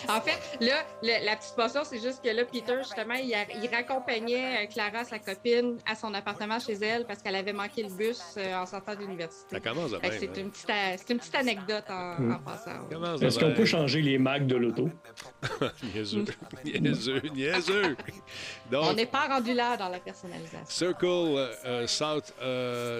En 0.09 0.21
fait, 0.21 0.57
là, 0.59 0.85
la 1.01 1.35
petite 1.35 1.55
portion, 1.55 1.81
c'est 1.83 2.01
juste 2.01 2.23
que 2.23 2.29
là, 2.29 2.43
Peter, 2.45 2.77
justement, 2.79 3.15
il, 3.15 3.69
raccompagnait 3.71 4.63
euh, 4.63 4.67
Clara, 4.67 5.03
sa 5.05 5.19
copine, 5.19 5.77
à 5.85 5.95
son 5.95 6.13
appartement 6.13 6.59
chez 6.59 6.73
elle 6.73 7.05
parce 7.05 7.21
qu'elle 7.21 7.35
avait 7.35 7.53
manqué 7.53 7.83
le 7.83 7.89
bus 7.89 8.21
euh, 8.37 8.55
en 8.55 8.65
sortant 8.65 8.95
de 8.95 9.01
l'université. 9.01 9.57
C'est 10.19 10.37
une, 10.37 10.49
petite, 10.51 11.09
une 11.09 11.17
petite 11.17 11.35
anecdote 11.35 11.85
en, 11.89 12.19
hmm. 12.19 12.39
passant. 12.43 13.21
Est-ce 13.21 13.39
qu'on 13.39 13.53
peut 13.53 13.65
changer 13.65 14.01
les 14.01 14.17
mags 14.17 14.45
de 14.45 14.55
l'auto? 14.55 14.89
niaiseux, 15.83 16.25
niaiseux, 16.65 17.21
niaiseux. 17.33 17.95
On 18.71 18.93
n'est 18.93 19.05
pas 19.05 19.27
rendu 19.27 19.53
là 19.53 19.77
dans 19.77 19.89
la 19.89 19.99
personnalisation. 19.99 20.65
Circle 20.67 21.05
euh, 21.65 21.87
South, 21.87 22.33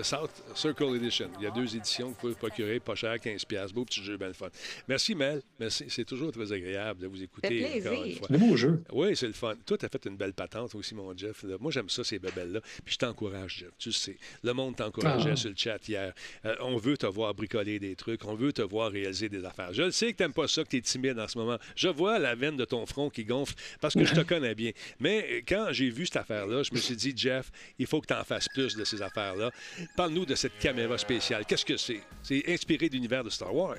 South 0.03 0.43
Circle 0.55 0.95
Edition. 0.95 1.29
Il 1.39 1.43
y 1.43 1.47
a 1.47 1.51
deux 1.51 1.75
éditions 1.75 2.07
que 2.07 2.13
vous 2.13 2.19
pouvez 2.19 2.35
procurer, 2.35 2.79
pas 2.79 2.95
cher, 2.95 3.15
15$. 3.15 3.73
Beau 3.73 3.85
petit 3.85 4.03
jeu, 4.03 4.17
bien 4.17 4.27
le 4.27 4.33
fun. 4.33 4.47
Merci, 4.87 5.15
Mel. 5.15 5.41
Merci 5.59 5.80
c'est 5.89 6.05
toujours 6.05 6.32
très 6.32 6.51
agréable 6.51 7.01
de 7.01 7.07
vous 7.07 7.21
écouter 7.21 7.79
encore 7.79 8.03
une 8.03 8.15
fois. 8.15 8.27
C'est 8.29 8.38
beau 8.38 8.55
jeu. 8.55 8.84
Oui, 8.91 9.15
c'est 9.15 9.27
le 9.27 9.34
fun. 9.34 9.55
Toi, 9.65 9.77
tu 9.77 9.86
as 9.86 9.89
fait 9.89 10.05
une 10.05 10.17
belle 10.17 10.34
patente 10.34 10.75
aussi, 10.75 10.95
mon 10.95 11.15
Jeff. 11.15 11.43
Moi, 11.59 11.71
j'aime 11.71 11.89
ça, 11.89 12.03
ces 12.03 12.19
bebelles-là. 12.19 12.61
Puis 12.84 12.93
je 12.93 12.97
t'encourage, 12.97 13.57
Jeff. 13.59 13.71
Tu 13.77 13.91
sais, 13.91 14.17
le 14.43 14.53
monde 14.53 14.75
t'encourageait 14.75 15.32
ah. 15.34 15.36
sur 15.36 15.49
le 15.49 15.55
chat 15.55 15.88
hier. 15.88 16.13
Euh, 16.45 16.55
on 16.61 16.77
veut 16.77 16.97
te 16.97 17.05
voir 17.05 17.34
bricoler 17.34 17.79
des 17.79 17.95
trucs. 17.95 18.25
On 18.25 18.36
veut 18.36 18.53
te 18.53 18.61
voir 18.61 18.91
réaliser 18.91 19.29
des 19.29 19.45
affaires. 19.45 19.73
Je 19.73 19.84
le 19.84 19.91
sais 19.91 20.11
que 20.11 20.17
tu 20.17 20.23
n'aimes 20.23 20.34
pas 20.34 20.47
ça, 20.47 20.63
que 20.63 20.69
tu 20.69 20.77
es 20.77 20.82
timide 20.82 21.19
en 21.19 21.27
ce 21.27 21.38
moment. 21.38 21.57
Je 21.75 21.88
vois 21.88 22.19
la 22.19 22.36
veine 22.36 22.57
de 22.57 22.65
ton 22.65 22.86
front 22.86 23.09
qui 23.09 23.23
gonfle 23.23 23.55
parce 23.79 23.93
que 23.93 24.05
je 24.05 24.13
te 24.13 24.21
connais 24.27 24.55
bien. 24.55 24.71
Mais 24.99 25.43
quand 25.47 25.67
j'ai 25.71 25.89
vu 25.89 26.05
cette 26.05 26.17
affaire-là, 26.17 26.63
je 26.63 26.73
me 26.73 26.79
suis 26.79 26.95
dit, 26.95 27.13
Jeff, 27.15 27.51
il 27.79 27.88
faut 27.88 28.01
que 28.01 28.07
tu 28.07 28.13
en 28.13 28.23
fasses 28.23 28.49
plus 28.49 28.75
de 28.75 28.84
ces 28.84 29.01
affaires-là. 29.01 29.51
Parle-nous 29.95 30.25
de 30.25 30.36
cette 30.36 30.57
caméra 30.59 30.97
spéciale. 30.97 31.45
Qu'est-ce 31.45 31.65
que 31.65 31.77
c'est? 31.77 32.01
C'est 32.23 32.43
inspiré 32.49 32.89
de 32.89 32.93
l'univers 32.93 33.23
de 33.23 33.29
Star 33.29 33.53
Wars 33.53 33.77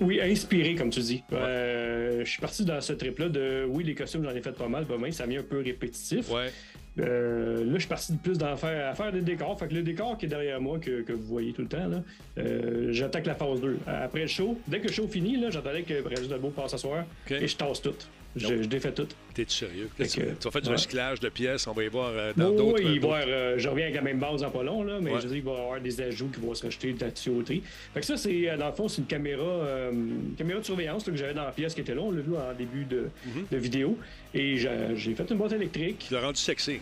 oui, 0.00 0.20
inspiré, 0.20 0.74
comme 0.74 0.90
tu 0.90 1.00
dis. 1.00 1.22
Euh, 1.32 2.24
je 2.24 2.30
suis 2.30 2.40
parti 2.40 2.64
dans 2.64 2.80
ce 2.80 2.92
trip-là 2.92 3.28
de 3.28 3.66
oui, 3.68 3.84
les 3.84 3.94
costumes, 3.94 4.24
j'en 4.24 4.34
ai 4.34 4.42
fait 4.42 4.52
pas 4.52 4.68
mal, 4.68 4.84
pas 4.86 4.98
mal, 4.98 5.12
ça 5.12 5.26
mis 5.26 5.36
un 5.36 5.42
peu 5.42 5.60
répétitif. 5.60 6.30
Ouais. 6.30 6.50
Euh, 7.00 7.64
là, 7.64 7.72
je 7.74 7.78
suis 7.78 7.88
parti 7.88 8.12
de 8.12 8.18
plus 8.18 8.38
d'en 8.38 8.56
faire, 8.56 8.90
à 8.90 8.94
faire 8.94 9.12
des 9.12 9.20
décors. 9.20 9.58
Fait 9.58 9.68
que 9.68 9.74
le 9.74 9.82
décor 9.82 10.18
qui 10.18 10.26
est 10.26 10.28
derrière 10.28 10.60
moi, 10.60 10.78
que, 10.78 11.12
vous 11.12 11.22
voyez 11.22 11.52
tout 11.52 11.62
le 11.62 11.68
temps, 11.68 11.86
là, 11.86 12.02
euh, 12.38 12.88
j'attaque 12.92 13.26
la 13.26 13.34
phase 13.34 13.60
2. 13.60 13.78
Après 13.86 14.22
le 14.22 14.26
show, 14.26 14.58
dès 14.66 14.80
que 14.80 14.88
le 14.88 14.92
show 14.92 15.06
finit, 15.06 15.36
là, 15.36 15.50
j'attendais 15.50 15.82
que 15.82 16.02
Brigitte 16.02 16.34
Beau 16.40 16.50
passe 16.50 16.72
s'asseoir 16.72 17.04
et 17.30 17.46
je 17.46 17.56
tasse 17.56 17.82
tout. 17.82 17.94
Je, 18.36 18.62
je 18.62 18.68
défais 18.68 18.92
tout. 18.92 19.08
T'es 19.34 19.44
sérieux? 19.48 19.88
Que, 19.96 20.04
tu, 20.04 20.20
vas 20.20 20.50
faire 20.50 20.62
du 20.62 20.68
recyclage 20.68 21.20
de 21.20 21.28
pièces, 21.28 21.66
on 21.66 21.72
va 21.72 21.84
y 21.84 21.88
voir 21.88 22.10
euh, 22.12 22.32
dans 22.36 22.50
d'autres. 22.50 22.82
Oui, 22.82 22.98
voir, 22.98 23.22
euh, 23.26 23.54
je 23.56 23.68
reviens 23.68 23.86
avec 23.86 23.96
la 23.96 24.02
même 24.02 24.18
base 24.18 24.42
en 24.42 24.50
pas 24.50 24.62
long, 24.62 24.82
là, 24.82 24.98
mais 25.00 25.12
je 25.20 25.28
dis 25.28 25.34
qu'il 25.34 25.44
va 25.44 25.52
y 25.52 25.56
avoir 25.56 25.80
des 25.80 26.00
ajouts 26.00 26.28
qui 26.28 26.40
vont 26.40 26.54
se 26.54 26.64
rajouter 26.64 26.92
de 26.92 27.04
la 27.04 27.10
tuyauterie. 27.10 27.62
Fait 27.94 28.00
que 28.00 28.06
ça, 28.06 28.16
c'est, 28.16 28.50
euh, 28.50 28.56
dans 28.56 28.66
le 28.66 28.72
fond, 28.72 28.88
c'est 28.88 29.00
une 29.00 29.06
caméra, 29.06 29.90
caméra 30.36 30.60
de 30.60 30.64
surveillance 30.64 31.04
que 31.04 31.16
j'avais 31.16 31.34
dans 31.34 31.44
la 31.44 31.52
pièce 31.52 31.74
qui 31.74 31.80
était 31.80 31.94
là. 31.94 32.02
On 32.02 32.10
l'a 32.10 32.20
vu 32.20 32.34
en 32.36 32.54
début 32.56 32.84
de, 32.84 33.08
mhm. 33.26 33.46
de 33.50 33.56
vidéo. 33.56 33.98
Et 34.34 34.56
j'ai 34.56 35.14
fait 35.14 35.30
une 35.30 35.38
boîte 35.38 35.52
électrique. 35.52 36.06
Tu 36.08 36.14
l'as 36.14 36.20
rendu 36.20 36.38
sexy. 36.38 36.80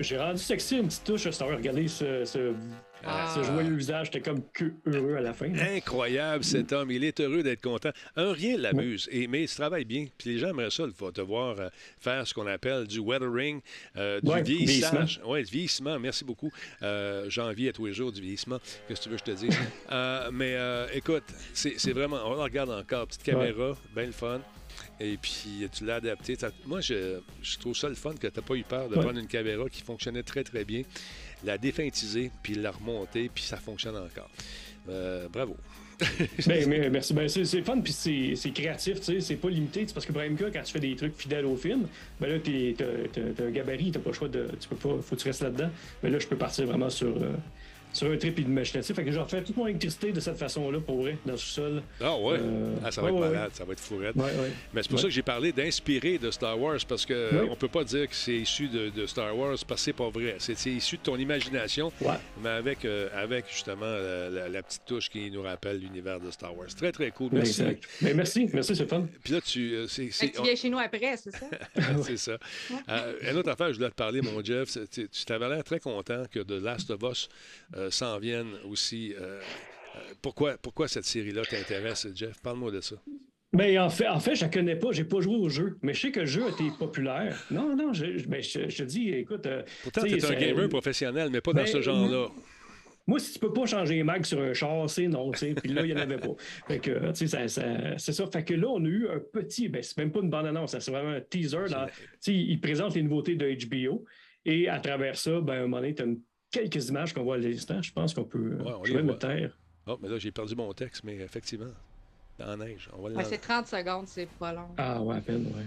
J'ai 0.00 0.18
rendu 0.18 0.38
sexy 0.38 0.78
une 0.78 0.88
petite 0.88 1.04
touche. 1.04 1.26
Regarder 1.26 1.88
ce, 1.88 2.24
ce 2.24 2.52
Ah. 3.04 3.32
Ce 3.34 3.42
joyeux 3.42 3.74
visage, 3.74 4.06
j'étais 4.06 4.20
comme 4.20 4.42
que 4.52 4.72
heureux 4.86 5.16
à 5.16 5.20
la 5.20 5.32
fin. 5.32 5.52
Incroyable, 5.54 6.44
cet 6.44 6.72
homme. 6.72 6.90
Il 6.90 7.04
est 7.04 7.20
heureux 7.20 7.42
d'être 7.42 7.62
content. 7.62 7.90
Un 8.16 8.32
rien 8.32 8.56
l'amuse, 8.56 9.08
et 9.10 9.26
mais 9.26 9.44
il 9.44 9.48
travaille 9.48 9.84
bien. 9.84 10.06
Puis 10.16 10.30
les 10.30 10.38
gens 10.38 10.48
aimeraient 10.48 10.70
ça, 10.70 10.84
te 11.12 11.20
voir 11.20 11.58
euh, 11.58 11.68
faire 11.98 12.26
ce 12.26 12.34
qu'on 12.34 12.46
appelle 12.46 12.86
du 12.86 13.00
weathering, 13.00 13.60
euh, 13.96 14.20
du 14.20 14.42
vieillissage. 14.42 15.20
Oui, 15.24 15.42
du 15.44 15.50
vieillissement. 15.50 15.98
Merci 15.98 16.24
beaucoup. 16.24 16.50
Euh, 16.82 17.26
J'envie 17.28 17.68
à 17.68 17.72
tous 17.72 17.86
les 17.86 17.92
jours 17.92 18.12
du 18.12 18.20
vieillissement. 18.20 18.58
Qu'est-ce 18.86 19.00
que 19.00 19.04
tu 19.04 19.10
veux 19.10 19.16
que 19.16 19.22
je 19.26 19.32
te 19.32 19.46
dise? 19.46 19.58
Euh, 19.90 20.30
mais 20.32 20.56
écoute, 20.94 21.24
c'est 21.52 21.92
vraiment. 21.92 22.18
On 22.24 22.34
regarde 22.36 22.70
encore. 22.70 23.06
Petite 23.06 23.24
caméra, 23.24 23.76
bien 23.94 24.06
le 24.06 24.12
fun. 24.12 24.40
Et 25.00 25.16
puis, 25.16 25.68
tu 25.72 25.84
l'as 25.84 25.96
adapté. 25.96 26.36
Moi, 26.66 26.80
je, 26.80 27.18
trouve 27.60 27.76
ça 27.76 27.88
le 27.88 27.94
fun 27.94 28.14
que 28.14 28.26
tu 28.26 28.40
n'as 28.40 28.46
pas 28.46 28.54
eu 28.54 28.62
peur 28.62 28.88
de 28.88 28.94
prendre 28.94 29.18
une 29.18 29.26
caméra 29.26 29.68
qui 29.68 29.82
fonctionnait 29.82 30.22
très, 30.22 30.44
très 30.44 30.64
bien, 30.64 30.82
la 31.44 31.58
défintiser, 31.58 32.30
puis 32.42 32.54
la 32.54 32.70
remonter, 32.70 33.30
puis 33.32 33.44
ça 33.44 33.56
fonctionne 33.56 33.96
encore. 33.96 34.30
Euh, 34.88 35.28
bravo. 35.28 35.56
ben, 36.46 36.90
merci. 36.90 37.14
Ben, 37.14 37.28
c'est 37.28 37.62
fun, 37.62 37.80
puis 37.80 37.92
c'est 37.92 38.50
créatif, 38.50 39.00
tu 39.00 39.04
sais. 39.04 39.20
C'est 39.20 39.36
pas 39.36 39.48
limité. 39.48 39.86
Parce 39.92 40.06
que, 40.06 40.12
Brahim, 40.12 40.36
quand 40.36 40.62
tu 40.62 40.72
fais 40.72 40.80
des 40.80 40.96
trucs 40.96 41.16
fidèles 41.16 41.46
au 41.46 41.56
film, 41.56 41.86
ben 42.20 42.28
là, 42.28 42.38
t'as 42.38 43.44
un 43.44 43.50
gabarit, 43.50 43.92
t'as 43.92 44.00
pas 44.00 44.10
le 44.10 44.14
choix 44.14 44.28
de. 44.28 44.48
Tu 44.58 44.68
peux 44.68 44.76
pas. 44.76 45.00
Faut 45.02 45.16
que 45.16 45.20
tu 45.20 45.28
restes 45.28 45.42
là-dedans. 45.42 45.70
Mais 46.02 46.08
ben 46.08 46.12
là, 46.12 46.18
je 46.18 46.26
peux 46.26 46.36
partir 46.36 46.66
vraiment 46.66 46.90
sur. 46.90 47.16
Euh, 47.16 47.34
sur 47.92 48.10
un 48.10 48.16
trip 48.16 48.38
imaginatif. 48.38 48.94
Fait 48.94 49.04
que 49.04 49.12
je 49.12 49.18
refais 49.18 49.42
toute 49.42 49.56
mon 49.56 49.66
électricité 49.66 50.12
de 50.12 50.20
cette 50.20 50.38
façon-là, 50.38 50.80
pour 50.80 51.02
vrai, 51.02 51.16
dans 51.26 51.32
le 51.32 51.38
sol. 51.38 51.82
Ah 52.00 52.16
ouais? 52.16 52.38
Euh, 52.40 52.74
ah, 52.84 52.90
ça 52.90 53.02
va 53.02 53.08
être 53.08 53.18
malade, 53.18 53.50
ça 53.52 53.64
va 53.64 53.72
être 53.72 53.80
fourrette. 53.80 54.16
Mais 54.16 54.82
c'est 54.82 54.88
pour 54.88 54.98
ça 54.98 55.06
que 55.06 55.12
j'ai 55.12 55.22
parlé 55.22 55.52
d'inspirer 55.52 56.18
de 56.18 56.30
Star 56.30 56.58
Wars, 56.58 56.78
parce 56.88 57.06
qu'on 57.06 57.50
on 57.50 57.56
peut 57.56 57.68
pas 57.68 57.84
dire 57.84 58.08
que 58.08 58.14
c'est 58.14 58.36
issu 58.36 58.68
de, 58.68 59.06
Star 59.06 59.36
Wars, 59.36 59.56
parce 59.66 59.80
que 59.80 59.84
c'est 59.84 59.92
pas 59.92 60.08
vrai. 60.08 60.36
C'est 60.38 60.66
issu 60.66 60.96
de 60.96 61.02
ton 61.02 61.16
imagination, 61.16 61.92
mais 62.42 62.50
avec, 62.50 62.84
euh, 62.84 63.08
avec 63.14 63.46
justement 63.50 63.86
la, 63.86 64.62
petite 64.62 64.82
touche 64.86 65.10
qui 65.10 65.30
nous 65.30 65.42
rappelle 65.42 65.78
l'univers 65.78 66.20
de 66.20 66.30
Star 66.30 66.56
Wars. 66.56 66.68
Très, 66.76 66.92
très 66.92 67.10
cool. 67.10 67.30
Merci. 67.32 67.62
Mais 68.00 68.14
merci, 68.14 68.48
merci, 68.52 68.76
c'est 68.76 68.88
fun. 68.88 69.06
Puis 69.24 69.32
là, 69.32 69.40
tu... 69.40 69.74
Euh, 69.74 69.86
c'est, 69.88 70.08
tu 70.08 70.42
viens 70.42 70.54
chez 70.54 70.70
nous 70.70 70.78
après, 70.78 71.16
c'est 71.16 71.32
ça? 71.32 71.46
c'est 72.02 72.16
ça. 72.16 72.38
une 73.28 73.36
autre 73.36 73.50
affaire, 73.50 73.72
je 73.72 73.78
voulais 73.78 73.90
te 73.90 73.94
parler, 73.94 74.20
mon 74.22 74.42
Jeff. 74.42 74.78
Tu 74.90 75.08
t'avais 75.26 75.48
l'air 75.48 75.64
très 75.64 75.80
content 75.80 76.22
que 76.30 76.40
The 76.40 76.62
Last 76.62 76.90
of 76.90 77.02
Us 77.02 77.28
euh, 77.81 77.81
s'en 77.90 78.18
viennent 78.18 78.54
aussi. 78.68 79.14
Euh, 79.20 79.40
euh, 79.94 79.98
pourquoi, 80.20 80.56
pourquoi 80.58 80.88
cette 80.88 81.04
série-là 81.04 81.42
t'intéresse, 81.42 82.06
Jeff? 82.14 82.40
Parle-moi 82.42 82.70
de 82.70 82.80
ça. 82.80 82.96
Ben, 83.52 83.78
en 83.78 83.90
fait, 83.90 84.08
en 84.08 84.18
fait, 84.18 84.34
je 84.34 84.42
la 84.42 84.48
connais 84.48 84.76
pas, 84.76 84.92
j'ai 84.92 85.04
pas 85.04 85.20
joué 85.20 85.36
au 85.36 85.50
jeu, 85.50 85.76
mais 85.82 85.92
je 85.92 86.00
sais 86.00 86.10
que 86.10 86.20
le 86.20 86.26
jeu 86.26 86.46
a 86.46 86.48
été 86.48 86.64
populaire. 86.78 87.44
Non, 87.50 87.76
non, 87.76 87.92
je, 87.92 88.26
ben, 88.26 88.42
je, 88.42 88.60
te 88.60 88.82
dis, 88.82 89.10
écoute. 89.10 89.46
Pourtant, 89.82 90.02
tu 90.02 90.16
es 90.16 90.24
un 90.24 90.34
gamer 90.34 90.68
professionnel, 90.70 91.28
mais 91.30 91.42
pas 91.42 91.52
dans 91.52 91.62
ben, 91.62 91.66
ce 91.66 91.82
genre-là. 91.82 92.28
Moi, 93.06 93.18
si 93.18 93.32
tu 93.32 93.38
peux 93.40 93.52
pas 93.52 93.66
changer 93.66 93.96
les 93.96 94.04
mags 94.04 94.24
sur 94.24 94.40
un 94.40 94.52
char, 94.52 94.88
c'est 94.88 95.08
non, 95.08 95.32
tu 95.32 95.38
sais. 95.38 95.54
Puis 95.54 95.72
là, 95.72 95.82
il 95.84 95.92
n'y 95.92 96.00
en 96.00 96.02
avait 96.02 96.18
pas. 96.18 96.34
Fait 96.68 96.78
que, 96.78 97.10
tu 97.12 97.26
sais, 97.26 97.48
c'est 97.48 98.12
ça. 98.12 98.26
Fait 98.32 98.44
que 98.44 98.54
là, 98.54 98.68
on 98.68 98.84
a 98.84 98.88
eu 98.88 99.08
un 99.08 99.18
petit, 99.18 99.68
ben, 99.68 99.82
c'est 99.82 99.98
même 99.98 100.12
pas 100.12 100.20
une 100.20 100.30
bande-annonce, 100.30 100.78
c'est 100.78 100.90
vraiment 100.90 101.10
un 101.10 101.20
teaser. 101.20 101.64
Tu 101.66 101.74
sais, 102.20 102.34
il 102.34 102.60
présente 102.60 102.94
les 102.94 103.02
nouveautés 103.02 103.34
de 103.34 103.56
HBO. 103.66 104.04
Et 104.44 104.68
à 104.68 104.80
travers 104.80 105.16
ça, 105.16 105.40
ben, 105.40 105.52
à 105.52 105.56
un 105.56 105.60
moment 105.62 105.78
donné, 105.78 105.94
tu 105.94 106.02
as 106.02 106.06
une 106.06 106.20
quelques 106.52 106.88
images 106.88 107.12
qu'on 107.12 107.24
voit 107.24 107.34
à 107.34 107.38
l'instant. 107.38 107.82
Je 107.82 107.92
pense 107.92 108.14
qu'on 108.14 108.24
peut. 108.24 108.56
Ouais, 108.62 108.72
je 108.84 108.92
vais 108.92 109.02
me 109.02 109.18
taire. 109.18 109.50
Oh, 109.86 109.98
mais 110.00 110.08
là, 110.08 110.18
j'ai 110.18 110.30
perdu 110.30 110.54
mon 110.54 110.72
texte, 110.72 111.02
mais 111.02 111.16
effectivement, 111.16 111.72
dans 112.38 112.46
la 112.46 112.56
neige. 112.56 112.88
On 112.96 113.08
va 113.08 113.24
c'est 113.24 113.38
30 113.38 113.66
secondes, 113.66 114.06
c'est 114.06 114.28
pas 114.28 114.52
long. 114.52 114.68
Ah, 114.76 115.02
ouais, 115.02 115.16
à 115.16 115.20
peine, 115.20 115.46
ouais. 115.46 115.66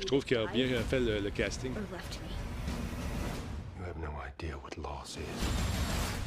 Je 0.00 0.06
trouve 0.06 0.24
qu'il 0.24 0.36
a 0.38 0.46
bien 0.46 0.66
fait 0.80 0.98
le, 0.98 1.20
le 1.20 1.30
casting. 1.30 1.72
You 1.72 1.78
have 3.84 3.98
no 3.98 4.10
idea 4.26 4.56
what 4.56 4.76
loss 4.78 5.16
is. 5.16 6.21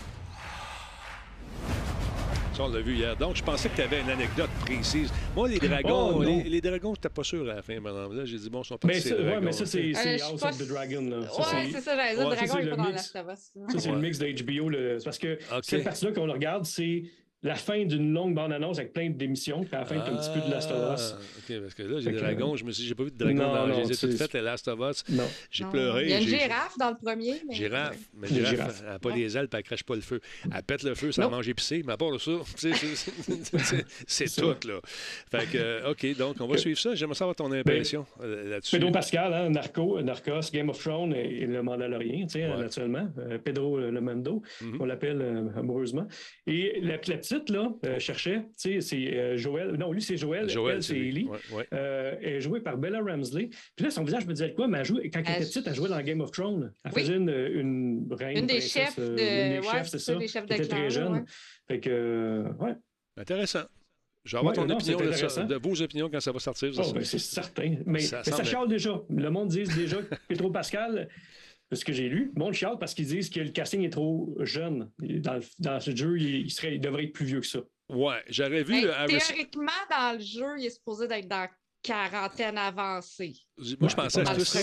Ça, 2.56 2.64
on 2.64 2.70
l'a 2.70 2.80
vu 2.80 2.96
hier. 2.96 3.18
Donc, 3.18 3.36
je 3.36 3.44
pensais 3.44 3.68
que 3.68 3.76
tu 3.76 3.82
avais 3.82 4.00
une 4.00 4.10
anecdote 4.10 4.50
précise. 4.62 5.12
Moi, 5.36 5.50
les 5.50 5.60
dragons, 5.60 6.16
oh, 6.16 6.24
les, 6.24 6.44
les, 6.44 6.62
dragons, 6.62 6.94
je 6.94 7.00
n'étais 7.00 7.10
pas 7.10 7.24
sûr 7.24 7.42
à 7.42 7.56
la 7.56 7.62
fin, 7.62 7.82
madame. 7.82 8.16
Là, 8.16 8.24
j'ai 8.24 8.38
dit, 8.38 8.50
bon, 8.50 8.62
ils 8.62 8.66
sont 8.66 8.78
pas 8.78 8.88
mais, 8.88 9.12
ouais, 9.12 9.42
mais 9.42 9.52
ça, 9.52 9.66
c'est 9.66 9.92
House 10.22 10.42
of 10.42 10.58
the 10.58 10.66
Dragon. 10.66 11.02
Là. 11.02 11.28
Ça, 11.28 11.54
ouais, 11.54 11.70
c'est 11.70 11.82
ça, 11.82 11.96
le 11.96 12.16
dragon 12.16 12.58
est 12.58 12.70
pas 12.70 12.76
dans 12.78 12.90
la 12.90 12.98
Ça, 12.98 13.26
c'est 13.78 13.92
le 13.92 14.00
mix 14.00 14.20
de 14.20 14.28
HBO. 14.32 14.72
Parce 15.04 15.18
que 15.18 15.38
cette 15.64 15.84
partie-là 15.84 16.14
qu'on 16.14 16.32
regarde, 16.32 16.64
c'est 16.64 17.04
la 17.46 17.54
fin 17.54 17.86
d'une 17.86 18.12
longue 18.12 18.34
bande-annonce 18.34 18.80
avec 18.80 18.92
plein 18.92 19.12
d'émissions, 19.12 19.64
puis 19.64 19.76
à 19.76 19.80
la 19.80 19.86
fin, 19.86 20.00
tu 20.00 20.10
un 20.10 20.16
petit 20.16 20.32
peu 20.34 20.48
de 20.48 20.52
Last 20.52 20.72
of 20.72 20.96
Us. 20.96 21.16
Ah, 21.16 21.22
OK, 21.38 21.62
parce 21.62 21.74
que 21.76 21.84
là, 21.84 22.00
j'ai 22.00 22.12
des 22.12 22.18
dragons. 22.18 22.56
Je 22.56 22.66
me 22.66 22.72
suis 22.72 22.82
dit, 22.82 22.90
j'ai 22.90 22.96
pas 22.96 23.04
vu 23.04 23.12
de 23.12 23.18
dragons 23.18 23.38
dans 23.38 23.68
les 23.68 23.92
ai 23.92 23.96
toutes 23.96 24.18
faites, 24.18 24.34
les 24.34 24.42
Last 24.42 24.68
of 24.68 24.80
Us. 24.80 25.04
Non. 25.10 25.24
J'ai 25.52 25.64
pleuré. 25.66 26.06
Il 26.06 26.10
y 26.10 26.14
a 26.14 26.22
une 26.22 26.28
girafe 26.28 26.76
dans 26.80 26.90
le 26.90 26.98
premier. 26.98 27.36
Mais... 27.48 27.54
Girafe. 27.54 27.98
Mais 28.16 28.28
girafe, 28.28 28.50
girafe. 28.50 28.82
elle 28.84 28.94
n'a 28.94 29.00
pas 29.00 29.16
les 29.16 29.38
ailes, 29.38 29.48
puis 29.48 29.60
elle 29.60 29.64
crache 29.64 29.84
pas 29.84 29.94
le 29.94 30.02
feu. 30.02 30.20
Elle 30.44 30.64
pète 30.64 30.82
le 30.82 30.96
feu, 30.96 31.12
ça 31.12 31.30
mange 31.30 31.48
épicé, 31.48 31.84
mais 31.86 31.94
à 31.94 31.98
part 31.98 32.12
de 32.12 32.18
ça, 32.18 32.32
c'est 34.08 34.36
tout, 34.36 34.68
là. 34.68 34.80
Fait 35.30 35.46
que, 35.52 35.92
OK, 35.92 36.18
donc, 36.18 36.38
on 36.40 36.48
va 36.48 36.58
suivre 36.58 36.80
ça. 36.80 36.96
J'aimerais 36.96 37.16
savoir 37.16 37.36
ton 37.36 37.52
impression 37.52 38.08
euh, 38.24 38.50
là-dessus. 38.50 38.78
Pedro 38.78 38.90
Pascal, 38.90 39.32
hein, 39.34 39.50
Narco, 39.52 40.02
Narcos, 40.02 40.50
Game 40.52 40.70
of 40.70 40.80
Thrones 40.80 41.14
et, 41.14 41.46
le 41.46 41.62
Mandalorien, 41.62 42.26
tu 42.26 42.40
sais, 42.40 42.48
naturellement. 42.48 43.08
Euh, 43.20 43.38
Pedro 43.38 43.78
Le 43.78 44.02
Mando, 44.02 44.42
mm-hmm. 44.64 44.78
on 44.80 44.86
l'appelle 44.86 45.22
euh, 45.22 45.60
amoureusement. 45.60 46.08
Et 46.48 46.80
la 46.82 46.98
petite, 46.98 47.35
là, 47.50 48.00
cherchait, 48.00 48.42
tu 48.60 48.80
sais, 48.80 48.82
c'est 48.82 49.14
euh, 49.18 49.38
Joël. 49.38 49.72
Non, 49.72 49.92
lui, 49.92 50.02
c'est 50.02 50.18
Joël. 50.18 50.50
Joël, 50.50 50.82
c'est 50.82 50.98
Ellie. 50.98 51.28
Euh, 51.74 52.16
elle 52.22 52.34
est 52.34 52.42
jouée 52.42 52.62
par 52.62 52.78
Bella 52.78 53.02
Ramsley. 53.02 53.50
Puis 53.76 53.86
là, 53.86 53.92
son 53.92 54.04
visage 54.04 54.26
me 54.26 54.34
disait 54.34 54.54
quoi? 54.54 54.68
Mais 54.68 54.80
elle 54.80 54.86
jouait, 54.86 55.10
quand 55.10 55.22
elle, 55.26 55.36
était 55.36 55.46
petite, 55.46 55.68
elle 55.68 55.76
jouait 55.76 55.90
dans 55.90 56.02
Game 56.02 56.22
of 56.22 56.32
Thrones. 56.32 56.72
Elle 56.84 56.92
faisait 56.92 57.16
une, 57.16 57.30
une 57.30 58.08
reine. 58.12 58.40
Une 58.40 58.48
des 58.48 58.62
chefs. 58.62 58.98
Euh, 59.00 59.16
de... 59.16 59.56
Une 59.56 59.62
des 59.62 59.68
chefs, 59.68 59.88
c'est 59.88 60.00
ça. 60.00 60.16
Des 60.16 60.28
chefs 60.28 60.46
de 60.46 60.54
elle 60.54 60.62
était 60.62 60.70
très 60.70 60.90
jeune. 60.90 61.26
Fait 61.68 61.80
que, 61.80 62.46
ouais. 62.60 62.76
Intéressant. 63.18 63.64
Je 64.24 64.36
vais 64.36 64.40
avoir 64.40 64.54
ton 64.54 64.68
opinion 64.68 64.98
de, 64.98 65.44
de, 65.44 65.56
vos 65.56 65.80
opinions 65.82 66.10
quand 66.10 66.20
ça 66.20 66.32
va 66.32 66.40
sortir. 66.40 66.72
Oh, 66.78 66.92
ben, 66.94 67.04
c'est 67.04 67.20
certain. 67.20 67.76
Mais 67.86 68.00
ça, 68.00 68.24
mais 68.26 68.32
ça 68.32 68.44
charle 68.44 68.68
déjà. 68.68 69.00
Le 69.08 69.30
monde 69.30 69.50
dit 69.50 69.64
déjà 69.76 69.98
que 69.98 70.16
Pedro 70.28 70.50
Pascal 70.50 71.08
ce 71.72 71.84
que 71.84 71.94
j'ai 71.94 72.10
lu, 72.10 72.32
monde 72.36 72.54
chiale 72.54 72.78
parce 72.80 72.94
qu'ils 72.94 73.08
disent 73.08 73.30
que 73.30 73.40
le 73.40 73.50
casting 73.50 73.84
est 73.84 73.90
trop 73.90 74.36
jeune. 74.40 74.92
Dans, 75.00 75.40
dans 75.60 75.80
ce 75.80 75.96
jeu, 75.96 76.20
il, 76.20 76.50
serait, 76.52 76.76
il 76.76 76.82
devrait 76.82 77.06
être 77.06 77.14
plus 77.14 77.26
vieux 77.26 77.42
que 77.42 77.48
ça. 77.48 77.60
Ouais, 77.90 78.24
j'aurais 78.28 78.64
vu. 78.64 78.82
théoriquement, 79.08 79.72
dans 79.90 80.18
le 80.18 80.24
jeu, 80.24 80.60
il 80.60 80.66
est 80.66 80.70
supposé 80.72 81.08
d'être 81.08 81.28
dans 81.28 81.48
quarantaine 81.86 82.58
avancée. 82.58 83.34
Moi, 83.80 83.90
je 83.90 83.96
pensais 83.96 84.20
à 84.20 84.36
tout 84.36 84.44
ça. 84.44 84.60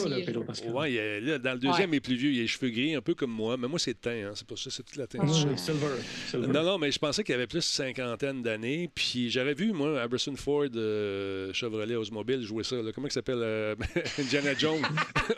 Ouais, 0.68 1.20
là, 1.20 1.38
dans 1.38 1.52
le 1.52 1.58
deuxième, 1.58 1.94
il 1.94 1.96
est 1.96 2.00
plus 2.00 2.16
vieux. 2.16 2.30
Il 2.32 2.38
a 2.40 2.42
les 2.42 2.46
cheveux 2.46 2.68
gris, 2.68 2.94
un 2.94 3.00
peu 3.00 3.14
comme 3.14 3.30
moi. 3.30 3.56
Mais 3.56 3.66
moi, 3.66 3.78
c'est 3.78 3.98
teint. 3.98 4.28
Hein. 4.28 4.32
C'est 4.34 4.46
pour 4.46 4.58
ça, 4.58 4.70
c'est 4.70 4.82
toute 4.82 4.96
la 4.96 5.06
teinte. 5.06 5.26
silver. 5.56 6.46
Non, 6.48 6.62
non, 6.62 6.78
mais 6.78 6.90
je 6.90 6.98
pensais 6.98 7.24
qu'il 7.24 7.32
y 7.32 7.36
avait 7.36 7.46
plus 7.46 7.60
de 7.60 7.64
cinquantaine 7.64 8.42
d'années. 8.42 8.90
Puis 8.94 9.30
j'aurais 9.30 9.54
vu, 9.54 9.72
moi, 9.72 10.02
Harrison 10.02 10.36
Ford, 10.36 10.66
euh, 10.74 11.52
Chevrolet 11.54 11.94
Osmobile, 11.94 12.42
jouer 12.42 12.64
ça. 12.64 12.76
Comment 12.94 13.06
il 13.06 13.12
s'appelle 13.12 13.40
euh, 13.40 13.74
Indiana 14.18 14.52
Jones? 14.58 14.82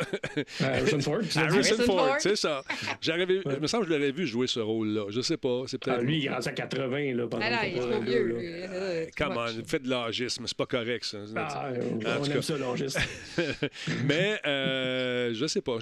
Harrison 0.60 1.00
Ford. 1.00 1.20
Harrison 1.36 1.82
Ford, 1.84 2.16
c'est 2.18 2.36
ça. 2.36 2.64
J'aurais 3.00 3.26
vu, 3.26 3.40
Il 3.44 3.60
me 3.60 3.66
semble 3.68 3.84
que 3.86 3.92
je 3.92 3.96
l'aurais 3.96 4.12
vu 4.12 4.26
jouer 4.26 4.48
ce 4.48 4.60
rôle-là. 4.60 5.06
Je 5.10 5.20
sais 5.20 5.36
pas. 5.36 5.62
C'est 5.66 5.78
peut-être. 5.78 5.98
Ah, 6.00 6.02
lui, 6.02 6.18
il 6.18 6.26
est 6.26 6.28
à 6.30 6.40
80. 6.40 7.14
Là, 7.14 7.28
pendant 7.28 7.44
ah, 7.44 7.66
il 7.66 7.76
est 7.76 7.80
trop 7.80 8.00
vieux. 8.00 9.08
Comment? 9.16 9.46
Faites 9.64 9.84
de 9.84 9.90
l'âgisme. 9.90 10.44
C'est 10.46 10.56
pas 10.56 10.66
correct, 10.66 11.04
ça. 11.04 11.18
Ah, 11.36 11.70
on 11.80 12.24
aime 12.24 12.42
ça, 12.42 12.58
l'âgisme. 12.58 13.00
Mais 14.04 14.40
euh, 14.46 15.32
je 15.34 15.46
sais 15.46 15.60
pas. 15.60 15.78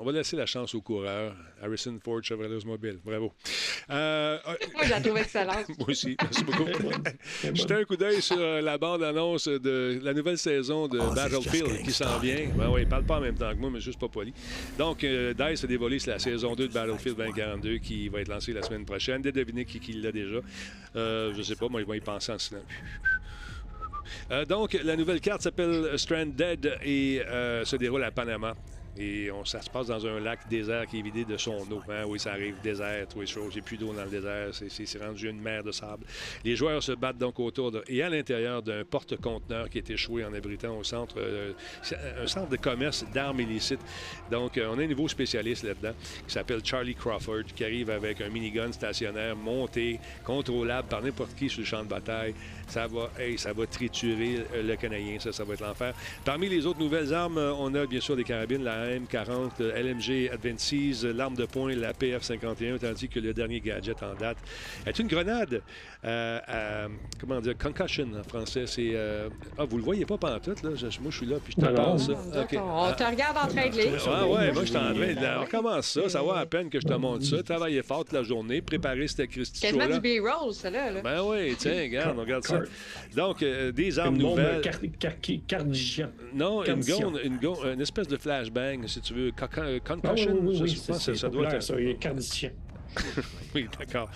on 0.00 0.04
va 0.04 0.12
laisser 0.12 0.36
la 0.36 0.46
chance 0.46 0.74
aux 0.74 0.80
coureurs. 0.80 1.34
Harrison 1.62 1.98
Ford, 2.02 2.22
Chevrolet 2.22 2.58
Mobile. 2.64 2.98
Bravo. 3.04 3.32
Euh, 3.90 4.38
Moi, 4.74 4.84
je 4.84 4.90
la 4.90 5.00
trouve 5.00 5.18
excellente. 5.18 5.68
Moi 5.78 5.88
aussi. 5.88 6.16
Merci 6.20 6.44
beaucoup. 6.44 6.64
Jetez 7.54 7.74
un 7.74 7.84
coup 7.84 7.96
d'œil 7.96 8.20
sur 8.20 8.36
euh, 8.38 8.60
la 8.60 8.78
bande-annonce 8.78 9.48
de 9.48 10.00
la 10.02 10.12
nouvelle 10.12 10.38
saison 10.38 10.88
de 10.88 10.98
oh, 10.98 11.14
Battlefield 11.14 11.82
qui 11.82 11.92
s'en 11.92 12.18
vient. 12.18 12.48
Ben, 12.56 12.68
ouais, 12.70 12.82
il 12.82 12.88
parle 12.88 13.04
pas 13.04 13.18
en 13.18 13.20
même 13.20 13.36
temps 13.36 13.50
que 13.50 13.58
moi, 13.58 13.70
mais 13.70 13.80
juste 13.80 14.00
pas 14.00 14.08
poli. 14.08 14.32
Donc, 14.78 15.04
euh, 15.04 15.34
DICE 15.34 15.64
a 15.64 15.66
dévoilé 15.66 15.98
la 16.06 16.18
saison 16.18 16.54
2 16.54 16.68
de 16.68 16.72
Battlefield 16.72 17.16
2042 17.16 17.78
qui 17.78 18.08
va 18.08 18.20
être 18.20 18.28
lancée 18.28 18.52
la 18.52 18.62
semaine 18.62 18.84
prochaine. 18.84 19.22
Devinez 19.22 19.64
qui, 19.64 19.80
qui 19.80 19.92
l'a 19.94 20.12
déjà. 20.12 20.38
Euh, 20.96 21.32
je 21.36 21.42
sais 21.42 21.56
pas, 21.56 21.68
moi, 21.68 21.80
ils 21.80 21.86
vont 21.86 21.94
y 21.94 22.00
penser 22.00 22.32
en 22.32 22.38
silence. 22.38 22.62
Euh, 24.30 24.44
donc, 24.44 24.78
la 24.84 24.96
nouvelle 24.96 25.20
carte 25.20 25.42
s'appelle 25.42 25.98
Stranded 25.98 26.78
et 26.82 27.22
euh, 27.26 27.64
se 27.64 27.76
déroule 27.76 28.04
à 28.04 28.10
Panama. 28.10 28.54
Et 28.98 29.30
on, 29.30 29.44
ça 29.44 29.62
se 29.62 29.70
passe 29.70 29.86
dans 29.86 30.06
un 30.06 30.20
lac 30.20 30.40
désert 30.48 30.86
qui 30.86 30.98
est 30.98 31.02
vidé 31.02 31.24
de 31.24 31.36
son 31.36 31.60
eau. 31.70 31.82
Hein? 31.88 32.04
Oui, 32.06 32.18
ça 32.18 32.32
arrive, 32.32 32.56
désert, 32.62 33.08
tout 33.08 33.20
les 33.20 33.26
choses. 33.26 33.54
J'ai 33.54 33.62
plus 33.62 33.78
d'eau 33.78 33.92
dans 33.92 34.04
le 34.04 34.10
désert. 34.10 34.50
C'est 34.52 35.02
rendu 35.02 35.30
une 35.30 35.40
mer 35.40 35.64
de 35.64 35.72
sable. 35.72 36.04
Les 36.44 36.56
joueurs 36.56 36.82
se 36.82 36.92
battent 36.92 37.18
donc 37.18 37.40
autour 37.40 37.72
de, 37.72 37.82
et 37.88 38.02
à 38.02 38.10
l'intérieur 38.10 38.62
d'un 38.62 38.84
porte-conteneur 38.84 39.70
qui 39.70 39.78
est 39.78 39.90
échoué 39.90 40.24
en 40.24 40.34
abritant 40.34 40.76
au 40.76 40.84
centre, 40.84 41.16
euh, 41.18 41.52
un 42.22 42.26
centre 42.26 42.50
de 42.50 42.56
commerce 42.56 43.04
d'armes 43.14 43.40
illicites. 43.40 43.80
Donc, 44.30 44.58
euh, 44.58 44.68
on 44.70 44.78
a 44.78 44.82
un 44.82 44.86
nouveau 44.86 45.08
spécialiste 45.08 45.64
là-dedans 45.64 45.94
qui 46.26 46.32
s'appelle 46.32 46.60
Charlie 46.62 46.94
Crawford, 46.94 47.44
qui 47.54 47.64
arrive 47.64 47.88
avec 47.90 48.20
un 48.20 48.28
minigun 48.28 48.72
stationnaire 48.72 49.36
monté, 49.36 49.98
contrôlable 50.24 50.88
par 50.88 51.02
n'importe 51.02 51.34
qui 51.34 51.48
sur 51.48 51.60
le 51.60 51.66
champ 51.66 51.82
de 51.82 51.88
bataille. 51.88 52.34
Ça 52.68 52.86
va, 52.86 53.10
hey, 53.18 53.38
ça 53.38 53.52
va 53.52 53.66
triturer 53.66 54.44
le 54.54 54.76
Canadien. 54.76 55.18
Ça, 55.18 55.32
ça 55.32 55.44
va 55.44 55.54
être 55.54 55.60
l'enfer. 55.60 55.94
Parmi 56.24 56.48
les 56.48 56.66
autres 56.66 56.78
nouvelles 56.78 57.12
armes, 57.12 57.38
on 57.38 57.74
a 57.74 57.86
bien 57.86 58.00
sûr 58.00 58.16
des 58.16 58.24
carabines, 58.24 58.62
AM40, 58.86 59.60
LMG 59.60 60.30
Advances, 60.32 61.04
l'arme 61.04 61.34
de 61.34 61.44
poing, 61.46 61.74
la 61.74 61.92
PF51, 61.92 62.78
tandis 62.78 63.08
que 63.08 63.20
le 63.20 63.32
dernier 63.34 63.60
gadget 63.60 64.02
en 64.02 64.14
date 64.14 64.38
est 64.86 64.98
une 64.98 65.08
grenade 65.08 65.62
euh, 66.04 66.38
à, 66.46 66.88
comment 67.20 67.40
dire, 67.40 67.54
concussion 67.56 68.08
en 68.18 68.22
français. 68.28 68.64
C'est, 68.66 68.90
euh, 68.94 69.28
ah, 69.58 69.64
vous 69.64 69.76
le 69.78 69.82
voyez 69.84 70.04
pas 70.04 70.18
pantoute, 70.18 70.62
là? 70.62 70.70
Je- 70.74 71.00
moi, 71.00 71.10
je 71.10 71.16
suis 71.18 71.26
là, 71.26 71.36
puis 71.42 71.54
je 71.56 71.60
te. 71.60 71.66
D'accord. 71.66 71.94
OK. 71.94 72.58
On 72.60 72.92
te 72.92 73.02
regarde 73.04 73.36
en 73.36 73.46
train 73.48 73.68
de 73.68 73.76
lire. 73.76 73.92
Ah 74.06 74.26
ouais, 74.26 74.52
moi 74.52 74.62
je 74.62 74.68
suis 74.68 74.76
en 74.76 74.94
train 74.94 75.14
de... 75.14 75.42
On 75.42 75.46
commence 75.46 75.86
ça, 75.86 76.08
ça 76.08 76.22
va 76.22 76.38
à 76.38 76.46
peine 76.46 76.68
que 76.70 76.80
je 76.80 76.86
te 76.86 76.92
montre 76.94 77.24
ça. 77.24 77.42
Travailler 77.42 77.82
fort 77.82 78.04
toute 78.04 78.12
la 78.12 78.22
journée, 78.22 78.60
préparer 78.62 79.06
cette 79.08 79.30
Christy 79.30 79.60
Quasiment 79.60 79.86
du 79.86 80.00
B-roll, 80.00 80.52
ça 80.54 80.70
là. 80.70 81.00
Ben 81.02 81.22
oui, 81.24 81.54
tiens, 81.58 81.82
regarde, 81.82 82.16
on 82.18 82.20
regarde 82.22 82.44
ça. 82.44 82.60
Donc, 83.14 83.42
euh, 83.42 83.70
des 83.72 83.98
armes 83.98 84.16
Une 84.16 84.22
nouvelles. 84.22 84.60
car- 84.60 84.80
car- 84.98 85.12
cardigan. 85.46 86.08
Non, 86.34 86.64
une, 86.64 86.80
gonde, 86.84 87.20
une, 87.24 87.36
gonde- 87.38 87.72
une 87.74 87.80
espèce 87.80 88.08
de 88.08 88.16
flashbang, 88.16 88.71
si 88.86 89.00
tu 89.00 89.14
veux. 89.14 89.32
Ah, 89.40 89.56
oui, 89.66 89.80
concussion, 89.84 90.38
oui, 90.42 90.56
ça, 90.56 90.66
je 90.66 91.20
pense 91.20 91.32
doit 91.32 91.54
être. 91.54 91.62
ça. 91.62 91.80
Il 91.80 91.88
est 91.88 91.94
cardigan. 91.94 92.48
Oui, 93.54 93.68
d'accord. 93.78 94.08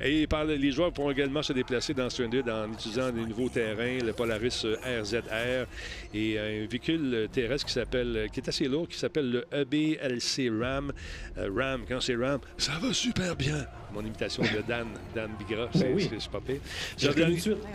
Et 0.00 0.26
par 0.26 0.44
le- 0.44 0.56
les 0.56 0.72
joueurs 0.72 0.92
pourront 0.92 1.12
également 1.12 1.42
se 1.44 1.52
déplacer 1.52 1.94
dans 1.94 2.10
Stranded 2.10 2.48
en 2.50 2.72
utilisant 2.72 3.10
des 3.12 3.20
nouveaux 3.24 3.48
terrains, 3.48 3.98
le 4.04 4.12
Polaris 4.12 4.66
RZR 4.84 5.66
et 6.12 6.38
un 6.38 6.66
véhicule 6.66 7.28
terrestre 7.32 7.66
qui 7.66 7.72
s'appelle, 7.72 8.28
qui 8.32 8.40
est 8.40 8.48
assez 8.48 8.66
lourd, 8.66 8.88
qui 8.88 8.98
s'appelle 8.98 9.30
le 9.30 9.44
EBLC 9.52 10.50
Ram. 10.50 10.92
Euh, 11.38 11.48
Ram, 11.54 11.82
quand 11.88 12.00
c'est 12.00 12.16
Ram, 12.16 12.40
ça 12.58 12.72
va 12.82 12.92
super 12.92 13.36
bien. 13.36 13.64
Mon 13.92 14.00
imitation 14.04 14.42
de 14.42 14.62
Dan, 14.68 14.88
Dan 15.14 15.30
Bigra, 15.38 15.68
c'est 15.72 15.84
Ben 15.84 15.94
oui. 15.94 16.08
c'est- 16.10 16.30
pas 16.30 16.40
pire. 16.40 16.60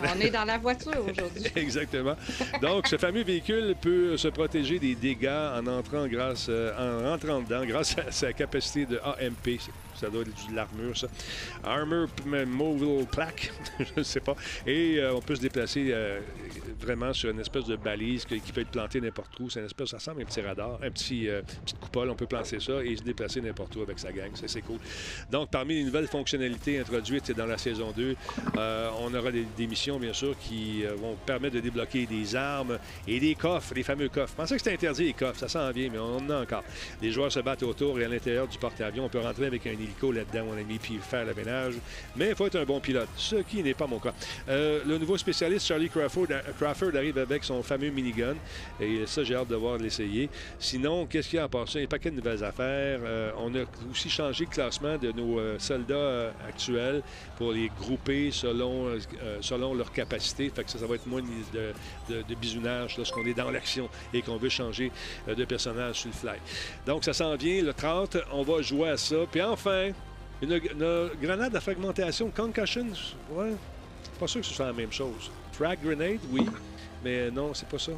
On 0.01 0.19
est 0.21 0.29
dans 0.31 0.45
la 0.45 0.57
voiture 0.57 0.93
aujourd'hui. 1.09 1.43
Exactement. 1.55 2.15
Donc, 2.61 2.87
ce 2.87 2.97
fameux 2.97 3.23
véhicule 3.23 3.75
peut 3.81 4.15
se 4.17 4.27
protéger 4.29 4.79
des 4.79 4.95
dégâts 4.95 5.27
en 5.29 5.65
entrant 5.67 6.07
grâce, 6.07 6.47
euh, 6.49 6.71
en 6.77 7.09
rentrant 7.11 7.41
dedans 7.41 7.65
grâce 7.65 7.97
à 7.97 8.11
sa 8.11 8.31
capacité 8.33 8.85
de 8.85 8.97
AMP. 8.97 9.59
Ça 9.95 10.09
doit 10.09 10.21
être 10.21 10.49
de 10.49 10.55
l'armure, 10.55 10.97
ça. 10.97 11.07
Armor 11.63 12.07
Mobile 12.25 13.05
Plaque, 13.11 13.51
je 13.79 13.85
ne 13.97 14.03
sais 14.03 14.19
pas. 14.19 14.35
Et 14.65 14.97
euh, 14.99 15.15
on 15.15 15.21
peut 15.21 15.35
se 15.35 15.41
déplacer 15.41 15.89
euh, 15.91 16.19
vraiment 16.79 17.13
sur 17.13 17.29
une 17.29 17.39
espèce 17.39 17.65
de 17.65 17.75
balise 17.75 18.25
qui 18.25 18.39
peut 18.39 18.61
être 18.61 18.71
plantée 18.71 19.01
n'importe 19.01 19.39
où. 19.39 19.49
C'est 19.49 19.59
une 19.59 19.65
espèce, 19.65 19.89
ça 19.89 19.97
ressemble 19.97 20.21
à 20.21 20.23
un 20.23 20.25
petit 20.25 20.41
radar, 20.41 20.79
un 20.83 20.91
petit 20.91 21.29
euh, 21.29 21.41
petite 21.63 21.79
coupole. 21.79 22.09
On 22.09 22.15
peut 22.15 22.25
planter 22.25 22.59
ça 22.59 22.83
et 22.83 22.95
se 22.95 23.03
déplacer 23.03 23.41
n'importe 23.41 23.75
où 23.75 23.81
avec 23.81 23.99
sa 23.99 24.11
gang. 24.11 24.31
Ça, 24.35 24.47
c'est 24.47 24.61
cool. 24.61 24.79
Donc, 25.31 25.49
parmi 25.49 25.75
les 25.75 25.83
nouvelles 25.83 26.07
fonctionnalités 26.07 26.79
introduites 26.79 27.31
dans 27.31 27.45
la 27.45 27.57
saison 27.57 27.91
2, 27.95 28.15
euh, 28.57 28.89
on 28.99 29.13
aura 29.13 29.31
des, 29.31 29.67
missions, 29.67 29.99
bien 29.99 30.13
sûr, 30.13 30.37
qui 30.37 30.83
vont 30.83 31.15
permettre 31.25 31.55
de 31.55 31.59
débloquer 31.61 32.05
des 32.05 32.35
armes 32.35 32.77
et 33.07 33.19
des 33.19 33.35
coffres, 33.35 33.73
les 33.73 33.83
fameux 33.83 34.09
coffres. 34.09 34.33
Je 34.33 34.41
pensais 34.41 34.55
que 34.55 34.61
c'était 34.61 34.75
interdit, 34.75 35.05
les 35.05 35.13
coffres. 35.13 35.39
Ça 35.39 35.47
s'en 35.47 35.71
vient, 35.71 35.89
mais 35.91 35.97
on 35.97 36.17
en 36.17 36.29
a 36.29 36.41
encore. 36.41 36.63
Les 37.01 37.11
joueurs 37.11 37.31
se 37.31 37.39
battent 37.39 37.63
autour 37.63 37.99
et 37.99 38.05
à 38.05 38.07
l'intérieur 38.07 38.47
du 38.47 38.57
porte-avions. 38.57 39.05
On 39.05 39.09
peut 39.09 39.19
rentrer 39.19 39.45
avec 39.47 39.65
un 39.67 39.73
là-dedans, 40.11 40.45
mon 40.45 40.57
ami, 40.57 40.79
puis 40.79 40.99
faire 41.01 41.25
le 41.25 41.33
ménage. 41.33 41.75
Mais 42.15 42.29
il 42.29 42.35
faut 42.35 42.45
être 42.47 42.57
un 42.57 42.63
bon 42.63 42.79
pilote, 42.79 43.07
ce 43.17 43.37
qui 43.37 43.63
n'est 43.63 43.73
pas 43.73 43.87
mon 43.87 43.99
cas. 43.99 44.13
Euh, 44.49 44.81
le 44.85 44.97
nouveau 44.97 45.17
spécialiste, 45.17 45.67
Charlie 45.67 45.89
Crawford, 45.89 46.27
euh, 46.31 46.41
Crawford, 46.59 46.95
arrive 46.95 47.17
avec 47.17 47.43
son 47.43 47.61
fameux 47.63 47.89
minigun. 47.89 48.35
Et 48.79 49.05
ça, 49.05 49.23
j'ai 49.23 49.35
hâte 49.35 49.47
de 49.47 49.55
voir 49.55 49.77
l'essayer. 49.77 50.29
Sinon, 50.59 51.05
qu'est-ce 51.05 51.29
qu'il 51.29 51.37
y 51.37 51.39
a 51.39 51.45
à 51.45 51.47
part 51.47 51.67
ça? 51.67 51.79
Un 51.79 51.85
paquet 51.85 52.11
de 52.11 52.15
nouvelles 52.17 52.43
affaires. 52.43 52.99
Euh, 53.03 53.31
on 53.37 53.53
a 53.55 53.63
aussi 53.91 54.09
changé 54.09 54.45
le 54.45 54.49
classement 54.51 54.97
de 54.97 55.11
nos 55.11 55.39
soldats 55.59 56.31
actuels 56.47 57.01
pour 57.37 57.51
les 57.51 57.69
grouper 57.79 58.31
selon, 58.31 58.87
selon 59.41 59.73
leur 59.73 59.91
capacité. 59.91 60.49
Fait 60.49 60.63
que 60.63 60.71
ça, 60.71 60.79
ça 60.79 60.85
va 60.85 60.95
être 60.95 61.07
moins 61.07 61.21
de, 61.21 62.13
de, 62.13 62.21
de 62.21 62.35
bisounage 62.35 62.97
lorsqu'on 62.97 63.25
est 63.25 63.33
dans 63.33 63.51
l'action 63.51 63.89
et 64.13 64.21
qu'on 64.21 64.37
veut 64.37 64.49
changer 64.49 64.91
de 65.27 65.45
personnage 65.45 65.95
sur 66.01 66.09
le 66.09 66.15
fly. 66.15 66.39
Donc, 66.85 67.03
ça 67.03 67.13
s'en 67.13 67.35
vient 67.35 67.61
le 67.61 67.73
30. 67.73 68.17
On 68.31 68.43
va 68.43 68.61
jouer 68.61 68.89
à 68.89 68.97
ça. 68.97 69.15
Puis 69.31 69.41
enfin, 69.41 69.74
une, 70.41 70.59
grenade 71.21 71.55
à 71.55 71.61
fragmentation, 71.61 72.31
concussion, 72.31 72.87
ouais, 73.31 73.53
pas 74.19 74.27
sûr 74.27 74.41
que 74.41 74.47
ce 74.47 74.53
soit 74.53 74.67
la 74.67 74.73
même 74.73 74.91
chose. 74.91 75.31
Frag 75.53 75.79
grenade, 75.81 76.19
oui, 76.31 76.45
mais 77.03 77.31
non, 77.31 77.53
c'est 77.53 77.67
pas 77.67 77.79
ça. 77.79 77.93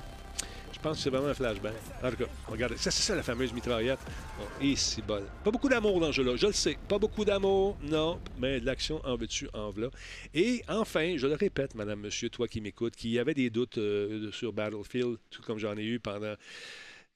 Je 0.77 0.79
pense 0.83 0.97
que 0.97 1.03
c'est 1.03 1.09
vraiment 1.09 1.29
un 1.29 1.33
flashbang. 1.33 1.73
En 2.03 2.11
tout 2.11 2.17
cas, 2.17 2.25
regardez, 2.47 2.77
ça 2.77 2.91
c'est 2.91 3.01
ça 3.01 3.15
la 3.15 3.23
fameuse 3.23 3.51
mitraillette. 3.51 3.97
Bon, 4.37 4.45
et 4.61 4.75
c'est 4.75 5.01
bol. 5.01 5.23
Pas 5.43 5.49
beaucoup 5.49 5.69
d'amour 5.69 5.99
dans 5.99 6.11
ce 6.11 6.17
jeu-là, 6.17 6.35
je 6.35 6.45
le 6.45 6.53
sais. 6.53 6.77
Pas 6.87 6.99
beaucoup 6.99 7.25
d'amour, 7.25 7.75
non, 7.81 8.19
mais 8.37 8.59
de 8.59 8.65
l'action 8.67 9.01
en 9.03 9.15
veux-tu, 9.15 9.49
en 9.53 9.71
v'là. 9.71 9.87
Et 10.35 10.63
enfin, 10.67 11.15
je 11.17 11.25
le 11.25 11.33
répète, 11.33 11.73
madame, 11.73 12.01
monsieur, 12.01 12.29
toi 12.29 12.47
qui 12.47 12.61
m'écoutes, 12.61 12.95
qui 12.95 13.17
avait 13.17 13.33
des 13.33 13.49
doutes 13.49 13.79
euh, 13.79 14.31
sur 14.31 14.53
Battlefield, 14.53 15.17
tout 15.31 15.41
comme 15.41 15.57
j'en 15.57 15.75
ai 15.75 15.83
eu 15.83 15.99
pendant 15.99 16.35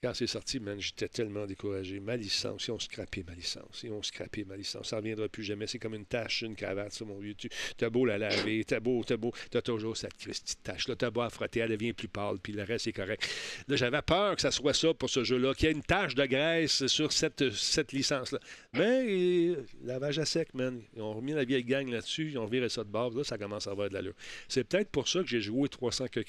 quand 0.04 0.16
c'est 0.16 0.26
sorti, 0.26 0.60
man, 0.60 0.80
j'étais 0.80 1.08
tellement 1.08 1.46
découragé. 1.46 2.00
Ma 2.00 2.16
licence, 2.16 2.68
ils 2.68 2.72
ont 2.72 2.80
scrappé 2.80 3.24
ma 3.24 3.36
licence. 3.36 3.82
Ils 3.84 3.92
ont 3.92 4.02
scrappé 4.02 4.44
ma 4.46 4.58
licence. 4.58 4.90
Ça 4.90 4.96
ne 4.96 5.02
reviendra 5.02 5.30
plus 5.30 5.44
jamais. 5.44 5.68
C'est 5.68 5.78
comme 5.78 5.94
une 5.94 6.08
tache 6.08 6.42
une 6.42 6.56
cravate, 6.56 6.92
ça, 6.92 7.06
mon 7.06 7.20
vieux. 7.20 7.36
Tu 7.36 7.50
as 7.80 7.90
beau 7.92 8.06
la 8.06 8.18
laver, 8.18 8.64
t'as 8.64 8.80
beau, 8.80 9.04
t'as 9.04 9.18
beau, 9.18 9.32
t'as 9.52 9.62
toujours 9.62 9.96
cette 9.96 10.16
petite 10.16 10.64
tache-là. 10.64 10.96
T'as 10.96 11.12
beau 11.12 11.22
à 11.22 11.30
frotter, 11.30 11.60
elle 11.60 11.70
devient 11.70 11.94
plus 11.94 12.08
pâle, 12.08 12.40
puis 12.42 12.52
le 12.52 12.64
reste 12.64 12.88
est 12.88 12.94
correct. 12.94 13.30
Là, 13.68 13.76
j'avais 13.76 14.02
peur 14.02 14.36
que 14.36 14.42
ça 14.42 14.50
soit 14.50 14.74
ça 14.74 14.92
pour 14.96 15.10
ce 15.12 15.24
jeu-là, 15.24 15.54
qu'il 15.54 15.68
y 15.68 15.72
ait 15.72 15.76
une 15.76 15.84
tache 15.84 16.16
de 16.16 16.26
graisse 16.26 16.88
sur 16.88 17.12
cette, 17.12 17.52
cette 17.52 17.92
licence-là. 17.92 18.40
Mais, 18.74 19.06
euh, 19.06 19.68
lavage 19.84 20.18
à 20.18 20.26
sec, 20.26 20.56
man. 20.56 20.82
Ils 20.96 21.04
ont 21.04 21.14
remis 21.14 21.34
la 21.34 21.46
vieille 21.46 21.64
gang 21.64 21.88
là-dessus, 21.88 22.32
ils 22.32 22.40
ont 22.40 22.48
viré 22.48 22.70
ça 22.70 22.84
de 22.84 22.90
bord. 22.90 23.14
Là, 23.14 23.24
ça 23.24 23.38
commence 23.38 23.68
à 23.68 23.72
avoir 23.72 23.88
de 23.90 23.94
l'allure. 23.94 24.16
C'est 24.48 24.64
peut-être 24.64 24.90
pour 24.90 25.08
ça 25.08 25.20
que 25.20 25.28
j'ai 25.28 25.42
joué 25.42 25.70
300 25.70 26.08
que. 26.08 26.22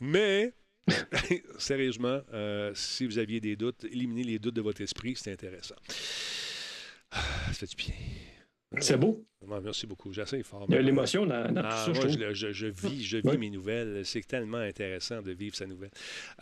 Mais, 0.00 0.54
Sérieusement, 1.58 2.20
euh, 2.32 2.72
si 2.74 3.06
vous 3.06 3.18
aviez 3.18 3.40
des 3.40 3.56
doutes, 3.56 3.84
éliminez 3.84 4.24
les 4.24 4.38
doutes 4.38 4.54
de 4.56 4.60
votre 4.62 4.80
esprit, 4.80 5.14
c'est 5.16 5.32
intéressant. 5.32 5.76
Ah, 7.10 7.20
ça 7.48 7.52
fait 7.54 7.66
du 7.66 7.76
bien. 7.76 7.94
C'est 8.80 8.98
beau. 8.98 9.24
Ouais, 9.40 9.60
merci 9.64 9.86
beaucoup. 9.86 10.12
J'essaie 10.12 10.42
fort. 10.42 10.66
Il 10.68 10.74
y 10.74 10.78
a 10.78 10.82
l'émotion 10.82 11.24
dans, 11.24 11.50
dans 11.50 11.62
Ah, 11.64 11.84
tout 11.86 11.94
ça, 11.94 12.00
moi, 12.06 12.08
je 12.10 12.34
je, 12.34 12.52
je- 12.52 12.66
vis, 12.66 13.02
je 13.02 13.16
vis 13.16 13.26
Ouais. 13.26 13.38
mes 13.38 13.48
nouvelles. 13.48 14.02
C'est 14.04 14.20
tellement 14.26 14.58
intéressant 14.58 15.22
de 15.22 15.32
vivre 15.32 15.56
sa 15.56 15.64
nouvelle. 15.64 15.88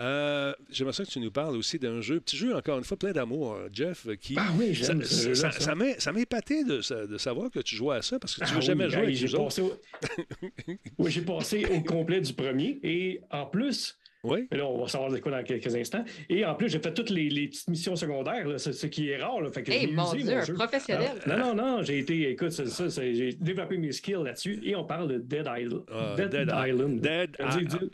Euh, 0.01 0.53
J'aimerais 0.69 0.93
ça 0.93 1.05
que 1.05 1.11
tu 1.11 1.21
nous 1.21 1.31
parles 1.31 1.57
aussi 1.57 1.79
d'un 1.79 2.01
jeu, 2.01 2.19
petit 2.19 2.37
jeu 2.37 2.53
encore 2.57 2.79
une 2.79 2.85
fois 2.85 2.97
plein 2.97 3.13
d'amour, 3.13 3.53
euh, 3.55 3.69
Jeff, 3.73 4.09
qui 4.21 4.35
Ah 4.37 4.49
oui, 4.59 4.75
j'aime 4.75 5.05
ça, 5.05 5.35
ça, 5.37 5.53
ça. 5.53 5.75
ça 5.99 6.13
m'a 6.13 6.21
épaté 6.21 6.65
de, 6.65 6.81
sa- 6.81 7.07
de 7.07 7.17
savoir 7.17 7.49
que 7.49 7.61
tu 7.61 7.77
jouais 7.77 7.95
à 7.99 8.03
ça 8.03 8.19
parce 8.19 8.35
que 8.35 8.41
tu 8.45 8.51
Ah 8.51 8.55
veux 8.57 8.61
jamais 8.61 8.87
oui, 8.87 8.91
jouer 8.91 8.99
hey, 9.03 9.05
avec 9.07 9.17
j'ai 9.19 9.37
passé 9.37 9.63
au... 9.63 9.81
Oui, 10.99 11.11
j'ai 11.13 11.23
passé 11.23 11.65
au 11.67 11.81
complet 11.83 12.21
du 12.21 12.33
premier 12.33 12.81
et 12.83 13.21
en 13.31 13.47
plus, 13.47 13.97
Oui. 14.27 14.47
mais 14.51 14.59
là, 14.59 14.67
on 14.67 14.81
va 14.83 14.89
savoir 14.89 15.11
de 15.11 15.19
quoi 15.19 15.33
dans 15.33 15.43
quelques 15.43 15.75
instants. 15.75 16.05
Et 16.29 16.45
en 16.45 16.55
plus, 16.55 16.69
j'ai 16.69 16.79
fait 16.79 16.93
toutes 16.93 17.11
les, 17.11 17.29
les 17.29 17.49
petites 17.49 17.69
missions 17.69 17.97
secondaires, 17.97 18.47
là, 18.49 18.59
ce, 18.59 18.73
ce 18.73 18.87
qui 18.87 19.09
est 19.11 19.17
rare. 19.19 19.41
Là, 19.41 19.51
fait 19.51 19.63
que 19.63 19.71
Hey, 19.73 19.87
mon 19.89 20.13
usé 20.15 20.23
Dieu, 20.25 20.35
mon 20.35 20.41
un 20.41 20.45
jeu. 20.45 20.55
professionnel. 20.55 21.11
Ah, 21.27 21.37
non, 21.37 21.55
non, 21.55 21.77
non, 21.79 21.83
j'ai 21.83 21.99
été, 21.99 22.31
écoute, 22.31 22.51
c'est 22.51 22.67
ça, 22.69 22.91
c'est- 22.91 23.15
j'ai 23.15 23.33
développé 23.33 23.77
mes 23.79 23.93
skills 23.93 24.23
là-dessus 24.25 24.61
et 24.65 24.75
on 24.77 24.85
parle 24.85 25.09
de 25.09 25.19
Dead 25.19 25.47
Island. 25.59 25.83
Ah, 25.93 26.15
Dead, 26.17 26.29
Dead- 26.31 26.53
Island. 26.67 27.01
Dead- 27.01 27.31
dit 27.31 27.37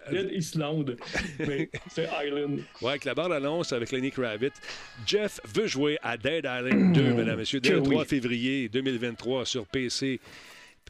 ah, 0.06 0.10
Dead 0.12 0.30
Island, 0.32 0.96
mais 1.40 1.70
c'est 1.90 2.08
Island. 2.24 2.60
Ouais, 2.80 2.90
avec 2.90 3.04
la 3.04 3.14
bande-annonce 3.14 3.72
avec 3.72 3.92
Lenny 3.92 4.10
Kravitz. 4.10 4.54
Jeff 5.06 5.40
veut 5.54 5.66
jouer 5.66 5.98
à 6.02 6.16
Dead 6.16 6.44
Island 6.44 6.94
2, 6.94 7.02
mesdames 7.14 7.34
et 7.34 7.36
messieurs, 7.36 7.60
dès 7.60 7.70
le 7.72 7.82
3 7.82 8.02
oui. 8.02 8.06
février 8.08 8.68
2023 8.68 9.44
sur 9.44 9.66
PC, 9.66 10.20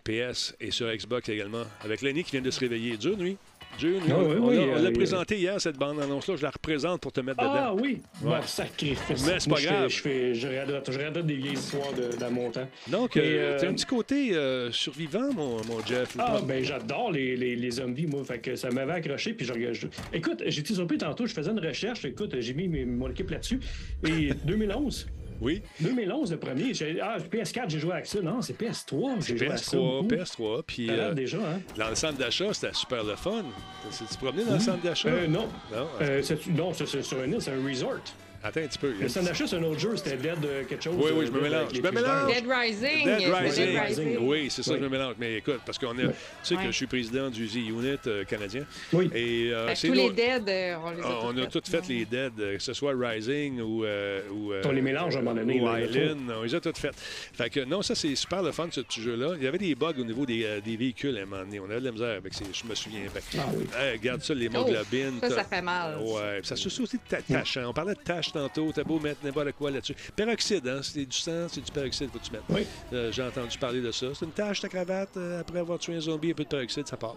PS 0.05 0.55
et 0.61 0.71
sur 0.71 0.93
Xbox 0.93 1.29
également. 1.29 1.65
Avec 1.85 2.03
Lenny 2.03 2.25
qui 2.25 2.33
vient 2.33 2.41
de 2.43 2.51
se 2.51 2.61
réveiller. 2.61 2.97
Dure 2.97 3.17
nuit. 3.17 3.37
Nuit. 3.83 3.99
Ah 4.11 4.15
oui, 4.19 4.37
on 4.39 4.49
oui, 4.49 4.57
l'a- 4.57 4.63
on 4.63 4.83
l'a 4.83 4.89
euh, 4.91 4.93
présenté 4.93 5.39
hier, 5.39 5.61
cette 5.61 5.77
bande-annonce-là. 5.77 6.37
Je 6.37 6.43
la 6.43 6.51
représente 6.51 7.01
pour 7.01 7.11
te 7.13 7.21
mettre 7.21 7.39
Ah 7.43 7.73
dedans. 7.73 7.83
oui, 7.83 8.01
Ouais. 8.23 8.33
ouais. 8.33 8.39
sacrifice. 8.45 9.27
Mais 9.27 9.41
c'est 9.41 9.49
Moi, 9.49 9.57
pas 9.57 9.63
je 9.63 9.69
grave. 9.69 9.89
Fais, 9.89 9.89
je, 9.89 10.03
fais, 10.03 10.35
je, 10.35 10.49
radote, 10.59 10.91
je 10.93 10.99
radote 11.01 11.27
des 11.27 11.35
vieilles 11.35 11.55
histoires 11.55 11.93
de, 11.93 12.17
dans 12.17 12.31
mon 12.31 12.51
temps. 12.51 12.69
Donc, 12.89 13.17
euh, 13.17 13.21
euh, 13.23 13.59
t'as 13.59 13.69
un 13.69 13.73
petit 13.75 13.87
côté 13.87 14.35
euh, 14.37 14.71
survivant, 14.71 15.33
mon, 15.33 15.57
mon 15.65 15.85
Jeff. 15.87 16.15
Ah, 16.19 16.39
ben 16.47 16.63
j'adore 16.63 17.11
les, 17.13 17.35
les, 17.37 17.57
les 17.57 17.71
zombies, 17.71 18.07
moi. 18.07 18.23
Fait 18.25 18.39
que 18.39 18.55
ça 18.57 18.71
m'avait 18.71 18.93
accroché. 18.93 19.33
Puis 19.35 19.47
je, 19.47 19.73
je- 19.73 19.87
Écoute, 20.13 20.43
j'étais 20.47 20.75
surpris 20.75 20.99
tantôt, 20.99 21.27
je 21.27 21.33
faisais 21.35 21.51
une 21.51 21.59
recherche. 21.61 22.05
Écoute, 22.05 22.37
j'ai 22.41 22.55
mis 22.55 22.69
mes- 22.69 22.85
mon 22.85 23.11
équipe 23.11 23.31
là-dessus. 23.31 23.59
Et 24.07 24.31
2011. 24.45 25.07
Oui. 25.43 25.61
2011, 25.81 26.31
le 26.31 26.39
premier. 26.39 26.73
Ah, 27.03 27.17
PS4, 27.19 27.69
j'ai 27.69 27.79
joué 27.81 27.93
avec 27.93 28.07
ça. 28.07 28.21
Non, 28.21 28.41
c'est 28.41 28.59
PS3. 28.59 29.27
J'ai 29.27 29.37
joué 29.37 29.49
à 29.49 29.57
ça. 29.57 29.77
PS3, 29.77 30.03
beaucoup. 30.03 30.15
PS3. 30.15 30.63
Puis 30.65 30.89
euh, 30.89 31.13
déjà, 31.13 31.39
hein? 31.39 31.61
dans 31.77 31.89
le 31.89 31.95
centre 31.97 32.19
d'achat, 32.19 32.55
c'était 32.55 32.73
super 32.73 33.03
le 33.03 33.17
fun. 33.17 33.45
Tu 33.91 34.17
promené 34.19 34.45
dans 34.45 34.55
le 34.55 34.61
centre 34.61 34.83
d'achat? 34.83 35.09
Euh, 35.09 35.27
non. 35.27 35.49
Non? 35.73 35.89
Euh, 36.01 36.23
non, 36.57 36.73
c'est 36.73 37.03
sur 37.03 37.19
un 37.21 37.27
île, 37.27 37.41
c'est 37.41 37.51
un 37.51 37.69
resort. 37.69 38.03
Attends 38.45 38.61
un 38.61 38.67
petit 38.67 38.79
peu. 38.79 38.93
Le 39.01 39.09
centre 39.09 39.27
d'achat, 39.27 39.47
c'est 39.47 39.57
un 39.57 39.63
autre 39.63 39.79
jeu. 39.79 39.97
C'était 39.97 40.17
Dead 40.17 40.45
euh, 40.45 40.65
quelque 40.65 40.83
chose. 40.83 40.95
Oui, 40.97 41.11
oui, 41.15 41.25
euh, 41.25 41.27
je 41.27 41.31
me 41.33 41.41
mélange. 41.41 41.69
Je 41.71 41.75
les 41.77 41.83
me 41.83 41.91
mélange. 41.91 42.35
Dead 42.35 42.45
Rising. 42.49 43.05
Dead 43.05 43.33
Rising. 43.33 44.17
Oui, 44.21 44.47
c'est 44.51 44.63
ça, 44.63 44.75
je 44.77 44.81
me 44.83 44.89
mélange. 44.89 45.15
Mais 45.19 45.37
écoute, 45.37 45.61
parce 45.65 45.79
qu'on 45.79 45.97
est. 45.99 46.07
Tu 46.07 46.13
sais 46.43 46.57
que 46.57 46.67
je 46.67 46.71
suis 46.73 46.87
président 46.87 47.31
du 47.31 47.47
Z-Unit 47.47 47.99
euh, 48.07 48.25
canadien. 48.25 48.65
Oui. 48.93 49.11
Et 49.15 49.53
c'est 49.75 49.89
tous 49.89 49.95
les 49.95 50.11
Dead, 50.11 50.43
on 50.85 50.91
les 50.91 51.03
a 51.03 51.05
Ah, 51.05 51.19
on 51.25 51.37
a 51.39 51.47
tous 51.47 51.61
toutes 51.61 51.69
fait 51.69 51.87
les 51.89 52.05
Dead, 52.05 52.33
que 52.37 52.59
ce 52.59 52.73
soit 52.73 52.93
Rising 52.97 53.61
ou. 53.61 53.85
On 53.85 54.71
les 54.73 54.83
mélange 54.83 55.17
à 55.17 55.21
un 55.21 55.23
moment 55.23 55.37
donné, 55.37 55.61
Ou 55.61 55.77
Island, 55.77 56.33
on 56.39 56.43
les 56.43 56.55
a 56.55 56.61
toutes 56.61 56.79
faites. 56.79 56.97
Fait 56.97 57.51
que 57.51 57.61
non, 57.61 57.83
ça 57.83 57.95
c'est 57.95 58.15
super 58.15 58.43
le 58.43 58.53
fun 58.53 58.69
ce 58.71 58.81
petit 58.81 59.01
jeu-là. 59.03 59.35
Il 59.37 59.45
y 59.45 59.47
avait 59.47 59.59
des 59.59 59.75
bugs 59.75 59.93
au 59.99 60.05
niveau 60.05 60.27
des, 60.27 60.61
des 60.65 60.77
véhicules 60.77 61.17
à 61.19 61.23
un 61.23 61.25
moment 61.27 61.45
donné. 61.45 61.61
On 61.61 61.65
avait 61.67 61.81
de 61.81 61.85
la 61.85 61.93
misère 61.93 62.17
avec 62.17 62.35
ces. 62.35 62.45
Je 62.53 62.67
me 62.67 62.75
souviens. 62.75 63.01
Ah 63.39 63.43
oui. 63.55 63.65
regarde 63.93 64.23
ça, 64.23 64.33
Oh, 64.35 64.39
l'hémoglobine. 64.39 65.19
ça, 65.21 65.31
ça 65.31 65.45
fait 65.45 65.63
mal. 65.63 65.99
Ouais, 65.99 66.41
ça 66.43 66.57
se 66.57 66.69
aussi 66.69 66.97
de 66.97 67.03
ta- 67.09 67.23
tâche. 67.23 67.57
hein. 67.59 67.65
On 67.69 67.73
parlait 67.73 67.95
de 67.95 68.01
tâches 68.01 68.32
tantôt, 68.33 68.73
t'as 68.75 68.85
beau 68.85 68.99
mettre 68.99 69.25
n'importe 69.25 69.53
quoi 69.53 69.71
là-dessus. 69.71 69.95
Peroxyde, 70.17 70.67
hein? 70.69 70.81
C'est 70.83 71.05
du 71.07 71.17
sang, 71.17 71.47
c'est 71.49 71.61
du 71.65 71.71
peroxyde 71.71 72.11
que 72.11 72.19
tu 72.19 72.33
mettes. 72.33 72.43
Oui. 72.49 72.63
Euh, 72.93 73.11
J'ai 73.13 73.23
entendu 73.23 73.57
parler 73.59 73.81
de 73.81 73.91
ça. 73.93 74.07
C'est 74.15 74.25
une 74.25 74.33
tâche 74.33 74.61
ta 74.61 74.69
cravate, 74.69 75.17
euh, 75.17 75.41
après 75.41 75.59
avoir 75.61 75.79
tué 75.79 75.95
un 75.97 76.01
zombie, 76.01 76.31
un 76.31 76.35
peu 76.35 76.45
de 76.45 76.49
peroxyde, 76.49 76.87
ça 76.87 76.97
part. 76.97 77.17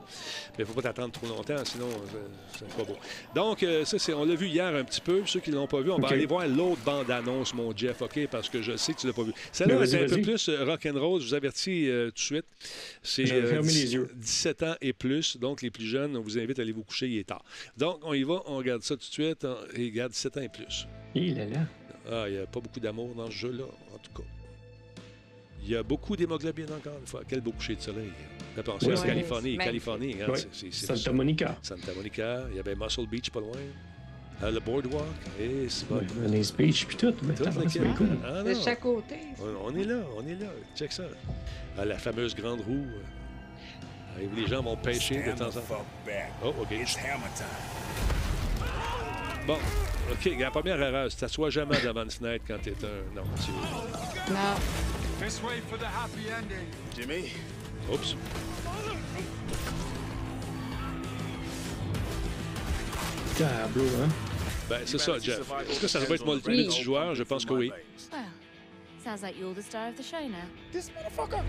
Mais 0.57 0.63
il 0.63 0.65
faut 0.65 0.73
pas 0.73 0.81
t'attendre 0.83 1.11
trop 1.11 1.27
longtemps, 1.27 1.63
sinon 1.65 1.87
euh, 1.87 2.19
c'est 2.57 2.67
pas 2.75 2.83
beau. 2.83 2.97
Donc, 3.33 3.65
ça, 3.85 3.99
c'est, 3.99 4.13
on 4.13 4.25
l'a 4.25 4.35
vu 4.35 4.47
hier 4.47 4.73
un 4.75 4.83
petit 4.83 5.01
peu. 5.01 5.23
Ceux 5.25 5.39
qui 5.39 5.51
l'ont 5.51 5.67
pas 5.67 5.81
vu, 5.81 5.91
on 5.91 5.97
va 5.99 6.09
aller 6.09 6.25
voir 6.25 6.47
l'autre 6.47 6.81
bande-annonce, 6.85 7.53
mon 7.53 7.75
Jeff, 7.75 8.01
OK? 8.01 8.27
Parce 8.29 8.49
que 8.49 8.61
je 8.61 8.75
sais 8.77 8.93
que 8.93 8.99
tu 8.99 9.07
l'as 9.07 9.13
pas 9.13 9.23
vu. 9.23 9.33
Celle-là, 9.51 9.77
Ben, 9.79 9.85
c'est 9.85 10.03
un 10.03 10.07
peu 10.15 10.21
plus 10.21 10.49
rock'n'roll. 10.49 11.21
Je 11.21 11.27
vous 11.27 11.33
avertis 11.33 11.89
tout 12.07 12.11
de 12.11 12.19
suite. 12.19 12.45
C'est 13.03 13.25
J'avais 13.25 13.41
euh, 13.41 13.49
fermé 13.49 13.67
10 13.67 13.83
les 13.83 13.93
yeux. 13.93 14.09
17 14.15 14.63
ans 14.63 14.75
et 14.81 14.93
plus. 14.93 15.37
Donc, 15.37 15.61
les 15.61 15.69
plus 15.71 15.85
jeunes, 15.85 16.15
on 16.17 16.21
vous 16.21 16.37
invite 16.37 16.59
à 16.59 16.61
aller 16.61 16.71
vous 16.71 16.83
coucher, 16.83 17.07
il 17.07 17.17
est 17.19 17.23
tard. 17.27 17.43
Donc, 17.77 17.99
on 18.03 18.13
y 18.13 18.23
va, 18.23 18.41
on 18.45 18.57
regarde 18.57 18.81
ça 18.81 18.95
tout 18.95 19.01
de 19.01 19.03
suite. 19.13 19.45
On- 19.45 19.55
regarde 19.77 20.11
17 20.11 20.37
ans 20.37 20.41
et 20.41 20.49
plus. 20.49 20.87
Il 21.15 21.39
est 21.39 21.49
là. 21.49 21.61
Ah, 22.11 22.25
il 22.27 22.33
n'y 22.35 22.39
a 22.39 22.45
pas 22.45 22.59
beaucoup 22.59 22.79
d'amour 22.79 23.13
dans 23.15 23.25
ce 23.27 23.31
jeu-là, 23.31 23.63
en 23.63 23.97
tout 23.97 24.21
cas. 24.21 24.27
Il 25.63 25.69
y 25.71 25.75
a 25.75 25.81
beaucoup 25.81 26.15
d'hémoglobine, 26.15 26.67
encore 26.77 26.99
une 26.99 27.07
fois. 27.07 27.21
Quel 27.27 27.41
beau 27.41 27.51
coucher 27.51 27.75
de 27.75 27.81
soleil. 27.81 28.11
Fais 28.55 28.61
penser 28.63 28.91
à 28.91 28.95
Californie. 28.95 29.57
Californie, 29.57 30.15
c'est- 30.35 30.47
c'est- 30.51 30.71
c'est- 30.71 30.95
Santa 30.95 31.11
Monica. 31.11 31.57
Santa 31.63 31.93
Monica. 31.95 32.43
Il 32.51 32.57
y 32.57 32.59
avait 32.59 32.75
Muscle 32.75 33.07
Beach 33.07 33.31
pas 33.31 33.39
loin. 33.39 33.57
Euh, 34.43 34.51
le 34.51 34.59
Boardwalk. 34.59 35.05
Et 35.39 35.67
c'est 35.69 35.87
bon. 35.87 35.95
Ouais, 35.95 36.03
Venice 36.27 36.53
Beach, 36.53 36.85
puis 36.85 36.97
tout. 36.97 37.13
Mais 37.23 37.33
Tout 37.33 37.45
c'est 37.69 37.79
cool. 37.95 38.09
Ah, 38.23 38.43
De 38.43 38.53
chaque 38.53 38.81
côté. 38.81 39.15
On, 39.41 39.71
on 39.71 39.75
est 39.75 39.85
là, 39.85 40.01
on 40.17 40.27
est 40.27 40.35
là. 40.35 40.47
Check 40.75 40.91
ça. 40.91 41.03
Ah, 41.77 41.85
la 41.85 41.97
fameuse 41.97 42.35
grande 42.35 42.61
roue. 42.61 42.85
et 44.21 44.29
les 44.35 44.47
gens 44.47 44.61
vont 44.61 44.77
pêcher 44.77 45.21
de 45.23 45.31
temps 45.37 45.47
en 45.47 45.51
temps. 45.51 45.85
Oh, 46.43 46.53
OK. 46.61 46.67
Bon, 49.47 49.57
OK. 50.11 50.31
La 50.39 50.49
première 50.51 50.81
erreur, 50.81 51.07
c'est 51.11 51.17
t'assois 51.17 51.49
jamais 51.49 51.79
devant 51.81 52.03
une 52.03 52.09
fenêtre 52.11 52.43
quand 52.47 52.57
t'es 52.61 52.73
un... 52.83 53.15
Non, 53.15 53.23
tu... 53.43 53.51
Non. 54.31 54.55
This 55.19 55.41
way 55.43 55.61
for 55.69 55.77
the 55.77 55.85
happy 55.85 56.31
ending. 56.31 56.67
Jimmy? 56.97 57.31
Oups. 57.91 58.15
Tableau, 63.37 63.83
hein? 64.01 64.09
Ben, 64.69 64.79
c'est 64.85 64.97
ça, 64.97 65.19
Jeff. 65.19 65.41
Est-ce 65.69 65.79
que 65.79 65.87
ça 65.87 65.99
va 65.99 66.15
être 66.15 66.25
multi- 66.25 66.49
multijoueur? 66.49 67.13
Je 67.15 67.23
pense 67.23 67.45
que 67.45 67.53
oui. 67.53 67.69
Well, 68.11 68.21
sounds 69.05 69.21
like 69.21 69.37
you're 69.39 69.53
the 69.53 69.61
star 69.61 69.87
of 69.89 69.95
the 69.97 70.03
show 70.03 70.19
now. 70.27 70.47
This 70.73 70.89
motherfucker! 70.89 71.41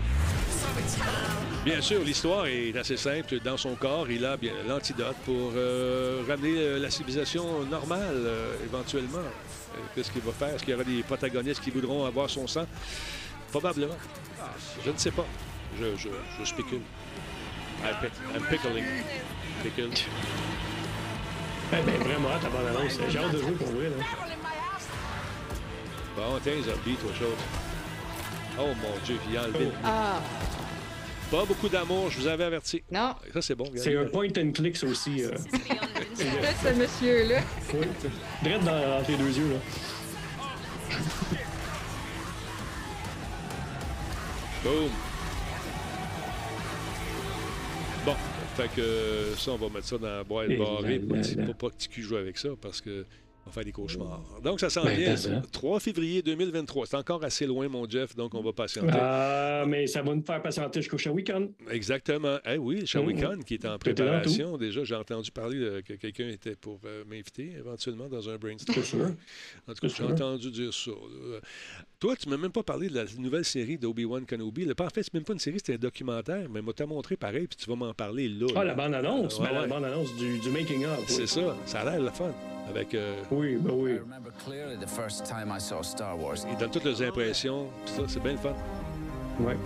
Bien 1.65 1.81
sûr, 1.81 2.03
l'histoire 2.03 2.45
est 2.45 2.75
assez 2.77 2.97
simple. 2.97 3.39
Dans 3.43 3.57
son 3.57 3.75
corps, 3.75 4.09
il 4.11 4.23
a 4.25 4.37
l'antidote 4.67 5.15
pour 5.25 5.51
euh, 5.55 6.23
ramener 6.27 6.55
euh, 6.57 6.79
la 6.79 6.91
civilisation 6.91 7.63
normale, 7.65 8.13
euh, 8.15 8.53
éventuellement. 8.63 9.23
Qu'est-ce 9.95 10.11
qu'il 10.11 10.21
va 10.21 10.31
faire? 10.33 10.49
Est-ce 10.55 10.63
qu'il 10.63 10.71
y 10.71 10.75
aura 10.75 10.83
des 10.83 11.01
protagonistes 11.03 11.61
qui 11.61 11.71
voudront 11.71 12.05
avoir 12.05 12.29
son 12.29 12.45
sang? 12.47 12.65
Probablement. 13.51 13.97
Ah, 14.39 14.49
Je 14.85 14.91
ne 14.91 14.97
sais 14.97 15.11
pas. 15.11 15.25
Je, 15.79 15.95
je, 15.97 16.09
je 16.39 16.45
spécule. 16.45 16.81
I'm, 17.83 17.95
pick- 18.01 18.35
I'm 18.35 18.43
pickling. 18.49 18.85
Pickle. 19.63 19.89
Ben, 21.71 21.83
ben, 21.85 21.95
vraiment, 22.03 22.29
ta 22.39 22.49
bande 22.49 22.67
annonce. 22.75 22.97
J'ai 23.09 23.17
hâte 23.19 23.31
de 23.33 23.39
jouer 23.39 23.51
pour 23.51 23.67
vrai, 23.67 23.89
là. 23.89 24.03
Bon, 26.17 26.39
tiens, 26.43 26.53
zombie, 26.63 26.95
toi, 26.97 27.11
chose. 27.17 27.37
Oh 28.59 28.69
mon 28.81 29.05
Dieu, 29.05 29.17
il 29.29 29.37
a 29.37 29.43
enlevé. 29.43 29.65
le- 29.65 29.71
Ah, 29.83 30.19
Pas 31.29 31.45
beaucoup 31.45 31.69
d'amour, 31.69 32.09
je 32.09 32.19
vous 32.19 32.27
avais 32.27 32.45
averti. 32.45 32.81
non. 32.91 33.13
Ça, 33.33 33.41
c'est 33.41 33.53
bon. 33.55 33.65
C'est 33.75 33.95
un 33.95 34.05
point 34.05 34.27
and 34.37 34.51
click, 34.51 34.75
ça 34.77 34.87
aussi. 34.87 35.23
Euh, 35.23 35.31
Là, 35.31 36.49
ce 36.63 36.73
monsieur-là. 36.73 37.41
Direct 38.41 38.63
dans, 38.63 38.97
entre 38.99 39.11
les 39.11 39.17
deux 39.17 39.37
yeux, 39.37 39.49
là. 39.53 39.59
Boom. 44.63 44.89
Bon, 48.05 48.15
fait 48.55 48.69
que 48.75 48.81
euh, 48.81 49.35
ça, 49.35 49.51
on 49.51 49.57
va 49.57 49.69
mettre 49.69 49.85
ça 49.87 49.97
dans 49.97 50.07
la 50.07 50.23
boîte 50.23 50.49
Et 50.49 50.57
barrée. 50.57 50.99
Pas, 50.99 51.53
pas, 51.53 51.69
que 51.69 51.75
TQ 51.75 52.01
joue 52.01 52.15
avec 52.15 52.37
ça 52.37 52.49
parce 52.59 52.81
que 52.81 53.05
on 53.47 53.49
va 53.49 53.53
faire 53.53 53.63
des 53.65 53.71
cauchemars. 53.71 54.21
Donc, 54.43 54.59
ça 54.59 54.69
s'en 54.69 54.83
Ben, 54.83 54.95
vient. 54.97 55.11
t'as 55.11 55.17
ça. 55.17 55.41
3 55.51 55.79
février 55.79 56.21
2023. 56.21 56.85
C'est 56.85 56.97
encore 56.97 57.23
assez 57.23 57.45
loin, 57.45 57.67
mon 57.69 57.89
Jeff, 57.89 58.15
donc 58.15 58.33
on 58.35 58.41
va 58.41 58.51
patienter. 58.53 58.91
Ah, 58.93 59.63
mais 59.67 59.87
ça 59.87 60.01
va 60.01 60.13
nous 60.13 60.23
faire 60.23 60.41
patienter 60.41 60.81
jusqu'au 60.81 60.97
Shawicon. 60.97 61.51
Exactement. 61.71 62.37
Eh 62.45 62.57
oui, 62.57 62.81
le 62.81 62.85
Shawicon 62.85 63.39
qui 63.45 63.53
est 63.55 63.65
en 63.65 63.77
préparation. 63.77 64.57
Déjà, 64.57 64.83
j'ai 64.83 64.95
entendu 64.95 65.31
parler 65.31 65.59
de- 65.59 65.81
que 65.81 65.93
quelqu'un 65.93 66.27
était 66.29 66.55
pour 66.55 66.79
euh, 66.85 67.03
m'inviter 67.05 67.53
éventuellement 67.57 68.07
dans 68.09 68.29
un 68.29 68.37
brainstorm. 68.37 68.83
Sûr. 68.83 69.11
En 69.67 69.73
tout 69.73 69.87
cas, 69.87 69.93
j'ai 69.95 70.03
entendu 70.03 70.51
dire 70.51 70.73
ça. 70.73 70.91
Toi, 71.99 72.15
tu 72.15 72.29
m'as 72.29 72.37
même 72.37 72.51
pas 72.51 72.63
parlé 72.63 72.89
de 72.89 72.95
la 72.95 73.05
nouvelle 73.17 73.45
série 73.45 73.77
d'Obi-Wan 73.77 74.25
Kenobi. 74.25 74.65
Pas- 74.75 74.85
en 74.85 74.89
fait, 74.89 75.03
c'est 75.03 75.13
même 75.13 75.23
pas 75.23 75.33
une 75.33 75.39
série, 75.39 75.57
c'était 75.57 75.73
un 75.75 75.77
documentaire, 75.77 76.47
mais 76.49 76.61
moi, 76.61 76.73
t'as 76.75 76.85
montré 76.85 77.15
pareil, 77.17 77.47
puis 77.47 77.57
tu 77.57 77.69
vas 77.69 77.75
m'en 77.75 77.93
parler 77.93 78.29
là. 78.29 78.47
Ah, 78.55 78.59
là. 78.59 78.65
la 78.65 78.73
bande-annonce. 78.75 79.39
Euh, 79.39 79.43
ouais, 79.43 79.49
ben, 79.49 79.55
ouais. 79.55 79.61
La 79.61 79.67
bande-annonce 79.67 80.15
du, 80.15 80.39
du 80.39 80.49
making-of. 80.49 80.99
oui. 80.99 81.05
C'est 81.07 81.27
ça. 81.27 81.55
Ça 81.65 81.81
a 81.81 81.85
l'air 81.91 82.01
le 82.01 82.09
fun. 82.11 82.31
Avec, 82.69 82.93
euh, 82.95 83.15
Oui, 83.31 83.36
ben 83.41 83.79
oui. 83.79 83.93
I 83.93 83.99
remember 83.99 84.31
clearly 84.45 84.75
the 84.75 84.87
first 84.87 85.25
time 85.25 85.51
I 85.51 85.59
saw 85.59 85.81
Star 85.81 86.15
Wars. 86.15 86.45
ils 86.49 86.57
toutes 86.69 86.85
leurs 86.85 87.01
impressions. 87.01 87.69
tout 87.85 87.93
ça, 87.93 88.09
c'est 88.09 88.21
bien 88.21 88.33
le 88.33 88.37
fun. 88.37 88.55
Ouais. 89.39 89.57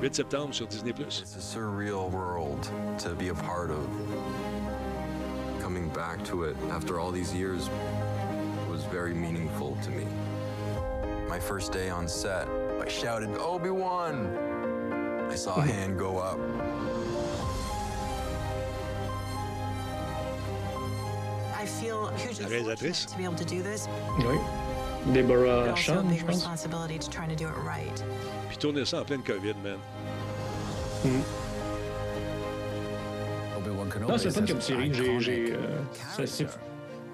8 0.00 0.14
septembre 0.14 0.54
sur 0.54 0.66
Disney+. 0.66 0.90
It's 0.90 1.36
a 1.36 1.40
surreal 1.40 2.10
world 2.10 2.68
to 2.98 3.14
be 3.14 3.28
a 3.28 3.34
part 3.34 3.70
of. 3.70 3.86
Coming 5.60 5.88
back 5.90 6.22
to 6.24 6.44
it 6.44 6.56
after 6.70 7.00
all 7.00 7.10
these 7.10 7.32
years 7.32 7.70
was 8.70 8.84
very 8.84 9.14
meaningful 9.14 9.76
to 9.82 9.90
me. 9.90 10.06
My 11.28 11.38
first 11.38 11.72
day 11.72 11.88
on 11.88 12.06
set, 12.06 12.46
I 12.80 12.88
shouted, 12.88 13.30
Obi-Wan! 13.38 15.28
I 15.30 15.34
saw 15.36 15.56
a 15.56 15.62
hand 15.62 15.98
go 15.98 16.18
up. 16.18 16.38
La 22.40 22.48
réalisatrice. 22.48 23.06
fortunate 23.06 23.10
to 23.10 23.16
be 23.18 23.24
able 23.24 23.36
to 23.36 23.44
do 23.44 23.62
this, 23.62 23.88
Oui. 24.18 24.38
Deborah 25.12 25.70
also 25.70 25.72
a 25.72 25.76
Sean, 25.76 26.02
big 26.08 26.18
je 26.20 26.24
pense. 26.24 26.36
responsibility 26.36 26.98
to 26.98 27.10
trying 27.10 27.28
to 27.28 27.34
do 27.36 27.44
it 27.48 27.54
right. 27.66 28.04
Puis 28.48 28.56
tourner 28.58 28.84
ça 28.86 29.00
en 29.00 29.04
pleine 29.04 29.22
COVID, 29.22 29.54
man. 29.62 29.78
Kenobi 33.90 34.12
Non, 34.12 34.18
c'est 34.18 34.32
pas 34.40 34.46
comme 34.46 34.60
série. 34.60 34.92
J'ai. 35.20 35.52
euh, 35.52 35.56
ça, 36.16 36.26
c'est- 36.26 36.44
character. 36.44 36.60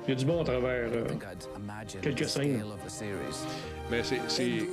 Il 0.06 0.10
y 0.10 0.12
a 0.12 0.14
du 0.16 0.24
bon 0.24 0.40
à 0.40 0.44
travers. 0.44 0.88
euh, 0.92 1.04
quelques 2.00 2.28
scènes. 2.28 2.62
Mais 3.90 4.02
c'est 4.04 4.20
c'est- 4.28 4.68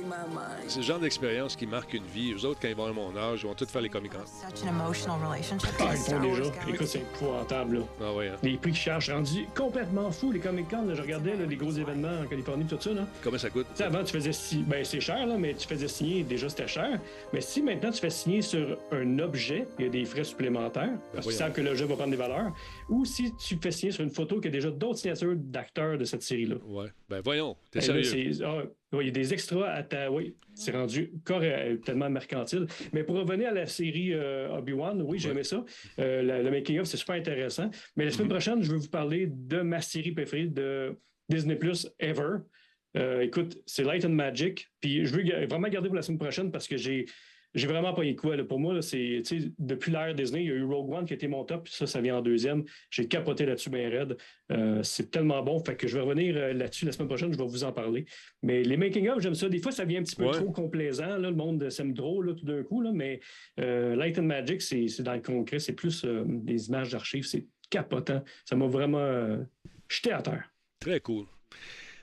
c'est 0.68 0.76
le 0.78 0.82
genre 0.84 1.00
d'expérience 1.00 1.56
qui 1.56 1.66
marque 1.66 1.92
une 1.94 2.04
vie. 2.04 2.32
Eux 2.32 2.44
autres, 2.46 2.60
quand 2.60 2.68
ils 2.68 2.74
vont 2.76 2.86
à 2.86 2.92
mon 2.92 3.16
âge, 3.16 3.40
ils 3.42 3.46
vont 3.48 3.54
tous 3.54 3.66
faire 3.66 3.82
les 3.82 3.88
comic 3.88 4.12
Ah, 4.14 5.92
ils 5.92 5.98
font 5.98 6.20
déjà. 6.20 6.42
Écoute, 6.68 6.86
c'est 6.86 7.00
épouvantable, 7.00 7.78
là. 7.78 7.84
Ah 8.00 8.12
ouais, 8.14 8.28
hein. 8.28 8.36
Les 8.42 8.56
prix 8.56 8.70
qui 8.72 8.78
chargent, 8.78 9.10
rendus 9.10 9.46
complètement 9.56 10.10
fous, 10.12 10.30
les 10.30 10.38
Comic-Con. 10.38 10.86
là, 10.86 10.94
Je 10.94 11.02
regardais 11.02 11.36
là, 11.36 11.46
les 11.46 11.56
gros 11.56 11.70
événements 11.72 12.20
en 12.24 12.26
Californie, 12.26 12.64
tout 12.66 12.76
ça. 12.80 12.90
Là. 12.92 13.06
Comment 13.22 13.38
ça 13.38 13.50
coûte? 13.50 13.66
Tu 13.76 13.82
avant, 13.82 14.04
tu 14.04 14.12
faisais 14.12 14.32
signer. 14.32 14.64
Ben, 14.68 14.84
c'est 14.84 15.00
cher, 15.00 15.26
là, 15.26 15.36
mais 15.36 15.54
tu 15.54 15.66
faisais 15.66 15.88
signer, 15.88 16.22
déjà, 16.22 16.48
c'était 16.48 16.68
cher. 16.68 16.98
Mais 17.32 17.40
si 17.40 17.60
maintenant, 17.62 17.90
tu 17.90 18.00
fais 18.00 18.10
signer 18.10 18.42
sur 18.42 18.78
un 18.92 19.18
objet, 19.18 19.66
il 19.78 19.84
y 19.86 19.88
a 19.88 19.90
des 19.90 20.04
frais 20.04 20.24
supplémentaires, 20.24 20.90
parce 21.12 21.26
qu'ils 21.26 21.34
voyons. 21.34 21.38
savent 21.38 21.52
que 21.52 21.60
l'objet 21.60 21.84
va 21.86 21.94
prendre 21.96 22.10
des 22.10 22.16
valeurs. 22.16 22.52
Ou 22.88 23.04
si 23.04 23.32
tu 23.36 23.58
fais 23.60 23.70
signer 23.72 23.92
sur 23.92 24.04
une 24.04 24.10
photo 24.10 24.40
qui 24.40 24.48
a 24.48 24.50
déjà 24.50 24.70
d'autres 24.70 24.98
signatures 24.98 25.34
d'acteurs 25.36 25.98
de 25.98 26.04
cette 26.04 26.22
série-là. 26.22 26.56
Ouais. 26.66 26.86
Ben 27.08 27.20
voyons, 27.24 27.56
t'es 27.70 27.80
Ben 27.80 27.94
là, 27.96 28.02
sérieux? 28.04 28.32
c'est- 28.34 28.44
ouais, 28.92 29.04
il 29.04 29.06
y 29.06 29.08
a 29.08 29.12
des 29.12 29.32
extras 29.32 29.68
à 29.70 29.82
ta. 29.82 30.10
Oui, 30.10 30.34
c'est 30.54 30.72
rendu 30.72 31.12
tellement 31.84 32.10
mercantile. 32.10 32.66
Mais 32.92 33.04
pour 33.04 33.16
revenir 33.16 33.48
à 33.48 33.52
la 33.52 33.66
série 33.66 34.12
euh, 34.12 34.48
Obi-Wan, 34.56 35.02
oui, 35.02 35.18
j'aimais 35.18 35.44
ça. 35.44 35.64
Euh, 35.98 36.22
la- 36.22 36.42
le 36.42 36.50
making-of, 36.50 36.86
c'est 36.86 36.96
super 36.96 37.14
intéressant. 37.16 37.70
Mais 37.96 38.04
la 38.04 38.10
semaine 38.10 38.28
prochaine, 38.28 38.62
je 38.62 38.70
vais 38.72 38.78
vous 38.78 38.88
parler 38.90 39.28
de 39.30 39.60
ma 39.60 39.80
série 39.80 40.12
préférée 40.12 40.46
de 40.46 40.96
Disney 41.28 41.56
Plus 41.56 41.88
Ever. 41.98 42.38
Euh, 42.96 43.20
écoute, 43.20 43.58
c'est 43.66 43.84
Light 43.84 44.04
and 44.04 44.10
Magic. 44.10 44.66
Puis 44.80 45.04
je 45.04 45.14
veux 45.14 45.46
vraiment 45.46 45.68
garder 45.68 45.88
pour 45.88 45.96
la 45.96 46.02
semaine 46.02 46.18
prochaine 46.18 46.50
parce 46.50 46.66
que 46.66 46.76
j'ai. 46.76 47.04
J'ai 47.54 47.66
vraiment 47.66 47.94
pas 47.94 48.04
eu 48.04 48.14
quoi. 48.14 48.36
là. 48.36 48.44
Pour 48.44 48.58
moi, 48.60 48.80
c'est, 48.82 49.22
depuis 49.58 49.90
l'ère 49.90 50.14
Disney, 50.14 50.42
il 50.44 50.48
y 50.48 50.50
a 50.50 50.54
eu 50.54 50.64
Rogue 50.64 50.92
One 50.92 51.04
qui 51.06 51.14
été 51.14 51.28
mon 51.28 51.44
top, 51.44 51.64
puis 51.64 51.72
ça, 51.72 51.86
ça 51.86 52.00
vient 52.00 52.18
en 52.18 52.22
deuxième. 52.22 52.64
J'ai 52.90 53.08
capoté 53.08 53.46
là-dessus 53.46 53.70
bien 53.70 53.88
raide. 53.88 54.16
Euh, 54.52 54.82
c'est 54.82 55.10
tellement 55.10 55.42
bon. 55.42 55.58
Fait 55.64 55.74
que 55.74 55.88
je 55.88 55.96
vais 55.96 56.02
revenir 56.04 56.36
euh, 56.36 56.52
là-dessus 56.52 56.84
la 56.84 56.92
semaine 56.92 57.08
prochaine, 57.08 57.32
je 57.32 57.38
vais 57.38 57.46
vous 57.46 57.64
en 57.64 57.72
parler. 57.72 58.04
Mais 58.42 58.62
les 58.62 58.76
making-of, 58.76 59.20
j'aime 59.20 59.34
ça. 59.34 59.48
Des 59.48 59.60
fois, 59.60 59.72
ça 59.72 59.84
vient 59.84 60.00
un 60.00 60.02
petit 60.04 60.16
peu 60.16 60.24
Ouais. 60.26 60.32
trop 60.32 60.50
complaisant. 60.50 61.16
Là, 61.16 61.30
le 61.30 61.36
monde 61.36 61.68
s'aime 61.70 61.94
trop 61.94 62.22
là, 62.22 62.34
tout 62.34 62.44
d'un 62.44 62.62
coup. 62.62 62.80
Là, 62.82 62.90
mais 62.92 63.20
euh, 63.60 63.96
Light 63.96 64.18
and 64.18 64.24
Magic, 64.24 64.60
c'est, 64.62 64.86
dans 65.00 65.14
le 65.14 65.20
concret. 65.22 65.58
C'est 65.58 65.72
plus 65.72 66.04
euh, 66.04 66.24
des 66.26 66.68
images 66.68 66.90
d'archives. 66.90 67.24
C'est 67.24 67.46
capotant. 67.70 68.22
Ça 68.44 68.56
m'a 68.56 68.66
vraiment 68.66 68.98
euh, 68.98 69.38
jeté 69.88 70.12
à 70.12 70.20
terre. 70.22 70.50
Très 70.80 71.00
cool. 71.00 71.24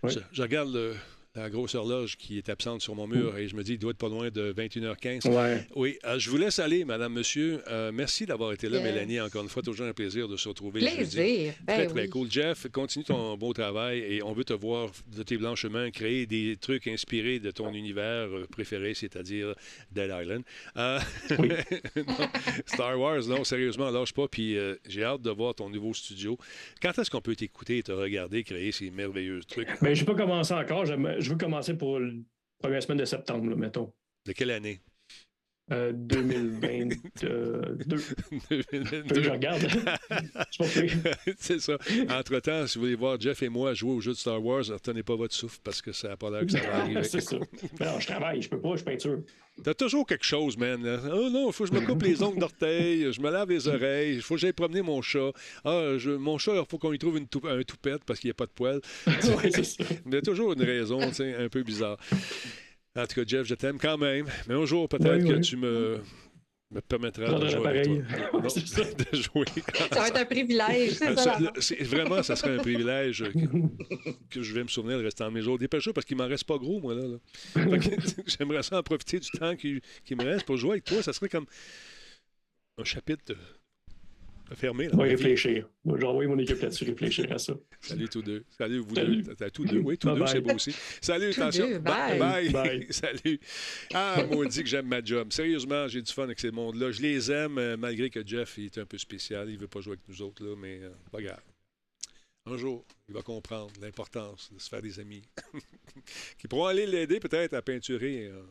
Ouais. 0.04 0.10
Je, 0.10 0.20
je 0.32 0.42
regarde 0.42 0.74
le, 0.74 0.94
la 1.36 1.50
grosse 1.50 1.76
horloge 1.76 2.16
qui 2.18 2.38
est 2.38 2.50
absente 2.50 2.82
sur 2.82 2.96
mon 2.96 3.08
mur 3.08 3.38
et 3.38 3.48
je 3.48 3.56
me 3.56 3.64
dis, 3.64 3.74
il 3.74 3.78
doit 3.80 3.92
être 3.92 3.98
pas 3.98 4.08
loin 4.10 4.30
de 4.30 4.54
21h15. 4.54 5.28
Ouais. 5.30 5.68
Oui, 5.76 5.98
euh, 6.06 6.18
je 6.18 6.30
vous 6.30 6.38
laisse 6.38 6.60
aller, 6.60 6.86
madame, 6.86 7.14
monsieur. 7.14 7.62
Euh, 7.70 7.92
merci 7.94 8.26
d'avoir 8.26 8.54
été 8.54 8.70
là, 8.70 8.78
Yes. 8.78 8.84
Mélanie. 8.86 9.20
Encore 9.20 9.44
une 9.44 9.50
fois, 9.50 9.62
toujours 9.62 9.86
un 9.88 9.94
plaisir 9.94 10.28
de 10.28 10.38
se 10.38 10.48
retrouver. 10.48 10.80
Plaisir. 10.80 11.54
Très, 11.68 11.78
Ben 11.78 11.88
très 11.90 12.02
oui. 12.04 12.10
cool. 12.10 12.32
Jeff, 12.32 12.68
continue 12.72 13.04
ton 13.06 13.36
beau 13.38 13.52
travail 13.54 14.00
et 14.00 14.24
on 14.24 14.34
veut 14.34 14.44
te 14.46 14.54
voir 14.54 14.90
de 15.16 15.24
tes 15.24 15.38
blancs 15.38 15.58
chemins 15.58 15.92
créer 15.92 16.26
des 16.26 16.56
trucs 16.60 16.88
inspirés 16.88 17.40
de 17.40 17.52
ton 17.52 17.74
univers 17.74 18.28
euh, 18.30 18.48
préféré, 18.50 18.94
c'est-à-dire 18.94 19.54
Dead 19.92 20.12
Island. 20.22 20.44
Euh, 20.78 21.00
non, 22.08 22.16
Star 22.66 23.00
Wars, 23.00 23.24
non, 23.28 23.44
sérieusement, 23.44 23.90
lâche 23.92 24.14
pas. 24.14 24.28
Puis 24.28 24.58
euh, 24.58 24.76
j'ai 24.88 25.04
hâte 25.04 25.22
de 25.22 25.32
voir 25.32 25.54
ton 25.56 25.70
nouveau 25.70 25.94
studio. 25.94 26.38
Quand 26.82 26.98
est-ce 26.98 27.10
qu'on 27.12 27.22
peut 27.22 27.36
t'écouter 27.36 27.80
et 27.80 27.84
te 27.84 27.92
regarder 27.92 28.44
créer 28.44 28.72
ces 28.72 28.90
merveilleux 28.92 29.42
trucs? 29.48 29.68
Mais 29.82 29.96
je 29.96 30.02
n'ai 30.02 30.06
pas 30.06 30.16
commencé 30.16 30.54
encore. 30.54 30.86
J'aime- 30.86 31.16
Je 31.26 31.32
veux 31.32 31.38
commencer 31.38 31.74
pour 31.74 32.00
la 32.00 32.12
première 32.60 32.84
semaine 32.84 33.00
de 33.00 33.06
septembre, 33.06 33.56
mettons. 33.56 33.92
De 34.28 34.32
quelle 34.32 34.52
année? 34.52 34.84
Euh, 35.72 35.92
2022. 35.94 37.78
Deux. 37.88 37.98
je 38.52 39.30
regarde. 39.32 39.68
C'est 41.40 41.60
ça. 41.60 41.78
Entre-temps, 42.10 42.68
si 42.68 42.78
vous 42.78 42.84
voulez 42.86 42.96
voir 42.96 43.20
Jeff 43.20 43.42
et 43.42 43.50
moi 43.50 43.74
jouer 43.74 43.92
au 43.94 44.00
jeu 44.02 44.12
de 44.12 44.18
Star 44.18 44.44
Wars, 44.44 44.64
retenez 44.68 45.02
pas 45.02 45.16
votre 45.16 45.34
souffle 45.34 45.60
parce 45.64 45.82
que 45.82 45.92
ça 45.92 46.10
n'a 46.10 46.18
pas 46.18 46.30
l'air 46.30 46.46
que 46.46 46.52
ça 46.52 46.60
va 46.60 46.82
arriver. 46.82 47.04
C'est 47.04 47.20
ça. 47.22 47.38
Non, 47.80 48.00
je 48.00 48.06
travaille, 48.06 48.42
je 48.44 48.50
peux 48.50 48.60
pas, 48.60 48.76
je 48.76 48.84
peinture. 48.84 49.20
T'as 49.64 49.74
toujours 49.74 50.06
quelque 50.06 50.26
chose, 50.26 50.56
man. 50.58 50.82
Oh 51.12 51.30
non, 51.32 51.48
il 51.50 51.54
faut 51.54 51.64
que 51.64 51.74
je 51.74 51.80
me 51.80 51.86
coupe 51.86 52.04
les 52.04 52.22
ongles 52.22 52.40
d'orteil, 52.40 53.12
je 53.12 53.22
me 53.22 53.32
lave 53.32 53.50
les 53.50 53.68
oreilles, 53.68 54.16
il 54.16 54.22
faut 54.22 54.36
que 54.36 54.42
j'aille 54.42 54.52
promener 54.54 54.82
mon 54.84 55.02
chat. 55.02 55.32
Ah, 55.64 55.94
je- 55.98 56.12
mon 56.12 56.38
chat, 56.38 56.52
il 56.56 56.64
faut 56.70 56.78
qu'on 56.78 56.92
lui 56.92 57.00
trouve 57.00 57.18
une 57.18 57.28
tou- 57.28 57.42
un 57.48 57.64
toupette 57.64 58.04
parce 58.06 58.20
qu'il 58.20 58.28
n'y 58.28 58.32
a 58.32 58.36
pas 58.36 58.46
de 58.48 58.52
ça. 59.22 59.32
Il 60.06 60.14
y 60.14 60.18
a 60.18 60.22
toujours 60.22 60.54
une 60.54 60.62
raison, 60.62 61.00
un 61.02 61.50
peu 61.50 61.64
bizarre. 61.64 61.98
En 62.98 63.06
tout 63.06 63.16
cas, 63.16 63.24
Jeff, 63.28 63.46
je 63.46 63.56
t'aime 63.56 63.78
quand 63.78 63.98
même. 63.98 64.26
Mais 64.48 64.54
un 64.56 64.66
jour, 64.66 64.88
peut-être 64.88 65.22
Oui, 65.24 65.28
que 65.30 65.34
oui. 65.36 65.42
tu 65.42 65.58
me, 65.58 66.00
me 66.72 66.82
permettras 66.82 67.38
de 67.40 67.48
jouer 67.50 67.68
avec 67.68 67.86
toi. 67.86 67.96
Non, 68.34 68.40
de 69.12 69.18
jouer. 69.18 69.46
Ça 69.92 70.00
va 70.00 70.08
être 70.08 70.18
un 70.18 70.26
privilège, 70.26 70.92
c'est 70.94 71.16
ça. 71.16 71.38
ça, 71.60 71.76
vraiment, 71.82 72.24
ça 72.24 72.36
serait 72.36 72.56
un 72.56 72.62
privilège 72.62 73.24
que, 73.34 73.40
que 74.30 74.42
je 74.42 74.54
vais 74.54 74.64
me 74.64 74.68
souvenir 74.70 74.98
le 74.98 75.04
restant 75.04 75.28
de 75.28 75.34
mes 75.34 75.42
jours. 75.42 75.58
Dépêche-toi 75.58 75.94
parce 75.94 76.06
qu'il 76.06 76.18
m'en 76.18 76.28
reste 76.28 76.46
pas 76.46 76.58
gros, 76.58 76.80
moi, 76.80 76.96
là. 76.96 77.18
J'aimerais 78.28 78.64
ça 78.64 78.80
en 78.80 78.84
profiter 78.84 79.20
du 79.20 79.30
temps 79.32 79.56
qui, 79.56 79.82
qui 80.04 80.16
me 80.16 80.24
reste 80.24 80.46
pour 80.46 80.58
jouer 80.58 80.72
avec 80.72 80.86
toi. 80.86 81.02
Ça 81.04 81.12
serait 81.14 81.30
comme 81.30 81.46
un 82.78 82.84
chapitre 82.84 83.32
euh, 83.34 83.36
fermé. 84.54 84.90
On 84.94 84.98
va 84.98 85.04
réfléchir. 85.06 85.68
J'ai 85.86 86.06
envoyé 86.06 86.30
mon 86.30 86.38
équipe 86.38 86.62
là-dessus 86.62 86.86
réfléchir 86.86 87.32
à 87.32 87.38
ça. 87.40 87.54
Salut 87.82 88.08
tous 88.10 88.22
deux. 88.22 88.44
Salut 88.58 88.80
vous 88.80 88.94
Salut. 88.94 89.22
deux. 89.24 89.36
T'as 89.36 89.50
tous 89.50 89.66
deux? 89.66 89.80
Oui, 89.80 89.98
tous 89.98 90.08
Bye 90.10 90.20
deux, 90.20 90.28
c'est 90.28 90.42
beau 90.42 90.54
aussi. 90.54 90.76
Salut, 91.02 91.32
Tous 91.34 91.42
attention. 91.42 91.68
deux, 91.68 91.80
Bye. 91.80 92.20
bye. 92.20 92.50
Bye. 92.50 92.88
Salut. 92.92 93.40
Ah, 93.94 94.24
maudit 94.30 94.62
que 94.64 94.70
j'aime 94.70 94.88
ma 94.88 95.04
job. 95.04 95.32
Sérieusement, 95.32 95.88
j'ai 95.88 96.02
du 96.02 96.12
fun 96.12 96.24
avec 96.26 96.40
ces 96.40 96.52
mondes-là. 96.52 96.92
Je 96.92 97.02
les 97.02 97.32
aime, 97.32 97.58
euh, 97.58 97.78
malgré 97.78 98.10
que 98.10 98.26
Jeff 98.26 98.58
il 98.58 98.66
est 98.66 98.78
un 98.78 98.86
peu 98.86 98.98
spécial. 98.98 99.50
Il 99.50 99.58
veut 99.58 99.68
pas 99.68 99.82
jouer 99.82 99.94
avec 99.94 100.08
nous 100.08 100.22
autres, 100.22 100.44
là, 100.46 100.56
mais 100.58 100.80
euh, 100.84 100.90
pas 101.12 101.22
grave. 101.22 101.42
Un 102.48 102.58
jour, 102.58 102.86
il 103.08 103.16
va 103.16 103.24
comprendre 103.24 103.72
l'importance 103.82 104.52
de 104.54 104.60
se 104.60 104.70
faire 104.70 104.82
des 104.84 105.00
amis 105.00 105.24
qui 106.38 106.48
pourront 106.48 106.66
aller 106.68 106.86
l'aider 106.86 107.20
peut-être 107.20 107.56
à 107.56 107.62
peinturer 107.64 108.28
euh, 108.28 108.44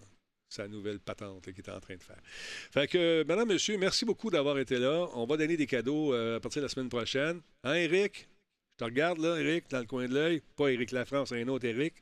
sa 0.54 0.68
nouvelle 0.68 1.00
patente 1.00 1.42
qu'il 1.52 1.58
est 1.58 1.70
en 1.70 1.80
train 1.80 1.96
de 1.96 2.02
faire. 2.02 2.20
Fait 2.24 2.86
que, 2.86 3.24
madame, 3.26 3.48
monsieur, 3.48 3.76
merci 3.76 4.04
beaucoup 4.04 4.30
d'avoir 4.30 4.58
été 4.58 4.78
là. 4.78 5.08
On 5.14 5.26
va 5.26 5.36
donner 5.36 5.56
des 5.56 5.66
cadeaux 5.66 6.14
euh, 6.14 6.36
à 6.36 6.40
partir 6.40 6.62
de 6.62 6.66
la 6.66 6.68
semaine 6.68 6.88
prochaine. 6.88 7.40
Hein, 7.64 7.74
Eric? 7.74 8.28
Je 8.72 8.78
te 8.78 8.84
regarde, 8.84 9.18
là, 9.18 9.36
Eric, 9.36 9.68
dans 9.70 9.80
le 9.80 9.86
coin 9.86 10.08
de 10.08 10.14
l'œil. 10.14 10.42
Pas 10.56 10.72
Eric 10.72 10.92
Lafrance, 10.92 11.32
un 11.32 11.48
autre 11.48 11.66
Eric. 11.66 11.94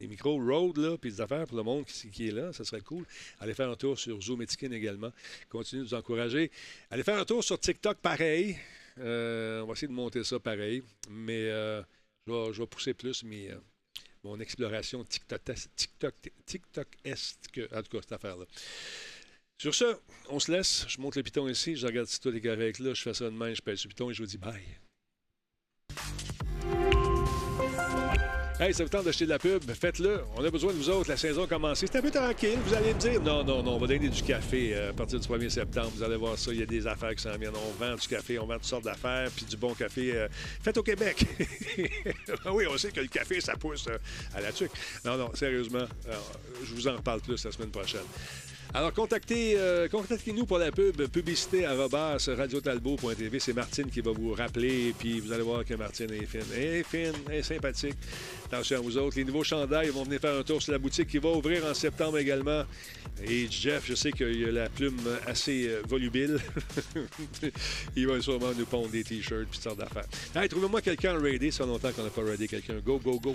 Les 0.00 0.06
micros 0.06 0.38
Road, 0.38 0.78
là, 0.78 0.96
puis 0.96 1.10
des 1.10 1.20
affaires 1.20 1.46
pour 1.46 1.58
le 1.58 1.62
monde 1.62 1.84
qui, 1.84 2.28
est 2.28 2.32
là, 2.32 2.52
ça 2.54 2.64
serait 2.64 2.80
cool. 2.80 3.04
Allez 3.38 3.52
faire 3.52 3.68
un 3.68 3.76
tour 3.76 3.98
sur 3.98 4.20
Zoom 4.22 4.42
Etiquin 4.42 4.70
également. 4.70 5.12
Continuez 5.50 5.84
de 5.84 5.88
nous 5.88 5.94
encourager. 5.94 6.50
Allez 6.90 7.02
faire 7.02 7.18
un 7.18 7.24
tour 7.26 7.44
sur 7.44 7.60
TikTok, 7.60 7.98
pareil. 7.98 8.56
Euh, 8.98 9.60
on 9.60 9.66
va 9.66 9.72
essayer 9.74 9.88
de 9.88 9.92
monter 9.92 10.24
ça 10.24 10.40
pareil. 10.40 10.82
Mais 11.10 11.50
euh, 11.50 11.82
je, 12.26 12.32
vais, 12.32 12.52
je 12.54 12.62
vais 12.62 12.66
pousser 12.66 12.94
plus 12.94 13.22
mes, 13.24 13.50
mon 14.22 14.38
exploration 14.40 15.04
TikTok, 15.04 15.42
TikTok, 15.76 16.14
TikTok 16.46 16.88
en 17.06 17.82
tout 17.82 17.96
cas, 17.96 18.02
cette 18.02 18.12
affaire-là. 18.12 18.44
Sur 19.58 19.74
ce, 19.74 19.96
on 20.28 20.40
se 20.40 20.50
laisse. 20.50 20.86
Je 20.88 21.00
monte 21.00 21.16
le 21.16 21.22
piton 21.22 21.46
ici. 21.48 21.76
Je 21.76 21.86
regarde 21.86 22.08
si 22.08 22.18
tout 22.20 22.34
est 22.34 22.40
correct 22.40 22.78
là. 22.78 22.94
Je 22.94 23.02
fais 23.02 23.14
ça 23.14 23.26
de 23.26 23.30
main, 23.30 23.52
je 23.52 23.60
pèse 23.60 23.84
le 23.84 23.88
piton 23.88 24.10
et 24.10 24.14
je 24.14 24.22
vous 24.22 24.28
dis 24.28 24.38
bye. 24.38 24.62
Hey, 28.60 28.74
ça 28.74 28.82
vous 28.82 28.90
tente 28.90 29.06
d'acheter 29.06 29.24
de 29.24 29.30
la 29.30 29.38
pub? 29.38 29.62
Faites-le. 29.72 30.20
On 30.36 30.44
a 30.44 30.50
besoin 30.50 30.70
de 30.74 30.76
vous 30.76 30.90
autres. 30.90 31.08
La 31.08 31.16
saison 31.16 31.44
a 31.44 31.46
commencé. 31.46 31.86
C'est 31.86 31.96
un 31.96 32.02
peu 32.02 32.10
tranquille. 32.10 32.58
Vous 32.66 32.74
allez 32.74 32.92
me 32.92 32.98
dire, 32.98 33.18
non, 33.22 33.42
non, 33.42 33.62
non, 33.62 33.76
on 33.76 33.78
va 33.78 33.86
donner 33.86 34.10
du 34.10 34.22
café 34.22 34.72
euh, 34.74 34.90
à 34.90 34.92
partir 34.92 35.18
du 35.18 35.26
1er 35.26 35.48
septembre. 35.48 35.90
Vous 35.96 36.02
allez 36.02 36.16
voir 36.16 36.36
ça. 36.36 36.52
Il 36.52 36.60
y 36.60 36.62
a 36.62 36.66
des 36.66 36.86
affaires 36.86 37.14
qui 37.14 37.22
s'en 37.22 37.34
viennent. 37.38 37.54
On 37.56 37.82
vend 37.82 37.94
du 37.94 38.06
café, 38.06 38.38
on 38.38 38.44
vend 38.44 38.56
toutes 38.56 38.66
sortes 38.66 38.84
d'affaires, 38.84 39.30
puis 39.34 39.46
du 39.46 39.56
bon 39.56 39.72
café 39.72 40.12
euh, 40.14 40.28
fait 40.62 40.76
au 40.76 40.82
Québec. 40.82 41.24
Ah 42.44 42.52
oui, 42.52 42.64
on 42.70 42.76
sait 42.76 42.90
que 42.90 43.00
le 43.00 43.06
café, 43.06 43.40
ça 43.40 43.56
pousse 43.56 43.86
euh, 43.88 43.96
à 44.34 44.42
la 44.42 44.52
tuque. 44.52 44.72
Non, 45.06 45.16
non, 45.16 45.30
sérieusement, 45.34 45.86
euh, 46.08 46.12
je 46.62 46.74
vous 46.74 46.86
en 46.86 46.96
reparle 46.96 47.22
plus 47.22 47.42
la 47.42 47.52
semaine 47.52 47.70
prochaine. 47.70 48.04
Alors, 48.72 48.92
contactez, 48.92 49.54
euh, 49.56 49.88
contactez-nous 49.88 50.46
pour 50.46 50.58
la 50.58 50.70
pub, 50.70 51.08
publicité 51.08 51.64
à. 51.64 51.74
C'est 52.20 53.52
Martine 53.52 53.90
qui 53.90 54.00
va 54.00 54.12
vous 54.12 54.32
rappeler, 54.32 54.94
puis 54.96 55.18
vous 55.18 55.32
allez 55.32 55.42
voir 55.42 55.64
que 55.64 55.74
Martine 55.74 56.12
est 56.12 56.26
fine. 56.26 56.44
Elle 56.54 56.62
est 56.62 56.82
fine, 56.84 57.12
elle 57.28 57.36
est 57.36 57.42
sympathique. 57.42 57.96
Attention 58.46 58.76
à 58.76 58.80
vous 58.80 58.96
autres. 58.96 59.16
Les 59.16 59.24
nouveaux 59.24 59.42
chandails 59.42 59.88
vont 59.88 60.04
venir 60.04 60.20
faire 60.20 60.38
un 60.38 60.42
tour 60.44 60.62
sur 60.62 60.72
la 60.72 60.78
boutique 60.78 61.08
qui 61.08 61.18
va 61.18 61.30
ouvrir 61.30 61.64
en 61.64 61.74
septembre 61.74 62.18
également. 62.18 62.62
Et 63.26 63.48
Jeff, 63.50 63.84
je 63.86 63.94
sais 63.94 64.12
qu'il 64.12 64.44
a 64.44 64.52
la 64.52 64.68
plume 64.68 65.00
assez 65.26 65.66
euh, 65.68 65.82
volubile. 65.88 66.38
Il 67.96 68.06
va 68.06 68.20
sûrement 68.20 68.52
nous 68.56 68.66
pondre 68.66 68.88
des 68.90 69.02
t-shirts, 69.02 69.48
puis 69.50 69.58
sortes 69.60 69.78
d'affaires. 69.78 70.06
Hey, 70.34 70.48
trouvez-moi 70.48 70.80
quelqu'un 70.80 71.16
à 71.16 71.18
raider. 71.18 71.50
Ça 71.50 71.64
fait 71.64 71.70
longtemps 71.70 71.90
qu'on 71.92 72.04
n'a 72.04 72.10
pas 72.10 72.22
raidé 72.22 72.46
quelqu'un. 72.46 72.78
Go, 72.84 73.00
go, 73.02 73.18
go. 73.18 73.34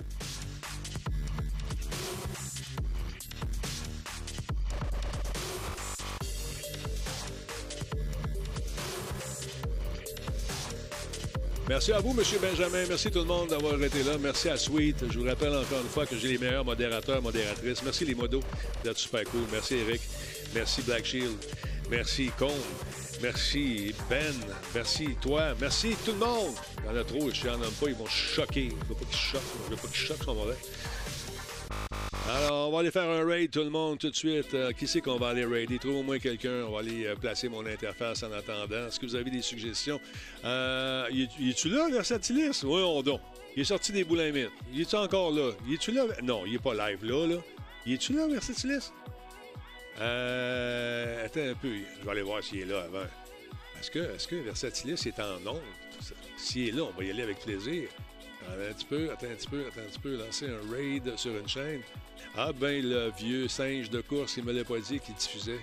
Merci 11.68 11.92
à 11.94 12.00
vous, 12.00 12.12
M. 12.12 12.24
Benjamin. 12.40 12.86
Merci 12.88 13.10
tout 13.10 13.20
le 13.20 13.26
monde 13.26 13.50
d'avoir 13.50 13.82
été 13.82 14.04
là. 14.04 14.18
Merci 14.20 14.50
à 14.50 14.58
Sweet. 14.58 14.98
Je 15.10 15.18
vous 15.18 15.26
rappelle 15.26 15.50
encore 15.56 15.82
une 15.82 15.90
fois 15.90 16.06
que 16.06 16.16
j'ai 16.16 16.28
les 16.28 16.38
meilleurs 16.38 16.64
modérateurs, 16.64 17.24
modératrices. 17.24 17.82
Merci 17.84 18.06
les 18.06 18.14
modos. 18.14 18.44
Êtes 18.86 18.98
super 18.98 19.24
cool. 19.24 19.42
Merci 19.52 19.78
Eric. 19.78 20.02
Merci 20.54 20.84
Black 20.84 21.06
Shield. 21.06 21.36
Merci 21.90 22.30
Combe. 22.38 22.52
Merci 23.20 23.96
Ben. 24.08 24.34
Merci 24.76 25.10
toi. 25.20 25.56
Merci 25.60 25.96
tout 26.06 26.12
le 26.12 26.20
monde. 26.20 26.54
Il 26.84 26.86
y 26.86 26.98
en 26.98 27.02
a 27.02 27.04
trop, 27.04 27.32
je 27.34 27.48
n'en 27.48 27.58
nomme 27.58 27.74
pas. 27.74 27.88
Ils 27.88 27.96
vont 27.96 28.06
choquer. 28.06 28.70
Je 28.70 28.90
veux 28.90 28.96
pas 28.96 29.06
qu'ils 29.06 29.18
choquent. 29.18 29.42
Je 29.66 29.70
veux 29.72 29.82
pas 29.82 29.88
qu'ils 29.88 29.98
choquent, 29.98 30.24
son 30.24 30.36
mauvais. 30.36 30.58
Alors, 32.28 32.70
on 32.70 32.72
va 32.72 32.80
aller 32.80 32.92
faire 32.92 33.10
un 33.10 33.24
raid, 33.26 33.52
tout 33.52 33.60
le 33.64 33.70
monde, 33.70 34.00
tout 34.00 34.10
de 34.10 34.16
suite. 34.16 34.54
Euh, 34.56 34.72
qui 34.72 34.88
c'est 34.88 35.00
qu'on 35.02 35.18
va 35.18 35.30
aller 35.30 35.46
raider? 35.46 35.78
Trouve 35.78 35.98
au 35.98 36.04
moins 36.04 36.18
quelqu'un. 36.20 36.64
On 36.68 36.72
va 36.72 36.80
aller 36.80 37.06
euh, 37.06 37.16
placer 37.16 37.48
mon 37.50 37.66
interface 37.66 38.24
en 38.24 38.32
attendant. 38.32 38.88
Est-ce 38.88 39.00
que 39.00 39.06
vous 39.06 39.16
avez 39.16 39.30
des 39.30 39.42
suggestions? 39.44 40.00
Euh, 40.44 41.08
y 41.12 41.22
est- 41.24 41.50
es-tu 41.50 41.70
là, 41.70 41.88
Versatilis? 41.92 42.64
Oui, 42.64 42.82
on 42.84 43.02
donc. 43.04 43.22
Il 43.56 43.62
est 43.62 43.66
sorti 43.66 43.92
des 43.92 44.04
boulins 44.04 44.32
mythes. 44.32 44.50
Il 44.74 44.82
est-tu 44.82 44.96
encore 44.96 45.32
là? 45.32 45.52
Y 45.68 45.76
es-tu 45.76 45.92
là? 45.92 46.06
Non, 46.24 46.46
il 46.46 46.56
est 46.56 46.60
pas 46.60 46.74
live 46.74 47.06
là, 47.06 47.28
là. 47.28 47.38
Y 47.86 47.94
es-tu 47.94 48.14
là, 48.14 48.28
Versatilis? 48.28 48.92
Euh, 50.02 51.26
attends 51.26 51.40
un 51.52 51.54
peu. 51.54 51.70
Je 52.00 52.06
vais 52.06 52.12
aller 52.12 52.22
voir 52.24 52.44
s'il 52.44 52.60
est 52.62 52.66
là 52.66 52.82
avant. 52.82 53.06
Est-ce 53.80 53.92
que, 53.92 54.00
est-ce 54.00 54.28
que 54.28 54.36
Versatilis 54.36 55.02
est 55.08 55.20
en 55.20 55.36
onde? 55.50 55.62
S'il 56.38 56.70
est 56.70 56.72
là, 56.72 56.84
on 56.84 56.92
va 57.00 57.04
y 57.06 57.12
aller 57.12 57.24
avec 57.24 57.40
plaisir. 57.40 57.88
Attends 58.48 58.70
un 58.70 58.74
petit 58.74 58.86
peu, 58.86 59.12
attends 59.12 59.28
un 59.28 59.36
petit 59.36 59.48
peu, 59.48 59.66
attends 59.68 59.82
un 59.82 59.90
petit 59.90 60.00
peu. 60.00 60.16
Lancer 60.18 60.48
un 60.48 60.72
raid 60.72 61.18
sur 61.18 61.36
une 61.36 61.48
chaîne. 61.48 61.82
Ah 62.38 62.52
ben, 62.54 62.84
le 62.84 63.12
vieux 63.18 63.48
singe 63.48 63.90
de 63.90 64.02
course, 64.02 64.38
il 64.38 64.44
me 64.44 64.52
l'a 64.52 64.64
pas 64.64 64.80
dit 64.80 65.00
qu'il 65.00 65.16
diffusait. 65.16 65.60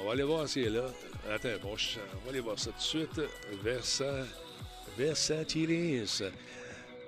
On 0.00 0.06
va 0.06 0.12
aller 0.12 0.22
voir 0.22 0.48
s'il 0.48 0.64
est 0.66 0.70
là. 0.70 0.86
Attends, 1.30 1.48
bon, 1.62 1.72
on 1.72 2.24
va 2.24 2.30
aller 2.30 2.40
voir 2.40 2.58
ça 2.58 2.70
tout 2.70 2.76
de 2.76 2.82
suite. 2.82 3.20
Versa... 3.62 4.24
Versatilis. 4.96 6.22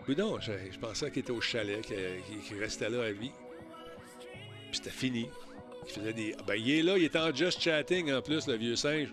Coudon, 0.05 0.39
je, 0.41 0.53
je 0.73 0.79
pensais 0.79 1.11
qu'il 1.11 1.21
était 1.21 1.33
au 1.33 1.41
chalet, 1.41 1.81
qu'il 1.83 2.59
restait 2.59 2.89
là 2.89 3.05
à 3.05 3.13
vie. 3.13 3.33
Puis 4.71 4.75
c'était 4.75 4.91
fini. 4.91 5.29
Il 5.87 5.93
faisait 5.93 6.13
des... 6.13 6.35
Ah, 6.39 6.43
Ben, 6.47 6.55
il 6.55 6.71
est 6.71 6.83
là, 6.83 6.97
il 6.97 7.05
est 7.05 7.17
en 7.17 7.35
just 7.35 7.61
chatting 7.61 8.13
en 8.13 8.23
plus, 8.23 8.47
le 8.47 8.55
vieux 8.55 8.77
singe. 8.77 9.09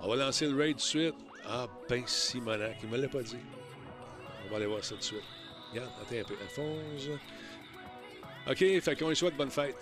On 0.00 0.08
va 0.08 0.16
lancer 0.16 0.46
le 0.46 0.56
raid 0.56 0.72
tout 0.72 0.78
de 0.78 0.82
suite. 0.82 1.14
Ah 1.46 1.66
ben, 1.88 2.02
Simonac, 2.06 2.76
il 2.82 2.88
me 2.88 2.98
l'a 2.98 3.08
pas 3.08 3.22
dit. 3.22 3.38
On 4.46 4.50
va 4.50 4.56
aller 4.56 4.66
voir 4.66 4.84
ça 4.84 4.94
tout 4.94 5.00
de 5.00 5.04
suite. 5.04 5.24
Regarde, 5.70 5.90
attends 6.02 6.20
un 6.20 6.24
peu. 6.24 6.34
Alphonse... 6.40 7.18
OK, 8.50 8.80
fait 8.80 8.96
qu'on 8.98 9.10
lui 9.10 9.16
souhaite 9.16 9.36
bonne 9.36 9.50
fête. 9.50 9.76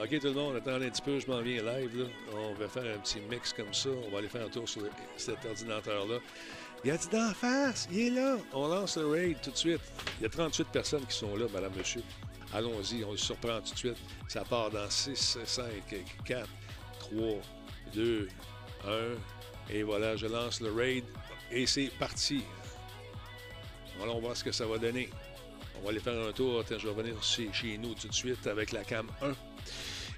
OK, 0.00 0.18
tout 0.18 0.28
le 0.28 0.32
monde, 0.32 0.56
attendez 0.56 0.86
un 0.86 0.90
petit 0.90 1.02
peu, 1.02 1.20
je 1.20 1.26
m'en 1.26 1.42
viens 1.42 1.62
live. 1.62 2.08
On 2.34 2.54
va 2.54 2.68
faire 2.68 2.94
un 2.94 2.98
petit 3.00 3.20
mix 3.20 3.52
comme 3.52 3.74
ça. 3.74 3.90
On 3.90 4.10
va 4.10 4.18
aller 4.18 4.28
faire 4.28 4.46
un 4.46 4.48
tour 4.48 4.66
sur 4.66 4.82
cet 5.18 5.44
ordinateur-là. 5.44 6.18
Il 6.82 6.90
a 6.90 6.96
dit 6.96 7.08
d'en 7.08 7.34
face, 7.34 7.86
il 7.92 7.98
est 7.98 8.10
là. 8.10 8.38
On 8.54 8.68
lance 8.68 8.96
le 8.96 9.06
raid 9.08 9.36
tout 9.42 9.50
de 9.50 9.56
suite. 9.56 9.80
Il 10.18 10.22
y 10.22 10.26
a 10.26 10.30
38 10.30 10.68
personnes 10.68 11.04
qui 11.04 11.16
sont 11.16 11.36
là, 11.36 11.44
madame, 11.52 11.72
monsieur. 11.76 12.02
Allons-y, 12.54 13.04
on 13.04 13.12
le 13.12 13.18
surprend 13.18 13.60
tout 13.60 13.74
de 13.74 13.78
suite. 13.78 13.98
Ça 14.26 14.42
part 14.42 14.70
dans 14.70 14.88
6, 14.88 15.38
5, 15.44 15.64
4, 16.24 16.48
3, 16.98 17.20
2, 17.92 18.28
1. 18.86 18.90
Et 19.74 19.82
voilà, 19.82 20.16
je 20.16 20.26
lance 20.26 20.62
le 20.62 20.72
raid 20.72 21.04
et 21.50 21.66
c'est 21.66 21.90
parti. 21.98 22.42
Voilà, 24.00 24.14
on 24.14 24.16
va 24.16 24.28
voir 24.28 24.36
ce 24.36 24.42
que 24.42 24.50
ça 24.50 24.64
va 24.64 24.78
donner. 24.78 25.10
On 25.78 25.84
va 25.84 25.90
aller 25.90 26.00
faire 26.00 26.18
un 26.18 26.32
tour. 26.32 26.64
Je 26.66 26.74
vais 26.74 26.88
revenir 26.88 27.22
chez, 27.22 27.76
nous 27.76 27.92
tout 27.92 28.08
de 28.08 28.14
suite 28.14 28.46
avec 28.46 28.72
la 28.72 28.82
cam 28.82 29.06
1. 29.20 29.32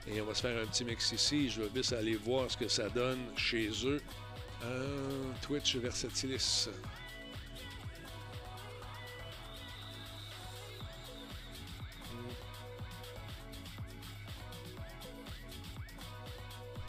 Et 0.06 0.20
on 0.20 0.24
va 0.24 0.36
se 0.36 0.42
faire 0.42 0.56
un 0.62 0.66
petit 0.66 0.84
mix 0.84 1.10
ici. 1.10 1.50
Je 1.50 1.62
vais 1.62 1.68
juste 1.74 1.92
aller 1.92 2.14
voir 2.14 2.48
ce 2.48 2.56
que 2.56 2.68
ça 2.68 2.88
donne 2.88 3.18
chez 3.36 3.70
eux. 3.84 4.00
Twitch 5.40 5.74
Versatilis. 5.74 6.68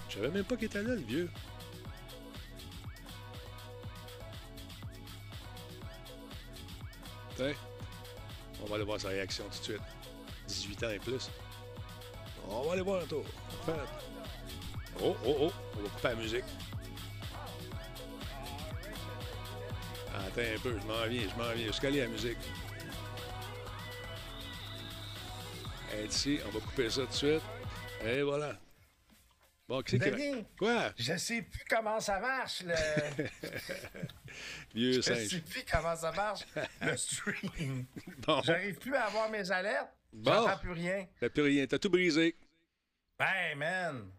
Je 0.10 0.16
savais 0.16 0.30
même 0.30 0.44
pas 0.44 0.56
qu'il 0.58 0.66
était 0.66 0.84
là, 0.84 0.94
le 0.94 1.02
vieux. 1.02 1.28
On 7.40 8.66
va 8.66 8.76
aller 8.76 8.84
voir 8.84 9.00
sa 9.00 9.10
réaction 9.10 9.44
tout 9.46 9.60
de 9.60 9.64
suite. 9.64 9.82
18 10.48 10.84
ans 10.84 10.90
et 10.90 11.00
plus. 11.00 11.30
On 12.50 12.62
va 12.64 12.74
aller 12.74 12.82
voir 12.82 13.02
un 13.02 13.06
tour. 13.06 13.24
Oh, 15.02 15.16
oh, 15.26 15.36
oh. 15.42 15.52
On 15.78 15.82
va 15.82 15.90
couper 15.90 16.08
la 16.10 16.16
musique. 16.16 16.44
Attends 20.16 20.42
un 20.42 20.60
peu, 20.62 20.80
je 20.80 20.88
m'en 20.88 21.08
viens, 21.08 21.22
je 21.22 21.42
m'en 21.42 21.52
viens. 21.54 21.68
Jusqu'à 21.68 21.90
la 21.90 22.08
musique. 22.08 22.38
Et 25.96 26.06
ici, 26.06 26.40
on 26.48 26.52
va 26.52 26.60
couper 26.60 26.90
ça 26.90 27.02
tout 27.02 27.08
de 27.08 27.14
suite. 27.14 27.42
Et 28.06 28.22
voilà. 28.22 28.58
Bon? 29.68 29.82
Denis, 29.82 30.46
Quoi? 30.58 30.92
Je 30.98 31.16
sais 31.16 31.42
plus 31.42 31.64
comment 31.70 32.00
ça 32.00 32.20
marche, 32.20 32.64
le. 32.64 32.74
Vieux 34.76 34.94
je 34.94 35.02
singe. 35.02 35.28
sais 35.28 35.40
plus 35.40 35.64
comment 35.72 35.96
ça 35.96 36.12
marche, 36.12 36.42
le 36.82 36.98
stream. 36.98 37.86
Bon. 38.20 38.42
J'arrive 38.44 38.78
plus 38.78 38.94
à 38.96 39.06
avoir 39.06 39.30
mes 39.30 39.50
alertes. 39.52 39.94
Bon. 40.12 40.34
J'entends 40.34 40.58
plus 40.58 40.72
rien. 40.72 41.08
T'as 41.20 41.30
plus 41.30 41.42
rien. 41.44 41.66
T'as 41.66 41.80
tout 41.80 41.90
brisé. 41.90 42.36
Hey, 43.20 43.56
man. 43.56 44.12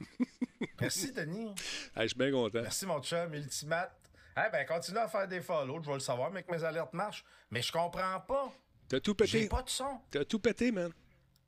Merci, 0.80 1.12
Denis. 1.12 1.54
Hey, 1.96 2.04
je 2.04 2.08
suis 2.08 2.18
bien 2.18 2.30
content. 2.30 2.62
Merci, 2.62 2.86
mon 2.86 3.02
chum, 3.02 3.34
Ultimate. 3.34 3.92
Eh 4.36 4.50
ben, 4.50 4.66
continue 4.66 4.98
à 4.98 5.08
faire 5.08 5.28
des 5.28 5.40
follow, 5.40 5.80
je 5.82 5.86
vais 5.88 5.94
le 5.94 6.00
savoir, 6.00 6.30
mais 6.30 6.42
que 6.42 6.52
mes 6.52 6.62
alertes 6.64 6.92
marchent. 6.92 7.24
Mais 7.50 7.62
je 7.62 7.70
comprends 7.72 8.20
pas. 8.20 8.52
T'as 8.88 9.00
tout 9.00 9.14
pété. 9.14 9.40
J'ai 9.40 9.48
pas 9.48 9.62
de 9.62 9.70
son. 9.70 10.00
T'as 10.10 10.24
tout 10.24 10.38
pété, 10.38 10.70
man. 10.72 10.92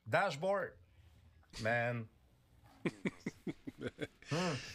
Dashboard. 0.04 0.72
Man. 1.62 2.06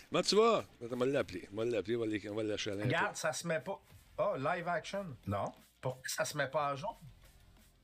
Comment 0.10 0.22
tu 0.24 0.36
vas? 0.36 0.66
On 0.82 0.88
va 0.88 1.06
l'appeler. 1.06 1.48
On 1.52 1.58
va 1.58 1.66
l'appeler, 1.66 2.30
on 2.30 2.36
va 2.36 2.44
l'achaler. 2.44 2.84
Regarde, 2.84 3.16
ça 3.16 3.34
se 3.34 3.48
met 3.48 3.60
pas. 3.60 3.82
Oh, 4.18 4.36
live 4.38 4.68
action. 4.68 5.18
Non. 5.28 5.52
Pourquoi 5.80 6.04
ça 6.08 6.26
se 6.26 6.38
met 6.38 6.48
pas 6.48 6.70
à 6.70 6.76
jour? 6.76 7.00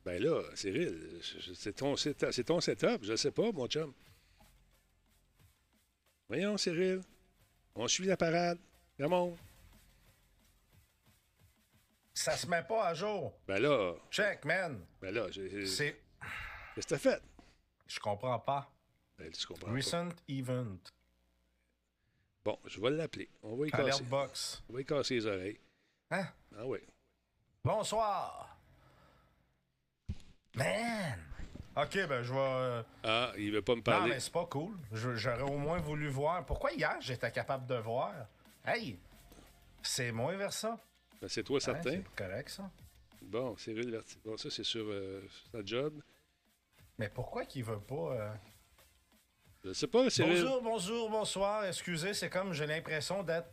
Ben 0.06 0.22
là, 0.24 0.42
Cyril, 0.56 1.20
c'est 1.54 1.74
ton, 1.74 1.96
ton 1.96 2.62
setup. 2.62 3.04
Je 3.04 3.16
sais 3.16 3.32
pas, 3.32 3.52
mon 3.52 3.68
chum. 3.68 3.94
Voyons, 6.30 6.58
Cyril. 6.58 7.02
On 7.76 7.88
suit 7.88 8.06
la 8.06 8.16
parade. 8.16 8.60
Ramon. 9.00 9.36
Ça 12.14 12.36
se 12.36 12.48
met 12.48 12.64
pas 12.64 12.88
à 12.88 12.94
jour. 12.94 13.38
Ben 13.48 13.60
là. 13.62 13.94
Check, 14.10 14.46
man. 14.46 14.86
Ben 15.02 15.14
là. 15.14 15.28
C'est. 15.66 16.02
Qu'est-ce 16.74 16.88
que 16.88 16.96
t'as 16.96 16.98
fait? 16.98 17.22
Je 17.88 18.00
comprends 18.00 18.40
pas. 18.40 18.72
Recent 19.20 20.10
event. 20.30 20.78
Bon, 22.46 22.58
je 22.66 22.80
vais 22.80 22.92
l'appeler. 22.92 23.30
On 23.44 23.56
va 23.56 23.68
y 23.68 23.72
Alert 23.74 23.88
casser. 23.90 24.04
box. 24.04 24.64
On 24.70 24.74
va 24.74 24.82
y 24.82 24.86
casser 24.86 25.16
les 25.16 25.26
oreilles. 25.26 25.60
Hein? 26.12 26.28
Ah 26.58 26.66
oui. 26.66 26.80
Bonsoir. 27.64 28.58
Man. 30.56 31.20
Ok, 31.76 31.94
ben 32.08 32.24
je 32.24 32.34
vais. 32.34 32.40
euh, 32.40 32.84
Ah, 33.04 33.34
il 33.38 33.52
veut 33.52 33.62
pas 33.62 33.74
me 33.74 33.78
Non, 33.78 33.84
parler. 33.84 34.12
mais 34.12 34.20
c'est 34.20 34.32
pas 34.32 34.46
cool. 34.46 34.76
J'aurais 34.92 35.42
au 35.44 35.58
moins 35.58 35.80
voulu 35.80 36.08
voir. 36.08 36.46
Pourquoi 36.46 36.72
hier 36.72 36.96
j'étais 37.02 37.32
capable 37.32 37.68
de 37.68 37.76
voir? 37.76 38.14
Hey! 38.66 38.98
C'est 39.84 40.12
moi 40.12 40.36
vers 40.36 40.54
ça. 40.54 40.80
Ben, 41.22 41.28
c'est 41.28 41.44
toi, 41.44 41.60
certain. 41.60 41.92
c'est 41.92 42.16
correct, 42.16 42.50
ça. 42.50 42.72
Bon, 43.22 43.56
Cyril 43.58 43.92
Verti. 43.92 44.18
Bon, 44.24 44.38
ça, 44.38 44.50
c'est 44.50 44.64
sur 44.64 44.86
euh, 44.88 45.22
sa 45.52 45.64
job. 45.66 46.02
Mais 46.98 47.10
pourquoi 47.10 47.46
qu'il 47.46 47.64
veut 47.64 47.80
pas. 47.80 47.96
euh, 48.14 48.34
Je 49.68 49.74
sais 49.74 49.88
pas, 49.88 50.10
Cyril. 50.10 50.32
Bonjour, 50.44 50.62
bonjour, 50.62 51.10
bonsoir. 51.10 51.66
Excusez, 51.66 52.14
c'est 52.14 52.30
comme 52.30 52.54
j'ai 52.54 52.66
l'impression 52.66 53.22
d'être 53.22 53.50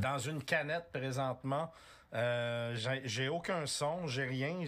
dans 0.00 0.18
une 0.18 0.42
canette 0.42 0.90
présentement. 0.92 1.72
Euh, 2.12 2.74
j'ai- 3.04 3.28
aucun 3.28 3.64
son, 3.66 4.06
j'ai 4.08 4.24
rien. 4.24 4.64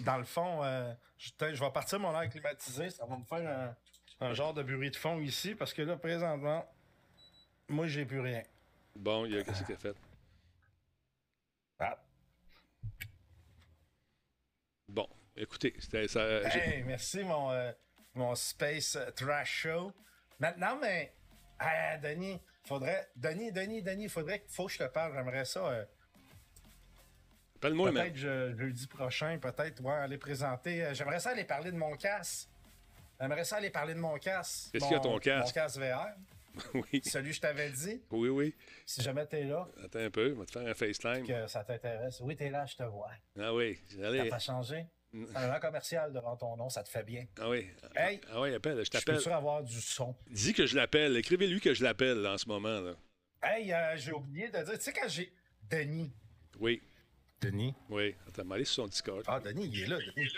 Dans 0.00 0.18
le 0.18 0.24
fond, 0.24 0.64
euh, 0.64 0.92
je 1.16 1.30
je 1.52 1.60
vais 1.64 1.70
partir 1.70 2.00
mon 2.00 2.20
air 2.20 2.28
climatisé. 2.28 2.90
Ça 2.90 3.06
va 3.06 3.16
me 3.16 3.24
faire 3.24 3.76
un, 4.20 4.26
un 4.26 4.34
genre 4.34 4.52
de 4.52 4.64
bruit 4.64 4.90
de 4.90 4.96
fond 4.96 5.20
ici 5.20 5.54
parce 5.54 5.72
que 5.72 5.82
là, 5.82 5.96
présentement, 5.96 6.68
moi, 7.68 7.86
j'ai 7.86 8.04
plus 8.04 8.20
rien. 8.20 8.42
Bon, 8.96 9.26
il 9.26 9.34
y 9.34 9.38
a 9.38 9.44
qu'est-ce 9.44 9.62
qu'il 9.62 9.74
a 9.76 9.78
fait? 9.78 9.96
Ah. 11.78 11.96
Bon, 14.88 15.08
écoutez, 15.36 15.72
c'était 15.78 16.08
ça. 16.08 16.20
Hey, 16.26 16.82
merci, 16.82 17.22
mon, 17.22 17.52
euh, 17.52 17.72
mon 18.14 18.34
Space 18.34 18.98
Trash 19.16 19.50
Show. 19.62 19.92
Maintenant, 20.38 20.76
mais. 20.80 21.12
Ah, 21.58 21.96
Denis, 21.98 22.40
faudrait. 22.64 23.08
Denis, 23.16 23.52
Denis, 23.52 23.82
Denis, 23.82 24.08
faudrait. 24.08 24.44
Faut 24.48 24.66
que 24.66 24.72
je 24.72 24.78
te 24.78 24.84
parle. 24.88 25.14
J'aimerais 25.14 25.44
ça. 25.44 25.66
euh, 25.66 25.84
Appelle-moi. 27.56 27.92
Peut-être 27.92 28.16
je- 28.16 28.54
jeudi 28.58 28.86
prochain, 28.86 29.38
peut-être, 29.38 29.80
ouais, 29.82 29.92
aller 29.94 30.18
présenter. 30.18 30.84
euh, 30.84 30.94
J'aimerais 30.94 31.20
ça 31.20 31.30
aller 31.30 31.44
parler 31.44 31.72
de 31.72 31.76
mon 31.78 31.96
casse. 31.96 32.48
J'aimerais 33.18 33.44
ça 33.44 33.56
aller 33.56 33.70
parler 33.70 33.94
de 33.94 34.00
mon 34.00 34.18
casse. 34.18 34.68
Qu'est-ce 34.72 34.84
qu'il 34.84 34.92
y 34.92 34.96
a, 34.96 35.00
ton 35.00 35.18
casque? 35.18 35.46
Mon 35.56 35.62
casse 35.62 35.78
VR. 35.78 36.08
oui. 36.74 37.00
Celui 37.04 37.30
que 37.30 37.36
je 37.36 37.40
t'avais 37.40 37.70
dit. 37.70 38.02
Oui, 38.10 38.28
oui. 38.28 38.54
Si 38.84 39.00
jamais 39.02 39.26
t'es 39.26 39.44
là, 39.44 39.66
Attends 39.82 39.98
un 40.00 40.10
peu, 40.10 40.34
on 40.36 40.40
va 40.40 40.44
te 40.46 40.52
faire 40.52 40.66
un 40.68 40.74
FaceTime. 40.74 41.26
que 41.26 41.46
ça 41.46 41.64
t'intéresse. 41.64 42.20
Oui, 42.20 42.36
t'es 42.36 42.50
là, 42.50 42.66
je 42.66 42.76
te 42.76 42.82
vois. 42.82 43.10
Ah 43.40 43.54
oui, 43.54 43.80
Ça 43.98 44.06
allez. 44.08 44.28
t'a 44.28 44.38
changé? 44.38 44.86
Un 45.34 45.52
rang 45.52 45.60
commercial 45.60 46.12
devant 46.12 46.36
ton 46.36 46.56
nom, 46.56 46.68
ça 46.68 46.82
te 46.82 46.88
fait 46.88 47.04
bien. 47.04 47.26
Ah 47.38 47.48
oui. 47.48 47.66
Hey! 47.94 48.20
Ah 48.32 48.40
oui, 48.40 48.52
appelle, 48.54 48.78
je 48.78 48.84
Je 48.84 48.90
t'appelle. 48.90 49.22
peux 49.22 49.32
avoir 49.32 49.62
du 49.62 49.80
son? 49.80 50.14
Dis 50.30 50.52
que 50.52 50.66
je 50.66 50.74
l'appelle. 50.76 51.16
Écrivez-lui 51.16 51.60
que 51.60 51.72
je 51.72 51.84
l'appelle 51.84 52.18
là, 52.20 52.32
en 52.34 52.38
ce 52.38 52.48
moment. 52.48 52.80
Là. 52.80 52.94
Hey, 53.42 53.72
euh, 53.72 53.96
j'ai 53.96 54.12
oublié 54.12 54.48
de 54.48 54.58
dire, 54.58 54.74
tu 54.78 54.80
sais, 54.80 54.92
quand 54.92 55.06
j'ai. 55.08 55.32
Denis. 55.70 56.12
Oui. 56.58 56.82
Denis? 57.40 57.74
Oui. 57.90 58.14
Attends, 58.26 58.44
m'aller 58.44 58.64
sur 58.64 58.84
son 58.84 58.86
Discord. 58.88 59.22
Ah, 59.26 59.38
Denis, 59.38 59.68
il 59.72 59.82
est 59.82 59.86
là, 59.86 59.98
Denis. 59.98 60.28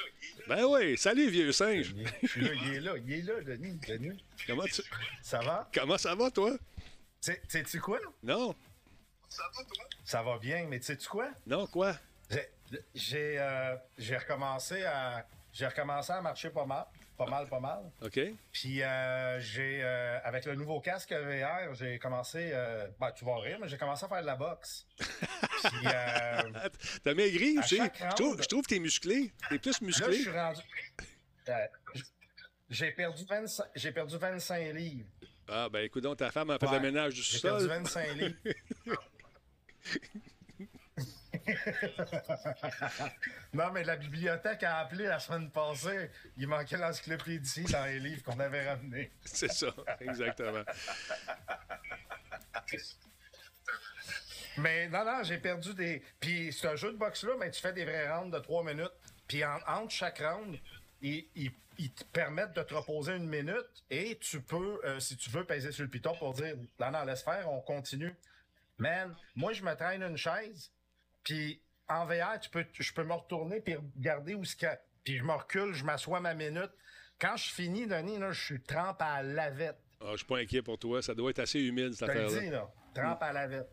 Ben 0.49 0.65
oui, 0.67 0.97
salut 0.99 1.29
vieux 1.31 1.53
singe. 1.53 1.95
Je 2.23 2.27
suis 2.29 2.41
là, 2.43 2.51
il 2.55 2.75
est 2.75 2.81
là, 2.81 2.93
il 2.99 3.13
est 3.13 3.23
là, 3.23 3.41
Denis. 3.43 3.79
Denis. 3.87 4.25
Comment 4.47 4.65
tu. 4.65 4.83
Ça 5.23 5.41
va? 5.41 5.71
Comment 5.73 5.99
ça 5.99 6.15
va, 6.15 6.31
toi? 6.31 6.57
Tu 7.23 7.33
sais-tu 7.49 7.81
quoi? 7.81 7.99
Non. 8.23 8.55
Ça 10.05 10.23
va 10.23 10.39
bien, 10.39 10.67
mais 10.69 10.79
tu 10.81 10.87
sais-tu 10.87 11.09
quoi? 11.09 11.29
Non, 11.47 11.67
quoi? 11.67 11.97
J'ai- 12.71 12.85
J'ai 12.95 13.39
euh, 13.39 13.77
j'ai 13.99 14.17
recommencé 14.17 14.85
à. 14.85 15.27
J'ai 15.53 15.67
recommencé 15.67 16.13
à 16.13 16.21
marcher 16.21 16.51
pas 16.51 16.67
mal. 16.67 16.85
Pas 17.17 17.25
mal, 17.27 17.49
pas 17.49 17.61
mal. 17.61 17.91
OK. 18.03 18.21
Puis 18.53 18.83
euh, 18.83 19.41
j'ai 19.41 19.81
euh, 19.83 20.19
avec 20.23 20.45
le 20.45 20.55
nouveau 20.55 20.81
casque 20.81 21.13
VR, 21.15 21.73
j'ai 21.75 21.99
commencé 21.99 22.51
ben, 23.01 23.11
tu 23.13 23.25
vas 23.25 23.39
rire, 23.39 23.57
mais 23.59 23.67
j'ai 23.69 23.79
commencé 23.79 24.05
à 24.05 24.09
faire 24.09 24.21
de 24.21 24.27
la 24.27 24.37
boxe. 24.37 24.87
Puis 24.99 25.71
T'as 27.05 27.15
maigri, 27.15 27.57
Je 27.67 28.15
trouve, 28.17 28.43
je 28.43 28.47
trouve 28.47 28.63
que 28.65 28.69
t'es 28.75 28.79
musclé. 28.81 29.33
T'es 29.49 29.59
plus 29.59 29.81
là, 29.81 29.87
musclé. 29.87 30.13
je 30.19 30.23
suis 30.23 30.31
rendu. 30.31 30.61
j'ai 32.69 32.91
perdu 32.93 33.25
25 33.25 33.67
j'ai 33.75 33.93
perdu 33.93 34.19
25 34.19 34.75
livres. 34.75 35.09
Ah, 35.49 35.69
ben 35.71 35.81
écoute 35.85 36.03
donc, 36.03 36.19
ta 36.19 36.31
femme 36.31 36.51
a 36.51 36.59
fait 36.59 36.67
Ouais. 36.67 36.75
le 36.75 36.81
ménage 36.81 37.15
du 37.15 37.23
J'ai 37.23 37.39
sous-sol. 37.39 37.51
perdu 37.67 37.67
25 37.69 38.13
livres. 38.15 38.37
non, 43.53 43.71
mais 43.73 43.85
la 43.85 43.97
bibliothèque 43.97 44.63
a 44.63 44.79
appelé 44.79 45.07
la 45.07 45.19
semaine 45.19 45.51
passée. 45.51 46.11
Il 46.37 46.49
manquait 46.49 46.77
l'encyclopédie 46.77 47.65
dans 47.65 47.85
les 47.85 48.01
livres 48.01 48.23
qu'on 48.23 48.39
avait 48.41 48.69
ramenés. 48.69 49.11
C'est 49.25 49.53
ça, 49.53 49.69
exactement. 50.01 50.63
Mais 54.59 54.89
non, 54.89 55.05
non, 55.05 55.23
j'ai 55.23 55.39
perdu 55.39 55.75
des. 55.75 56.03
Puis 56.19 56.53
c'est 56.53 56.69
un 56.69 56.77
jeu 56.77 56.93
de 56.93 56.97
boxe-là, 56.97 57.33
mais 57.39 57.51
tu 57.51 57.61
fais 57.61 57.73
des 57.73 57.85
vrais 57.85 58.11
rounds 58.11 58.35
de 58.35 58.39
3 58.43 58.65
minutes. 58.65 58.93
Puis 59.29 59.45
en- 59.45 59.61
entre 59.67 59.91
chaque 59.93 60.19
round, 60.19 60.59
ils, 61.03 61.29
ils- 61.35 61.53
ils 61.79 61.93
te 61.93 62.05
permettent 62.05 62.55
de 62.55 62.63
te 62.63 62.73
reposer 62.73 63.17
une 63.17 63.29
minute 63.29 63.85
et 63.91 64.17
tu 64.19 64.41
peux, 64.41 64.81
euh, 64.85 64.99
si 64.99 65.15
tu 65.19 65.29
veux, 65.29 65.45
peser 65.45 65.73
sur 65.73 65.85
le 65.85 65.91
piton 65.91 66.15
pour 66.17 66.33
dire 66.33 66.57
non, 66.81 66.91
non, 66.91 67.05
laisse 67.05 67.23
faire, 67.23 67.51
on 67.53 67.61
continue. 67.61 68.15
Man, 68.79 69.15
moi, 69.35 69.53
je 69.53 69.63
me 69.63 69.75
traîne 69.75 70.03
une 70.03 70.17
chaise, 70.17 70.71
puis 71.27 71.61
en 71.89 72.07
VR, 72.07 72.39
tu 72.41 72.49
peux, 72.51 72.65
je 72.73 72.93
peux 72.93 73.03
me 73.03 73.13
retourner 73.13 73.61
puis 73.61 73.75
regarder 73.75 74.35
où 74.35 74.45
ce 74.45 74.55
que. 74.55 74.67
puis 75.03 75.19
je 75.19 75.25
me 75.25 75.33
recule, 75.33 75.75
je 75.75 75.85
m'assois 75.85 76.21
ma 76.21 76.35
minute. 76.35 76.71
Quand 77.19 77.37
je 77.37 77.51
finis, 77.53 77.87
Denis, 77.89 78.19
là, 78.19 78.31
je 78.31 78.45
suis 78.45 78.63
trempe 78.63 79.03
à 79.03 79.23
la 79.23 79.35
lavette. 79.35 79.79
Ah, 80.01 80.11
je 80.13 80.19
suis 80.19 80.27
pas 80.27 80.39
inquiet 80.39 80.63
pour 80.63 80.79
toi. 80.79 81.03
Ça 81.03 81.15
doit 81.15 81.31
être 81.31 81.41
assez 81.41 81.59
humide, 81.61 81.93
cette 81.95 82.07
Je 82.07 82.13
affaire-là. 82.13 82.41
dis, 82.41 82.51
là. 82.51 82.71
Trempe 82.95 83.23
à 83.23 83.33
la 83.33 83.47
lavette. 83.47 83.69